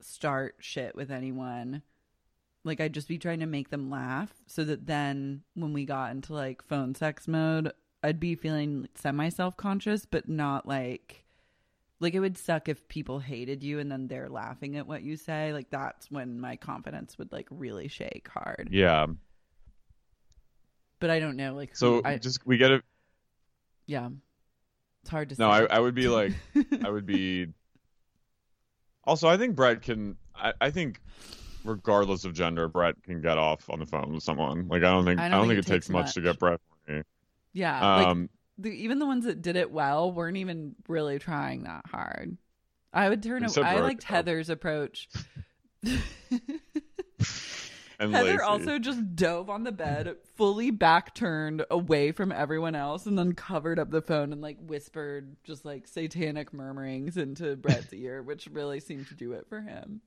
start 0.00 0.56
shit 0.58 0.96
with 0.96 1.10
anyone. 1.12 1.82
Like 2.64 2.80
I'd 2.80 2.94
just 2.94 3.06
be 3.06 3.18
trying 3.18 3.40
to 3.40 3.46
make 3.46 3.70
them 3.70 3.90
laugh 3.90 4.32
so 4.46 4.64
that 4.64 4.86
then 4.86 5.42
when 5.54 5.72
we 5.74 5.84
got 5.84 6.10
into 6.10 6.32
like 6.32 6.62
phone 6.62 6.94
sex 6.94 7.28
mode, 7.28 7.72
I'd 8.04 8.20
be 8.20 8.34
feeling 8.34 8.86
semi 8.94 9.30
self 9.30 9.56
conscious, 9.56 10.04
but 10.04 10.28
not 10.28 10.68
like 10.68 11.24
like 12.00 12.14
it 12.14 12.20
would 12.20 12.36
suck 12.36 12.68
if 12.68 12.86
people 12.88 13.18
hated 13.18 13.62
you 13.62 13.78
and 13.78 13.90
then 13.90 14.08
they're 14.08 14.28
laughing 14.28 14.76
at 14.76 14.86
what 14.86 15.02
you 15.02 15.16
say. 15.16 15.52
Like 15.52 15.70
that's 15.70 16.10
when 16.10 16.38
my 16.38 16.56
confidence 16.56 17.16
would 17.18 17.32
like 17.32 17.48
really 17.50 17.88
shake 17.88 18.28
hard. 18.32 18.68
yeah. 18.70 19.06
But 21.00 21.10
I 21.10 21.18
don't 21.18 21.36
know 21.36 21.54
like 21.54 21.74
So 21.76 22.02
I, 22.04 22.18
just 22.18 22.46
we 22.46 22.58
get 22.58 22.70
it 22.70 22.84
yeah. 23.86 24.08
It's 25.02 25.10
hard 25.10 25.30
to 25.30 25.36
No, 25.38 25.50
I. 25.50 25.64
I 25.64 25.78
would 25.80 25.94
be 25.94 26.08
like 26.08 26.32
I 26.84 26.90
would 26.90 27.06
be 27.06 27.48
Also, 29.06 29.28
I 29.28 29.36
think 29.36 29.54
Bret 29.54 29.82
can 29.82 30.16
I, 30.34 30.52
I 30.60 30.70
think 30.70 31.00
regardless 31.64 32.24
of 32.24 32.34
gender, 32.34 32.68
Bret 32.68 33.02
can 33.02 33.20
get 33.20 33.38
off 33.38 33.68
on 33.70 33.78
the 33.78 33.86
phone 33.86 34.12
with 34.14 34.22
someone. 34.22 34.68
Like 34.68 34.82
I 34.82 34.90
don't 34.90 35.04
think 35.04 35.20
I 35.20 35.26
I 35.26 35.28
don't 35.28 35.40
don't, 35.40 35.48
think 35.48 35.64
think, 35.64 35.68
it 35.68 35.72
takes 35.72 35.88
much, 35.90 36.14
to 36.14 36.20
get 36.20 36.38
Bret 36.38 36.60
horny. 36.86 37.02
Yeah, 37.54 37.96
like 37.96 38.06
Um 38.08 38.28
the, 38.58 38.70
even 38.70 38.98
the 38.98 39.06
ones 39.06 39.24
that 39.24 39.42
did 39.42 39.56
it 39.56 39.70
well 39.70 40.12
weren't 40.12 40.36
even 40.36 40.76
really 40.88 41.18
trying 41.18 41.64
that 41.64 41.86
hard. 41.86 42.36
I 42.92 43.08
would 43.08 43.22
turn. 43.22 43.42
Except 43.44 43.66
I 43.66 43.80
liked. 43.80 44.04
Heather's 44.04 44.48
approach. 44.48 45.08
and 45.82 46.02
Heather 48.14 48.32
Lacey. 48.32 48.42
also 48.42 48.78
just 48.78 49.16
dove 49.16 49.50
on 49.50 49.64
the 49.64 49.72
bed, 49.72 50.16
fully 50.36 50.70
back 50.70 51.14
turned 51.14 51.64
away 51.70 52.12
from 52.12 52.30
everyone 52.30 52.76
else, 52.76 53.06
and 53.06 53.18
then 53.18 53.32
covered 53.34 53.80
up 53.80 53.90
the 53.90 54.02
phone 54.02 54.32
and 54.32 54.40
like 54.40 54.58
whispered 54.60 55.36
just 55.42 55.64
like 55.64 55.88
satanic 55.88 56.52
murmurings 56.52 57.16
into 57.16 57.56
Bret's 57.56 57.92
ear, 57.92 58.22
which 58.22 58.48
really 58.52 58.78
seemed 58.78 59.08
to 59.08 59.14
do 59.14 59.32
it 59.32 59.46
for 59.48 59.60
him. 59.60 60.00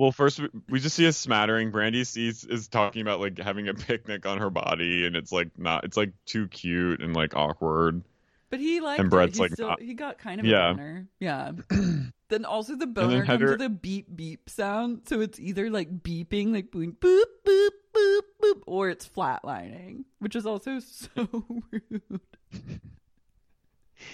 Well, 0.00 0.12
first 0.12 0.40
we, 0.40 0.48
we 0.70 0.80
just 0.80 0.96
see 0.96 1.04
a 1.04 1.12
smattering. 1.12 1.70
Brandi 1.70 2.06
C 2.06 2.28
is 2.28 2.68
talking 2.68 3.02
about 3.02 3.20
like 3.20 3.38
having 3.38 3.68
a 3.68 3.74
picnic 3.74 4.24
on 4.24 4.38
her 4.38 4.48
body, 4.48 5.04
and 5.04 5.14
it's 5.14 5.30
like 5.30 5.50
not. 5.58 5.84
It's 5.84 5.98
like 5.98 6.12
too 6.24 6.48
cute 6.48 7.02
and 7.02 7.14
like 7.14 7.36
awkward. 7.36 8.02
But 8.48 8.60
he 8.60 8.80
liked 8.80 9.00
And. 9.00 9.10
Bret's 9.10 9.38
like 9.38 9.52
still, 9.52 9.68
not- 9.68 9.82
he 9.82 9.92
got 9.92 10.16
kind 10.16 10.40
of 10.40 10.46
Yeah. 10.46 10.70
a 10.70 10.74
boner. 10.74 11.06
Yeah. 11.20 11.52
then 12.30 12.46
also 12.46 12.76
the 12.76 12.86
boner 12.86 13.08
then 13.08 13.26
comes 13.26 13.40
Heather- 13.42 13.50
with 13.52 13.60
a 13.60 13.68
beep 13.68 14.06
beep 14.16 14.48
sound, 14.48 15.02
so 15.04 15.20
it's 15.20 15.38
either 15.38 15.68
like 15.68 16.02
beeping, 16.02 16.50
like 16.50 16.70
boop 16.70 16.96
boop 16.96 17.22
boop 17.44 17.68
boop 17.94 18.20
boop, 18.42 18.62
or 18.66 18.88
it's 18.88 19.06
flatlining, 19.06 20.04
which 20.18 20.34
is 20.34 20.46
also 20.46 20.78
so 20.80 21.28
rude. 21.70 22.20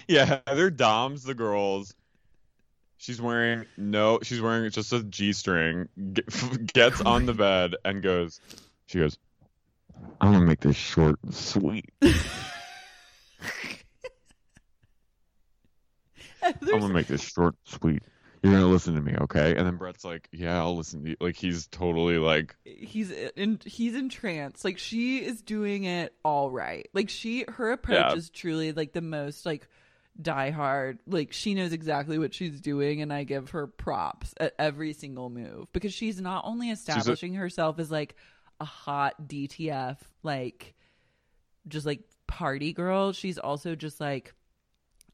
Yeah, 0.08 0.40
Heather 0.48 0.68
doms 0.70 1.22
the 1.22 1.34
girls. 1.34 1.94
She's 2.98 3.20
wearing 3.20 3.66
no. 3.77 4.20
She's 4.23 4.40
wearing 4.40 4.70
just 4.70 4.93
a 4.93 5.02
g 5.02 5.32
string. 5.32 5.89
Get, 6.12 6.27
gets 6.73 7.01
on 7.01 7.27
the 7.27 7.35
bed 7.35 7.74
and 7.85 8.02
goes. 8.02 8.40
She 8.86 8.98
goes. 8.98 9.18
I'm 10.20 10.32
gonna 10.32 10.44
make 10.47 10.60
this 10.60 10.77
short 10.77 11.18
and 11.23 11.35
sweet. 11.35 11.90
I'm 16.43 16.55
gonna 16.62 16.89
make 16.94 17.06
this 17.06 17.23
short 17.23 17.55
and 17.55 17.81
sweet. 17.81 18.02
You're 18.43 18.52
gonna 18.52 18.66
listen 18.68 18.94
to 18.94 19.01
me, 19.01 19.14
okay? 19.23 19.56
And 19.56 19.66
then 19.66 19.77
Bret's 19.77 20.05
like, 20.05 20.28
"Yeah, 20.31 20.59
I'll 20.59 20.77
listen 20.77 21.02
to 21.02 21.10
you." 21.10 21.16
Like 21.20 21.35
he's 21.36 21.66
totally 21.66 22.18
like, 22.18 22.55
He's 22.64 23.10
in 23.10 23.59
he's 23.64 23.94
in 23.97 24.09
trance. 24.09 24.64
Like 24.64 24.78
she 24.78 25.24
is 25.24 25.43
doing 25.43 25.85
it 25.85 26.14
all 26.23 26.51
right. 26.51 26.89
Like 26.93 27.09
she 27.09 27.44
her 27.48 27.73
approach 27.73 27.97
Yeah. 27.97 28.14
is 28.14 28.31
truly 28.31 28.73
like 28.73 28.93
the 28.93 29.01
most 29.01 29.44
like 29.47 29.66
die 30.20 30.51
hard. 30.51 30.98
Like 31.06 31.32
she 31.32 31.55
knows 31.55 31.72
exactly 31.72 32.18
what 32.18 32.32
she's 32.34 32.60
doing 32.60 33.02
and 33.02 33.12
I 33.12 33.24
give 33.24 33.51
her 33.51 33.66
props 33.66 34.34
at 34.38 34.55
every 34.59 34.93
single 34.93 35.28
move 35.30 35.66
because 35.72 35.93
she's 35.93 36.20
not 36.20 36.44
only 36.47 36.70
establishing 36.70 37.34
herself 37.34 37.78
as 37.78 37.90
like 37.90 38.14
a 38.60 38.64
hot 38.64 39.14
DTF 39.28 39.98
like 40.22 40.74
just 41.68 41.84
like 41.84 42.01
party 42.26 42.72
girl, 42.72 43.12
she's 43.12 43.38
also 43.38 43.74
just 43.74 44.01
like 44.01 44.32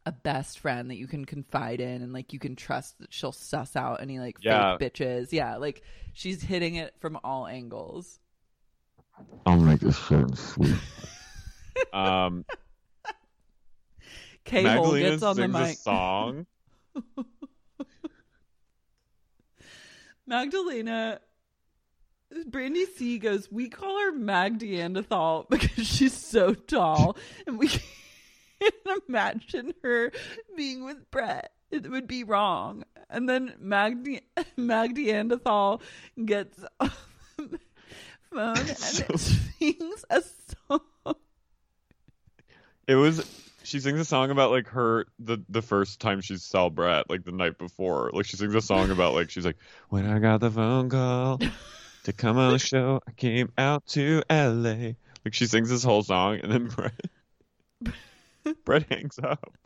a 0.04 0.12
best 0.12 0.58
friend 0.58 0.90
that 0.90 0.96
you 0.96 1.06
can 1.06 1.24
confide 1.24 1.80
in 1.80 2.02
and 2.02 2.12
like 2.12 2.32
you 2.32 2.38
can 2.38 2.56
trust 2.56 2.98
that 2.98 3.12
she'll 3.12 3.32
suss 3.32 3.76
out 3.76 4.00
any 4.02 4.18
like 4.18 4.36
Yeah. 4.40 4.76
fake 4.76 4.94
bitches. 4.94 5.32
Yeah, 5.32 5.56
like 5.56 5.82
she's 6.12 6.42
hitting 6.42 6.74
it 6.76 6.94
from 7.00 7.18
all 7.24 7.46
angles. 7.46 8.18
"I'll 9.46 9.58
make 9.60 9.80
this 9.80 9.96
short 9.98 10.22
and 10.28 10.38
sweet." 10.38 10.76
um, 11.92 12.44
K 14.44 14.62
Hole 14.62 14.74
Magdalena 14.74 15.10
gets 15.10 15.22
on 15.22 15.36
the 15.36 15.48
mic. 15.48 15.76
song. 15.78 16.46
Magdalena 20.26 21.20
Brandi 22.48 22.86
C 22.96 23.18
goes, 23.18 23.50
We 23.50 23.68
call 23.68 24.00
her 24.00 24.12
Mag 24.12 24.58
because 25.50 25.86
she's 25.86 26.16
so 26.16 26.54
tall 26.54 27.16
and 27.46 27.58
we 27.58 27.68
can't 28.60 28.74
imagine 29.08 29.74
her 29.82 30.12
being 30.56 30.84
with 30.84 31.10
Bret. 31.10 31.52
It 31.70 31.90
would 31.90 32.06
be 32.06 32.24
wrong. 32.24 32.84
And 33.08 33.28
then 33.28 33.54
Mag, 33.58 34.22
Neanderthal 34.56 35.82
gets 36.24 36.58
off 36.80 37.08
the 37.36 37.58
phone 38.32 38.56
and 38.58 39.20
sings 39.20 40.04
a 40.10 40.22
song. 40.68 41.14
It 42.86 42.96
was. 42.96 43.41
She 43.64 43.80
sings 43.80 44.00
a 44.00 44.04
song 44.04 44.30
about 44.30 44.50
like 44.50 44.68
her 44.68 45.06
the 45.18 45.38
the 45.48 45.62
first 45.62 46.00
time 46.00 46.20
she 46.20 46.36
saw 46.36 46.68
Bret, 46.68 47.08
like 47.08 47.24
the 47.24 47.32
night 47.32 47.58
before. 47.58 48.10
Like 48.12 48.26
she 48.26 48.36
sings 48.36 48.54
a 48.54 48.60
song 48.60 48.90
about 48.90 49.14
like 49.14 49.30
she's 49.30 49.46
like, 49.46 49.56
when 49.88 50.06
I 50.06 50.18
got 50.18 50.40
the 50.40 50.50
phone 50.50 50.88
call 50.88 51.38
to 52.04 52.12
come 52.12 52.38
on 52.38 52.52
the 52.52 52.58
show, 52.58 53.00
I 53.06 53.12
came 53.12 53.52
out 53.56 53.86
to 53.88 54.22
L.A. 54.28 54.96
Like 55.24 55.34
she 55.34 55.46
sings 55.46 55.70
this 55.70 55.84
whole 55.84 56.02
song, 56.02 56.40
and 56.42 56.52
then 56.52 56.66
Bret 57.84 57.94
Bret 58.64 58.86
hangs 58.90 59.18
up. 59.22 59.56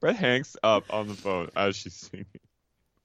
Bret 0.00 0.16
hangs 0.16 0.56
up 0.62 0.84
on 0.90 1.08
the 1.08 1.14
phone 1.14 1.48
as 1.56 1.76
she's 1.76 1.94
singing. 1.94 2.26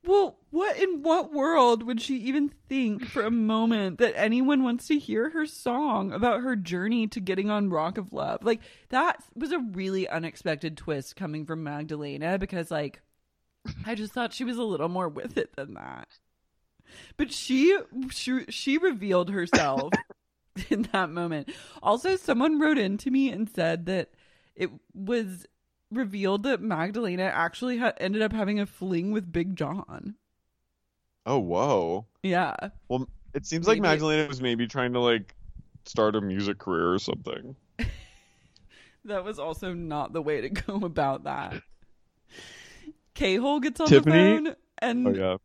Well, 0.06 0.38
what 0.50 0.78
in 0.78 1.02
what 1.02 1.32
world 1.32 1.84
would 1.84 2.02
she 2.02 2.18
even 2.18 2.50
think 2.68 3.06
for 3.06 3.24
a 3.24 3.32
moment 3.32 4.00
that 4.00 4.18
anyone 4.18 4.64
wants 4.64 4.88
to 4.88 5.00
hear 5.00 5.30
her 5.30 5.46
song 5.46 6.12
about 6.12 6.42
her 6.42 6.56
journey 6.56 7.08
to 7.08 7.20
getting 7.22 7.50
on 7.50 7.70
Rock 7.70 7.98
of 7.98 8.12
Love? 8.12 8.44
Like 8.44 8.60
that 8.90 9.24
was 9.34 9.52
a 9.52 9.60
really 9.60 10.08
unexpected 10.08 10.76
twist 10.78 11.16
coming 11.16 11.46
from 11.46 11.64
Magdalena 11.64 12.38
because 12.38 12.70
like 12.70 13.02
I 13.86 13.96
just 13.96 14.14
thought 14.14 14.34
she 14.34 14.44
was 14.44 14.58
a 14.58 14.64
little 14.64 14.90
more 14.90 15.08
with 15.08 15.38
it 15.38 15.56
than 15.56 15.74
that. 15.76 16.08
But 17.16 17.32
she 17.32 17.78
she, 18.12 18.46
she 18.50 18.78
revealed 18.78 19.30
herself 19.30 19.94
in 20.70 20.84
that 20.92 21.10
moment. 21.10 21.50
Also, 21.82 22.16
someone 22.16 22.60
wrote 22.60 22.78
in 22.78 22.98
to 23.00 23.12
me 23.12 23.30
and 23.30 23.50
said 23.50 23.86
that 23.86 24.10
it 24.56 24.70
was 24.94 25.46
revealed 25.96 26.44
that 26.44 26.62
Magdalena 26.62 27.24
actually 27.24 27.78
ha- 27.78 27.94
ended 27.98 28.22
up 28.22 28.34
having 28.34 28.60
a 28.60 28.66
fling 28.66 29.12
with 29.12 29.32
Big 29.32 29.56
John. 29.56 30.16
Oh 31.26 31.40
whoa. 31.40 32.06
Yeah. 32.24 32.56
Well, 32.90 33.08
it 33.34 33.46
seems 33.46 33.68
like 33.68 33.80
Magdalena 33.80 34.28
was 34.28 34.42
maybe 34.42 34.68
trying 34.68 34.94
to 34.94 35.00
like 35.00 35.36
start 35.86 36.16
a 36.16 36.22
music 36.22 36.60
career 36.60 36.92
or 36.94 37.00
something. 37.00 37.56
That 39.06 39.26
was 39.26 39.38
also 39.38 39.74
not 39.74 40.14
the 40.14 40.22
way 40.22 40.40
to 40.40 40.50
go 40.50 40.76
about 40.84 41.26
that. 41.26 41.62
K 43.14 43.36
Hole 43.36 43.60
gets 43.60 43.82
on 43.82 43.88
Tiffany? 43.88 44.16
the 44.16 44.46
phone 44.46 44.56
and 44.80 45.08
Oh 45.08 45.14
yeah. 45.14 45.38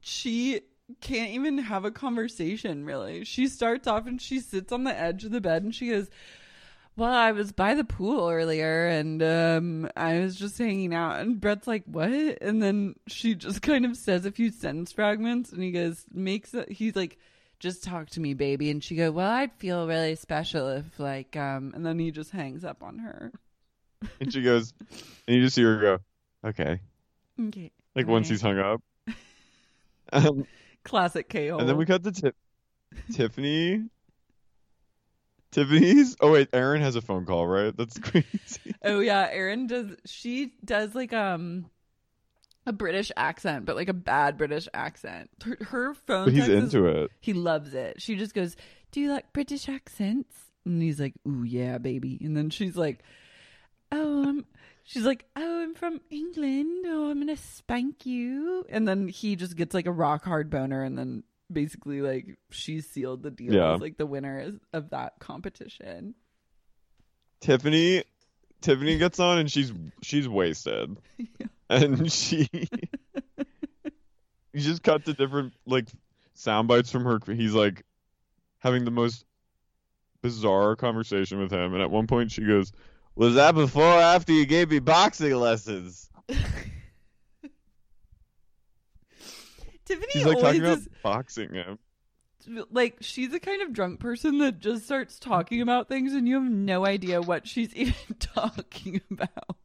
she 0.00 0.60
can't 1.00 1.32
even 1.32 1.58
have 1.58 1.84
a 1.84 1.90
conversation 1.90 2.84
really. 2.84 3.24
She 3.24 3.48
starts 3.48 3.86
off 3.88 4.06
and 4.06 4.20
she 4.22 4.38
sits 4.38 4.70
on 4.72 4.84
the 4.84 4.96
edge 4.96 5.24
of 5.24 5.32
the 5.32 5.40
bed 5.40 5.64
and 5.64 5.74
she 5.74 5.88
goes, 5.88 6.08
Well, 6.96 7.12
I 7.12 7.32
was 7.32 7.50
by 7.50 7.74
the 7.74 7.84
pool 7.84 8.28
earlier 8.30 8.86
and 8.86 9.22
um 9.22 9.88
I 9.96 10.20
was 10.20 10.36
just 10.36 10.58
hanging 10.58 10.94
out 10.94 11.18
and 11.20 11.40
Bret's 11.40 11.66
like, 11.66 11.82
What? 11.86 12.10
And 12.12 12.62
then 12.62 12.94
she 13.08 13.34
just 13.34 13.62
kind 13.62 13.84
of 13.84 13.96
says 13.96 14.26
a 14.26 14.30
few 14.30 14.50
sentence 14.50 14.92
fragments 14.92 15.52
and 15.52 15.62
he 15.62 15.72
goes, 15.72 16.04
makes 16.12 16.54
it 16.54 16.70
he's 16.70 16.94
like 16.94 17.18
just 17.60 17.82
talk 17.82 18.10
to 18.10 18.20
me, 18.20 18.34
baby. 18.34 18.70
And 18.70 18.82
she 18.84 18.94
go, 18.94 19.10
well, 19.10 19.30
I'd 19.30 19.52
feel 19.54 19.86
really 19.86 20.16
special 20.16 20.68
if 20.68 20.98
like, 21.00 21.34
um, 21.36 21.72
and 21.74 21.84
then 21.86 21.98
he 21.98 22.10
just 22.10 22.30
hangs 22.30 22.64
up 22.64 22.82
on 22.82 22.98
her. 22.98 23.32
And 24.20 24.30
she 24.30 24.42
goes, 24.42 24.74
and 25.26 25.34
you 25.36 25.40
just 25.40 25.56
hear 25.56 25.78
her 25.78 25.80
go, 25.80 26.48
okay. 26.50 26.80
Okay. 27.40 27.70
Like 27.96 28.06
once 28.06 28.28
he's 28.28 28.42
hung 28.42 28.58
up. 28.58 28.82
Um, 30.12 30.46
Classic 30.84 31.26
KO. 31.28 31.56
and 31.58 31.66
then 31.68 31.78
we 31.78 31.86
cut 31.86 32.04
to 32.04 32.12
Tip 32.12 32.36
Tiffany. 33.14 33.84
Tiffany's. 35.54 36.16
Oh 36.20 36.32
wait, 36.32 36.48
Erin 36.52 36.82
has 36.82 36.96
a 36.96 37.00
phone 37.00 37.24
call, 37.26 37.46
right? 37.46 37.76
That's 37.76 37.98
crazy. 38.00 38.74
Oh 38.84 39.00
yeah, 39.00 39.28
Erin 39.30 39.66
does. 39.66 39.90
She 40.06 40.52
does 40.64 40.94
like 40.94 41.12
um 41.12 41.66
a 42.66 42.72
British 42.72 43.12
accent, 43.16 43.64
but 43.66 43.76
like 43.76 43.88
a 43.88 43.94
bad 43.94 44.36
British 44.38 44.68
accent. 44.74 45.30
Her, 45.44 45.58
her 45.60 45.94
phone. 45.94 46.24
But 46.26 46.32
he's 46.34 46.46
text 46.46 46.52
is- 46.52 46.74
into 46.74 46.86
it. 46.86 47.10
He 47.20 47.32
loves 47.32 47.74
it. 47.74 48.00
She 48.02 48.16
just 48.16 48.34
goes, 48.34 48.56
"Do 48.90 49.00
you 49.00 49.10
like 49.10 49.32
British 49.32 49.68
accents?" 49.68 50.34
And 50.64 50.80
he's 50.82 50.98
like, 51.00 51.14
"Ooh 51.28 51.42
yeah, 51.44 51.78
baby." 51.78 52.18
And 52.22 52.36
then 52.36 52.50
she's 52.50 52.76
like, 52.76 53.02
"Oh, 53.92 54.28
I'm." 54.28 54.46
She's 54.86 55.04
like, 55.06 55.24
"Oh, 55.36 55.62
I'm 55.62 55.74
from 55.74 56.00
England. 56.10 56.84
Oh, 56.86 57.10
I'm 57.10 57.18
gonna 57.20 57.36
spank 57.36 58.04
you." 58.06 58.64
And 58.68 58.86
then 58.88 59.08
he 59.08 59.36
just 59.36 59.56
gets 59.56 59.72
like 59.74 59.86
a 59.86 59.92
rock 59.92 60.24
hard 60.24 60.50
boner, 60.50 60.82
and 60.82 60.96
then 60.98 61.22
basically 61.54 62.02
like 62.02 62.36
she's 62.50 62.86
sealed 62.90 63.22
the 63.22 63.30
deal 63.30 63.54
Yeah. 63.54 63.74
as 63.74 63.80
like 63.80 63.96
the 63.96 64.06
winner 64.06 64.40
is- 64.40 64.60
of 64.72 64.90
that 64.90 65.14
competition. 65.20 66.14
Tiffany 67.40 68.04
Tiffany 68.60 68.98
gets 68.98 69.20
on 69.20 69.38
and 69.38 69.50
she's 69.50 69.72
she's 70.02 70.28
wasted. 70.28 70.96
And 71.70 72.12
she 72.12 72.46
You 74.52 74.60
just 74.60 74.82
cut 74.82 75.06
to 75.06 75.14
different 75.14 75.54
like 75.66 75.88
sound 76.34 76.68
bites 76.68 76.90
from 76.90 77.04
her 77.04 77.18
he's 77.26 77.54
like 77.54 77.82
having 78.58 78.84
the 78.84 78.90
most 78.90 79.24
bizarre 80.22 80.76
conversation 80.76 81.38
with 81.38 81.50
him 81.50 81.72
and 81.74 81.82
at 81.82 81.90
one 81.90 82.06
point 82.06 82.30
she 82.32 82.42
goes, 82.44 82.70
Was 83.14 83.34
that 83.34 83.54
before 83.54 83.82
or 83.82 84.00
after 84.00 84.32
you 84.32 84.44
gave 84.46 84.70
me 84.70 84.78
boxing 84.78 85.34
lessons? 85.34 86.08
Tiffany 89.84 90.06
She's 90.12 90.24
like 90.24 90.36
always 90.36 90.58
talking 90.60 90.64
about 90.64 90.78
boxing 91.02 91.52
him. 91.54 91.78
like 92.70 92.96
she's 93.00 93.30
the 93.30 93.40
kind 93.40 93.62
of 93.62 93.72
drunk 93.72 94.00
person 94.00 94.38
that 94.38 94.58
just 94.60 94.84
starts 94.84 95.18
talking 95.18 95.60
about 95.60 95.88
things 95.88 96.12
and 96.14 96.26
you 96.28 96.34
have 96.42 96.50
no 96.50 96.86
idea 96.86 97.20
what 97.20 97.46
she's 97.46 97.74
even 97.76 97.94
talking 98.18 99.00
about. 99.10 99.58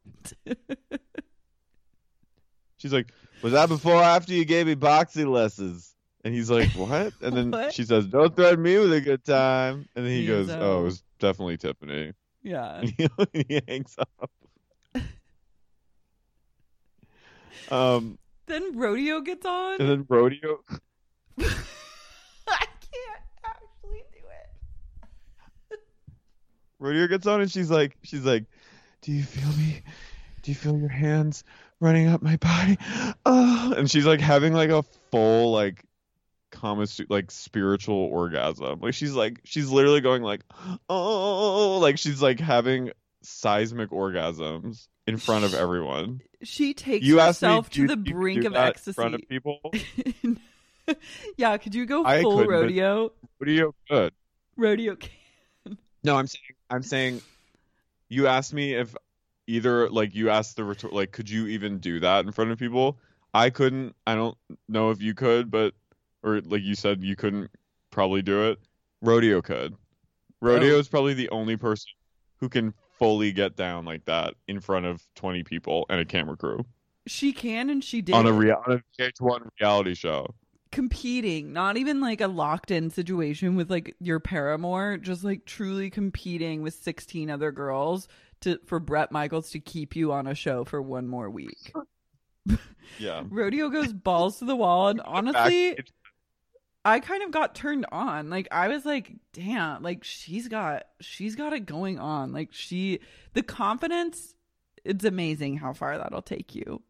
She's 2.78 2.94
like, 2.94 3.12
Was 3.42 3.54
that 3.54 3.68
before 3.70 3.96
or 3.96 4.04
after 4.04 4.34
you 4.34 4.46
gave 4.46 4.66
me 4.68 4.76
boxing 4.76 5.28
lessons? 5.32 5.94
And 6.24 6.34
he's 6.34 6.50
like, 6.50 6.70
What? 6.72 7.14
And 7.22 7.36
then 7.36 7.52
What? 7.52 7.74
she 7.74 7.84
says, 7.84 8.06
Don't 8.06 8.36
threaten 8.36 8.62
me 8.62 8.78
with 8.78 8.94
a 8.94 9.02
good 9.02 9.24
time. 9.24 9.88
And 9.96 10.06
then 10.06 10.12
he 10.12 10.20
He's, 10.22 10.28
goes, 10.28 10.50
Oh, 10.50 10.82
it 10.82 10.84
was 10.84 11.04
definitely 11.20 11.58
Tiffany. 11.58 12.14
yeah. 12.44 12.76
And 12.82 12.90
he, 12.98 13.08
he 13.48 13.62
hangs 13.68 13.96
up. 13.98 14.32
Um, 17.72 18.18
Then 18.50 18.78
rodeo 18.78 19.22
gets 19.22 19.46
on. 19.46 19.80
and 19.80 19.90
then 19.90 20.06
rodeo. 20.10 20.60
I 21.40 21.44
can't 22.48 23.22
actually 23.46 24.04
do 24.12 24.26
it. 25.72 25.80
Rodeo 26.80 27.08
gets 27.08 27.28
on, 27.28 27.42
and 27.42 27.52
she's 27.52 27.70
like, 27.70 27.96
she's 28.04 28.26
like, 28.26 28.46
"Do 29.02 29.12
you 29.12 29.22
feel 29.24 29.50
me? 29.50 29.82
Do 30.42 30.52
you 30.52 30.56
feel 30.56 30.78
your 30.78 30.90
hands 30.90 31.44
running 31.80 32.08
up 32.08 32.22
my 32.24 32.38
body?" 32.38 32.78
Oh, 33.26 33.74
and 33.78 33.90
she's 33.90 34.06
like 34.06 34.20
having 34.20 34.54
like 34.54 34.72
a 34.72 34.82
full 35.12 35.52
like, 35.52 35.86
kama 36.52 36.88
like 37.08 37.30
spiritual 37.30 37.96
orgasm. 37.98 38.80
Like 38.82 38.96
she's 38.96 39.14
like, 39.14 39.42
she's 39.44 39.70
literally 39.70 40.02
going 40.02 40.24
like, 40.24 40.42
"Oh," 40.90 41.78
like 41.80 42.00
she's 42.00 42.22
like 42.22 42.40
having 42.40 42.92
seismic 43.22 43.90
orgasms 43.92 44.88
in 45.08 45.18
front 45.18 45.46
of 45.46 45.54
everyone. 45.54 46.22
She 46.44 46.74
takes 46.74 47.06
You 47.06 47.20
asked 47.20 47.42
me, 47.42 47.48
herself 47.50 47.70
to 47.72 47.82
the 47.88 47.96
think 47.96 48.08
you 48.08 48.14
could 48.14 48.20
brink 48.20 48.46
of 48.46 48.54
that 48.54 48.62
in 48.64 48.68
ecstasy. 48.70 48.94
front 48.96 49.16
of 49.16 49.22
people. 49.28 49.60
yeah, 51.38 51.58
could 51.58 51.76
you 51.76 51.86
go 51.86 52.04
I 52.06 52.22
full 52.22 52.38
couldn't, 52.38 52.50
rodeo? 52.52 53.12
Rodeo 53.40 53.76
could. 53.90 54.14
Rodeo. 54.56 54.96
Can. 54.96 55.78
No, 56.04 56.16
I'm 56.18 56.28
saying 56.28 56.44
I'm 56.70 56.84
saying 56.84 57.22
you 58.10 58.28
asked 58.28 58.54
me 58.54 58.74
if 58.74 58.96
either 59.48 59.90
like 59.90 60.16
you 60.16 60.30
asked 60.30 60.56
the 60.56 60.64
rhetor- 60.64 60.90
like 60.90 61.12
could 61.12 61.30
you 61.30 61.48
even 61.48 61.80
do 61.80 62.00
that 62.00 62.26
in 62.26 62.32
front 62.32 62.52
of 62.52 62.58
people? 62.60 62.98
I 63.34 63.50
couldn't. 63.50 63.96
I 64.08 64.16
don't 64.16 64.38
know 64.68 64.90
if 64.92 65.02
you 65.02 65.14
could, 65.14 65.52
but 65.52 65.74
or 66.24 66.42
like 66.42 66.64
you 66.64 66.76
said 66.76 67.04
you 67.04 67.16
couldn't 67.16 67.52
probably 67.92 68.22
do 68.22 68.50
it. 68.50 68.60
Rodeo 69.02 69.42
could. 69.42 69.76
Rodeo 70.42 70.76
Oh. 70.76 70.80
is 70.80 70.88
probably 70.88 71.14
the 71.14 71.30
only 71.30 71.58
person 71.58 71.90
who 72.40 72.50
can 72.50 72.74
fully 73.00 73.32
get 73.32 73.56
down 73.56 73.86
like 73.86 74.06
that 74.06 74.36
in 74.48 74.60
front 74.60 74.86
of 74.86 75.02
20 75.16 75.44
people 75.44 75.86
and 75.90 76.00
a 76.00 76.06
camera 76.06 76.38
crew 76.38 76.64
She 77.08 77.34
can 77.34 77.70
and 77.70 77.84
she 77.84 78.02
did 78.02 78.14
on 78.14 78.28
a 78.28 78.32
rea- 78.34 78.52
on 78.52 78.74
a 78.74 79.02
VH1 79.02 79.50
reality 79.60 79.96
show. 79.96 80.36
competing, 80.72 81.52
not 81.52 81.78
even 81.78 82.00
like 82.00 82.22
a 82.22 82.28
locked 82.28 82.70
in 82.70 82.90
situation 82.92 83.56
with 83.56 83.72
like 83.72 83.96
your 84.00 84.20
paramour, 84.20 84.98
just 84.98 85.24
like 85.24 85.46
truly 85.46 85.90
competing 85.90 86.62
with 86.62 86.76
16 86.76 87.30
other 87.32 87.52
girls 87.52 88.08
to 88.42 88.60
for 88.66 88.80
Bret 88.80 89.12
Michaels 89.12 89.50
to 89.52 89.60
keep 89.60 89.96
you 89.96 90.12
on 90.12 90.28
a 90.28 90.36
show 90.36 90.64
for 90.64 90.82
one 90.82 91.08
more 91.08 91.30
week. 91.30 91.74
Yeah. 93.00 93.24
Rodeo 93.30 93.70
goes 93.70 93.94
balls 93.94 94.40
to 94.40 94.46
the 94.46 94.56
wall 94.56 94.90
and 94.90 95.02
honestly 95.02 95.78
I 96.90 97.00
kind 97.00 97.24
of 97.24 97.32
got 97.32 97.56
turned 97.56 97.86
on. 97.92 98.30
Like 98.30 98.48
I 98.52 98.68
was 98.68 98.86
like, 98.86 99.14
damn, 99.34 99.82
like 99.84 100.04
she's 100.04 100.48
got 100.48 100.84
she's 101.00 101.36
got 101.36 101.54
it 101.54 101.66
going 101.66 102.00
on. 102.00 102.32
Like 102.34 102.50
she 102.52 103.00
the 103.34 103.44
confidence 103.44 104.36
it's 104.86 105.04
amazing 105.04 105.58
how 105.58 105.74
far 105.74 105.98
that'll 105.98 106.22
take 106.22 106.56
you. 106.56 106.82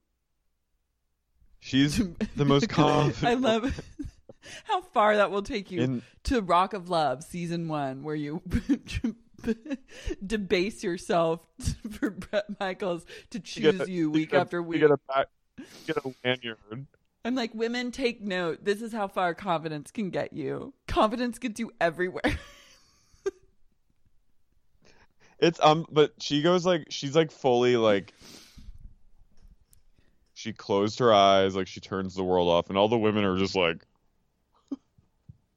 She's 1.60 1.98
the 2.36 2.46
most 2.46 2.70
confident. 2.70 3.24
I 3.26 3.34
love 3.34 3.82
how 4.66 4.82
far 4.82 5.18
that 5.18 5.32
will 5.32 5.42
take 5.42 5.72
you 5.72 5.82
In- 5.82 6.02
to 6.26 6.42
Rock 6.42 6.74
of 6.74 6.90
Love 6.90 7.24
season 7.24 7.68
1 7.68 8.04
where 8.04 8.16
you 8.16 8.42
debase 10.26 10.84
yourself 10.84 11.46
for 11.92 12.10
Bret 12.12 12.46
Michaels 12.60 13.06
to 13.32 13.40
choose 13.40 13.82
a- 13.82 13.90
you 13.92 14.10
week 14.12 14.34
a- 14.34 14.38
after 14.38 14.58
you 14.58 14.64
week. 14.64 14.82
Get 14.82 14.92
a 14.92 14.98
back, 15.08 15.28
get 15.88 15.98
a 15.98 16.14
lanyard. 16.24 16.58
I'm 17.30 17.36
like, 17.36 17.54
women, 17.54 17.92
take 17.92 18.22
note. 18.24 18.66
This 18.66 18.82
is 18.82 18.92
how 18.92 19.08
far 19.08 19.36
confidence 19.36 19.92
can 19.92 20.10
get 20.10 20.34
you. 20.34 20.74
Confidence 20.88 21.38
gets 21.38 21.60
you 21.60 21.72
everywhere. 21.80 22.24
It's 25.42 25.58
um, 25.64 25.86
but 25.90 26.12
she 26.20 26.42
goes 26.42 26.66
like 26.66 26.88
she's 26.90 27.16
like 27.16 27.32
fully 27.32 27.78
like 27.78 28.14
she 30.34 30.52
closed 30.52 31.00
her 31.00 31.14
eyes, 31.14 31.56
like 31.56 31.68
she 31.68 31.80
turns 31.80 32.14
the 32.14 32.26
world 32.26 32.50
off, 32.50 32.68
and 32.68 32.78
all 32.78 32.90
the 32.90 32.98
women 32.98 33.24
are 33.24 33.38
just 33.38 33.56
like 33.56 33.86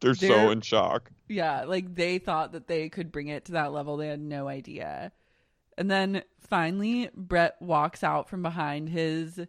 they're, 0.00 0.14
so 0.14 0.28
They're- 0.28 0.52
in 0.52 0.60
shock. 0.60 1.10
yeah, 1.28 1.64
like 1.64 1.96
they 1.96 2.18
thought 2.18 2.52
that 2.52 2.68
they 2.68 2.90
could 2.90 3.10
bring 3.10 3.26
it 3.26 3.46
to 3.46 3.52
that 3.52 3.72
level. 3.72 3.96
They 3.96 4.06
had 4.06 4.20
no 4.20 4.46
idea. 4.46 5.10
And 5.76 5.90
then 5.90 6.22
finally, 6.38 7.10
Bret 7.16 7.56
walks 7.60 8.04
out 8.04 8.28
from 8.28 8.42
behind 8.42 8.88
his 8.88 9.40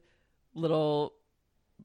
little 0.55 1.13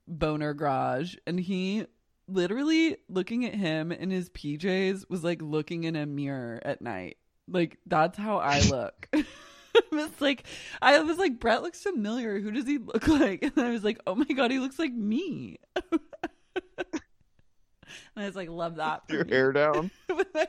boner 0.09 0.55
garage, 0.55 1.17
and 1.27 1.39
he 1.39 1.87
literally 2.27 2.97
looking 3.09 3.45
at 3.45 3.55
him 3.55 3.93
in 3.93 4.11
his 4.11 4.31
PJs 4.31 5.09
was 5.09 5.25
like 5.25 5.41
looking 5.41 5.85
in 5.85 5.97
a 5.97 6.07
mirror 6.07 6.61
at 6.65 6.83
night. 6.83 7.17
Like 7.47 7.79
that's 7.87 8.19
how 8.19 8.39
I 8.39 8.61
look. 8.71 9.09
it's 9.93 10.21
like 10.21 10.45
I 10.83 10.99
was 11.01 11.19
like 11.19 11.41
Bret 11.41 11.63
looks 11.63 11.83
familiar. 11.83 12.41
Who 12.41 12.51
does 12.51 12.67
he 12.67 12.79
look 12.79 13.07
like? 13.09 13.43
And 13.43 13.59
I 13.59 13.71
was 13.71 13.85
like, 13.85 13.99
oh 14.07 14.15
my 14.15 14.25
god, 14.27 14.51
he 14.51 14.59
looks 14.59 14.79
like 14.79 14.93
me. 14.93 15.59
And 18.15 18.25
I 18.25 18.27
was 18.27 18.37
like, 18.37 18.49
love 18.49 18.77
that. 18.77 19.03
Your 19.09 19.25
you. 19.25 19.33
hair 19.33 19.53
down. 19.53 19.93
My- 20.09 20.49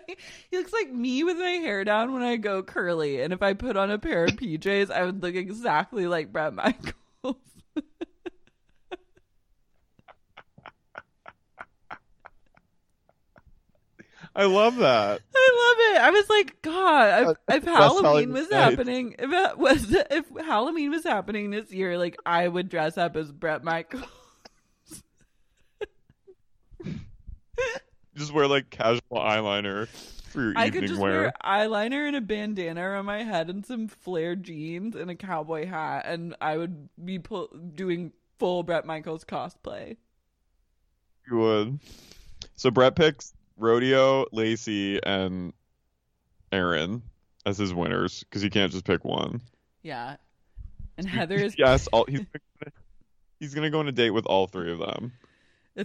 he 0.49 0.57
looks 0.57 0.73
like 0.73 0.91
me 0.91 1.23
with 1.23 1.38
my 1.38 1.52
hair 1.52 1.84
down 1.84 2.14
when 2.14 2.23
I 2.23 2.36
go 2.36 2.64
curly. 2.64 3.22
And 3.22 3.31
if 3.31 3.44
I 3.44 3.53
put 3.53 3.77
on 3.77 3.91
a 3.91 3.99
pair 3.99 4.26
of 4.26 4.31
PJs, 4.31 4.90
I 4.90 5.03
would 5.06 5.22
look 5.22 5.36
exactly 5.36 6.07
like 6.07 6.31
Bret 6.31 6.53
Michaels. 6.53 6.94
I 14.35 14.45
love 14.45 14.76
that. 14.77 15.22
I 15.35 15.49
love 15.65 15.95
it. 15.95 16.01
I 16.01 16.10
was 16.11 16.30
like, 16.30 16.61
God, 16.61 17.27
Uh, 17.27 17.34
if, 17.49 17.56
if 17.57 17.65
West 17.65 17.77
Halloween 17.77 18.31
was 18.31 18.49
Nights. 18.49 18.53
happening, 18.53 19.15
if 19.19 19.31
it 19.31 19.57
was, 19.57 19.91
if 20.11 20.26
Halloween 20.45 20.91
was 20.91 21.03
happening 21.03 21.49
this 21.51 21.72
year, 21.72 21.97
like 21.97 22.18
I 22.26 22.47
would 22.47 22.69
dress 22.69 22.97
up 22.97 23.15
as 23.18 23.31
Bret 23.31 23.64
Michaels. 23.64 24.03
Just 28.15 28.34
wear 28.34 28.47
like 28.47 28.69
casual 28.69 29.01
eyeliner 29.14 29.88
for 29.88 30.41
your 30.41 30.53
I 30.57 30.68
evening 30.68 30.81
could 30.81 30.89
just 30.89 31.01
wear. 31.01 31.22
wear 31.22 31.34
eyeliner 31.43 32.06
and 32.07 32.15
a 32.18 32.22
bandana 32.22 32.81
around 32.81 33.06
my 33.06 33.23
head 33.23 33.49
and 33.49 33.65
some 33.65 33.88
flared 33.88 34.43
jeans 34.43 34.95
and 34.95 35.10
a 35.10 35.15
cowboy 35.15 35.65
hat, 35.68 36.06
and 36.06 36.35
I 36.41 36.57
would 36.57 36.89
be 37.03 37.19
pull- 37.19 37.47
doing 37.76 38.11
full 38.38 38.64
Bret 38.64 38.85
Michaels 38.85 39.23
cosplay. 39.23 39.95
You 41.30 41.38
would. 41.38 41.80
So 42.56 42.72
Bret 42.72 42.95
picks 42.95 43.34
Rodeo, 43.60 44.26
Lacey, 44.31 44.99
and 45.03 45.53
Erin 46.52 47.03
as 47.45 47.57
his 47.57 47.73
winners 47.73 48.23
because 48.23 48.41
he 48.41 48.49
can't 48.49 48.72
just 48.72 48.86
pick 48.86 49.03
one. 49.03 49.41
Yeah, 49.84 50.15
and 50.98 51.07
Heather 51.07 51.36
is 51.36 51.56
yes, 51.57 51.88
all, 51.88 52.06
he's 52.06 52.19
gonna, 52.19 52.72
he's 53.40 53.53
gonna 53.53 53.69
go 53.69 53.80
on 53.80 53.88
a 53.88 53.91
date 53.91 54.11
with 54.11 54.26
all 54.26 54.48
three 54.48 54.72
of 54.72 54.80
them. 54.80 55.14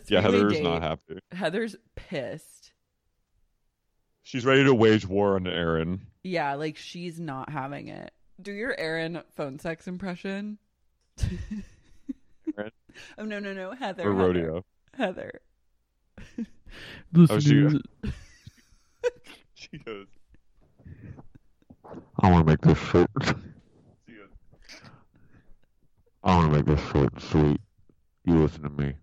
Yeah, 0.08 0.20
Heather's 0.20 0.54
date. 0.54 0.62
not 0.62 0.82
happy. 0.82 1.20
Heather's 1.30 1.76
pissed. 1.94 2.72
She's 4.24 4.44
ready 4.44 4.64
to 4.64 4.74
wage 4.74 5.06
war 5.06 5.36
on 5.36 5.46
Erin. 5.46 6.06
Yeah, 6.22 6.54
like 6.54 6.76
she's 6.76 7.20
not 7.20 7.50
having 7.50 7.88
it. 7.88 8.12
Do 8.40 8.50
your 8.52 8.74
Erin 8.76 9.22
phone 9.36 9.58
sex 9.58 9.86
impression. 9.86 10.58
Erin? 12.58 12.70
Oh 13.18 13.24
no 13.24 13.38
no 13.38 13.52
no 13.52 13.72
Heather. 13.72 14.08
Or 14.08 14.12
Heather. 14.12 14.26
rodeo. 14.26 14.64
Heather. 14.94 15.40
Oh, 17.30 17.38
she, 17.38 17.68
she 19.54 19.78
goes. 19.78 20.06
I 22.20 22.30
want 22.30 22.46
to 22.46 22.52
make 22.52 22.60
this 22.60 22.78
short. 22.78 23.10
I 26.22 26.36
want 26.36 26.50
to 26.50 26.56
make 26.56 26.66
this 26.66 26.80
short 26.90 27.12
and 27.12 27.22
sweet. 27.22 27.60
You 28.24 28.38
listen 28.38 28.62
to 28.62 28.70
me. 28.70 28.94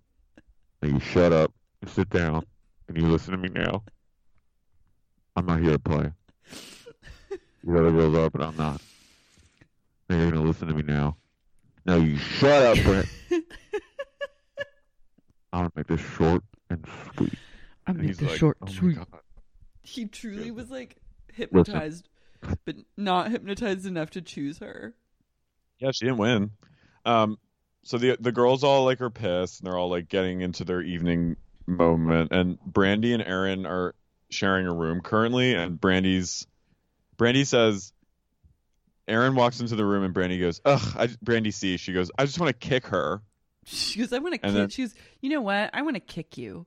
Now 0.81 0.89
you 0.89 0.99
shut 0.99 1.31
up 1.31 1.53
and 1.81 1.89
sit 1.89 2.09
down, 2.09 2.43
and 2.87 2.97
you 2.97 3.07
listen 3.07 3.31
to 3.31 3.37
me 3.37 3.49
now. 3.49 3.83
I'm 5.35 5.45
not 5.45 5.61
here 5.61 5.73
to 5.73 5.79
play. 5.79 6.11
You 7.63 7.73
The 7.73 7.79
other 7.79 7.91
girls 7.91 8.15
are, 8.15 8.29
but 8.29 8.41
I'm 8.41 8.57
not. 8.57 8.81
Now 10.09 10.17
you're 10.17 10.31
gonna 10.31 10.43
listen 10.43 10.67
to 10.67 10.73
me 10.73 10.81
now. 10.81 11.15
Now 11.85 11.95
you 11.95 12.17
shut 12.17 12.77
up, 12.77 12.83
Brent. 12.83 13.07
I 15.53 15.57
want 15.57 15.73
to 15.73 15.79
make 15.79 15.87
this 15.87 16.01
short 16.01 16.43
and 16.69 16.85
sweet. 17.15 17.37
I 17.87 17.91
And 17.91 17.97
make 17.99 18.07
he's 18.07 18.17
this 18.17 18.29
like, 18.31 18.39
short 18.39 18.57
"Oh 18.61 18.65
and 18.67 18.75
sweet. 18.75 18.97
He 19.83 20.05
truly 20.05 20.51
was 20.51 20.69
like 20.69 20.97
hypnotized, 21.33 22.07
but 22.65 22.75
not 22.97 23.31
hypnotized 23.31 23.85
enough 23.85 24.11
to 24.11 24.21
choose 24.21 24.59
her. 24.59 24.93
Yeah, 25.79 25.91
she 25.91 26.05
didn't 26.05 26.19
win. 26.19 26.51
Um, 27.05 27.37
so 27.83 27.97
the 27.97 28.17
the 28.19 28.31
girls 28.31 28.63
all 28.63 28.85
like 28.85 29.01
are 29.01 29.09
pissed, 29.09 29.59
and 29.61 29.67
they're 29.67 29.77
all 29.77 29.89
like 29.89 30.07
getting 30.09 30.41
into 30.41 30.63
their 30.63 30.81
evening 30.81 31.37
moment. 31.65 32.31
And 32.31 32.59
Brandi 32.59 33.13
and 33.13 33.23
Erin 33.23 33.65
are 33.65 33.95
sharing 34.29 34.67
a 34.67 34.73
room 34.73 35.01
currently, 35.01 35.53
and 35.55 35.79
Brandi's 35.79 36.45
Brandi 37.17 37.45
says. 37.45 37.93
Erin 39.07 39.35
walks 39.35 39.59
into 39.59 39.75
the 39.75 39.83
room 39.83 40.03
and 40.05 40.13
Brandi 40.13 40.39
goes, 40.39 40.61
"Ugh." 40.63 40.95
I, 40.97 41.07
Brandi 41.07 41.51
C. 41.53 41.75
She 41.77 41.91
goes, 41.91 42.11
"I 42.17 42.25
just 42.25 42.39
want 42.39 42.57
to 42.57 42.67
kick 42.69 42.85
her." 42.87 43.21
She 43.65 43.99
goes, 43.99 44.13
"I 44.13 44.19
want 44.19 44.33
to 44.35 44.37
kick." 44.37 44.45
And 44.47 44.55
then- 44.55 44.69
She 44.69 44.83
goes, 44.83 44.93
"You 45.21 45.31
know 45.31 45.41
what? 45.41 45.71
I 45.73 45.81
want 45.81 45.95
to 45.95 45.99
kick 45.99 46.37
you." 46.37 46.65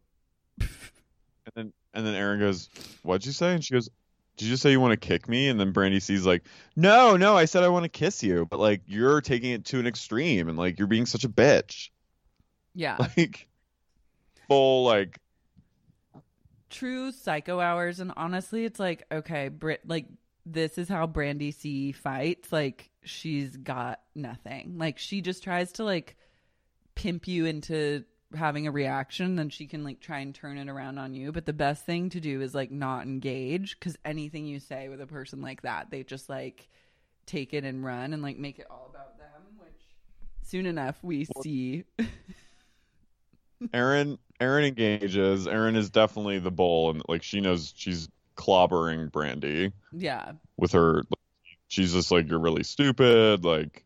And 1.56 1.66
then 1.66 1.72
and 1.92 2.06
then 2.06 2.14
Erin 2.14 2.40
goes, 2.40 2.68
"What'd 3.02 3.26
you 3.26 3.32
say?" 3.32 3.54
And 3.54 3.64
she 3.64 3.74
goes, 3.74 3.88
"Did 4.36 4.46
you 4.46 4.50
just 4.52 4.62
say 4.62 4.70
you 4.70 4.80
want 4.80 5.00
to 5.00 5.06
kick 5.08 5.28
me?" 5.28 5.48
And 5.48 5.58
then 5.58 5.72
Brandi 5.72 6.02
C 6.02 6.18
like, 6.18 6.44
"No, 6.76 7.16
no, 7.16 7.36
I 7.36 7.44
said 7.44 7.62
I 7.62 7.68
want 7.68 7.84
to 7.84 7.88
kiss 7.88 8.22
you, 8.22 8.46
but 8.46 8.58
like 8.58 8.82
you're 8.86 9.20
taking 9.20 9.52
it 9.52 9.64
to 9.66 9.78
an 9.78 9.86
extreme 9.86 10.48
and 10.48 10.58
like 10.58 10.78
you're 10.78 10.88
being 10.88 11.06
such 11.06 11.24
a 11.24 11.28
bitch." 11.28 11.90
Yeah, 12.74 12.96
Like 13.16 13.48
full 14.48 14.84
like 14.84 15.18
true 16.70 17.12
psycho 17.12 17.60
hours, 17.60 18.00
and 18.00 18.12
honestly, 18.16 18.64
it's 18.64 18.80
like 18.80 19.04
okay, 19.12 19.48
Brit, 19.48 19.80
like 19.86 20.06
this 20.46 20.76
is 20.78 20.88
how 20.88 21.06
Brandi 21.06 21.54
C 21.54 21.92
fights. 21.92 22.52
Like 22.52 22.90
she's 23.04 23.56
got 23.56 24.00
nothing. 24.14 24.78
Like 24.78 24.98
she 24.98 25.20
just 25.20 25.42
tries 25.42 25.72
to 25.72 25.84
like 25.84 26.16
pimp 26.94 27.26
you 27.26 27.46
into 27.46 28.04
having 28.36 28.66
a 28.66 28.70
reaction 28.70 29.36
then 29.36 29.48
she 29.48 29.66
can 29.66 29.84
like 29.84 30.00
try 30.00 30.18
and 30.18 30.34
turn 30.34 30.58
it 30.58 30.68
around 30.68 30.98
on 30.98 31.14
you 31.14 31.32
but 31.32 31.46
the 31.46 31.52
best 31.52 31.84
thing 31.86 32.10
to 32.10 32.20
do 32.20 32.40
is 32.40 32.54
like 32.54 32.70
not 32.70 33.04
engage 33.04 33.78
because 33.78 33.96
anything 34.04 34.46
you 34.46 34.58
say 34.58 34.88
with 34.88 35.00
a 35.00 35.06
person 35.06 35.40
like 35.40 35.62
that 35.62 35.90
they 35.90 36.02
just 36.02 36.28
like 36.28 36.68
take 37.26 37.54
it 37.54 37.64
and 37.64 37.84
run 37.84 38.12
and 38.12 38.22
like 38.22 38.38
make 38.38 38.58
it 38.58 38.66
all 38.70 38.88
about 38.90 39.16
them 39.18 39.42
which 39.58 39.82
soon 40.42 40.66
enough 40.66 40.98
we 41.02 41.26
see 41.42 41.84
Erin 43.72 44.18
Erin 44.40 44.64
engages. 44.64 45.46
Erin 45.46 45.76
is 45.76 45.88
definitely 45.90 46.38
the 46.38 46.50
bull 46.50 46.90
and 46.90 47.02
like 47.08 47.22
she 47.22 47.40
knows 47.40 47.72
she's 47.76 48.08
clobbering 48.36 49.10
Brandi 49.10 49.72
yeah 49.92 50.32
with 50.56 50.72
her 50.72 51.02
she's 51.68 51.92
just 51.92 52.10
like 52.10 52.28
you're 52.28 52.40
really 52.40 52.64
stupid 52.64 53.44
like 53.44 53.84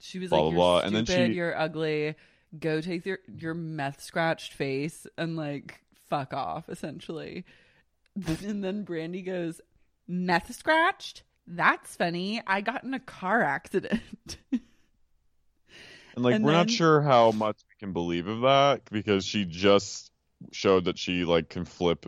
she 0.00 0.18
was 0.20 0.30
blah, 0.30 0.38
like 0.42 0.42
blah, 0.42 0.50
you're 0.50 0.56
blah. 0.80 0.86
And 0.86 0.96
then 0.96 1.06
stupid 1.06 1.30
she- 1.32 1.36
you're 1.36 1.58
ugly 1.58 2.14
go 2.58 2.80
take 2.80 3.04
your 3.04 3.18
your 3.36 3.54
meth 3.54 4.00
scratched 4.02 4.52
face 4.52 5.06
and 5.18 5.36
like 5.36 5.80
fuck 6.08 6.32
off 6.32 6.68
essentially 6.68 7.44
and 8.44 8.64
then 8.64 8.84
brandi 8.84 9.24
goes 9.24 9.60
meth 10.06 10.54
scratched 10.54 11.22
that's 11.46 11.94
funny 11.96 12.40
i 12.46 12.60
got 12.60 12.84
in 12.84 12.94
a 12.94 13.00
car 13.00 13.42
accident 13.42 14.00
And 16.14 16.24
like 16.24 16.34
And 16.34 16.44
we're 16.44 16.52
not 16.52 16.68
sure 16.70 17.00
how 17.00 17.30
much 17.30 17.58
we 17.68 17.74
can 17.78 17.92
believe 17.92 18.26
of 18.26 18.40
that 18.40 18.82
because 18.90 19.24
she 19.24 19.44
just 19.44 20.10
showed 20.50 20.86
that 20.86 20.98
she 20.98 21.24
like 21.24 21.48
can 21.48 21.64
flip 21.64 22.06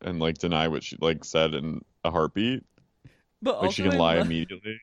and 0.00 0.18
like 0.20 0.38
deny 0.38 0.68
what 0.68 0.82
she 0.82 0.96
like 1.00 1.22
said 1.22 1.52
in 1.52 1.84
a 2.02 2.10
heartbeat. 2.10 2.64
but 3.42 3.60
Like 3.60 3.72
she 3.72 3.82
can 3.82 3.92
I 3.92 3.96
lie 3.96 4.16
love- 4.16 4.26
immediately. 4.26 4.78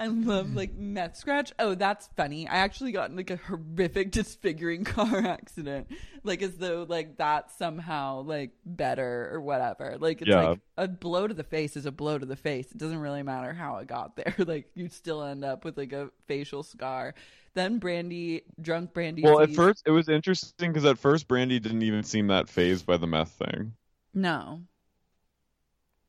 I 0.00 0.06
love 0.06 0.54
like 0.54 0.74
meth 0.76 1.16
scratch. 1.16 1.52
Oh, 1.58 1.74
that's 1.74 2.08
funny. 2.16 2.46
I 2.46 2.58
actually 2.58 2.92
got 2.92 3.10
in 3.10 3.16
like 3.16 3.30
a 3.30 3.36
horrific 3.36 4.10
disfiguring 4.12 4.84
car 4.84 5.18
accident. 5.26 5.88
Like 6.22 6.40
as 6.40 6.56
though 6.56 6.86
like 6.88 7.16
that's 7.16 7.58
somehow 7.58 8.22
like 8.22 8.52
better 8.64 9.28
or 9.32 9.40
whatever. 9.40 9.96
Like 9.98 10.20
it's 10.22 10.28
Yeah. 10.30 10.50
like 10.50 10.60
a 10.76 10.86
blow 10.86 11.26
to 11.26 11.34
the 11.34 11.42
face 11.42 11.76
is 11.76 11.84
a 11.84 11.90
blow 11.90 12.16
to 12.16 12.26
the 12.26 12.36
face. 12.36 12.70
It 12.70 12.78
doesn't 12.78 13.00
really 13.00 13.24
matter 13.24 13.52
how 13.52 13.78
it 13.78 13.88
got 13.88 14.14
there. 14.14 14.34
Like 14.46 14.70
you'd 14.76 14.92
still 14.92 15.22
end 15.24 15.44
up 15.44 15.64
with 15.64 15.76
like 15.76 15.92
a 15.92 16.10
facial 16.26 16.62
scar. 16.62 17.14
Then 17.54 17.80
Brandi, 17.80 18.42
drunk 18.60 18.92
Brandi. 18.94 19.24
Well, 19.24 19.40
at 19.40 19.50
first 19.50 19.82
it 19.84 19.90
was 19.90 20.08
interesting 20.08 20.70
because 20.70 20.84
at 20.84 20.96
first 20.98 21.26
Brandi 21.26 21.60
didn't 21.60 21.82
even 21.82 22.04
seem 22.04 22.28
that 22.28 22.48
phased 22.48 22.86
by 22.86 22.98
the 22.98 23.08
meth 23.08 23.30
thing. 23.32 23.72
No. 24.14 24.60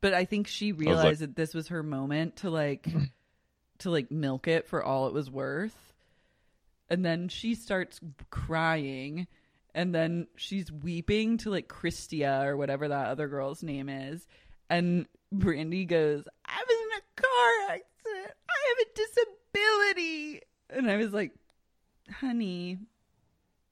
But 0.02 0.14
I 0.14 0.26
think 0.26 0.48
she 0.48 0.74
was 0.74 0.86
like- 0.86 0.96
realized 0.96 1.22
that 1.22 1.36
this 1.36 1.56
was 1.56 1.70
her 1.70 1.82
moment 1.82 2.36
to 2.38 2.52
like 2.52 2.88
to 3.80 3.90
like 3.90 4.12
milk 4.12 4.48
it 4.48 4.68
for 4.68 4.84
all 4.84 5.08
it 5.08 5.14
was 5.14 5.30
worth. 5.30 5.94
And 6.90 7.06
then 7.06 7.28
she 7.30 7.56
starts 7.56 8.00
crying 8.30 9.28
and 9.76 9.94
then 9.94 10.28
she's 10.36 10.72
weeping 10.72 11.38
to 11.40 11.50
like 11.52 11.68
Christia 11.68 12.46
or 12.46 12.58
whatever 12.58 12.88
that 12.88 13.08
other 13.08 13.28
girl's 13.28 13.62
name 13.64 13.90
is. 13.90 14.26
And 14.70 15.08
Brandi 15.34 15.88
goes, 15.88 16.28
I 16.46 16.64
was 16.68 16.78
in 16.84 16.98
a 16.98 17.22
car 17.22 17.76
accident. 17.76 18.36
I 18.50 18.56
have 18.68 18.88
a 18.88 18.96
disability. 18.96 20.42
And 20.72 20.90
I 20.92 20.98
was 20.98 21.14
like, 21.14 21.32
honey, 22.12 22.80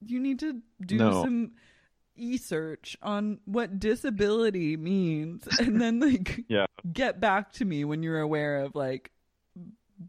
you 0.04 0.20
need 0.20 0.38
to 0.40 0.60
do 0.84 0.96
No. 0.96 1.22
some 1.22 1.52
e-search 2.16 2.96
on 3.02 3.38
what 3.44 3.78
disability 3.78 4.76
means 4.76 5.46
and 5.60 5.80
then 5.80 6.00
like 6.00 6.44
Yeah. 6.48 6.66
get 6.92 7.20
back 7.20 7.52
to 7.54 7.64
me 7.64 7.84
when 7.84 8.02
you're 8.02 8.20
aware 8.20 8.60
of 8.60 8.74
like 8.74 9.10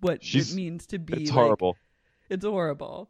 what 0.01 0.23
She's- 0.23 0.51
it 0.51 0.55
means 0.55 0.85
to 0.87 0.99
be 0.99 1.13
It's 1.23 1.31
like- 1.31 1.33
horrible. 1.35 1.75
it's 2.29 2.45
horrible 2.45 3.09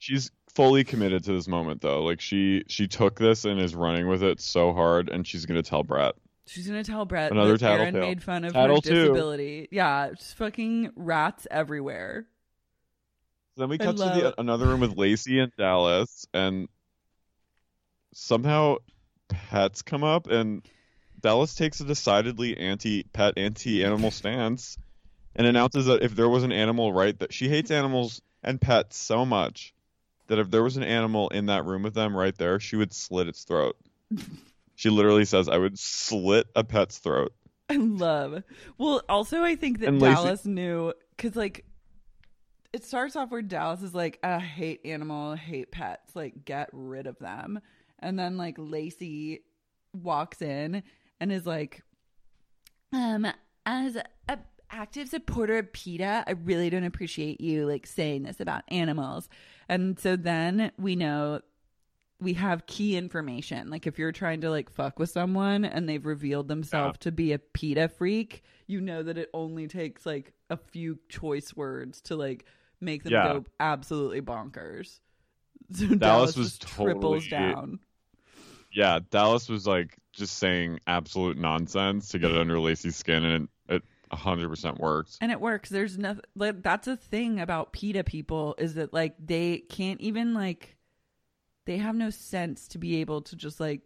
She's 0.00 0.30
fully 0.54 0.84
committed 0.84 1.24
to 1.24 1.32
this 1.32 1.48
moment 1.48 1.80
though. 1.80 2.04
Like 2.04 2.20
she 2.20 2.62
she 2.68 2.86
took 2.86 3.18
this 3.18 3.44
and 3.44 3.60
is 3.60 3.74
running 3.74 4.06
with 4.08 4.22
it 4.22 4.40
so 4.40 4.72
hard 4.72 5.08
and 5.08 5.26
she's 5.26 5.44
gonna 5.44 5.62
tell 5.62 5.82
Bret. 5.82 6.14
she's 6.46 6.66
gonna 6.68 6.84
tell 6.84 7.04
bret 7.04 7.32
Another 7.32 7.56
that 7.56 7.66
erin 7.72 7.78
tattletale. 7.94 8.08
made 8.08 8.22
fun 8.22 8.44
of 8.44 8.52
Tattle 8.52 8.76
her 8.76 8.80
too. 8.82 8.90
disability 8.94 9.68
yeah 9.72 10.10
just 10.16 10.36
fucking 10.36 10.92
rats 10.94 11.46
everywhere 11.50 12.26
Then 13.56 13.68
we 13.68 13.76
cut 13.78 13.96
to 13.96 14.02
the 14.04 14.34
another 14.40 14.66
room 14.68 14.78
with 14.80 14.96
Lacey 14.96 15.40
and 15.40 15.52
Dallas 15.58 16.26
and 16.32 16.68
somehow 18.14 18.76
pets 19.28 19.82
come 19.82 20.04
up 20.04 20.28
and 20.28 20.62
Dallas 21.20 21.54
takes 21.56 21.80
a 21.80 21.84
decidedly 21.84 22.56
anti-pet, 22.56 23.34
anti-animal 23.36 24.12
stance 24.12 24.78
and 25.38 25.46
announces 25.46 25.86
that 25.86 26.02
if 26.02 26.16
there 26.16 26.28
was 26.28 26.42
an 26.42 26.52
animal 26.52 26.92
right 26.92 27.16
that 27.20 27.32
she 27.32 27.48
hates 27.48 27.70
animals 27.70 28.20
and 28.42 28.60
pets 28.60 28.98
so 28.98 29.24
much 29.24 29.72
that 30.26 30.38
if 30.38 30.50
there 30.50 30.62
was 30.62 30.76
an 30.76 30.82
animal 30.82 31.28
in 31.30 31.46
that 31.46 31.64
room 31.64 31.82
with 31.82 31.94
them 31.94 32.14
right 32.14 32.36
there, 32.36 32.60
she 32.60 32.76
would 32.76 32.92
slit 32.92 33.28
its 33.28 33.44
throat. 33.44 33.76
she 34.74 34.90
literally 34.90 35.24
says, 35.24 35.48
"I 35.48 35.56
would 35.56 35.78
slit 35.78 36.48
a 36.54 36.64
pet's 36.64 36.98
throat." 36.98 37.32
I 37.70 37.76
love. 37.76 38.42
Well, 38.76 39.02
also 39.08 39.42
I 39.42 39.54
think 39.54 39.80
that 39.80 39.94
Lacey- 39.94 40.14
Dallas 40.14 40.44
knew 40.44 40.92
because 41.16 41.36
like 41.36 41.64
it 42.72 42.84
starts 42.84 43.16
off 43.16 43.30
where 43.30 43.40
Dallas 43.40 43.82
is 43.82 43.94
like, 43.94 44.18
I 44.22 44.38
hate 44.38 44.80
animal, 44.84 45.34
hate 45.34 45.70
pets, 45.70 46.14
like 46.14 46.44
get 46.44 46.68
rid 46.72 47.06
of 47.06 47.18
them, 47.18 47.60
and 48.00 48.18
then 48.18 48.36
like 48.36 48.56
Lacey 48.58 49.40
walks 49.94 50.42
in 50.42 50.82
and 51.20 51.32
is 51.32 51.46
like, 51.46 51.82
um, 52.92 53.26
as 53.64 53.96
a 54.28 54.38
active 54.70 55.08
supporter 55.08 55.58
of 55.58 55.72
PETA, 55.72 56.24
I 56.26 56.30
really 56.32 56.70
don't 56.70 56.84
appreciate 56.84 57.40
you 57.40 57.66
like 57.66 57.86
saying 57.86 58.22
this 58.24 58.40
about 58.40 58.62
animals, 58.68 59.28
and 59.68 59.98
so 59.98 60.16
then 60.16 60.72
we 60.78 60.96
know 60.96 61.40
we 62.20 62.32
have 62.34 62.66
key 62.66 62.96
information. 62.96 63.70
Like 63.70 63.86
if 63.86 63.98
you're 63.98 64.10
trying 64.12 64.40
to 64.40 64.50
like 64.50 64.70
fuck 64.70 64.98
with 64.98 65.10
someone 65.10 65.64
and 65.64 65.88
they've 65.88 66.04
revealed 66.04 66.48
themselves 66.48 66.98
to 67.00 67.12
be 67.12 67.32
a 67.32 67.38
PETA 67.38 67.88
freak, 67.88 68.42
you 68.66 68.80
know 68.80 69.02
that 69.04 69.16
it 69.18 69.30
only 69.32 69.68
takes 69.68 70.04
like 70.04 70.32
a 70.50 70.56
few 70.56 70.98
choice 71.08 71.54
words 71.54 72.00
to 72.02 72.16
like 72.16 72.44
make 72.80 73.04
them 73.04 73.12
Yeah. 73.12 73.32
go 73.34 73.44
absolutely 73.60 74.20
bonkers. 74.22 75.00
So 75.70 75.84
Dallas 75.86 75.98
Dallas, 75.98 76.36
was 76.36 76.48
just 76.58 76.62
triples 76.66 77.28
totally- 77.28 77.52
down. 77.52 77.78
Yeah, 78.72 79.00
Dallas 79.10 79.48
was 79.48 79.66
like 79.66 79.96
just 80.12 80.38
saying 80.38 80.80
absolute 80.86 81.36
nonsense 81.38 82.08
to 82.10 82.18
get 82.18 82.30
it 82.30 82.36
under 82.38 82.58
Lacey's 82.58 82.96
skin, 82.96 83.24
and 83.24 83.48
100% 84.10 84.78
works. 84.78 85.18
And 85.20 85.30
it 85.32 85.40
works. 85.40 85.68
There's 85.68 85.98
nothing 85.98 86.24
like 86.34 86.62
that's 86.62 86.88
a 86.88 86.96
thing 86.96 87.40
about 87.40 87.72
PETA 87.72 88.04
people 88.04 88.54
is 88.58 88.74
that 88.74 88.92
like 88.92 89.14
they 89.18 89.58
can't 89.68 90.00
even 90.00 90.34
like 90.34 90.76
they 91.66 91.78
have 91.78 91.94
no 91.94 92.10
sense 92.10 92.68
to 92.68 92.78
be 92.78 93.00
able 93.00 93.22
to 93.22 93.36
just 93.36 93.60
like 93.60 93.82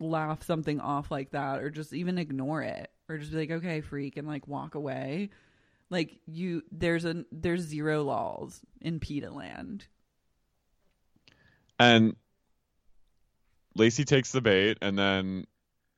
laugh 0.00 0.42
something 0.44 0.80
off 0.80 1.10
like 1.10 1.32
that 1.32 1.60
or 1.60 1.70
just 1.70 1.92
even 1.92 2.18
ignore 2.18 2.62
it 2.62 2.90
or 3.08 3.18
just 3.18 3.32
be 3.32 3.38
like 3.38 3.50
okay 3.50 3.80
freak 3.80 4.16
and 4.16 4.28
like 4.28 4.46
walk 4.46 4.74
away. 4.74 5.30
Like 5.90 6.18
you 6.26 6.62
there's 6.70 7.04
a 7.04 7.24
there's 7.32 7.62
zero 7.62 8.04
laws 8.04 8.60
in 8.80 9.00
PETA 9.00 9.30
land. 9.30 9.86
And 11.80 12.16
Lacey 13.74 14.04
takes 14.04 14.32
the 14.32 14.40
bait, 14.40 14.78
and 14.82 14.98
then 14.98 15.46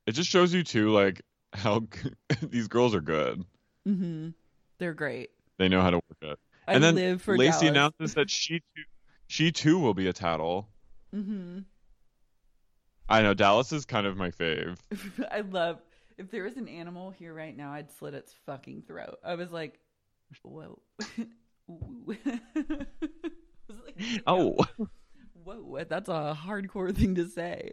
it 0.06 0.12
just 0.12 0.28
shows 0.28 0.52
you 0.52 0.62
too, 0.62 0.90
like 0.90 1.22
how 1.52 1.86
these 2.42 2.68
girls 2.68 2.94
are 2.94 3.00
good. 3.00 3.44
Mhm. 3.86 4.34
They're 4.78 4.94
great. 4.94 5.30
They 5.58 5.68
know 5.68 5.82
how 5.82 5.90
to 5.90 5.96
work 5.96 6.18
it. 6.22 6.38
I 6.66 6.74
and 6.74 6.82
then 6.84 6.94
live 6.94 7.22
for 7.22 7.36
Lacey 7.36 7.50
Dallas. 7.66 7.70
announces 7.70 8.14
that 8.14 8.30
she 8.30 8.60
too, 8.60 8.82
she 9.26 9.52
too 9.52 9.78
will 9.78 9.94
be 9.94 10.06
a 10.06 10.12
tattle. 10.12 10.68
Mhm. 11.14 11.64
I 13.08 13.22
know 13.22 13.34
Dallas 13.34 13.72
is 13.72 13.84
kind 13.84 14.06
of 14.06 14.16
my 14.16 14.30
fave. 14.30 14.78
I 15.30 15.40
love 15.40 15.80
if 16.18 16.30
there 16.30 16.44
was 16.44 16.56
an 16.56 16.68
animal 16.68 17.10
here 17.10 17.34
right 17.34 17.56
now, 17.56 17.72
I'd 17.72 17.90
slit 17.90 18.14
its 18.14 18.32
fucking 18.46 18.82
throat. 18.82 19.18
I 19.24 19.34
was 19.34 19.50
like, 19.50 19.80
whoa. 20.42 20.80
Was 21.66 22.16
like, 23.86 24.22
Oh, 24.26 24.56
whoa, 25.44 25.84
that's 25.88 26.08
a 26.08 26.36
hardcore 26.40 26.94
thing 26.94 27.14
to 27.14 27.28
say. 27.28 27.72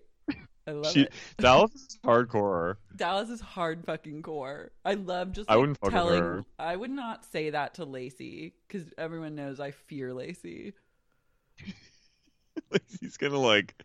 I 0.68 0.72
love 0.72 0.92
she 0.92 1.04
it. 1.04 1.14
Dallas 1.38 1.72
is 1.74 1.98
hardcore. 2.04 2.76
Dallas 2.96 3.30
is 3.30 3.40
hard 3.40 3.86
fucking 3.86 4.22
core. 4.22 4.72
I 4.84 4.96
love 4.96 5.32
just 5.32 5.50
I 5.50 5.56
wouldn't 5.58 5.80
telling. 5.90 6.22
her. 6.22 6.46
I 6.60 6.76
would 6.76 6.92
not 6.92 7.24
say 7.26 7.52
that 7.52 7.76
to 7.76 7.86
Lacey 7.86 8.54
because 8.68 8.88
everyone 8.98 9.36
knows 9.36 9.60
I 9.60 9.72
fear 9.72 10.14
Lacey. 10.14 10.74
Lacey's 12.72 13.18
gonna 13.18 13.40
like 13.40 13.76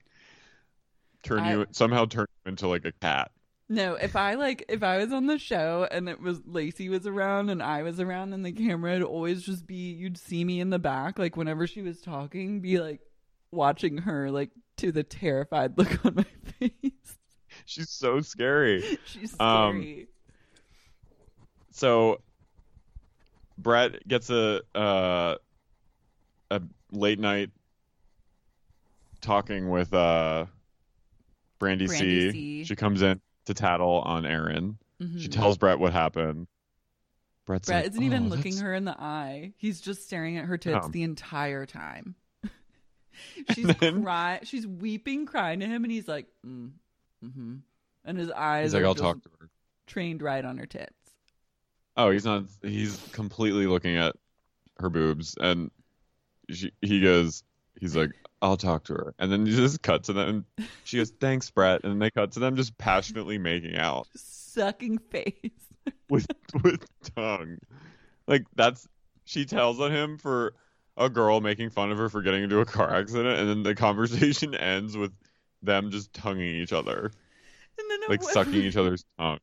turn 1.22 1.40
I- 1.40 1.52
you 1.52 1.66
somehow 1.70 2.06
turn 2.06 2.26
you 2.44 2.50
into 2.50 2.68
like 2.68 2.84
a 2.84 2.92
cat. 2.92 3.30
No, 3.68 3.94
if 3.94 4.16
I 4.16 4.34
like 4.34 4.64
if 4.68 4.82
I 4.82 4.98
was 4.98 5.12
on 5.12 5.26
the 5.26 5.38
show 5.38 5.86
and 5.90 6.08
it 6.08 6.20
was 6.20 6.40
Lacey 6.44 6.88
was 6.88 7.06
around 7.06 7.48
and 7.48 7.62
I 7.62 7.82
was 7.82 8.00
around 8.00 8.32
and 8.34 8.44
the 8.44 8.52
camera 8.52 8.92
would 8.94 9.02
always 9.02 9.42
just 9.42 9.66
be 9.66 9.92
you'd 9.92 10.18
see 10.18 10.44
me 10.44 10.60
in 10.60 10.68
the 10.70 10.78
back 10.78 11.18
like 11.18 11.36
whenever 11.36 11.66
she 11.66 11.80
was 11.80 12.00
talking 12.02 12.60
be 12.60 12.80
like 12.80 13.00
watching 13.50 13.98
her 13.98 14.30
like 14.30 14.50
to 14.82 14.92
the 14.92 15.02
terrified 15.02 15.76
look 15.78 16.04
on 16.04 16.14
my 16.16 16.24
face. 16.60 16.92
She's 17.66 17.90
so 17.90 18.20
scary. 18.20 18.82
She's 19.04 19.38
Um, 19.40 19.80
scary. 19.80 20.08
so 21.70 22.20
Bret 23.58 24.06
gets 24.08 24.30
a 24.30 24.60
uh, 24.74 25.36
a 26.50 26.62
late 26.90 27.18
night 27.20 27.50
talking 29.20 29.70
with 29.70 29.92
uh 29.94 30.46
Brandi, 31.60 31.86
Brandi 31.86 31.88
C. 31.88 32.30
C. 32.32 32.64
She 32.64 32.74
comes 32.76 33.02
in 33.02 33.20
to 33.46 33.54
tattle 33.54 34.00
on 34.04 34.26
Erin. 34.26 34.78
She 35.00 35.06
Mhm. 35.28 35.32
tells 35.32 35.58
Bret 35.58 35.78
what 35.78 35.92
happened. 35.92 36.46
Bret's 37.44 37.66
Bret 37.68 37.84
like, 37.84 37.90
isn't 37.92 38.02
even 38.02 38.24
"Oh, 38.26 38.28
looking 38.28 38.56
her 38.58 38.74
in 38.74 38.84
the 38.84 38.96
eye. 39.00 39.52
He's 39.56 39.80
just 39.80 40.04
staring 40.04 40.38
at 40.38 40.44
her 40.46 40.56
tits 40.58 40.86
Oh. 40.86 40.88
the 40.88 41.02
entire 41.02 41.66
time. 41.66 42.14
she's 43.54 43.74
cry 43.74 44.40
she's 44.44 44.66
weeping, 44.66 45.26
crying 45.26 45.60
to 45.60 45.66
him, 45.66 45.84
and 45.84 45.92
he's 45.92 46.08
like, 46.08 46.26
mm, 46.46 46.70
mm-hmm. 47.24 47.56
And 48.04 48.18
his 48.18 48.30
eyes 48.30 48.74
like, 48.74 48.82
are 48.82 48.86
I'll 48.86 48.94
talk 48.94 49.22
to 49.22 49.30
her. 49.40 49.48
trained 49.86 50.22
right 50.22 50.44
on 50.44 50.58
her 50.58 50.66
tits. 50.66 50.92
Oh, 51.96 52.10
he's 52.10 52.24
not. 52.24 52.44
He's 52.62 52.98
completely 53.12 53.66
looking 53.66 53.96
at 53.96 54.16
her 54.78 54.88
boobs, 54.90 55.36
and 55.40 55.70
she, 56.50 56.72
he 56.80 57.00
goes, 57.00 57.44
he's 57.78 57.94
like, 57.94 58.10
I'll 58.40 58.56
talk 58.56 58.84
to 58.84 58.94
her, 58.94 59.14
and 59.18 59.30
then 59.30 59.46
you 59.46 59.54
just 59.54 59.82
cut 59.82 60.04
to 60.04 60.12
them. 60.12 60.46
She 60.84 60.96
goes, 60.96 61.10
thanks, 61.10 61.50
Bret, 61.50 61.84
and 61.84 62.00
they 62.00 62.10
cut 62.10 62.32
to 62.32 62.40
them 62.40 62.56
just 62.56 62.76
passionately 62.78 63.38
making 63.38 63.76
out 63.76 64.08
Sucking 64.16 64.98
face. 64.98 65.34
with 66.08 66.26
with 66.62 66.84
tongue. 67.14 67.58
Like 68.26 68.44
that's 68.54 68.88
she 69.24 69.44
tells 69.44 69.80
on 69.80 69.92
him 69.92 70.18
for 70.18 70.54
a 70.96 71.08
girl 71.08 71.40
making 71.40 71.70
fun 71.70 71.90
of 71.90 71.98
her 71.98 72.08
for 72.08 72.22
getting 72.22 72.42
into 72.44 72.60
a 72.60 72.64
car 72.64 72.94
accident, 72.94 73.38
and 73.40 73.48
then 73.48 73.62
the 73.62 73.74
conversation 73.74 74.54
ends 74.54 74.96
with 74.96 75.12
them 75.62 75.90
just 75.90 76.12
tonguing 76.12 76.56
each 76.56 76.72
other, 76.72 77.10
And 77.78 77.90
then 77.90 78.00
like 78.08 78.22
one- 78.22 78.32
sucking 78.32 78.54
each 78.62 78.76
other's 78.76 79.04
tongue. 79.18 79.38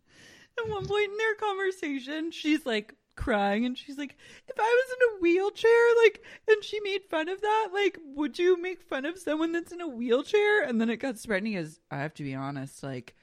At 0.57 0.67
one 0.69 0.85
point 0.85 1.11
in 1.11 1.17
their 1.17 1.35
conversation, 1.35 2.31
she's 2.31 2.65
like 2.65 2.93
crying 3.15 3.65
and 3.65 3.77
she's 3.77 3.97
like, 3.97 4.15
if 4.47 4.59
I 4.59 4.61
was 4.61 4.95
in 4.95 5.17
a 5.17 5.21
wheelchair, 5.21 5.95
like, 6.03 6.23
and 6.47 6.63
she 6.63 6.80
made 6.81 7.03
fun 7.09 7.30
of 7.30 7.41
that, 7.41 7.69
like, 7.73 7.97
would 8.15 8.38
you 8.39 8.61
make 8.61 8.81
fun 8.81 9.05
of 9.05 9.17
someone 9.17 9.51
that's 9.51 9.71
in 9.71 9.81
a 9.81 9.88
wheelchair? 9.88 10.63
And 10.63 10.80
then 10.80 10.89
it 10.89 10.97
got 10.97 11.17
he 11.19 11.53
goes, 11.55 11.80
I 11.91 11.97
have 11.97 12.13
to 12.15 12.23
be 12.23 12.35
honest, 12.35 12.84
like, 12.84 13.15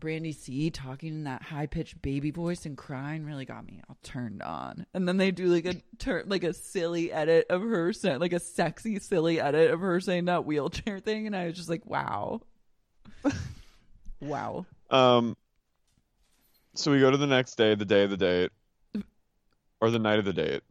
Brandi 0.00 0.34
C 0.34 0.70
talking 0.70 1.08
in 1.10 1.24
that 1.24 1.42
high 1.42 1.66
pitched 1.66 2.00
baby 2.02 2.30
voice 2.30 2.66
and 2.66 2.76
crying 2.76 3.24
really 3.24 3.44
got 3.44 3.64
me 3.66 3.80
all 3.88 3.96
turned 4.02 4.42
on. 4.42 4.86
And 4.94 5.08
then 5.08 5.16
they 5.16 5.30
do 5.30 5.46
like 5.46 5.64
a 5.66 5.76
turn, 5.98 6.24
like 6.28 6.44
a 6.44 6.52
silly 6.52 7.10
edit 7.12 7.46
of 7.50 7.62
her, 7.62 7.92
like 8.04 8.32
a 8.32 8.40
sexy, 8.40 8.98
silly 8.98 9.40
edit 9.40 9.70
of 9.70 9.80
her 9.80 10.00
saying 10.00 10.26
that 10.26 10.44
wheelchair 10.44 10.98
thing. 10.98 11.26
And 11.26 11.34
I 11.34 11.46
was 11.46 11.56
just 11.56 11.68
like, 11.70 11.86
wow. 11.86 12.40
wow. 14.20 14.66
Um. 14.90 15.36
So 16.74 16.92
we 16.92 17.00
go 17.00 17.10
to 17.10 17.16
the 17.16 17.26
next 17.26 17.54
day, 17.56 17.74
the 17.74 17.86
day 17.86 18.02
of 18.04 18.10
the 18.10 18.18
date, 18.18 18.50
or 19.80 19.90
the 19.90 19.98
night 19.98 20.18
of 20.18 20.26
the 20.26 20.32
date. 20.34 20.62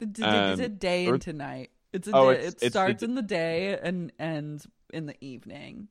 It's 0.00 0.20
a 0.20 0.68
day 0.68 1.06
or- 1.06 1.14
into 1.14 1.32
night. 1.32 1.70
It's 1.92 2.08
a 2.08 2.10
Oh, 2.12 2.32
day. 2.32 2.38
it's- 2.40 2.62
it 2.62 2.72
starts 2.72 3.00
d- 3.00 3.06
in 3.06 3.14
the 3.14 3.22
day 3.22 3.78
and 3.80 4.12
ends 4.18 4.66
in 4.92 5.06
the 5.06 5.14
evening. 5.24 5.88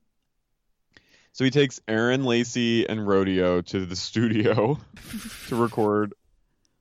So 1.36 1.44
he 1.44 1.50
takes 1.50 1.82
Erin 1.86 2.24
Lacey 2.24 2.88
and 2.88 3.06
Rodeo 3.06 3.60
to 3.60 3.84
the 3.84 3.94
studio 3.96 4.78
to 5.48 5.54
record 5.56 6.14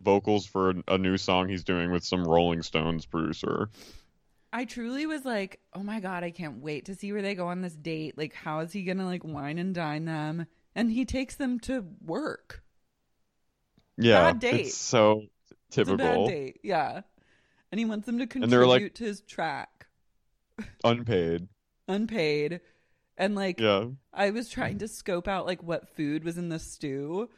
vocals 0.02 0.45
for 0.45 0.76
a, 0.88 0.98
new 0.98 1.18
song 1.18 1.49
he's 1.49 1.65
doing 1.65 1.91
with 1.91 2.06
some 2.06 2.23
Rolling 2.23 2.61
Stones 2.61 3.06
producer. 3.06 3.68
I 4.53 4.64
truly 4.64 5.07
was 5.07 5.26
like, 5.26 5.60
oh 5.73 5.84
my 5.84 5.99
god, 5.99 6.23
I 6.23 6.32
can't 6.32 6.61
wait 6.61 6.86
to 6.86 6.95
see 6.95 7.11
where 7.11 7.22
they 7.22 7.36
go 7.36 7.48
on 7.49 7.60
this 7.60 7.76
date. 7.76 8.18
Like, 8.18 8.34
how 8.34 8.60
is 8.60 8.72
he 8.72 8.84
gonna 8.84 9.03
like 9.06 9.26
wine 9.26 9.57
and 9.57 9.76
dine 9.76 10.06
them? 10.06 10.48
And 10.73 10.90
he 10.90 11.03
takes 11.03 11.36
them 11.36 11.60
to 11.61 11.84
work. 12.02 12.64
Yeah, 13.98 14.22
Bad 14.32 14.40
date. 14.40 14.68
it's 14.68 14.77
so 14.77 15.23
It's 15.41 15.52
a 15.52 15.84
typical, 15.84 15.98
bad 15.98 16.27
date. 16.30 16.60
Yeah. 16.64 17.02
And 17.73 17.80
he 17.80 17.84
wants 17.84 18.06
them 18.06 18.19
to 18.19 18.23
And 18.23 18.30
contribute 18.32 18.52
they're 18.57 18.65
like- 18.68 18.94
to 18.94 19.03
his 19.03 19.19
track, 19.19 19.88
unpaid. 20.86 21.49
unpaid. 21.90 22.61
And 23.18 23.36
like, 23.36 23.60
Yeah. 23.60 23.88
I 24.14 24.30
was 24.32 24.50
trying 24.50 24.80
to 24.80 24.88
scope 24.88 25.28
out 25.28 25.46
like 25.46 25.64
what 25.64 25.96
food 25.96 26.24
was 26.24 26.38
in 26.38 26.50
the 26.50 26.60
stew 26.60 27.30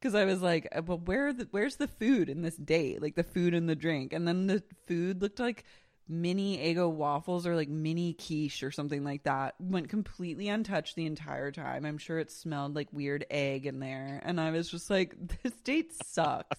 because 0.00 0.14
I 0.14 0.24
was 0.24 0.42
like, 0.42 0.68
uh, 0.74 0.82
well, 0.84 0.98
where 0.98 1.32
the, 1.32 1.46
where's 1.52 1.76
the 1.76 1.88
food 1.88 2.28
in 2.28 2.42
this 2.42 2.56
date? 2.56 3.00
Like 3.00 3.14
the 3.14 3.22
food 3.22 3.54
and 3.54 3.68
the 3.68 3.76
drink, 3.76 4.12
and 4.12 4.26
then 4.26 4.46
the 4.48 4.62
food 4.88 5.22
looked 5.22 5.38
like 5.38 5.64
mini 6.08 6.58
Eggo 6.58 6.90
waffles 6.90 7.46
or 7.46 7.54
like 7.54 7.68
mini 7.68 8.12
quiche 8.12 8.62
or 8.64 8.72
something 8.72 9.04
like 9.04 9.22
that. 9.22 9.54
Went 9.60 9.88
completely 9.88 10.48
untouched 10.48 10.96
the 10.96 11.06
entire 11.06 11.52
time. 11.52 11.86
I'm 11.86 11.98
sure 11.98 12.18
it 12.18 12.30
smelled 12.32 12.74
like 12.74 12.88
weird 12.92 13.24
egg 13.30 13.64
in 13.64 13.78
there. 13.78 14.20
And 14.24 14.40
I 14.40 14.50
was 14.50 14.68
just 14.68 14.90
like, 14.90 15.14
this 15.42 15.52
date 15.64 15.92
sucks. 16.04 16.58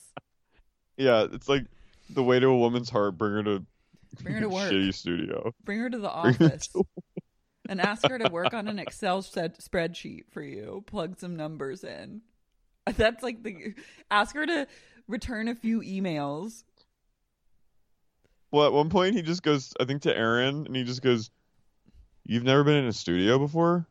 Yeah, 0.97 1.27
it's 1.31 1.49
like 1.49 1.65
the 2.09 2.23
way 2.23 2.39
to 2.39 2.47
a 2.47 2.57
woman's 2.57 2.89
heart. 2.89 3.17
Bring 3.17 3.33
her 3.33 3.43
to 3.43 3.65
Bring 4.21 4.35
her 4.35 4.41
to 4.41 4.49
work. 4.49 4.71
shitty 4.71 4.93
studio. 4.93 5.53
Bring 5.65 5.79
her 5.79 5.89
to 5.89 5.97
the 5.97 6.09
office 6.09 6.69
and 7.69 7.79
ask 7.81 8.07
her 8.07 8.17
to 8.19 8.29
work 8.29 8.53
on 8.53 8.67
an 8.67 8.79
Excel 8.79 9.21
spreadsheet 9.21 10.25
for 10.31 10.41
you. 10.41 10.83
Plug 10.87 11.19
some 11.19 11.35
numbers 11.35 11.83
in. 11.83 12.21
That's 12.97 13.23
like 13.23 13.43
the 13.43 13.73
ask 14.11 14.35
her 14.35 14.45
to 14.45 14.67
return 15.07 15.47
a 15.47 15.55
few 15.55 15.79
emails. 15.81 16.63
Well, 18.51 18.67
at 18.67 18.73
one 18.73 18.89
point 18.89 19.15
he 19.15 19.21
just 19.21 19.41
goes, 19.41 19.73
I 19.79 19.85
think 19.85 20.03
to 20.03 20.15
Erin, 20.15 20.65
and 20.67 20.75
he 20.75 20.83
just 20.83 21.01
goes, 21.01 21.31
"You've 22.25 22.43
never 22.43 22.63
been 22.63 22.75
in 22.75 22.85
a 22.85 22.93
studio 22.93 23.39
before." 23.39 23.87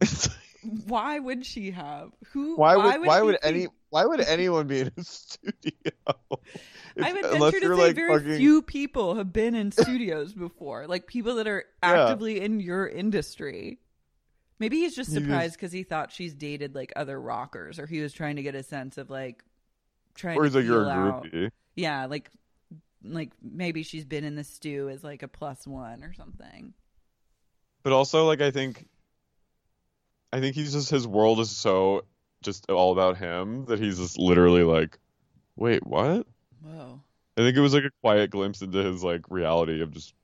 Why 0.86 1.18
would 1.18 1.46
she 1.46 1.70
have? 1.70 2.10
Who? 2.32 2.56
Why 2.56 2.76
would 2.76 3.06
why 3.06 3.16
he 3.18 3.22
would 3.22 3.40
think- 3.40 3.54
any 3.54 3.66
why 3.90 4.04
would 4.04 4.20
anyone 4.28 4.66
be 4.66 4.80
in 4.80 4.92
a 4.96 5.02
studio? 5.04 5.92
I 7.00 7.12
would 7.12 7.22
venture 7.26 7.60
to 7.60 7.66
say 7.76 7.82
like, 7.82 7.94
very 7.96 8.18
fucking- 8.18 8.36
few 8.38 8.62
people 8.62 9.14
have 9.14 9.32
been 9.32 9.54
in 9.54 9.70
studios 9.70 10.32
before, 10.32 10.86
like 10.86 11.06
people 11.06 11.36
that 11.36 11.46
are 11.46 11.64
Yeah. 11.82 11.90
actively 12.06 12.40
in 12.40 12.60
your 12.60 12.86
industry. 12.88 13.78
Maybe 14.58 14.78
he's 14.78 14.96
just 14.96 15.12
surprised 15.12 15.54
because 15.54 15.70
he 15.70 15.84
thought 15.84 16.10
she's 16.10 16.34
dated 16.34 16.74
like 16.74 16.92
other 16.96 17.20
rockers, 17.20 17.78
or 17.78 17.86
he 17.86 18.00
was 18.00 18.12
trying 18.12 18.36
to 18.36 18.42
get 18.42 18.56
a 18.56 18.64
sense 18.64 18.98
of 18.98 19.08
like 19.10 19.44
trying 20.16 20.36
Or 20.36 20.42
to 20.42 20.48
he's 20.48 20.56
like, 20.56 20.64
"You're 20.64 20.82
a 20.82 20.86
feel 20.86 20.92
out. 20.92 21.24
groupie." 21.26 21.50
Yeah, 21.76 22.06
like 22.06 22.28
like 23.04 23.30
maybe 23.40 23.84
she's 23.84 24.04
been 24.04 24.24
in 24.24 24.34
the 24.34 24.42
stew 24.42 24.88
as 24.88 25.04
like 25.04 25.22
a 25.22 25.28
plus 25.28 25.64
one 25.68 26.02
or 26.02 26.12
something. 26.12 26.74
But 27.84 27.92
also, 27.92 28.26
like, 28.26 28.40
I 28.40 28.50
think, 28.50 28.88
I 30.32 30.40
think 30.40 30.54
he's 30.54 30.72
just 30.72 30.90
his 30.90 31.06
world 31.06 31.40
is 31.40 31.50
so 31.50 32.04
just 32.42 32.70
all 32.70 32.92
about 32.92 33.16
him 33.16 33.64
that 33.66 33.78
he's 33.80 33.98
just 33.98 34.18
literally 34.18 34.62
like, 34.62 34.98
wait, 35.56 35.86
what? 35.86 36.26
Whoa. 36.62 37.00
I 37.36 37.40
think 37.40 37.56
it 37.56 37.60
was 37.60 37.74
like 37.74 37.84
a 37.84 37.90
quiet 38.02 38.30
glimpse 38.30 38.60
into 38.62 38.78
his 38.78 39.02
like 39.02 39.22
reality 39.30 39.80
of 39.80 39.92
just 39.92 40.14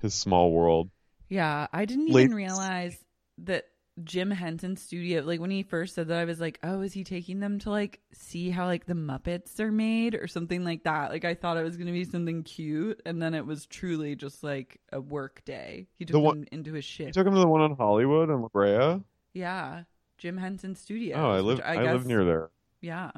his 0.00 0.14
small 0.14 0.50
world. 0.52 0.90
Yeah, 1.28 1.66
I 1.72 1.84
didn't 1.84 2.10
Late- 2.10 2.24
even 2.24 2.36
realize 2.36 2.96
that 3.44 3.66
Jim 4.04 4.30
Henson 4.30 4.76
studio, 4.76 5.22
like 5.22 5.40
when 5.40 5.50
he 5.50 5.62
first 5.62 5.94
said 5.94 6.08
that, 6.08 6.18
I 6.18 6.24
was 6.24 6.40
like, 6.40 6.58
oh, 6.62 6.82
is 6.82 6.92
he 6.92 7.02
taking 7.04 7.40
them 7.40 7.58
to 7.60 7.70
like 7.70 8.00
see 8.12 8.50
how 8.50 8.66
like 8.66 8.86
the 8.86 8.94
Muppets 8.94 9.58
are 9.60 9.72
made 9.72 10.14
or 10.14 10.26
something 10.28 10.64
like 10.64 10.84
that? 10.84 11.10
Like 11.10 11.24
I 11.24 11.34
thought 11.34 11.56
it 11.56 11.64
was 11.64 11.76
going 11.76 11.86
to 11.88 11.92
be 11.92 12.04
something 12.04 12.42
cute, 12.44 13.02
and 13.04 13.20
then 13.20 13.34
it 13.34 13.44
was 13.44 13.66
truly 13.66 14.14
just 14.14 14.42
like 14.44 14.80
a 14.92 15.00
work 15.00 15.44
day. 15.44 15.88
He 15.96 16.04
took 16.04 16.12
The 16.12 16.20
one- 16.20 16.40
them 16.40 16.48
into 16.52 16.72
his 16.74 16.84
You 16.98 17.06
shift. 17.06 17.14
took 17.14 17.26
him 17.26 17.34
to 17.34 17.40
the 17.40 17.48
one 17.48 17.60
on 17.60 17.76
Hollywood 17.76 18.28
and 18.30 18.40
La 18.42 18.48
Brea. 18.48 19.00
yeah, 19.34 19.82
Jim 20.18 20.36
Henson 20.36 20.74
studio. 20.76 21.16
oh, 21.16 21.30
I 21.30 21.40
live 21.40 21.60
I, 21.64 21.72
I, 21.72 21.82
guess, 21.82 21.92
live 21.94 22.06
near 22.06 22.24
there. 22.24 22.50
Yeah, 22.80 23.10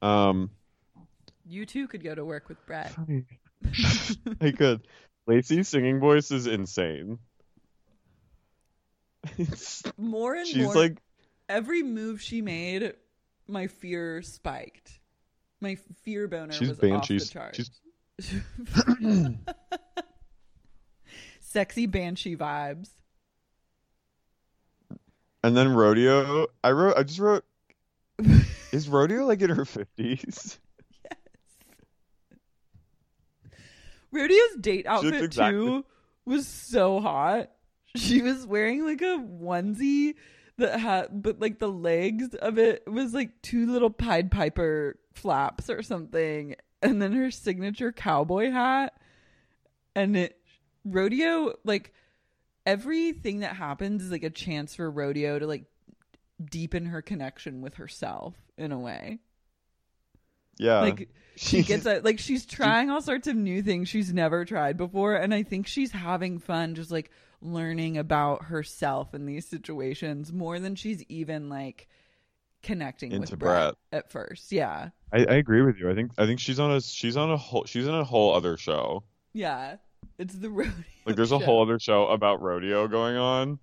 Um, 0.00 0.50
you 1.46 1.66
too 1.66 1.86
could 1.88 2.02
go 2.02 2.14
to 2.14 2.24
work 2.24 2.48
with 2.48 2.64
Bret. 2.66 2.94
I 4.40 4.50
could. 4.52 4.86
Lacey's 5.26 5.68
singing 5.68 6.00
voice 6.00 6.30
is 6.30 6.46
insane. 6.46 7.18
It's- 9.38 9.82
More 9.96 10.34
and 10.34 10.46
she's 10.46 10.64
more, 10.64 10.74
like 10.74 10.98
every 11.48 11.82
move 11.82 12.20
she 12.20 12.42
made, 12.42 12.94
my 13.48 13.66
fear 13.68 14.22
spiked. 14.22 14.98
My 15.60 15.76
fear 16.02 16.26
boner 16.26 16.52
She's 16.52 16.70
was 16.70 16.78
ban- 16.78 16.92
off 16.94 17.08
the 17.08 17.20
charts. 17.20 17.70
she's- 18.18 18.40
Sexy 21.40 21.86
banshee 21.86 22.36
vibes. 22.36 22.88
And 25.44 25.56
then 25.56 25.74
rodeo. 25.74 26.46
I 26.64 26.70
wrote. 26.72 26.96
I 26.96 27.02
just 27.02 27.18
wrote. 27.18 27.44
is 28.72 28.88
rodeo 28.88 29.24
like 29.26 29.42
in 29.42 29.50
her 29.50 29.64
fifties? 29.64 30.58
Yes. 31.04 31.18
Rodeo's 34.12 34.56
date 34.60 34.86
outfit 34.86 35.22
exactly- 35.22 35.58
too 35.66 35.84
was 36.24 36.46
so 36.46 37.00
hot. 37.00 37.50
She 37.94 38.22
was 38.22 38.46
wearing 38.46 38.86
like 38.86 39.02
a 39.02 39.18
onesie 39.18 40.14
that 40.58 40.80
had, 40.80 41.22
but 41.22 41.40
like 41.40 41.58
the 41.58 41.70
legs 41.70 42.34
of 42.34 42.58
it 42.58 42.84
was 42.86 43.12
like 43.12 43.42
two 43.42 43.70
little 43.70 43.90
Pied 43.90 44.30
Piper 44.30 44.98
flaps 45.12 45.68
or 45.68 45.82
something, 45.82 46.56
and 46.80 47.02
then 47.02 47.12
her 47.12 47.30
signature 47.30 47.92
cowboy 47.92 48.50
hat. 48.50 48.94
And 49.94 50.16
it 50.16 50.38
rodeo 50.84 51.52
like 51.64 51.92
everything 52.66 53.40
that 53.40 53.56
happens 53.56 54.02
is 54.02 54.10
like 54.10 54.24
a 54.24 54.30
chance 54.30 54.74
for 54.74 54.90
rodeo 54.90 55.38
to 55.38 55.46
like 55.46 55.64
deepen 56.42 56.86
her 56.86 57.02
connection 57.02 57.60
with 57.60 57.74
herself 57.74 58.34
in 58.56 58.72
a 58.72 58.78
way. 58.78 59.18
Yeah. 60.58 60.80
Like 60.80 61.08
she 61.36 61.62
gets 61.62 61.86
a, 61.86 62.00
like 62.00 62.18
she's 62.18 62.46
trying 62.46 62.90
all 62.90 63.02
sorts 63.02 63.26
of 63.26 63.36
new 63.36 63.62
things 63.62 63.88
she's 63.88 64.12
never 64.12 64.44
tried 64.44 64.76
before 64.76 65.14
and 65.14 65.32
I 65.34 65.42
think 65.42 65.66
she's 65.66 65.92
having 65.92 66.38
fun 66.38 66.74
just 66.74 66.90
like 66.90 67.10
learning 67.42 67.98
about 67.98 68.44
herself 68.44 69.14
in 69.14 69.26
these 69.26 69.46
situations 69.46 70.32
more 70.32 70.58
than 70.58 70.74
she's 70.74 71.02
even 71.08 71.48
like 71.48 71.88
connecting 72.62 73.12
Into 73.12 73.32
with 73.32 73.38
Bret, 73.38 73.74
Bret. 73.90 74.00
at 74.04 74.10
first. 74.10 74.52
Yeah. 74.52 74.90
I, 75.12 75.18
I 75.18 75.34
agree 75.34 75.62
with 75.62 75.78
you. 75.78 75.90
I 75.90 75.94
think 75.94 76.12
I 76.16 76.26
think 76.26 76.40
she's 76.40 76.60
on 76.60 76.72
a 76.72 76.80
she's 76.80 77.16
on 77.16 77.30
a 77.30 77.36
whole 77.36 77.64
she's 77.64 77.86
in 77.86 77.94
a 77.94 78.04
whole 78.04 78.34
other 78.34 78.56
show. 78.56 79.02
Yeah. 79.32 79.76
It's 80.18 80.34
the 80.34 80.50
rodeo. 80.50 80.72
Like 81.04 81.16
there's 81.16 81.32
a 81.32 81.38
whole 81.38 81.62
other 81.62 81.78
show 81.78 82.06
about 82.06 82.40
rodeo 82.40 82.88
going 82.88 83.16
on. 83.16 83.58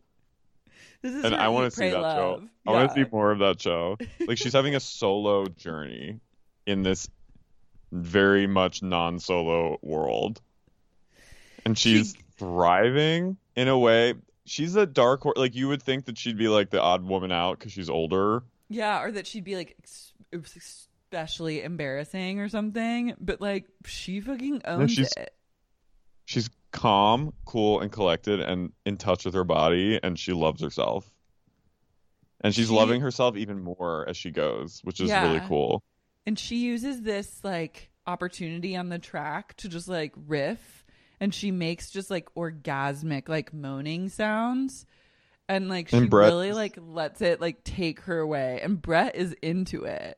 This 1.02 1.14
is 1.14 1.24
and 1.24 1.34
I 1.34 1.48
want 1.48 1.72
to 1.72 1.72
see 1.72 1.90
Pray, 1.90 1.92
that 1.92 2.16
show. 2.16 2.32
Love. 2.32 2.44
I 2.68 2.72
want 2.72 2.90
to 2.90 2.96
see 2.96 3.10
more 3.10 3.32
of 3.32 3.40
that 3.40 3.62
show. 3.62 3.98
Like 4.28 4.38
she's 4.38 4.54
having 4.54 4.76
a 4.76 4.80
solo 4.80 5.46
journey 5.46 6.20
in 6.68 6.84
this 6.84 7.10
very 7.92 8.46
much 8.46 8.84
non-solo 8.84 9.80
world, 9.82 10.42
and 11.66 11.76
she's 11.78 12.16
thriving 12.38 13.38
in 13.60 13.68
a 13.68 13.78
way. 13.78 14.14
She's 14.46 14.76
a 14.76 14.86
dark 14.86 15.22
horse. 15.22 15.38
Like 15.38 15.56
you 15.56 15.68
would 15.68 15.84
think 15.84 16.06
that 16.06 16.18
she'd 16.18 16.38
be 16.38 16.48
like 16.48 16.70
the 16.70 16.82
odd 16.82 17.04
woman 17.04 17.32
out 17.32 17.60
because 17.60 17.72
she's 17.72 17.90
older. 17.90 18.44
Yeah, 18.70 19.02
or 19.04 19.12
that 19.12 19.28
she'd 19.28 19.44
be 19.44 19.56
like 19.56 19.76
ex- 19.80 20.14
especially 20.34 21.62
embarrassing 21.64 22.40
or 22.40 22.50
something, 22.50 23.14
but 23.20 23.42
like 23.42 23.66
she 23.86 24.22
fucking 24.22 24.62
owns 24.66 24.92
she's- 24.94 25.14
it. 25.18 25.34
She's 26.26 26.50
calm, 26.72 27.34
cool, 27.46 27.80
and 27.80 27.92
collected, 27.92 28.40
and 28.40 28.72
in 28.86 28.98
touch 28.98 29.26
with 29.26 29.34
her 29.34 29.44
body, 29.44 30.00
and 30.02 30.18
she 30.20 30.32
loves 30.34 30.62
herself. 30.62 31.12
And 32.42 32.54
she's 32.54 32.68
She- 32.68 32.74
loving 32.74 33.02
herself 33.02 33.36
even 33.36 33.60
more 33.64 34.08
as 34.08 34.16
she 34.16 34.32
goes, 34.32 34.80
which 34.84 35.00
is 35.02 35.12
really 35.12 35.42
cool. 35.48 35.84
And 36.26 36.38
she 36.40 36.58
uses 36.58 37.02
this 37.02 37.44
like 37.44 37.90
opportunity 38.06 38.76
on 38.76 38.90
the 38.90 39.00
track 39.00 39.56
to 39.58 39.70
just 39.70 39.88
like 39.88 40.14
riff 40.28 40.79
and 41.20 41.34
she 41.34 41.52
makes 41.52 41.92
just 41.92 42.10
like 42.10 42.34
orgasmic 42.36 43.28
like 43.30 43.54
moaning 43.54 44.10
sounds. 44.10 44.86
And 45.48 45.68
like 45.68 45.90
she 45.90 45.98
And 45.98 46.10
Bret- 46.10 46.30
really 46.32 46.54
like 46.54 46.78
lets 46.80 47.22
it 47.22 47.42
like 47.42 47.64
take 47.64 48.02
her 48.02 48.20
away. 48.20 48.60
And 48.62 48.82
Bret 48.82 49.16
is 49.16 49.34
into 49.42 49.84
it. 49.86 50.18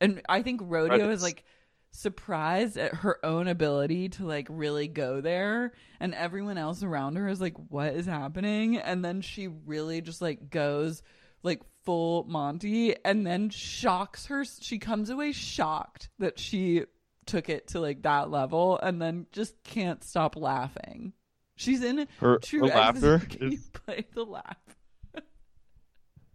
And 0.00 0.22
I 0.28 0.42
think 0.42 0.60
Rodeo 0.64 0.98
Bret 0.98 1.10
is 1.10 1.18
is- 1.18 1.22
like 1.22 1.44
surprised 1.92 2.78
at 2.78 2.94
her 2.94 3.24
own 3.24 3.46
ability 3.48 4.08
to 4.08 4.24
like 4.26 4.46
really 4.50 4.88
go 4.88 5.20
there. 5.20 5.72
And 6.00 6.14
everyone 6.14 6.58
else 6.58 6.82
around 6.82 7.16
her 7.16 7.28
is 7.28 7.40
like 7.40 7.54
what 7.68 7.94
is 7.94 8.06
happening? 8.06 8.76
And 8.76 9.04
then 9.04 9.20
she 9.20 9.46
really 9.48 10.00
just 10.00 10.20
like 10.20 10.50
goes 10.50 11.02
like 11.44 11.60
full 11.84 12.24
monty. 12.24 12.96
And 13.04 13.26
then 13.26 13.50
shocks 13.50 14.26
her. 14.26 14.44
She 14.44 14.78
comes 14.78 15.10
away 15.10 15.32
shocked 15.32 16.08
that 16.18 16.38
she 16.38 16.84
took 17.26 17.48
it 17.48 17.68
to 17.68 17.80
like 17.80 18.02
that 18.02 18.30
level 18.30 18.78
and 18.82 19.00
then 19.00 19.26
just 19.32 19.54
can't 19.64 20.02
stop 20.02 20.36
laughing 20.36 21.12
she's 21.56 21.82
in 21.82 22.06
Her- 22.18 22.38
true 22.38 22.60
her 22.60 22.66
laughter. 22.66 23.18
Can 23.28 23.52
you 23.52 23.58
play 23.72 24.06
the 24.14 24.24
laugh 24.24 24.56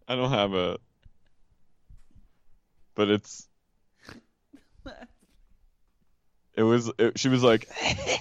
I 0.08 0.14
don't 0.16 0.30
have 0.30 0.54
a, 0.54 0.78
but 2.94 3.10
it's. 3.10 3.46
It 6.54 6.62
was. 6.62 6.90
It, 6.98 7.18
she 7.18 7.28
was 7.28 7.42
like. 7.42 7.68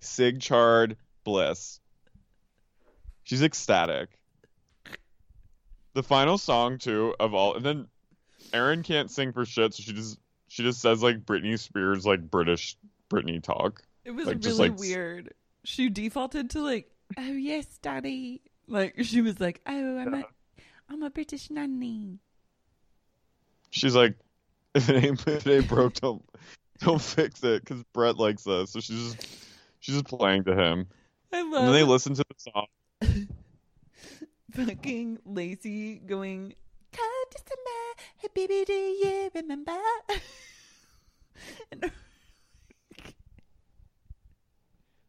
Sig 0.00 0.40
Chard 0.40 0.98
Bliss. 1.24 1.80
She's 3.24 3.42
ecstatic. 3.42 4.10
The 5.98 6.04
final 6.04 6.38
song 6.38 6.78
too 6.78 7.12
of 7.18 7.34
all, 7.34 7.56
and 7.56 7.66
then 7.66 7.88
Erin 8.52 8.84
can't 8.84 9.10
sing 9.10 9.32
for 9.32 9.44
shit, 9.44 9.74
so 9.74 9.82
she 9.82 9.92
just 9.92 10.16
she 10.46 10.62
just 10.62 10.80
says 10.80 11.02
like 11.02 11.26
Britney 11.26 11.58
Spears 11.58 12.06
like 12.06 12.30
British 12.30 12.76
Britney 13.10 13.42
talk. 13.42 13.82
It 14.04 14.12
was 14.12 14.26
Like, 14.26 14.36
really 14.36 14.48
just, 14.48 14.58
like, 14.60 14.78
weird. 14.78 15.34
She 15.64 15.88
defaulted 15.88 16.50
to 16.50 16.62
like, 16.62 16.88
"Oh 17.16 17.32
yes, 17.32 17.66
daddy." 17.82 18.42
Like 18.68 18.94
she 19.02 19.22
was 19.22 19.40
like, 19.40 19.60
"Oh, 19.66 19.98
I'm 19.98 20.14
a, 20.14 20.24
I'm 20.88 21.02
a 21.02 21.10
British 21.10 21.50
nanny. 21.50 22.20
She's 23.70 23.96
like, 23.96 24.14
if 24.76 24.88
it 24.88 25.04
ain't, 25.04 25.26
if 25.26 25.48
it 25.48 25.52
ain't 25.52 25.68
broke, 25.68 25.94
don't 25.94 26.22
don't 26.78 27.02
fix 27.02 27.42
it 27.42 27.64
because 27.64 27.82
Bret 27.92 28.18
likes 28.18 28.44
this. 28.44 28.70
So 28.70 28.78
she's 28.78 29.14
just 29.16 29.28
she's 29.80 29.96
just 29.96 30.06
playing 30.06 30.44
to 30.44 30.54
him. 30.54 30.86
I 31.32 31.42
love. 31.42 31.54
And 31.54 31.66
then 31.66 31.74
they 31.74 31.82
listen 31.82 32.14
to 32.14 32.22
the 32.22 32.52
song. 32.52 33.28
fucking 34.52 35.18
Lacey 35.24 35.96
going, 35.96 36.54
Come 36.92 37.24
to 37.30 37.38
summer, 37.38 38.08
hey 38.16 38.28
baby, 38.34 38.64
do 38.66 38.72
you 38.72 39.30
remember? 39.34 39.76
And- 41.72 41.90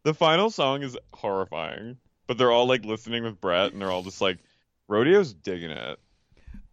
The 0.03 0.13
final 0.13 0.49
song 0.49 0.81
is 0.81 0.97
horrifying, 1.13 1.97
but 2.25 2.37
they're 2.37 2.51
all 2.51 2.67
like 2.67 2.85
listening 2.85 3.23
with 3.23 3.39
Bret, 3.41 3.73
and 3.73 3.81
they're 3.81 3.91
all 3.91 4.01
just 4.01 4.21
like, 4.21 4.39
Rodeo's 4.87 5.33
digging 5.33 5.71
it. 5.71 5.99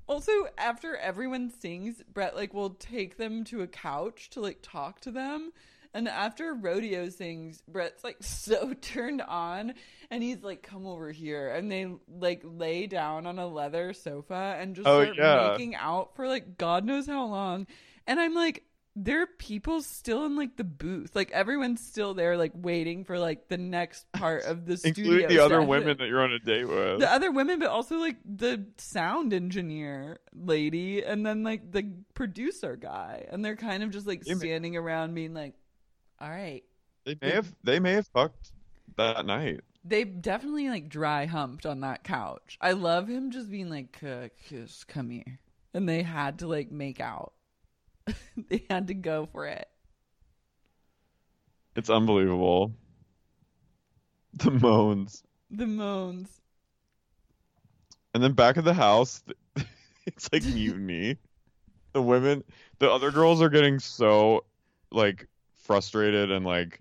also, 0.07 0.31
after 0.57 0.97
everyone 0.97 1.51
sings, 1.51 2.03
Bret 2.15 2.37
like 2.37 2.55
will 2.55 2.71
take 2.71 3.17
them 3.17 3.43
to 3.45 3.63
a 3.63 3.67
couch 3.67 4.31
to 4.31 4.41
like 4.41 4.61
talk 4.63 5.01
to 5.01 5.11
them. 5.11 5.53
And 5.97 6.09
after 6.09 6.53
Rodeo 6.53 7.09
sings, 7.09 7.63
Bret's 7.67 8.05
like 8.05 8.19
so 8.21 8.75
turned 8.75 9.23
on 9.23 9.73
and 10.11 10.23
he's 10.23 10.43
like, 10.43 10.63
come 10.63 10.87
over 10.87 11.11
here. 11.11 11.49
And 11.49 11.73
they 11.73 11.89
like 12.09 12.43
lay 12.45 12.87
down 12.87 13.27
on 13.27 13.39
a 13.39 13.47
leather 13.47 13.95
sofa 13.95 14.57
and 14.61 14.77
just 14.77 14.87
Oh, 14.87 15.03
start 15.03 15.17
yeah. 15.17 15.49
making 15.53 15.75
out 15.75 16.15
for 16.15 16.29
like 16.29 16.59
God 16.59 16.85
knows 16.85 17.07
how 17.07 17.25
long. 17.27 17.67
And 18.07 18.21
I'm 18.21 18.35
like, 18.35 18.63
there 18.99 19.23
are 19.23 19.27
people 19.27 19.83
still 19.83 20.25
in 20.27 20.37
like 20.37 20.57
the 20.57 20.65
booth. 20.65 21.15
Like 21.15 21.31
everyone's 21.31 21.81
still 21.83 22.15
there, 22.15 22.37
like 22.37 22.53
waiting 22.55 23.05
for 23.05 23.19
like 23.19 23.49
the 23.49 23.59
next 23.59 24.11
part 24.13 24.45
of 24.45 24.65
the 24.67 24.77
studio. 24.77 25.05
Including 25.05 25.29
the 25.37 25.45
other 25.45 25.63
women 25.63 25.97
that 25.99 26.09
you're 26.09 26.23
on 26.23 26.33
a 26.33 26.39
date 26.39 26.65
with. 26.69 27.01
The 27.01 27.11
other 27.11 27.31
women, 27.31 27.59
but 27.59 27.69
also 27.69 27.97
like 27.99 28.17
the 28.25 28.65
sound 28.79 29.33
engineer 29.35 30.19
lady, 30.35 31.03
and 31.03 31.27
then 31.27 31.43
like 31.43 31.73
the 31.73 31.91
producer 32.15 32.77
guy, 32.77 33.27
and 33.31 33.45
they're 33.45 33.57
kind 33.57 33.83
of 33.83 33.91
just 33.91 34.07
like 34.07 34.25
standing 34.25 34.77
around, 34.77 35.15
being 35.15 35.35
like, 35.35 35.55
"All 36.21 36.31
right." 36.31 36.65
They 37.05 37.17
may 37.21 37.31
have 37.31 37.55
they 37.63 37.81
may 37.81 37.93
have 37.93 38.09
fucked 38.09 38.53
that 38.97 39.27
night. 39.27 39.61
They 39.85 40.05
definitely 40.05 40.69
like 40.69 40.89
dry 40.89 41.27
humped 41.27 41.65
on 41.65 41.81
that 41.81 42.03
couch. 42.03 42.59
I 42.61 42.73
love 42.73 43.09
him 43.09 43.31
just 43.31 43.51
being 43.51 43.71
like, 43.71 44.03
"Uh, 44.03 44.29
"Kiss, 44.49 44.85
come 44.85 45.11
here," 45.11 45.39
and 45.73 45.89
they 45.89 46.03
had 46.03 46.41
to 46.41 46.49
like 46.49 46.73
make 46.73 47.01
out. 47.01 47.33
they 48.49 48.67
had 48.69 48.89
to 48.89 48.95
go 48.95 49.27
for 49.27 49.47
it. 49.47 49.69
It's 51.77 51.91
unbelievable. 51.91 52.73
The 54.33 54.51
moans. 54.51 55.23
The 55.51 55.67
moans. 55.67 56.41
And 58.15 58.23
then 58.23 58.33
back 58.33 58.57
at 58.57 58.65
the 58.65 58.75
house, 58.75 59.23
it's 60.07 60.33
like 60.33 60.43
mutiny. 60.45 61.19
The 61.93 62.03
women, 62.03 62.45
the 62.79 62.91
other 62.91 63.11
girls 63.11 63.41
are 63.41 63.49
getting 63.49 63.79
so 63.79 64.45
like 64.91 65.29
frustrated 65.67 66.31
and 66.31 66.47
like 66.47 66.81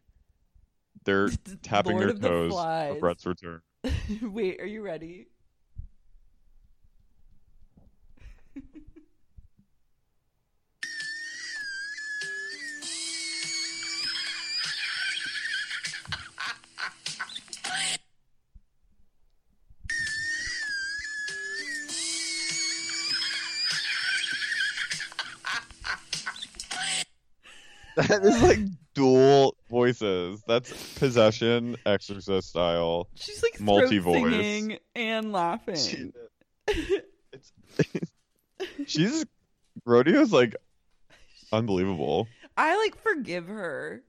they're 1.03 1.29
tapping 1.63 1.93
Lord 1.93 2.03
their 2.03 2.09
of 2.11 2.21
the 2.21 2.27
toes 2.29 2.51
Flies. 2.51 2.93
for 2.93 2.99
Bret's 2.99 3.25
return. 3.25 3.61
Wait, 4.21 4.61
are 4.61 4.65
you 4.65 4.81
ready? 4.81 5.27
That 27.95 28.25
is 28.25 28.41
like 28.41 28.59
dual 28.59 28.65
voices. 28.65 28.74
That's 30.55 30.93
possession, 30.99 31.75
exorcist 31.85 32.49
style. 32.49 33.09
She's 33.15 33.43
like 33.43 33.59
multi 33.59 33.99
throat 33.99 34.21
voice. 34.21 34.79
and 34.95 35.31
laughing. 35.33 36.13
She's 38.87 39.25
rodeo's 39.85 40.31
like 40.31 40.55
unbelievable. 41.51 42.27
I 42.55 42.77
like 42.77 42.95
forgive 43.01 43.47
her 43.47 44.01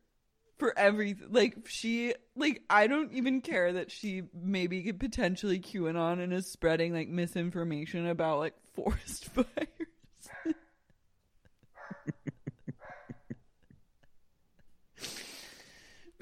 for 0.58 0.72
everything. 0.78 1.28
Like 1.30 1.56
she, 1.66 2.14
like 2.36 2.62
I 2.70 2.86
don't 2.86 3.12
even 3.12 3.40
care 3.40 3.72
that 3.72 3.90
she 3.90 4.22
maybe 4.32 4.82
could 4.82 5.00
potentially 5.00 5.58
QAnon 5.58 6.22
and 6.22 6.32
is 6.32 6.52
spreading 6.52 6.92
like 6.94 7.08
misinformation 7.08 8.06
about 8.06 8.38
like 8.38 8.54
forest 8.74 9.24
fires. 9.34 9.46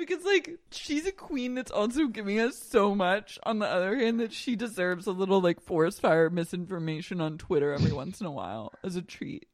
Because 0.06 0.24
like 0.24 0.58
she's 0.70 1.06
a 1.06 1.12
queen 1.12 1.54
that's 1.54 1.70
also 1.70 2.06
giving 2.06 2.38
us 2.40 2.56
so 2.58 2.94
much 2.94 3.38
on 3.44 3.58
the 3.58 3.66
other 3.66 3.96
hand 3.96 4.20
that 4.20 4.32
she 4.32 4.56
deserves 4.56 5.06
a 5.06 5.12
little 5.12 5.40
like 5.40 5.60
forest 5.60 6.00
fire 6.00 6.28
misinformation 6.30 7.20
on 7.20 7.38
Twitter 7.38 7.72
every 7.72 7.92
once 8.02 8.20
in 8.20 8.26
a 8.26 8.30
while 8.32 8.72
as 8.82 8.96
a 8.96 9.02
treat. 9.02 9.46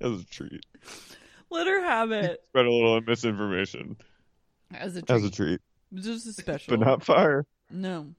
As 0.00 0.20
a 0.20 0.24
treat. 0.24 0.64
Let 1.50 1.66
her 1.66 1.80
have 1.82 2.10
it 2.12 2.42
Spread 2.48 2.66
a 2.66 2.70
little 2.72 3.00
misinformation. 3.02 3.96
as 4.74 4.96
a 4.96 5.02
treat. 5.02 5.16
As 5.16 5.24
a 5.24 5.30
treat. 5.30 5.60
Just 5.94 6.26
a 6.26 6.32
special. 6.32 6.76
But 6.76 6.84
not 6.86 7.04
fire. 7.04 7.46
No. 7.70 8.14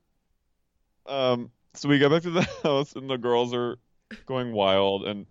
Um 1.05 1.51
so 1.73 1.89
we 1.89 1.99
go 1.99 2.09
back 2.09 2.23
to 2.23 2.31
the 2.31 2.41
house 2.63 2.93
and 2.95 3.09
the 3.09 3.17
girls 3.17 3.53
are 3.53 3.77
going 4.25 4.53
wild 4.53 5.05
and 5.07 5.25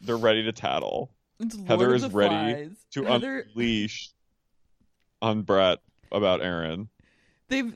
they're 0.00 0.16
ready 0.16 0.42
to 0.44 0.52
tattle. 0.52 1.10
It's 1.40 1.56
Heather 1.66 1.94
is 1.94 2.06
ready 2.12 2.34
Flies. 2.68 2.86
to 2.92 3.04
Heather- 3.04 3.46
unleash 3.54 4.10
on 5.22 5.42
Bret 5.42 5.78
about 6.12 6.40
Erin. 6.42 6.88
They've 7.48 7.74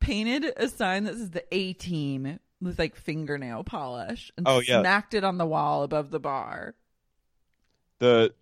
painted 0.00 0.52
a 0.56 0.68
sign 0.68 1.04
that 1.04 1.14
says 1.14 1.30
the 1.30 1.44
A 1.54 1.72
team 1.74 2.38
with 2.60 2.78
like 2.78 2.94
fingernail 2.96 3.64
polish 3.64 4.30
and 4.36 4.46
Oh, 4.48 4.60
yeah. 4.60 4.80
smacked 4.80 5.14
it 5.14 5.24
on 5.24 5.38
the 5.38 5.46
wall 5.46 5.82
above 5.82 6.10
the 6.10 6.20
bar. 6.20 6.74
the 7.98 8.34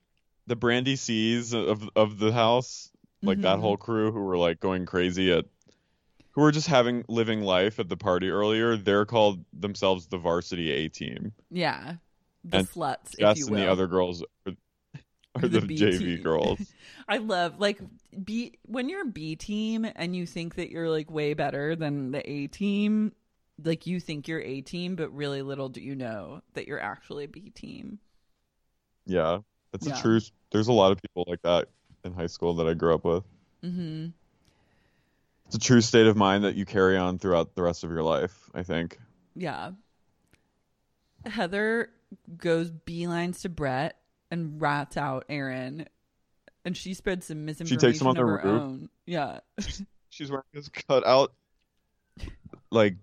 the 0.46 0.56
Brandi 0.56 0.98
C's 0.98 1.52
of 1.52 1.88
of 1.94 2.18
the 2.18 2.32
house, 2.32 2.90
like 3.22 3.40
that 3.42 3.58
Mhm. 3.58 3.60
whole 3.60 3.76
crew 3.76 4.10
who 4.10 4.20
were 4.20 4.38
like 4.38 4.58
going 4.58 4.86
crazy 4.86 5.30
at 5.32 5.44
who 6.32 6.40
were 6.42 6.52
just 6.52 6.66
having 6.68 7.04
living 7.08 7.40
life 7.42 7.78
at 7.80 7.88
the 7.88 7.96
party 7.96 8.28
earlier, 8.30 8.76
they're 8.76 9.04
called 9.06 9.44
themselves 9.52 10.06
the 10.06 10.18
varsity 10.18 10.70
A 10.70 10.88
team. 10.88 11.32
Yeah. 11.50 11.94
The 12.44 12.58
And 12.58 12.68
sluts, 12.70 13.18
Jess 13.18 13.42
and 13.42 13.50
will. 13.50 13.58
the 13.60 13.70
other 13.70 13.86
girls 13.86 14.22
are, 14.46 14.52
are 15.34 15.48
the, 15.48 15.60
B 15.60 15.76
JV 15.76 15.98
team. 15.98 16.22
girls. 16.22 16.58
I 17.08 17.18
love 17.18 17.58
like 17.58 17.80
B 18.24 18.54
when 18.66 18.88
you're 18.88 19.04
B 19.04 19.36
team 19.36 19.86
and 19.96 20.14
you 20.16 20.24
think 20.26 20.54
that 20.54 20.70
you're 20.70 20.88
like 20.88 21.10
way 21.10 21.34
better 21.34 21.76
than 21.76 22.12
the 22.12 22.28
A 22.30 22.46
team, 22.46 23.12
like 23.62 23.86
you 23.86 24.00
think 24.00 24.26
you're 24.28 24.40
A 24.40 24.60
team, 24.62 24.96
but 24.96 25.14
really 25.14 25.42
little 25.42 25.68
do 25.68 25.80
you 25.82 25.94
know 25.94 26.40
that 26.54 26.66
you're 26.66 26.80
actually 26.80 27.26
B 27.26 27.50
team. 27.50 27.98
Yeah. 29.06 29.40
That's 29.72 29.86
Yeah. 29.86 29.98
a 29.98 30.02
true 30.02 30.20
there's 30.52 30.68
a 30.68 30.72
lot 30.72 30.92
of 30.92 30.98
people 31.02 31.24
like 31.28 31.42
that 31.42 31.68
in 32.04 32.12
high 32.14 32.26
school 32.26 32.54
that 32.54 32.66
I 32.66 32.74
grew 32.74 32.94
up 32.94 33.04
with. 33.04 33.24
Mm-hmm. 33.64 34.06
It's 35.50 35.56
a 35.56 35.66
true 35.66 35.80
state 35.80 36.06
of 36.06 36.16
mind 36.16 36.44
that 36.44 36.54
you 36.54 36.64
carry 36.64 36.96
on 36.96 37.18
throughout 37.18 37.56
the 37.56 37.62
rest 37.64 37.82
of 37.82 37.90
your 37.90 38.04
life, 38.04 38.48
I 38.54 38.62
think. 38.62 39.00
Yeah. 39.34 39.72
Heather 41.26 41.90
goes 42.36 42.70
beelines 42.70 43.40
to 43.40 43.48
Bret 43.48 43.96
and 44.30 44.62
rats 44.62 44.96
out 44.96 45.24
Erin, 45.28 45.88
and 46.64 46.76
she 46.76 46.94
spreads 46.94 47.26
some 47.26 47.46
misinformation 47.46 47.80
takes 47.80 48.00
him 48.00 48.06
on 48.06 48.16
of 48.16 48.24
the 48.24 48.30
her 48.30 48.36
roof. 48.36 48.62
own. 48.62 48.88
Yeah. 49.06 49.40
She's 50.08 50.30
wearing 50.30 50.44
this 50.52 50.68
cut 50.68 51.04
out 51.04 51.32
like 52.70 52.94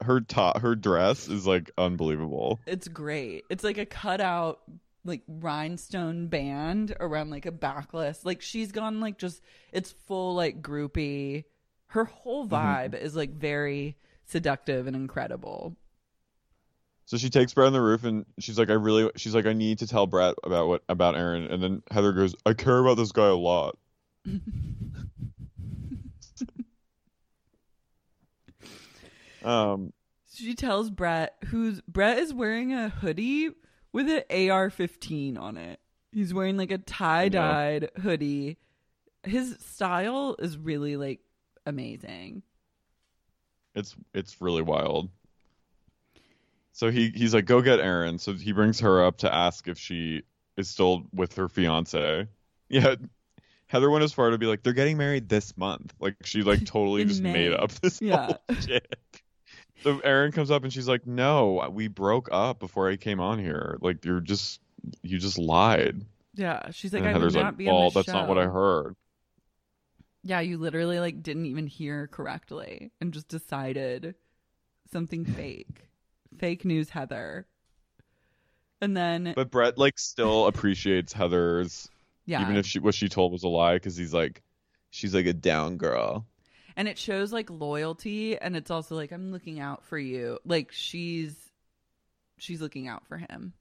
her 0.00 0.22
top 0.22 0.62
her 0.62 0.74
dress 0.74 1.28
is 1.28 1.46
like 1.46 1.70
unbelievable. 1.76 2.60
It's 2.64 2.88
great. 2.88 3.44
It's 3.50 3.62
like 3.62 3.76
a 3.76 3.84
cutout 3.84 4.60
like 5.04 5.20
rhinestone 5.28 6.28
band 6.28 6.96
around 6.98 7.28
like 7.28 7.44
a 7.44 7.52
backless. 7.52 8.24
Like 8.24 8.40
she's 8.40 8.72
gone 8.72 9.00
like 9.00 9.18
just 9.18 9.42
it's 9.70 9.92
full 10.06 10.34
like 10.34 10.62
groupie. 10.62 11.44
Her 11.90 12.04
whole 12.04 12.46
vibe 12.46 12.94
is 12.94 13.16
like 13.16 13.30
very 13.30 13.96
seductive 14.24 14.86
and 14.86 14.94
incredible. 14.94 15.74
So 17.06 17.16
she 17.16 17.30
takes 17.30 17.52
Bret 17.52 17.66
on 17.66 17.72
the 17.72 17.80
roof 17.80 18.04
and 18.04 18.24
she's 18.38 18.56
like, 18.56 18.70
I 18.70 18.74
really, 18.74 19.10
she's 19.16 19.34
like, 19.34 19.46
I 19.46 19.52
need 19.52 19.80
to 19.80 19.88
tell 19.88 20.06
Bret 20.06 20.36
about 20.44 20.68
what 20.68 20.84
about 20.88 21.16
Erin. 21.16 21.48
And 21.50 21.60
then 21.60 21.82
Heather 21.90 22.12
goes, 22.12 22.36
I 22.46 22.54
care 22.54 22.78
about 22.78 22.96
this 22.96 23.10
guy 23.10 23.26
a 23.26 23.34
lot. 23.34 23.76
um, 29.42 29.92
She 30.32 30.54
tells 30.54 30.90
Bret 30.90 31.34
who's 31.46 31.80
Bret 31.80 32.20
is 32.20 32.32
wearing 32.32 32.72
a 32.72 32.88
hoodie 32.88 33.50
with 33.92 34.08
an 34.08 34.22
AR-15 34.30 35.36
on 35.40 35.56
it. 35.56 35.80
He's 36.12 36.32
wearing 36.32 36.56
like 36.56 36.70
a 36.70 36.78
tie 36.78 37.28
dyed 37.28 37.90
hoodie. 38.00 38.58
His 39.24 39.56
style 39.58 40.36
is 40.38 40.56
really 40.56 40.96
like 40.96 41.18
amazing. 41.66 42.42
It's 43.74 43.94
it's 44.14 44.40
really 44.40 44.62
wild. 44.62 45.10
So 46.72 46.90
he 46.90 47.10
he's 47.14 47.34
like, 47.34 47.44
go 47.46 47.60
get 47.62 47.80
Erin. 47.80 48.18
So 48.18 48.32
he 48.34 48.52
brings 48.52 48.80
her 48.80 49.04
up 49.04 49.18
to 49.18 49.32
ask 49.34 49.68
if 49.68 49.78
she 49.78 50.22
is 50.56 50.68
still 50.68 51.04
with 51.12 51.34
her 51.36 51.48
fiance. 51.48 52.26
Yeah. 52.72 52.94
Heather 53.66 53.90
went 53.90 54.04
as 54.04 54.12
far 54.12 54.30
to 54.30 54.38
be 54.38 54.46
like, 54.46 54.62
they're 54.62 54.72
getting 54.72 54.96
married 54.96 55.28
this 55.28 55.56
month. 55.56 55.92
Like 55.98 56.14
she 56.24 56.42
like 56.42 56.64
totally 56.64 57.04
just 57.06 57.20
May. 57.20 57.32
made 57.32 57.52
up 57.52 57.72
this 57.72 58.00
Yeah. 58.00 58.34
bullshit. 58.48 58.96
So 59.82 59.98
Erin 60.00 60.30
comes 60.30 60.50
up 60.50 60.62
and 60.62 60.70
she's 60.70 60.86
like, 60.86 61.06
no, 61.06 61.66
we 61.72 61.88
broke 61.88 62.28
up 62.30 62.58
before 62.60 62.90
I 62.90 62.96
came 62.96 63.18
on 63.18 63.38
here. 63.38 63.78
Like 63.80 64.04
you're 64.04 64.20
just 64.20 64.60
you 65.02 65.18
just 65.18 65.38
lied. 65.38 66.04
Yeah, 66.34 66.70
she's 66.70 66.92
like, 66.92 67.00
and 67.00 67.08
I 67.08 67.12
Heather's 67.12 67.34
would 67.34 67.40
not 67.40 67.46
like, 67.46 67.56
be 67.56 67.64
the 67.64 67.90
that's 67.94 68.08
not 68.08 68.28
what 68.28 68.36
I 68.38 68.46
heard. 68.46 68.94
Yeah, 70.22 70.40
you 70.40 70.58
literally 70.58 71.00
like 71.00 71.22
didn't 71.22 71.46
even 71.46 71.66
hear 71.66 72.06
correctly 72.06 72.92
and 73.00 73.12
just 73.14 73.28
decided 73.28 74.14
something 74.92 75.24
fake. 75.24 75.88
Fake 76.38 76.64
news, 76.64 76.90
Heather. 76.90 77.46
And 78.80 78.96
then 78.96 79.32
But 79.34 79.50
Bret 79.50 79.76
like 79.78 79.98
still 79.98 80.46
appreciates 80.46 81.12
Heather's 81.12 81.88
Yeah. 82.26 82.42
even 82.42 82.56
if 82.56 82.66
she 82.66 82.78
what 82.78 82.94
she 82.94 83.08
told 83.08 83.32
was 83.32 83.42
a 83.44 83.48
lie 83.48 83.74
because 83.74 83.96
he's 83.96 84.14
like 84.14 84.42
she's 84.90 85.14
like 85.14 85.26
a 85.26 85.32
down 85.32 85.76
girl. 85.76 86.26
and 86.76 86.86
it 86.88 86.98
shows 86.98 87.32
like 87.32 87.50
loyalty 87.50 88.38
and 88.38 88.56
it's 88.56 88.70
also 88.70 88.94
like 88.96 89.12
I'm 89.12 89.32
looking 89.32 89.58
out 89.60 89.84
for 89.84 89.98
you. 89.98 90.38
Like 90.44 90.70
she's 90.72 91.34
she's 92.38 92.60
looking 92.60 92.88
out 92.88 93.06
for 93.06 93.18
him. 93.18 93.52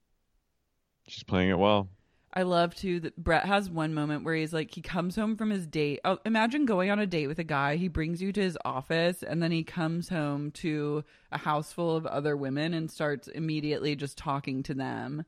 She's 1.08 1.24
playing 1.24 1.50
it 1.50 1.58
well. 1.60 1.88
I 2.34 2.44
love 2.44 2.76
too 2.76 3.00
that 3.00 3.16
Bret 3.18 3.46
has 3.46 3.70
one 3.72 3.94
moment 3.94 4.24
where 4.24 4.36
he's 4.36 4.54
like 4.54 4.74
he 4.74 4.82
comes 4.82 5.16
home 5.16 5.36
from 5.36 5.50
his 5.50 5.66
date. 5.66 6.00
Oh, 6.06 6.20
imagine 6.26 6.66
going 6.66 6.92
on 6.92 7.00
a 7.00 7.08
date 7.08 7.28
with 7.28 7.40
a 7.40 7.44
guy. 7.44 7.76
He 7.76 7.88
brings 7.88 8.22
you 8.22 8.32
to 8.34 8.42
his 8.42 8.58
office 8.64 9.24
and 9.24 9.42
then 9.42 9.52
he 9.52 9.64
comes 9.64 10.10
home 10.10 10.52
to 10.52 11.04
a 11.32 11.40
house 11.40 11.74
full 11.74 11.96
of 11.96 12.06
other 12.06 12.38
women 12.38 12.74
and 12.76 12.92
starts 12.92 13.28
immediately 13.30 13.96
just 13.96 14.18
talking 14.18 14.62
to 14.64 14.74
them 14.76 15.26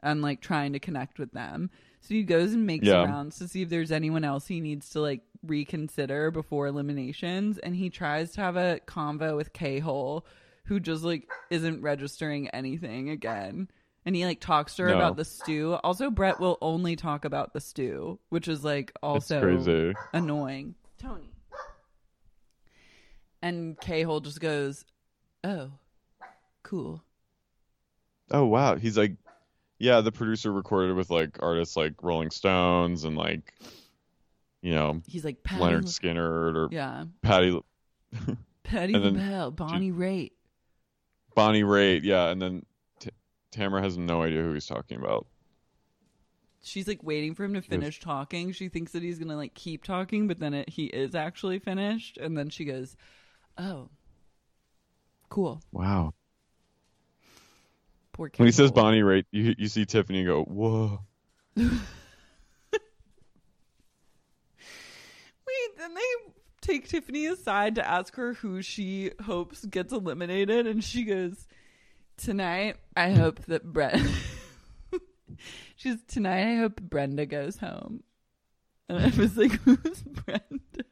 and 0.00 0.20
like 0.20 0.40
trying 0.42 0.74
to 0.74 0.78
connect 0.78 1.18
with 1.18 1.32
them. 1.32 1.70
So 2.00 2.14
he 2.14 2.22
goes 2.22 2.52
and 2.52 2.66
makes 2.66 2.86
Yeah. 2.86 3.04
rounds 3.04 3.38
to 3.38 3.48
see 3.48 3.62
if 3.62 3.70
there's 3.70 3.92
anyone 3.92 4.24
else 4.24 4.46
he 4.46 4.60
needs 4.60 4.90
to 4.90 5.00
like 5.00 5.22
reconsider 5.42 6.30
before 6.30 6.66
eliminations 6.66 7.56
and 7.58 7.74
he 7.76 7.88
tries 7.88 8.32
to 8.32 8.40
have 8.42 8.56
a 8.56 8.80
convo 8.86 9.36
with 9.36 9.52
K-Hole 9.54 10.26
who 10.64 10.80
just 10.80 11.02
like 11.02 11.28
isn't 11.50 11.80
registering 11.80 12.48
anything 12.50 13.08
again. 13.08 13.68
And 14.04 14.16
he 14.16 14.24
like 14.26 14.40
talks 14.40 14.74
to 14.76 14.82
her 14.82 14.88
No. 14.90 14.96
about 14.96 15.16
the 15.16 15.24
stew. 15.24 15.74
Also, 15.84 16.10
Bret 16.10 16.40
will 16.40 16.58
only 16.60 16.96
talk 16.96 17.24
about 17.24 17.52
the 17.52 17.60
stew, 17.60 18.18
which 18.30 18.48
is 18.48 18.64
like 18.64 18.92
also 19.02 19.40
crazy. 19.40 19.94
annoying. 20.12 20.74
Tony. 20.98 21.30
And 23.40 23.78
K 23.80 24.02
Hole 24.02 24.20
just 24.20 24.40
goes, 24.40 24.84
Oh, 25.44 25.70
cool. 26.62 27.02
Oh 28.30 28.46
wow, 28.46 28.76
he's 28.76 28.96
like, 28.96 29.14
yeah, 29.78 30.00
the 30.00 30.12
producer 30.12 30.52
recorded 30.52 30.96
with 30.96 31.10
like 31.10 31.38
artists 31.42 31.76
like 31.76 31.94
Rolling 32.02 32.30
Stones 32.30 33.04
and 33.04 33.16
like, 33.16 33.52
you 34.62 34.72
know, 34.74 35.02
He's 35.06 35.24
like, 35.24 35.42
Patty 35.42 35.62
Lynyrd 35.62 35.84
Skynyrd 35.86 36.54
or 36.56 36.68
Yeah. 36.70 37.04
Patti, 37.22 37.60
Patti 38.62 38.94
And 38.94 39.04
LaBelle, 39.04 39.50
Bonnie 39.50 39.90
Raitt. 39.92 40.32
Bonnie 41.34 41.62
Raitt, 41.64 42.02
yeah, 42.04 42.28
and 42.28 42.40
then 42.40 42.60
T- 42.60 42.66
Tamara 43.52 43.82
has 43.82 43.96
no 43.96 44.22
idea 44.22 44.42
who 44.42 44.54
he's 44.54 44.66
talking 44.66 44.98
about. 44.98 45.26
She's 46.64 46.88
like 46.88 47.02
waiting 47.02 47.34
for 47.34 47.44
him 47.44 47.54
to 47.54 47.62
finish 47.62 48.00
talking. 48.00 48.52
She 48.52 48.68
thinks 48.68 48.92
that 48.92 49.02
he's 49.02 49.18
gonna 49.18 49.36
like 49.36 49.54
keep 49.54 49.84
talking, 49.84 50.26
but 50.26 50.38
then 50.38 50.54
it, 50.54 50.68
he 50.68 50.86
is 50.86 51.14
actually 51.14 51.58
finished. 51.58 52.18
And 52.18 52.36
then 52.36 52.50
she 52.50 52.64
goes, 52.64 52.96
"Oh, 53.58 53.88
cool." 55.28 55.60
Wow. 55.72 56.14
Poor 58.12 58.30
When 58.36 58.46
he 58.46 58.52
says. 58.52 58.70
Bonnie 58.70 59.00
Raitt, 59.00 59.24
you 59.30 59.54
you 59.58 59.68
see 59.68 59.86
Tiffany 59.86 60.24
go, 60.24 60.44
whoa. 60.44 61.00
Wait, 61.56 61.70
then 65.78 65.94
they 65.94 66.32
take 66.60 66.88
Tiffany 66.88 67.26
aside 67.26 67.74
to 67.74 67.88
ask 67.88 68.14
her 68.16 68.34
who 68.34 68.62
she 68.62 69.12
hopes 69.24 69.64
gets 69.64 69.92
eliminated, 69.92 70.66
and 70.66 70.84
she 70.84 71.04
goes, 71.04 71.46
"Tonight, 72.16 72.76
I 72.96 73.10
hope 73.10 73.40
that 73.46 73.64
Bret." 73.64 74.00
She's 75.76 76.02
tonight. 76.06 76.52
I 76.52 76.56
hope 76.56 76.80
Brenda 76.80 77.26
goes 77.26 77.58
home. 77.58 78.02
And 78.88 78.98
I 78.98 79.16
was 79.18 79.36
like, 79.36 79.52
"Who's 79.64 80.02
Brenda?" 80.02 80.84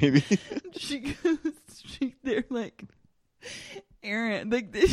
Maybe 0.00 0.22
she 0.76 1.00
goes. 1.00 1.38
She, 1.84 2.14
they're 2.22 2.44
like, 2.50 2.84
Erin. 4.02 4.50
Like 4.50 4.72
they, 4.72 4.86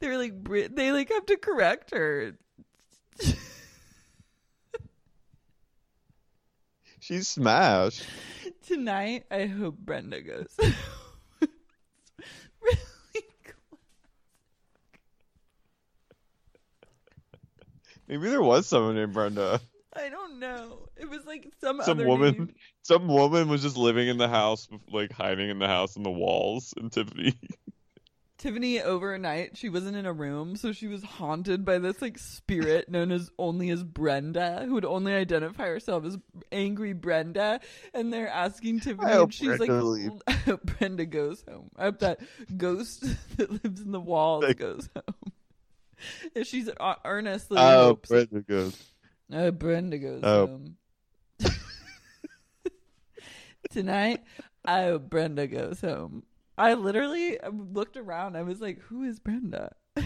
they're 0.00 0.18
like. 0.18 0.32
They 0.74 0.92
like 0.92 1.10
have 1.10 1.26
to 1.26 1.36
correct 1.36 1.92
her. 1.92 2.36
she's 7.00 7.28
smashed. 7.28 8.04
Tonight, 8.66 9.24
I 9.30 9.46
hope 9.46 9.78
Brenda 9.78 10.20
goes. 10.22 10.56
Maybe 18.08 18.28
there 18.28 18.42
was 18.42 18.66
someone 18.66 18.94
named 18.94 19.12
Brenda. 19.12 19.60
I 19.94 20.08
don't 20.08 20.38
know. 20.38 20.88
It 20.96 21.08
was 21.08 21.26
like 21.26 21.52
some, 21.60 21.80
Some 21.82 21.98
other 21.98 22.06
woman, 22.06 22.34
name. 22.34 22.54
some 22.82 23.08
woman 23.08 23.48
was 23.48 23.62
just 23.62 23.76
living 23.76 24.08
in 24.08 24.16
the 24.18 24.28
house, 24.28 24.68
like 24.90 25.12
hiding 25.12 25.50
in 25.50 25.58
the 25.58 25.66
house 25.66 25.96
in 25.96 26.02
the 26.02 26.10
walls, 26.10 26.72
and 26.76 26.90
Tiffany. 26.90 27.34
Tiffany 28.38 28.80
overnight, 28.80 29.56
she 29.56 29.68
wasn't 29.68 29.96
in 29.96 30.06
a 30.06 30.12
room, 30.12 30.54
so 30.54 30.70
she 30.70 30.86
was 30.86 31.02
haunted 31.02 31.64
by 31.64 31.78
this 31.78 32.00
like 32.00 32.18
spirit 32.18 32.88
known 32.88 33.10
as 33.10 33.30
only 33.36 33.68
as 33.70 33.82
Brenda, 33.82 34.62
who 34.64 34.74
would 34.74 34.84
only 34.84 35.12
identify 35.12 35.66
herself 35.66 36.04
as 36.04 36.16
angry 36.52 36.92
Brenda. 36.92 37.60
And 37.92 38.12
they're 38.12 38.28
asking 38.28 38.80
Tiffany, 38.80 39.10
and 39.10 39.34
she's 39.34 39.56
Brenda 39.56 39.82
like, 39.82 39.82
leaves. 39.82 40.22
I 40.28 40.32
hope 40.32 40.62
Brenda 40.64 41.04
goes 41.04 41.42
home. 41.48 41.70
I 41.76 41.84
hope 41.84 41.98
that 41.98 42.20
ghost 42.56 43.04
that 43.36 43.50
lives 43.64 43.80
in 43.80 43.90
the 43.90 44.00
walls 44.00 44.54
goes 44.54 44.88
home. 44.94 45.32
If 46.34 46.46
she's 46.46 46.68
uh, 46.80 46.94
earnestly 47.04 47.58
Oh, 47.58 47.86
hopes, 47.88 48.08
Brenda 48.08 48.40
goes. 48.42 48.94
oh, 49.32 49.50
Brenda 49.50 49.98
goes 49.98 50.20
Oh. 50.22 50.46
home. 50.46 50.76
Tonight, 53.70 54.22
hope 54.66 55.10
Brenda 55.10 55.46
goes 55.46 55.80
home. 55.80 56.22
I 56.56 56.74
literally 56.74 57.38
looked 57.52 57.96
around. 57.96 58.36
I 58.36 58.42
was 58.42 58.60
like, 58.60 58.80
who 58.80 59.04
is 59.04 59.18
Brenda? 59.20 59.74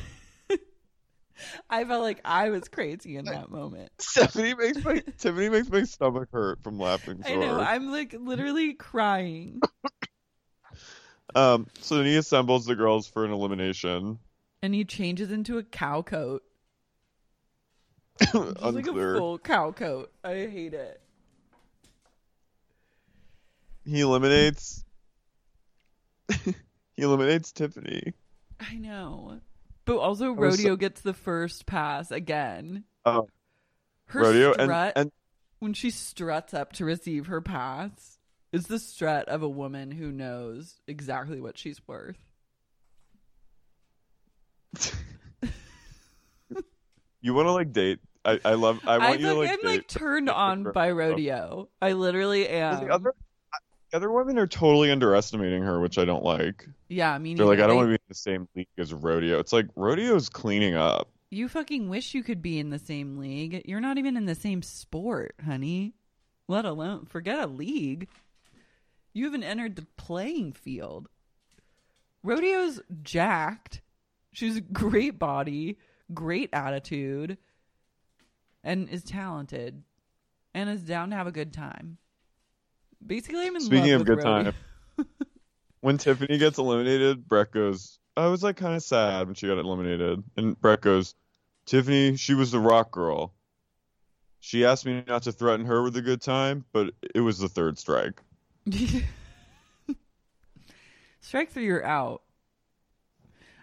I 1.70 1.85
felt 1.85 2.02
like 2.02 2.20
I 2.24 2.51
was 2.51 2.69
crazy 2.69 3.16
in 3.16 3.24
that 3.27 3.51
moment. 3.51 3.90
Tiffany 4.14 4.55
makes 4.55 4.85
my 4.85 5.02
Tiffany 5.19 5.48
makes 5.48 5.70
my 5.70 5.85
stomach 5.85 6.28
hurt 6.32 6.62
from 6.62 6.78
laughing 6.78 7.23
so 7.23 7.32
I 7.32 7.36
know. 7.36 7.55
hard. 7.55 7.66
I'm 7.66 7.90
like 7.90 8.14
literally 8.19 8.74
crying. 8.74 9.60
Um, 11.35 11.66
so 11.81 11.97
then 11.97 12.05
he 12.06 12.16
assembles 12.16 12.66
the 12.66 12.77
girls 12.77 13.06
for 13.09 13.24
an 13.24 13.32
elimination. 13.32 14.19
And 14.63 14.75
he 14.75 14.85
changes 14.85 15.33
into 15.33 15.59
a 15.59 15.63
cow 15.63 16.03
coat. 16.03 16.43
Just 18.21 18.35
like 18.35 18.87
a 18.87 18.93
full 18.93 19.39
cow 19.39 19.73
coat. 19.73 20.13
I 20.23 20.47
hate 20.47 20.75
it. 20.75 21.01
He 23.85 24.01
eliminates. 24.01 24.85
he 26.45 26.55
eliminates 27.03 27.51
Tiffany. 27.53 28.13
I 28.61 28.77
know. 28.77 29.41
But 29.85 29.97
also, 29.99 30.33
was 30.33 30.57
so- 30.57 30.63
Rodeo 30.63 30.77
gets 30.77 31.01
the 31.01 31.15
first 31.15 31.67
pass 31.67 32.11
again. 32.13 32.85
Oh, 33.05 33.29
Her 34.07 34.21
Rodeo 34.23 34.53
and- 34.55 34.93
and- 34.95 35.13
when 35.59 35.75
she 35.75 35.91
struts 35.91 36.55
up 36.55 36.73
to 36.75 36.85
receive 36.85 37.27
her 37.27 37.41
pass, 37.41 38.19
is 38.53 38.67
the 38.67 38.79
strut 38.79 39.29
of 39.29 39.43
a 39.43 39.49
woman 39.49 39.91
who 39.93 40.11
knows 40.13 40.81
exactly 40.87 41.41
what 41.41 41.57
she's 41.57 41.81
worth. 41.87 42.19
You 47.23 47.35
want 47.35 47.47
to 47.47 47.53
like 47.53 47.73
date? 47.73 48.01
I, 48.24 48.40
I 48.44 48.55
love. 48.55 48.81
I 48.85 48.99
want 48.99 49.11
I 49.11 49.15
you 49.15 49.27
to 49.28 49.35
like. 49.35 49.51
I'm 49.51 49.59
like 49.62 49.86
turned 49.86 50.28
on 50.28 50.65
by 50.73 50.90
Rodeo. 50.90 51.69
I 51.81 51.93
literally 51.93 52.49
am. 52.49 52.85
The 52.85 52.93
other, 52.93 53.15
the 53.90 53.97
other 53.97 54.11
women 54.11 54.39
are 54.39 54.47
totally 54.47 54.90
underestimating 54.90 55.62
her, 55.62 55.81
which 55.81 55.99
I 55.99 56.05
don't 56.05 56.24
like. 56.24 56.66
yeah, 56.89 57.12
I 57.12 57.19
mean, 57.19 57.36
They're 57.36 57.47
like, 57.47 57.61
I 57.61 57.66
don't 57.66 57.77
want 57.77 57.86
to 57.86 57.90
be 57.90 57.94
in 57.94 58.09
the 58.09 58.15
same 58.15 58.49
league 58.57 58.66
as 58.77 58.93
Rodeo. 58.93 59.39
It's 59.39 59.53
like 59.53 59.66
Rodeo's 59.77 60.28
cleaning 60.28 60.74
up. 60.74 61.09
You 61.31 61.49
fucking 61.49 61.89
wish 61.89 62.12
you 62.12 62.23
could 62.23 62.43
be 62.43 62.59
in 62.59 62.70
the 62.70 62.78
same 62.78 63.19
league. 63.19 63.62
You're 63.65 63.81
not 63.81 63.99
even 63.99 64.16
in 64.16 64.27
the 64.27 64.35
same 64.35 64.62
sport, 64.62 65.35
honey. 65.44 65.94
Let 66.49 66.65
alone 66.65 67.07
forget 67.07 67.39
a 67.39 67.47
league. 67.47 68.09
You 69.15 69.24
haven't 69.27 69.44
entered 69.44 69.77
the 69.77 69.86
playing 69.97 70.53
field. 70.53 71.09
Rodeo's 72.23 72.81
jacked. 73.03 73.81
She's 74.33 74.57
a 74.57 74.61
great 74.61 75.19
body, 75.19 75.79
great 76.13 76.51
attitude. 76.53 77.39
and 78.65 78.89
is 78.89 79.03
talented 79.03 79.83
and 80.55 80.71
is 80.71 80.83
down 80.83 81.11
to 81.11 81.17
have 81.17 81.27
a 81.27 81.33
good 81.33 81.53
time. 81.53 81.99
Basically, 83.05 83.47
I'm 83.47 83.57
in 83.57 83.63
Speaking 83.63 83.93
of 83.93 84.05
good 84.05 84.21
time, 84.21 84.55
when 85.81 85.99
Tiffany 85.99 86.39
gets 86.39 86.59
eliminated, 86.59 87.27
Bret 87.27 87.51
goes, 87.51 87.99
I 88.17 88.27
was 88.29 88.43
like 88.43 88.57
kind 88.57 88.77
of 88.77 88.83
sad 88.83 89.27
when 89.27 89.35
she 89.35 89.49
got 89.49 89.59
eliminated. 89.59 90.23
And 90.37 90.61
Bret 90.61 90.81
goes, 90.81 91.15
Tiffany, 91.67 92.17
she 92.17 92.35
was 92.35 92.53
the 92.53 92.61
rock 92.61 92.93
girl. 92.93 93.35
She 94.39 94.65
asked 94.65 94.87
me 94.87 95.03
not 95.07 95.25
to 95.25 95.33
threaten 95.33 95.67
her 95.67 95.83
with 95.83 95.97
a 95.97 96.03
good 96.03 96.21
time, 96.21 96.65
but 96.73 96.95
it 97.15 97.21
was 97.21 97.39
the 97.39 97.49
third 97.49 97.79
strike. 97.79 98.21
Strike 101.21 101.51
three, 101.51 101.67
you're 101.67 101.85
out. 101.85 102.23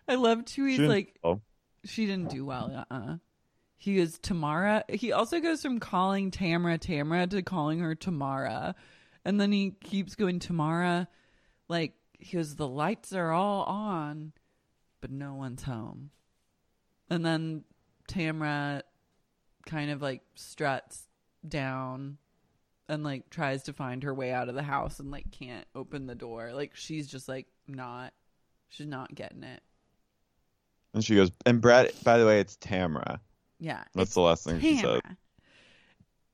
I 0.10 0.16
love 0.16 0.44
She 0.48 0.88
like, 0.88 1.16
oh. 1.24 1.40
she 1.86 2.06
didn't 2.06 2.30
do 2.30 2.44
well. 2.44 2.86
Uh 2.90 2.94
uh 2.94 3.16
He 3.78 4.00
is 4.00 4.18
Tamara. 4.18 4.84
He 4.90 5.12
also 5.12 5.40
goes 5.40 5.62
from 5.62 5.80
calling 5.80 6.32
Tamara 6.32 6.78
Tamara 6.78 7.28
to 7.28 7.42
calling 7.44 7.80
her 7.80 7.96
Tamara, 7.96 8.76
and 9.24 9.40
then 9.40 9.52
he 9.52 9.72
keeps 9.84 10.16
going 10.16 10.40
Tamara. 10.40 11.08
Like 11.68 11.94
he 12.18 12.38
goes, 12.38 12.56
the 12.56 12.68
lights 12.68 13.14
are 13.14 13.32
all 13.32 13.64
on, 13.64 14.34
but 15.00 15.12
no 15.12 15.36
one's 15.36 15.64
home. 15.64 16.10
And 17.10 17.24
then 17.26 17.64
Tamara 18.08 18.84
kind 19.66 19.92
of 19.92 20.02
like 20.02 20.22
struts 20.34 21.08
down 21.48 22.18
and 22.88 23.04
like 23.04 23.30
tries 23.30 23.64
to 23.64 23.74
find 23.74 24.04
her 24.04 24.14
way 24.14 24.32
out 24.32 24.50
of 24.50 24.56
the 24.56 24.64
house 24.64 25.00
and 25.00 25.12
like 25.12 25.30
can't 25.32 25.68
open 25.76 26.08
the 26.08 26.16
door. 26.16 26.52
Like 26.54 26.76
she's 26.76 27.08
just 27.08 27.30
like 27.30 27.46
not 27.68 28.14
she's 28.68 28.88
not 28.88 29.14
getting 29.14 29.44
it. 29.44 29.62
And 30.94 31.04
she 31.04 31.16
goes, 31.16 31.32
and 31.46 31.62
Bret, 31.62 31.94
by 32.04 32.18
the 32.18 32.26
way, 32.26 32.40
it's 32.40 32.56
Tamara. 32.56 33.20
Yeah. 33.60 33.84
That's 33.94 34.14
the 34.14 34.22
last 34.22 34.46
thing 34.46 34.60
she 34.60 34.78
said. 34.78 35.02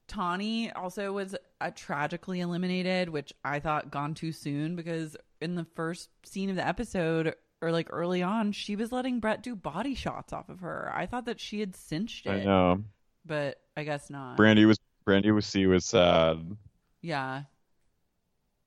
Tawny 0.07 0.71
also 0.71 1.11
was 1.11 1.35
uh, 1.59 1.71
tragically 1.75 2.39
eliminated, 2.39 3.09
which 3.09 3.33
I 3.43 3.59
thought 3.59 3.91
gone 3.91 4.13
too 4.13 4.31
soon 4.31 4.75
because 4.75 5.17
in 5.41 5.55
the 5.55 5.65
first 5.75 6.09
scene 6.23 6.49
of 6.49 6.55
the 6.55 6.65
episode 6.65 7.35
or 7.61 7.71
like 7.71 7.87
early 7.89 8.21
on, 8.21 8.51
she 8.51 8.75
was 8.75 8.91
letting 8.91 9.19
Bret 9.19 9.41
do 9.41 9.55
body 9.55 9.95
shots 9.95 10.31
off 10.31 10.49
of 10.49 10.59
her. 10.59 10.91
I 10.95 11.07
thought 11.07 11.25
that 11.25 11.39
she 11.39 11.59
had 11.59 11.75
cinched 11.75 12.27
it. 12.27 12.31
I 12.31 12.43
know. 12.43 12.83
But 13.25 13.59
I 13.75 13.83
guess 13.83 14.09
not. 14.09 14.37
Brandi 14.37 14.67
was 14.67 14.77
Brandi 15.07 15.33
was 15.33 15.45
C 15.45 15.65
was 15.65 15.85
sad. 15.85 16.55
Yeah. 17.01 17.43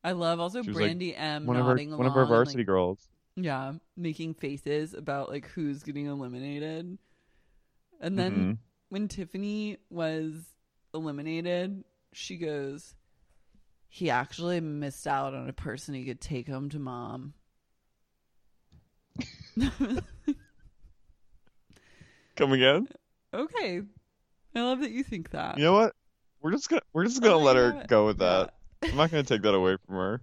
I 0.03 0.13
love 0.13 0.41
also 0.41 0.63
She 0.63 0.71
was 0.71 0.79
like, 0.79 0.99
Brandi 0.99 1.15
M 1.17 1.47
one 1.47 1.57
of 1.57 1.67
our 1.67 1.75
nodding 1.75 1.97
one 1.97 2.07
of 2.07 2.13
our 2.13 2.23
along 2.23 2.33
and, 2.33 2.37
varsity 2.37 2.59
like, 2.59 2.67
girls. 2.67 3.09
Yeah, 3.41 3.75
making 3.97 4.35
faces 4.35 4.95
about 4.95 5.29
like 5.29 5.47
who's 5.49 5.83
getting 5.85 6.07
eliminated. 6.07 6.99
And 8.01 8.19
then 8.19 8.33
Mhm. 8.33 8.59
when 8.89 9.07
Tiffany 9.09 9.79
was 9.91 10.45
eliminated, 10.93 11.85
she 12.13 12.37
goes, 12.37 12.95
He 13.89 14.11
actually 14.11 14.61
missed 14.61 15.07
out 15.07 15.35
on 15.35 15.49
a 15.49 15.53
person 15.53 15.95
he 15.95 16.05
could 16.05 16.21
take 16.21 16.49
home 16.49 16.69
to 16.71 16.79
mom. 16.79 17.35
Come 22.37 22.53
again? 22.53 22.89
okay. 23.35 23.83
I 24.55 24.61
love 24.63 24.81
that 24.81 24.91
you 24.91 25.03
think 25.05 25.31
that. 25.31 25.59
You 25.59 25.65
know 25.65 25.73
what? 25.73 25.95
We're 26.41 26.53
just 26.53 26.69
gonna 26.69 26.83
we're 26.93 27.05
just 27.05 27.23
gonna 27.23 27.35
Oh 27.37 27.41
let 27.43 27.57
her 27.57 27.85
go 27.89 28.07
with 28.07 28.19
that. 28.19 28.55
I'm 28.83 28.97
not 28.97 29.11
gonna 29.11 29.23
take 29.25 29.43
that 29.43 29.55
away 29.55 29.77
from 29.87 29.97
her. 29.97 30.21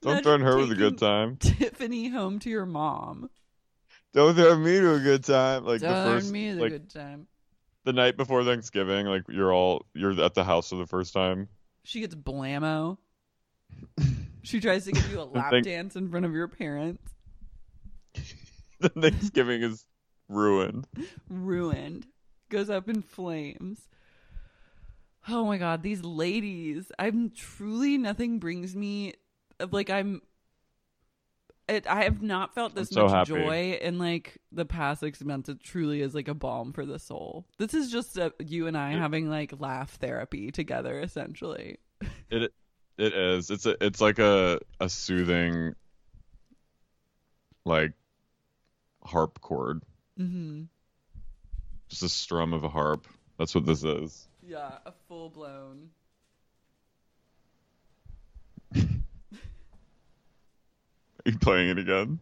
Don't 0.00 0.22
threaten 0.22 0.46
her 0.46 0.56
with 0.56 0.70
a 0.70 0.76
good 0.76 0.98
time. 0.98 1.36
Tiffany 1.40 2.08
home 2.08 2.38
to 2.40 2.50
your 2.50 2.66
mom. 2.66 3.30
Don't 4.14 4.34
threaten 4.34 4.62
me 4.62 4.78
to 4.78 4.94
a 4.94 5.00
good 5.00 5.24
time. 5.24 5.64
Like 5.64 5.80
the 5.80 5.88
first 5.88 6.30
me 6.30 6.52
the 6.52 6.60
like 6.60 6.70
good 6.70 6.90
time. 6.90 7.26
the 7.84 7.92
night 7.92 8.16
before 8.16 8.44
Thanksgiving, 8.44 9.06
like 9.06 9.22
you're 9.28 9.52
all 9.52 9.86
you're 9.94 10.20
at 10.22 10.34
the 10.34 10.44
house 10.44 10.70
for 10.70 10.76
the 10.76 10.86
first 10.86 11.12
time. 11.12 11.48
She 11.84 12.00
gets 12.00 12.14
blammo. 12.14 12.98
she 14.42 14.60
tries 14.60 14.84
to 14.84 14.92
give 14.92 15.10
you 15.10 15.20
a 15.20 15.22
lap 15.34 15.50
Thank- 15.50 15.64
dance 15.64 15.96
in 15.96 16.10
front 16.10 16.26
of 16.26 16.32
your 16.32 16.48
parents. 16.48 17.12
The 18.80 18.90
Thanksgiving 18.90 19.64
is 19.64 19.84
ruined. 20.28 20.86
Ruined. 21.28 22.06
Goes 22.48 22.70
up 22.70 22.88
in 22.88 23.02
flames. 23.02 23.80
Oh 25.28 25.44
my 25.44 25.58
god, 25.58 25.82
these 25.82 26.02
ladies. 26.04 26.92
I'm 26.96 27.30
truly 27.30 27.98
nothing 27.98 28.38
brings 28.38 28.76
me 28.76 29.14
like 29.70 29.90
I'm 29.90 30.22
it, 31.68 31.86
I 31.86 32.04
have 32.04 32.22
not 32.22 32.54
felt 32.54 32.74
this 32.74 32.88
so 32.88 33.04
much 33.04 33.12
happy. 33.12 33.32
joy 33.32 33.78
in 33.82 33.98
like 33.98 34.38
the 34.50 34.64
past 34.64 35.00
six 35.00 35.22
months. 35.22 35.48
It 35.48 35.62
truly 35.62 36.00
is 36.00 36.14
like 36.14 36.28
a 36.28 36.34
balm 36.34 36.72
for 36.72 36.86
the 36.86 36.98
soul. 36.98 37.46
This 37.58 37.74
is 37.74 37.90
just 37.90 38.16
a, 38.16 38.32
you 38.38 38.66
and 38.66 38.76
I 38.76 38.92
having 38.92 39.28
like 39.28 39.52
laugh 39.58 39.90
therapy 39.96 40.50
together, 40.50 41.00
essentially. 41.00 41.78
It 42.30 42.52
it 42.98 43.14
is. 43.14 43.50
It's 43.50 43.64
a 43.64 43.82
it's 43.84 44.00
like 44.00 44.18
a 44.18 44.60
a 44.80 44.88
soothing 44.88 45.74
like 47.64 47.92
harp 49.02 49.40
chord. 49.40 49.82
Mm-hmm. 50.18 50.64
Just 51.88 52.02
a 52.02 52.08
strum 52.08 52.52
of 52.52 52.64
a 52.64 52.68
harp. 52.68 53.06
That's 53.38 53.54
what 53.54 53.64
this 53.64 53.82
is. 53.82 54.28
Yeah, 54.46 54.70
a 54.84 54.92
full 55.08 55.30
blown. 55.30 55.90
Are 58.74 58.76
you 58.76 58.82
playing 61.36 61.70
it 61.70 61.78
again? 61.78 62.20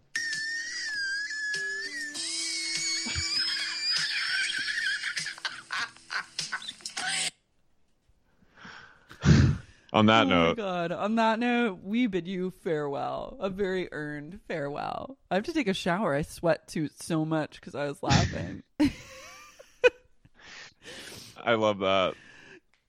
On 9.93 10.05
that 10.07 10.27
oh 10.27 10.29
note, 10.29 10.59
my 10.59 10.63
god! 10.63 10.93
On 10.93 11.15
that 11.15 11.39
note, 11.39 11.79
we 11.83 12.07
bid 12.07 12.29
you 12.29 12.51
farewell. 12.63 13.39
A 13.41 13.49
very 13.49 13.89
earned 13.93 14.41
farewell. 14.47 15.17
I 15.31 15.37
have 15.37 15.45
to 15.45 15.55
take 15.55 15.69
a 15.69 15.75
shower. 15.75 16.15
I 16.15 16.21
sweat 16.21 16.69
too 16.69 16.91
so 17.01 17.25
much 17.25 17.59
because 17.59 17.75
I 17.75 17.87
was 17.87 18.03
laughing. 18.03 18.63
I 21.43 21.55
love 21.55 21.79
that. 21.79 22.13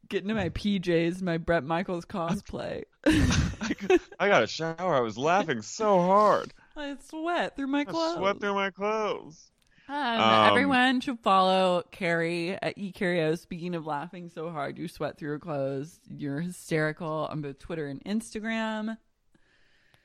Get 0.10 0.24
into 0.24 0.36
my 0.36 0.50
PJs, 0.50 1.22
my 1.22 1.38
Bret 1.38 1.64
Michaels 1.64 2.04
cosplay. 2.04 2.84
I 4.20 4.28
got 4.28 4.44
a 4.44 4.48
shower. 4.48 4.96
I 4.96 5.00
was 5.02 5.18
laughing 5.18 5.62
so 5.62 6.00
hard. 6.00 6.54
I 6.76 6.96
sweat 7.10 7.56
through 7.56 7.68
my 7.68 7.86
clothes. 7.86 8.16
I 8.16 8.20
sweat 8.20 8.40
through 8.40 8.54
my 8.54 8.70
clothes. 8.72 9.52
Um, 9.90 9.96
Um, 9.96 10.50
everyone 10.50 11.00
should 11.02 11.20
follow 11.20 11.84
Carrie 11.92 12.52
at 12.62 12.78
eCario. 12.78 13.38
Speaking 13.40 13.74
of 13.74 13.86
laughing 13.86 14.30
so 14.30 14.50
hard, 14.50 14.78
you 14.78 14.88
sweat 14.88 15.18
through 15.18 15.30
your 15.30 15.40
clothes. 15.40 16.00
You're 16.10 16.42
hysterical 16.42 17.28
on 17.32 17.42
both 17.42 17.58
Twitter 17.60 17.88
and 17.88 18.04
Instagram. 18.04 18.98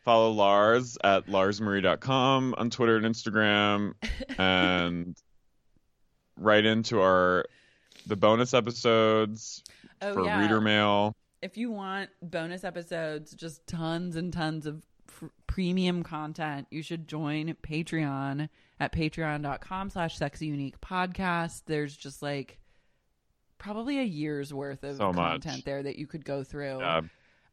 Follow 0.04 0.30
Lars 0.30 0.98
at 1.04 1.26
larsmarie.com 1.26 2.54
on 2.58 2.70
Twitter 2.70 2.96
and 2.96 3.06
Instagram, 3.06 3.92
and 4.38 5.16
write 6.36 6.64
into 6.64 7.00
our 7.00 7.44
the 8.06 8.16
bonus 8.16 8.54
episodes 8.54 9.62
Oh, 10.00 10.14
for 10.14 10.24
yeah. 10.24 10.40
reader 10.40 10.60
mail. 10.60 11.14
If 11.42 11.56
you 11.56 11.70
want 11.72 12.10
bonus 12.22 12.62
episodes, 12.64 13.34
just 13.34 13.66
tons 13.66 14.14
and 14.16 14.32
tons 14.32 14.64
of 14.66 14.82
pr- 15.06 15.26
premium 15.48 16.02
content, 16.04 16.68
you 16.70 16.82
should 16.82 17.08
join 17.08 17.52
Patreon 17.62 18.48
at 18.78 18.92
patreon.com 18.92 19.90
slash 19.90 20.16
sexy 20.16 20.46
unique 20.46 20.80
podcast. 20.80 21.62
There's 21.66 21.96
just 21.96 22.22
like 22.22 22.58
probably 23.58 23.98
a 23.98 24.04
year's 24.04 24.54
worth 24.54 24.82
of 24.84 24.96
So 24.98 25.12
content 25.12 25.64
there 25.64 25.82
that 25.82 25.98
you 25.98 26.06
could 26.06 26.24
go 26.24 26.44
through. 26.44 26.78
Yeah, 26.78 26.98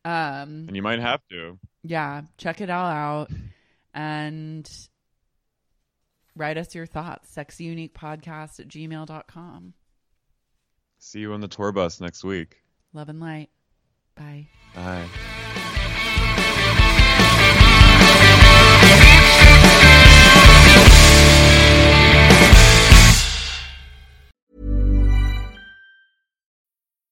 Um, 0.06 0.66
and 0.68 0.76
you 0.76 0.82
might 0.84 0.99
have 0.99 1.22
to. 1.32 1.57
yeah, 1.84 2.22
check 2.38 2.61
it 2.61 2.70
all 2.70 2.86
out 2.90 3.32
and 3.94 4.70
write 6.36 6.57
us 6.57 6.74
your 6.76 6.86
thoughts. 6.86 7.34
Sexyuniquepodcast 7.36 8.60
at 8.60 8.68
gmail.com. 8.68 9.74
See 10.99 11.20
you 11.20 11.34
on 11.34 11.41
the 11.41 11.48
tour 11.48 11.72
bus 11.72 11.99
next 11.99 12.24
week. 12.24 12.61
Love 12.94 13.10
and 13.10 13.20
light. 13.20 13.49
Bye. 14.20 14.48
Bye. 14.76 15.10